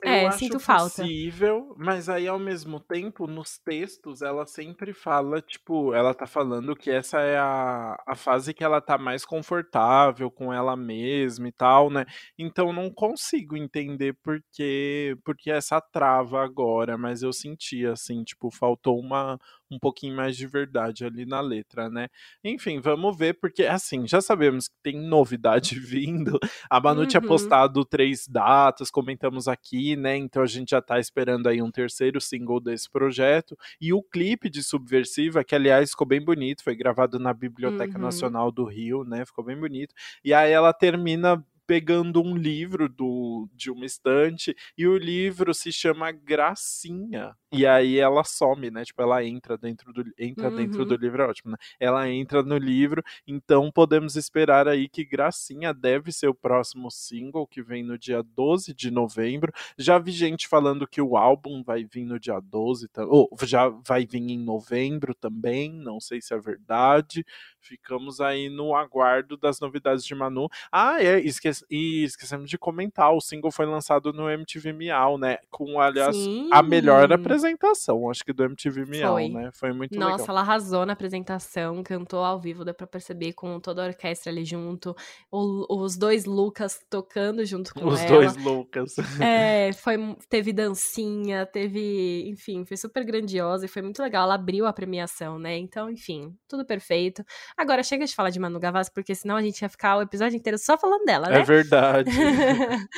Eu 0.00 0.10
é, 0.10 0.26
acho 0.26 0.38
sinto 0.38 0.60
falta. 0.60 1.02
possível, 1.02 1.74
mas 1.76 2.08
aí 2.08 2.28
ao 2.28 2.38
mesmo 2.38 2.78
tempo, 2.78 3.26
nos 3.26 3.58
textos, 3.58 4.22
ela 4.22 4.46
sempre 4.46 4.92
fala, 4.92 5.42
tipo, 5.42 5.92
ela 5.92 6.14
tá 6.14 6.24
falando 6.24 6.76
que 6.76 6.88
essa 6.88 7.20
é 7.20 7.36
a, 7.36 8.00
a 8.06 8.14
fase 8.14 8.54
que 8.54 8.62
ela 8.62 8.80
tá 8.80 8.96
mais 8.96 9.24
confortável 9.24 10.30
com 10.30 10.52
ela 10.52 10.76
mesma 10.76 11.48
e 11.48 11.52
tal, 11.52 11.90
né? 11.90 12.06
Então 12.38 12.72
não 12.72 12.92
consigo 12.92 13.56
entender 13.56 14.16
por 14.22 14.40
que, 14.52 15.16
por 15.24 15.36
que 15.36 15.50
essa 15.50 15.80
trava 15.80 16.44
agora, 16.44 16.96
mas 16.96 17.22
eu 17.22 17.32
senti 17.32 17.84
assim, 17.84 18.22
tipo, 18.22 18.52
faltou 18.52 19.00
uma 19.00 19.36
um 19.70 19.78
pouquinho 19.78 20.16
mais 20.16 20.36
de 20.36 20.46
verdade 20.46 21.04
ali 21.04 21.26
na 21.26 21.40
letra, 21.40 21.88
né? 21.90 22.08
Enfim, 22.42 22.80
vamos 22.80 23.16
ver, 23.16 23.34
porque 23.40 23.64
assim, 23.64 24.06
já 24.06 24.20
sabemos 24.20 24.68
que 24.68 24.74
tem 24.82 24.96
novidade 24.96 25.78
vindo. 25.80 26.38
A 26.70 26.80
Manu 26.80 27.06
tinha 27.06 27.20
Uhum. 27.20 27.26
postado 27.26 27.84
três 27.84 28.26
datas, 28.26 28.90
comentamos 28.90 29.46
aqui, 29.48 29.96
né? 29.96 30.16
Então 30.16 30.42
a 30.42 30.46
gente 30.46 30.70
já 30.70 30.80
tá 30.80 30.98
esperando 30.98 31.48
aí 31.48 31.60
um 31.60 31.70
terceiro 31.70 32.20
single 32.20 32.60
desse 32.60 32.88
projeto. 32.90 33.56
E 33.80 33.92
o 33.92 34.02
clipe 34.02 34.48
de 34.48 34.62
Subversiva, 34.62 35.44
que 35.44 35.54
aliás 35.54 35.90
ficou 35.90 36.06
bem 36.06 36.20
bonito, 36.24 36.62
foi 36.64 36.74
gravado 36.74 37.18
na 37.18 37.32
Biblioteca 37.34 37.98
Uhum. 37.98 38.04
Nacional 38.04 38.50
do 38.52 38.64
Rio, 38.64 39.04
né? 39.04 39.24
Ficou 39.26 39.44
bem 39.44 39.56
bonito. 39.58 39.94
E 40.24 40.32
aí 40.32 40.50
ela 40.52 40.72
termina 40.72 41.44
pegando 41.68 42.22
um 42.22 42.36
livro 42.36 42.88
do, 42.88 43.48
de 43.54 43.70
uma 43.70 43.86
estante 43.86 44.56
e 44.76 44.88
o 44.88 44.96
livro 44.98 45.54
se 45.54 45.70
chama 45.70 46.10
Gracinha. 46.10 47.36
E 47.52 47.66
aí 47.66 47.98
ela 47.98 48.24
some, 48.24 48.70
né? 48.70 48.84
Tipo, 48.84 49.02
ela 49.02 49.24
entra 49.24 49.56
dentro 49.56 49.92
do 49.92 50.04
entra 50.18 50.50
dentro 50.50 50.82
Uhum. 50.82 50.86
do 50.86 50.96
livro, 50.96 51.22
é 51.22 51.26
ótimo, 51.26 51.52
né? 51.52 51.56
Ela 51.80 52.08
entra 52.10 52.42
no 52.42 52.56
livro, 52.58 53.02
então 53.26 53.70
podemos 53.72 54.16
esperar 54.16 54.68
aí 54.68 54.88
que 54.88 55.04
Gracinha 55.04 55.72
deve 55.72 56.12
ser 56.12 56.28
o 56.28 56.34
próximo 56.34 56.90
single 56.90 57.46
que 57.46 57.62
vem 57.62 57.82
no 57.84 57.98
dia 57.98 58.22
12 58.22 58.74
de 58.74 58.90
novembro. 58.90 59.52
Já 59.78 59.98
vi 59.98 60.10
gente 60.12 60.48
falando 60.48 60.86
que 60.86 61.00
o 61.02 61.16
álbum 61.16 61.62
vai 61.62 61.84
vir 61.84 62.04
no 62.04 62.18
dia 62.20 62.40
12, 62.40 62.88
ta- 62.88 63.06
ou 63.06 63.28
já 63.44 63.68
vai 63.68 64.06
vir 64.06 64.22
em 64.22 64.38
novembro 64.38 65.14
também, 65.14 65.72
não 65.72 66.00
sei 66.00 66.20
se 66.20 66.34
é 66.34 66.38
verdade. 66.38 67.24
Ficamos 67.60 68.20
aí 68.20 68.48
no 68.48 68.74
aguardo 68.74 69.36
das 69.36 69.60
novidades 69.60 70.04
de 70.04 70.14
Manu. 70.14 70.48
Ah, 70.72 71.02
é, 71.02 71.18
esque 71.20 71.48
e 71.70 72.04
esquecemos 72.04 72.48
de 72.50 72.56
comentar, 72.58 73.12
o 73.12 73.20
single 73.20 73.50
foi 73.50 73.66
lançado 73.66 74.12
no 74.12 74.28
MTV 74.30 74.72
Miau, 74.72 75.18
né? 75.18 75.38
Com, 75.50 75.80
aliás, 75.80 76.16
a 76.52 76.62
melhor 76.62 77.08
Sim. 77.08 77.14
apresentação, 77.14 78.10
acho 78.10 78.24
que 78.24 78.32
do 78.32 78.44
MTV 78.44 78.84
Miau, 78.86 79.14
Foi. 79.14 79.28
né? 79.28 79.50
Foi 79.52 79.72
muito 79.72 79.98
Nossa, 79.98 80.12
legal. 80.22 80.26
ela 80.28 80.40
arrasou 80.40 80.86
na 80.86 80.92
apresentação, 80.92 81.82
cantou 81.82 82.24
ao 82.24 82.38
vivo, 82.40 82.64
dá 82.64 82.72
pra 82.74 82.86
perceber 82.86 83.32
com 83.32 83.58
toda 83.60 83.82
a 83.84 83.86
orquestra 83.88 84.30
ali 84.32 84.44
junto, 84.44 84.94
o- 85.30 85.82
os 85.82 85.96
dois 85.96 86.24
Lucas 86.24 86.80
tocando 86.90 87.44
junto 87.44 87.72
com 87.74 87.86
Os 87.86 88.00
ela. 88.00 88.08
dois 88.10 88.36
Lucas. 88.36 88.94
É, 89.20 89.70
foi, 89.74 89.96
teve 90.28 90.52
dancinha, 90.52 91.44
teve, 91.46 92.28
enfim, 92.28 92.64
foi 92.64 92.76
super 92.76 93.04
grandiosa 93.04 93.64
e 93.64 93.68
foi 93.68 93.82
muito 93.82 94.02
legal. 94.02 94.24
Ela 94.24 94.34
abriu 94.34 94.66
a 94.66 94.72
premiação, 94.72 95.38
né? 95.38 95.56
Então, 95.56 95.90
enfim, 95.90 96.34
tudo 96.48 96.64
perfeito. 96.64 97.24
Agora 97.56 97.82
chega 97.82 98.04
de 98.04 98.14
falar 98.14 98.30
de 98.30 98.38
Manu 98.40 98.58
Gavassi, 98.60 98.92
porque 98.92 99.14
senão 99.14 99.36
a 99.36 99.42
gente 99.42 99.60
ia 99.60 99.68
ficar 99.68 99.96
o 99.96 100.02
episódio 100.02 100.36
inteiro 100.36 100.58
só 100.58 100.76
falando 100.78 101.04
dela, 101.04 101.28
né? 101.28 101.40
É 101.40 101.44
verdade. 101.48 102.10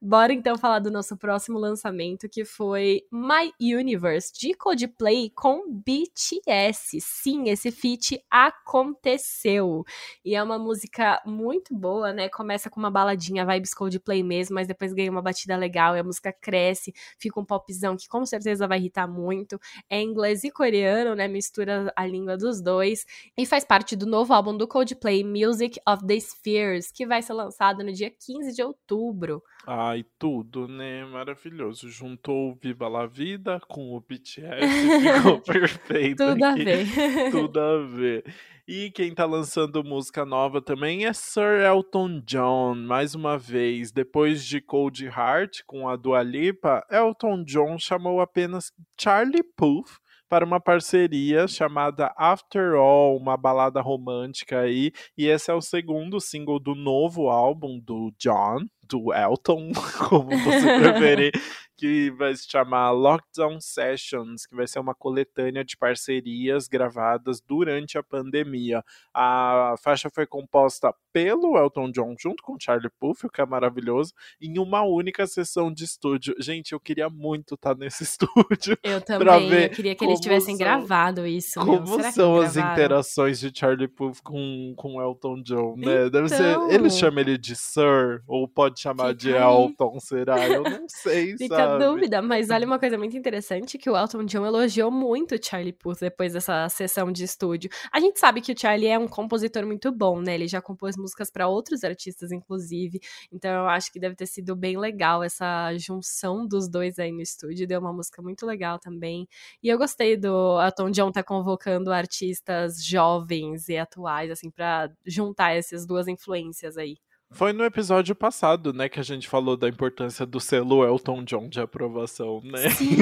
Bora 0.00 0.32
então 0.32 0.56
falar 0.56 0.78
do 0.78 0.90
nosso 0.90 1.16
próximo 1.16 1.58
lançamento, 1.58 2.28
que 2.28 2.44
foi 2.44 3.02
My 3.12 3.52
Universe, 3.60 4.32
de 4.32 4.54
Coldplay 4.54 5.30
com 5.34 5.70
BTS. 5.70 7.00
Sim, 7.00 7.50
esse 7.50 7.70
feat 7.70 8.20
aconteceu. 8.30 9.84
E 10.24 10.34
é 10.34 10.42
uma 10.42 10.58
música 10.58 11.20
muito 11.26 11.74
boa, 11.74 12.12
né? 12.12 12.28
Começa 12.28 12.70
com 12.70 12.80
uma 12.80 12.90
baladinha, 12.90 13.44
vibes 13.44 13.74
Coldplay 13.74 14.22
mesmo, 14.22 14.54
mas 14.54 14.66
depois 14.66 14.94
ganha 14.94 15.10
uma 15.10 15.22
batida 15.22 15.56
legal 15.56 15.94
e 15.94 16.00
a 16.00 16.04
música 16.04 16.32
cresce, 16.32 16.94
fica 17.18 17.38
um 17.38 17.44
popzão 17.44 17.96
que 17.96 18.08
com 18.08 18.24
certeza 18.24 18.66
vai 18.66 18.78
irritar 18.78 19.06
muito. 19.06 19.60
É 19.90 20.00
inglês 20.00 20.44
e 20.44 20.50
coreano, 20.50 21.14
né? 21.14 21.28
Mistura 21.28 21.92
a 21.94 22.06
língua 22.06 22.36
dos 22.36 22.62
dois. 22.62 23.04
E 23.36 23.44
faz 23.44 23.64
parte 23.64 23.94
do 23.94 24.06
novo 24.06 24.32
álbum 24.32 24.56
do 24.56 24.66
Coldplay, 24.66 25.22
Music 25.22 25.78
of 25.86 26.06
the 26.06 26.18
Spheres, 26.18 26.90
que 26.90 27.06
vai 27.06 27.20
ser 27.20 27.34
lançado 27.34 27.84
no 27.84 27.92
dia 27.98 28.10
15 28.10 28.54
de 28.54 28.62
outubro. 28.62 29.42
Ai, 29.66 30.04
tudo, 30.18 30.66
né? 30.66 31.04
Maravilhoso. 31.04 31.88
Juntou 31.90 32.50
o 32.50 32.54
Viva 32.54 32.88
La 32.88 33.06
Vida 33.06 33.60
com 33.68 33.94
o 33.94 34.00
BTS, 34.00 34.38
ficou 35.22 35.40
perfeito. 35.40 36.24
Tudo 36.24 36.44
a 36.44 36.50
aqui. 36.52 36.64
ver. 36.64 36.86
Tudo 37.30 37.60
a 37.60 37.78
ver. 37.84 38.24
E 38.66 38.90
quem 38.90 39.14
tá 39.14 39.24
lançando 39.24 39.82
música 39.82 40.24
nova 40.24 40.60
também 40.60 41.06
é 41.06 41.12
Sir 41.12 41.60
Elton 41.64 42.20
John, 42.20 42.74
mais 42.74 43.14
uma 43.14 43.38
vez. 43.38 43.90
Depois 43.90 44.44
de 44.44 44.60
Cold 44.60 45.04
Heart 45.06 45.62
com 45.66 45.88
a 45.88 45.96
Dua 45.96 46.22
Lipa, 46.22 46.86
Elton 46.90 47.44
John 47.44 47.78
chamou 47.78 48.20
apenas 48.20 48.70
Charlie 49.00 49.42
Puth 49.56 49.98
para 50.28 50.44
uma 50.44 50.60
parceria 50.60 51.48
chamada 51.48 52.12
After 52.16 52.74
All, 52.74 53.16
uma 53.16 53.36
balada 53.36 53.80
romântica 53.80 54.60
aí. 54.60 54.92
E 55.16 55.26
esse 55.26 55.50
é 55.50 55.54
o 55.54 55.60
segundo 55.60 56.20
single 56.20 56.58
do 56.58 56.74
novo 56.74 57.28
álbum 57.28 57.78
do 57.80 58.12
John, 58.18 58.66
do 58.88 59.12
Elton, 59.12 59.72
como 60.08 60.30
você 60.30 60.78
preferir, 60.78 61.32
que 61.78 62.10
vai 62.10 62.34
se 62.34 62.50
chamar 62.50 62.90
Lockdown 62.90 63.60
Sessions, 63.60 64.44
que 64.44 64.56
vai 64.56 64.66
ser 64.66 64.80
uma 64.80 64.96
coletânea 64.96 65.64
de 65.64 65.76
parcerias 65.76 66.66
gravadas 66.66 67.40
durante 67.40 67.96
a 67.96 68.02
pandemia. 68.02 68.82
A 69.14 69.76
faixa 69.80 70.10
foi 70.12 70.26
composta 70.26 70.92
pelo 71.12 71.56
Elton 71.56 71.90
John 71.92 72.16
junto 72.18 72.42
com 72.42 72.58
Charlie 72.60 72.90
Puth, 72.98 73.24
o 73.24 73.30
que 73.30 73.40
é 73.40 73.46
maravilhoso, 73.46 74.12
em 74.40 74.58
uma 74.58 74.82
única 74.82 75.24
sessão 75.26 75.72
de 75.72 75.84
estúdio. 75.84 76.34
Gente, 76.40 76.72
eu 76.72 76.80
queria 76.80 77.08
muito 77.08 77.54
estar 77.54 77.76
nesse 77.76 78.02
estúdio. 78.04 78.76
Eu 78.82 79.00
também, 79.00 79.64
eu 79.64 79.70
queria 79.70 79.94
que 79.94 80.04
eles 80.04 80.18
tivessem 80.18 80.56
são, 80.56 80.58
gravado 80.58 81.24
isso. 81.26 81.60
Como 81.60 82.02
são 82.12 82.40
as 82.40 82.56
interações 82.56 83.38
de 83.38 83.56
Charlie 83.56 83.86
Puth 83.86 84.20
com, 84.22 84.74
com 84.76 85.00
Elton 85.00 85.42
John, 85.42 85.76
né? 85.76 86.06
Então... 86.06 86.10
Deve 86.10 86.28
ser. 86.28 86.58
Ele 86.68 86.74
então. 86.74 86.90
chama 86.90 87.20
ele 87.20 87.38
de 87.38 87.54
Sir, 87.54 88.20
ou 88.26 88.48
pode 88.48 88.77
chamar 88.80 89.08
Fica 89.08 89.14
de 89.14 89.36
aí. 89.36 89.42
Elton, 89.42 90.00
será? 90.00 90.48
Eu 90.48 90.62
não 90.62 90.86
sei, 90.88 91.36
Fica 91.38 91.56
sabe? 91.56 91.84
a 91.84 91.88
dúvida, 91.88 92.22
mas 92.22 92.50
olha 92.50 92.66
uma 92.66 92.78
coisa 92.78 92.96
muito 92.98 93.16
interessante, 93.16 93.78
que 93.78 93.90
o 93.90 93.96
Elton 93.96 94.24
John 94.24 94.46
elogiou 94.46 94.90
muito 94.90 95.34
o 95.34 95.38
Charlie 95.42 95.72
Puth 95.72 96.00
depois 96.00 96.32
dessa 96.32 96.68
sessão 96.68 97.10
de 97.12 97.24
estúdio. 97.24 97.70
A 97.92 98.00
gente 98.00 98.18
sabe 98.18 98.40
que 98.40 98.52
o 98.52 98.58
Charlie 98.58 98.88
é 98.88 98.98
um 98.98 99.08
compositor 99.08 99.66
muito 99.66 99.90
bom, 99.92 100.20
né? 100.20 100.34
Ele 100.34 100.48
já 100.48 100.60
compôs 100.62 100.96
músicas 100.96 101.30
para 101.30 101.48
outros 101.48 101.84
artistas, 101.84 102.32
inclusive. 102.32 103.00
Então 103.32 103.50
eu 103.50 103.68
acho 103.68 103.92
que 103.92 104.00
deve 104.00 104.14
ter 104.14 104.26
sido 104.26 104.54
bem 104.56 104.78
legal 104.78 105.22
essa 105.22 105.76
junção 105.76 106.46
dos 106.46 106.68
dois 106.68 106.98
aí 106.98 107.12
no 107.12 107.20
estúdio. 107.20 107.66
Deu 107.66 107.80
uma 107.80 107.92
música 107.92 108.22
muito 108.22 108.46
legal 108.46 108.78
também. 108.78 109.28
E 109.62 109.68
eu 109.68 109.78
gostei 109.78 110.16
do 110.16 110.60
Elton 110.60 110.90
John 110.90 111.12
tá 111.12 111.22
convocando 111.22 111.92
artistas 111.92 112.82
jovens 112.84 113.68
e 113.68 113.76
atuais, 113.76 114.30
assim, 114.30 114.50
para 114.50 114.90
juntar 115.06 115.52
essas 115.52 115.86
duas 115.86 116.08
influências 116.08 116.76
aí. 116.76 116.96
Foi 117.30 117.52
no 117.52 117.62
episódio 117.64 118.14
passado, 118.14 118.72
né, 118.72 118.88
que 118.88 118.98
a 118.98 119.02
gente 119.02 119.28
falou 119.28 119.56
da 119.56 119.68
importância 119.68 120.24
do 120.24 120.40
selo 120.40 120.82
Elton 120.84 121.22
John 121.24 121.48
de 121.48 121.60
aprovação, 121.60 122.40
né? 122.42 122.70
Sim, 122.70 122.96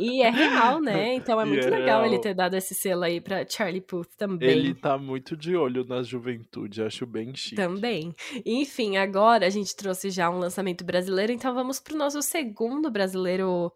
e 0.00 0.22
é 0.22 0.30
real, 0.30 0.80
né? 0.80 1.14
Então 1.14 1.40
é 1.40 1.44
muito 1.44 1.66
é 1.66 1.70
legal 1.70 2.00
real. 2.00 2.06
ele 2.06 2.20
ter 2.20 2.34
dado 2.34 2.54
esse 2.54 2.74
selo 2.74 3.04
aí 3.04 3.20
pra 3.20 3.46
Charlie 3.48 3.80
Puth 3.80 4.10
também. 4.16 4.50
Ele 4.50 4.74
tá 4.74 4.98
muito 4.98 5.36
de 5.36 5.56
olho 5.56 5.84
na 5.84 6.02
juventude, 6.02 6.82
acho 6.82 7.06
bem 7.06 7.34
chique. 7.34 7.54
Também. 7.54 8.14
Enfim, 8.44 8.96
agora 8.96 9.46
a 9.46 9.50
gente 9.50 9.74
trouxe 9.76 10.10
já 10.10 10.28
um 10.28 10.38
lançamento 10.38 10.84
brasileiro, 10.84 11.32
então 11.32 11.54
vamos 11.54 11.78
pro 11.78 11.96
nosso 11.96 12.20
segundo 12.22 12.90
brasileiro 12.90 13.72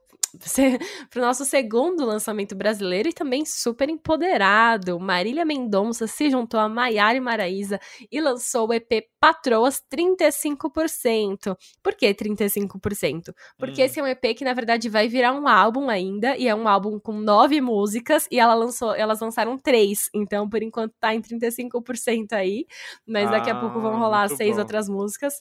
para 1.10 1.20
o 1.20 1.24
nosso 1.24 1.44
segundo 1.44 2.04
lançamento 2.04 2.54
brasileiro 2.54 3.08
e 3.08 3.12
também 3.12 3.44
super 3.44 3.88
empoderado. 3.88 4.98
Marília 4.98 5.44
Mendonça 5.44 6.06
se 6.06 6.30
juntou 6.30 6.60
a 6.60 6.68
Maiara 6.68 7.16
e 7.16 7.20
Maraísa 7.20 7.80
e 8.10 8.20
lançou 8.20 8.68
o 8.68 8.72
EP 8.72 9.04
Patroas 9.20 9.82
35%. 9.92 11.56
Por 11.82 11.94
que 11.94 12.14
35%? 12.14 13.34
Porque 13.58 13.82
hum. 13.82 13.84
esse 13.84 14.00
é 14.00 14.02
um 14.02 14.06
EP 14.06 14.36
que, 14.36 14.44
na 14.44 14.54
verdade, 14.54 14.88
vai 14.88 15.08
virar 15.08 15.32
um 15.32 15.48
álbum 15.48 15.88
ainda, 15.88 16.36
e 16.36 16.46
é 16.46 16.54
um 16.54 16.68
álbum 16.68 16.98
com 17.00 17.12
nove 17.12 17.60
músicas, 17.60 18.28
e 18.30 18.38
ela 18.38 18.54
lançou, 18.54 18.94
elas 18.94 19.20
lançaram 19.20 19.58
três. 19.58 20.08
Então, 20.14 20.48
por 20.48 20.62
enquanto, 20.62 20.94
tá 21.00 21.14
em 21.14 21.20
35% 21.20 22.32
aí. 22.32 22.66
Mas 23.06 23.30
daqui 23.30 23.50
a 23.50 23.58
pouco 23.58 23.80
vão 23.80 23.94
ah, 23.94 23.98
rolar 23.98 24.28
seis 24.28 24.54
bom. 24.54 24.60
outras 24.60 24.88
músicas. 24.88 25.34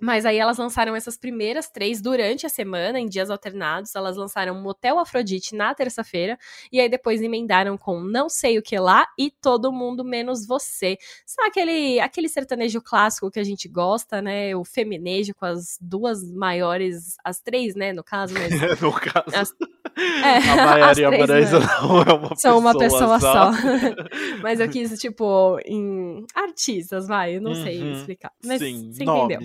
Mas 0.00 0.24
aí 0.24 0.38
elas 0.38 0.58
lançaram 0.58 0.94
essas 0.94 1.16
primeiras 1.16 1.68
três 1.68 2.00
durante 2.00 2.46
a 2.46 2.48
semana, 2.48 3.00
em 3.00 3.06
dias 3.06 3.30
alternados. 3.30 3.94
Elas 3.94 4.16
lançaram 4.16 4.54
Motel 4.54 4.98
Afrodite 4.98 5.56
na 5.56 5.74
terça-feira. 5.74 6.38
E 6.70 6.80
aí 6.80 6.88
depois 6.88 7.20
emendaram 7.20 7.76
com 7.76 8.00
Não 8.00 8.28
Sei 8.28 8.58
O 8.58 8.62
Que 8.62 8.78
Lá 8.78 9.06
e 9.18 9.30
Todo 9.30 9.72
Mundo 9.72 10.04
Menos 10.04 10.46
Você. 10.46 10.96
São 11.26 11.44
aquele, 11.46 11.98
aquele 11.98 12.28
sertanejo 12.28 12.80
clássico 12.80 13.30
que 13.30 13.40
a 13.40 13.44
gente 13.44 13.68
gosta, 13.68 14.22
né? 14.22 14.54
O 14.54 14.64
feminejo 14.64 15.34
com 15.34 15.46
as 15.46 15.76
duas 15.80 16.22
maiores, 16.32 17.16
as 17.24 17.40
três, 17.40 17.74
né? 17.74 17.92
No 17.92 18.04
caso, 18.04 18.34
mas. 18.34 18.50
no 18.80 18.92
caso. 18.92 19.34
As, 19.34 19.52
é, 19.98 20.50
a 20.50 20.66
Maiara 20.66 21.00
e 21.00 21.04
a 21.04 21.10
Maraísa 21.10 21.60
né? 21.60 21.66
não 21.82 22.02
é 22.02 22.12
uma 22.12 22.36
São 22.36 22.58
uma 22.58 22.76
pessoa 22.76 23.18
só. 23.20 23.50
mas 24.42 24.60
eu 24.60 24.68
quis, 24.68 24.98
tipo, 24.98 25.58
em 25.64 26.24
artistas, 26.34 27.06
vai, 27.06 27.36
eu 27.36 27.40
não 27.40 27.52
uhum, 27.52 27.62
sei 27.64 27.92
explicar. 27.92 28.32
Mas 28.44 28.60
sim, 28.60 28.92
você 28.92 29.04
entendeu. 29.04 29.40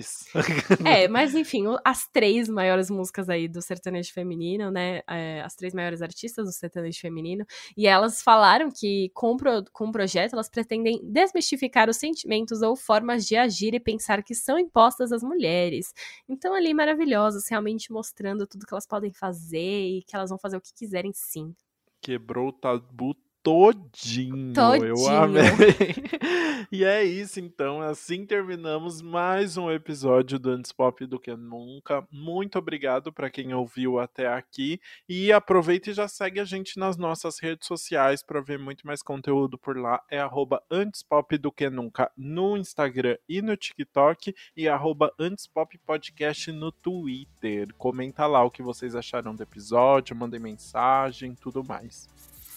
é, 0.84 1.08
mas 1.08 1.34
enfim, 1.34 1.64
as 1.84 2.06
três 2.08 2.48
maiores 2.48 2.90
músicas 2.90 3.28
aí 3.28 3.48
do 3.48 3.60
sertanejo 3.60 4.12
feminino, 4.12 4.70
né? 4.70 5.02
É, 5.08 5.42
as 5.42 5.54
três 5.54 5.74
maiores 5.74 6.02
artistas 6.02 6.46
do 6.46 6.52
sertanejo 6.52 7.00
feminino. 7.00 7.44
E 7.76 7.86
elas 7.86 8.22
falaram 8.22 8.70
que 8.70 9.10
com, 9.14 9.36
pro, 9.36 9.64
com 9.72 9.88
o 9.88 9.92
projeto 9.92 10.34
elas 10.34 10.48
pretendem 10.48 11.00
desmistificar 11.02 11.88
os 11.88 11.96
sentimentos 11.96 12.62
ou 12.62 12.76
formas 12.76 13.26
de 13.26 13.36
agir 13.36 13.74
e 13.74 13.80
pensar 13.80 14.22
que 14.22 14.34
são 14.34 14.58
impostas 14.58 15.12
às 15.12 15.22
mulheres. 15.22 15.92
Então, 16.28 16.54
ali 16.54 16.72
maravilhosas, 16.74 17.44
realmente 17.48 17.92
mostrando 17.92 18.46
tudo 18.46 18.66
que 18.66 18.74
elas 18.74 18.86
podem 18.86 19.12
fazer 19.12 19.58
e 19.58 20.02
que 20.02 20.14
elas 20.14 20.30
vão 20.30 20.38
fazer 20.44 20.58
o 20.58 20.60
que 20.60 20.74
quiserem 20.74 21.12
sim. 21.14 21.56
Quebrou 22.02 22.48
o 22.48 22.52
tabu 22.52 23.14
todinho. 23.44 24.54
todinho. 24.54 24.86
Eu 24.86 25.06
amei. 25.06 25.42
e 26.72 26.82
é 26.82 27.04
isso, 27.04 27.38
então. 27.38 27.82
Assim 27.82 28.24
terminamos 28.24 29.02
mais 29.02 29.58
um 29.58 29.70
episódio 29.70 30.38
do 30.38 30.48
Antes 30.48 30.72
Pop 30.72 31.04
do 31.04 31.20
que 31.20 31.36
nunca. 31.36 32.08
Muito 32.10 32.58
obrigado 32.58 33.12
para 33.12 33.28
quem 33.28 33.52
ouviu 33.52 33.98
até 33.98 34.26
aqui. 34.26 34.80
E 35.06 35.30
aproveita 35.30 35.90
e 35.90 35.92
já 35.92 36.08
segue 36.08 36.40
a 36.40 36.44
gente 36.44 36.78
nas 36.78 36.96
nossas 36.96 37.38
redes 37.38 37.68
sociais 37.68 38.22
para 38.22 38.40
ver 38.40 38.58
muito 38.58 38.86
mais 38.86 39.02
conteúdo 39.02 39.58
por 39.58 39.76
lá. 39.76 40.02
É 40.10 40.18
arroba 40.18 40.62
Antes 40.70 41.02
Pop 41.02 41.36
do 41.36 41.52
que 41.52 41.68
nunca 41.68 42.10
no 42.16 42.56
Instagram 42.56 43.18
e 43.28 43.42
no 43.42 43.54
TikTok. 43.58 44.34
E 44.56 44.66
arroba 44.66 45.12
Antes 45.20 45.46
Pop 45.46 45.76
Podcast 45.86 46.50
no 46.50 46.72
Twitter. 46.72 47.74
Comenta 47.76 48.26
lá 48.26 48.42
o 48.42 48.50
que 48.50 48.62
vocês 48.62 48.96
acharam 48.96 49.36
do 49.36 49.42
episódio, 49.42 50.16
mandem 50.16 50.40
mensagem, 50.40 51.34
tudo 51.34 51.62
mais. 51.62 52.08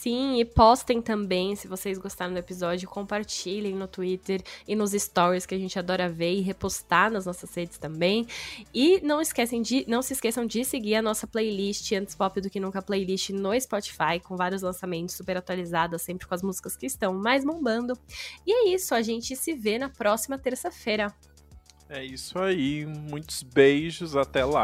Sim, 0.07 0.39
e 0.39 0.45
postem 0.45 1.01
também 1.01 1.53
se 1.57 1.67
vocês 1.67 1.97
gostaram 1.97 2.31
do 2.31 2.39
episódio, 2.39 2.87
compartilhem 2.87 3.75
no 3.75 3.89
Twitter 3.89 4.41
e 4.65 4.73
nos 4.73 4.93
stories 4.93 5.45
que 5.45 5.53
a 5.53 5.57
gente 5.57 5.77
adora 5.77 6.07
ver 6.07 6.33
e 6.33 6.39
repostar 6.39 7.11
nas 7.11 7.25
nossas 7.25 7.53
redes 7.53 7.77
também. 7.77 8.25
E 8.73 9.01
não 9.01 9.19
esquecem 9.19 9.61
de, 9.61 9.83
não 9.85 10.01
se 10.01 10.13
esqueçam 10.13 10.45
de 10.45 10.63
seguir 10.63 10.95
a 10.95 11.01
nossa 11.01 11.27
playlist 11.27 11.91
antes 11.91 12.15
pop 12.15 12.39
do 12.39 12.49
que 12.49 12.57
nunca 12.57 12.81
playlist 12.81 13.31
no 13.31 13.59
Spotify 13.59 14.17
com 14.23 14.37
vários 14.37 14.61
lançamentos 14.61 15.13
super 15.13 15.35
atualizados, 15.35 16.01
sempre 16.01 16.25
com 16.25 16.33
as 16.33 16.41
músicas 16.41 16.77
que 16.77 16.85
estão 16.85 17.13
mais 17.13 17.43
bombando. 17.43 17.99
E 18.45 18.53
é 18.53 18.73
isso, 18.73 18.95
a 18.95 19.01
gente 19.01 19.35
se 19.35 19.53
vê 19.53 19.77
na 19.77 19.89
próxima 19.89 20.37
terça-feira. 20.37 21.13
É 21.89 22.01
isso 22.01 22.39
aí, 22.39 22.85
muitos 22.85 23.43
beijos, 23.43 24.15
até 24.15 24.45
lá. 24.45 24.63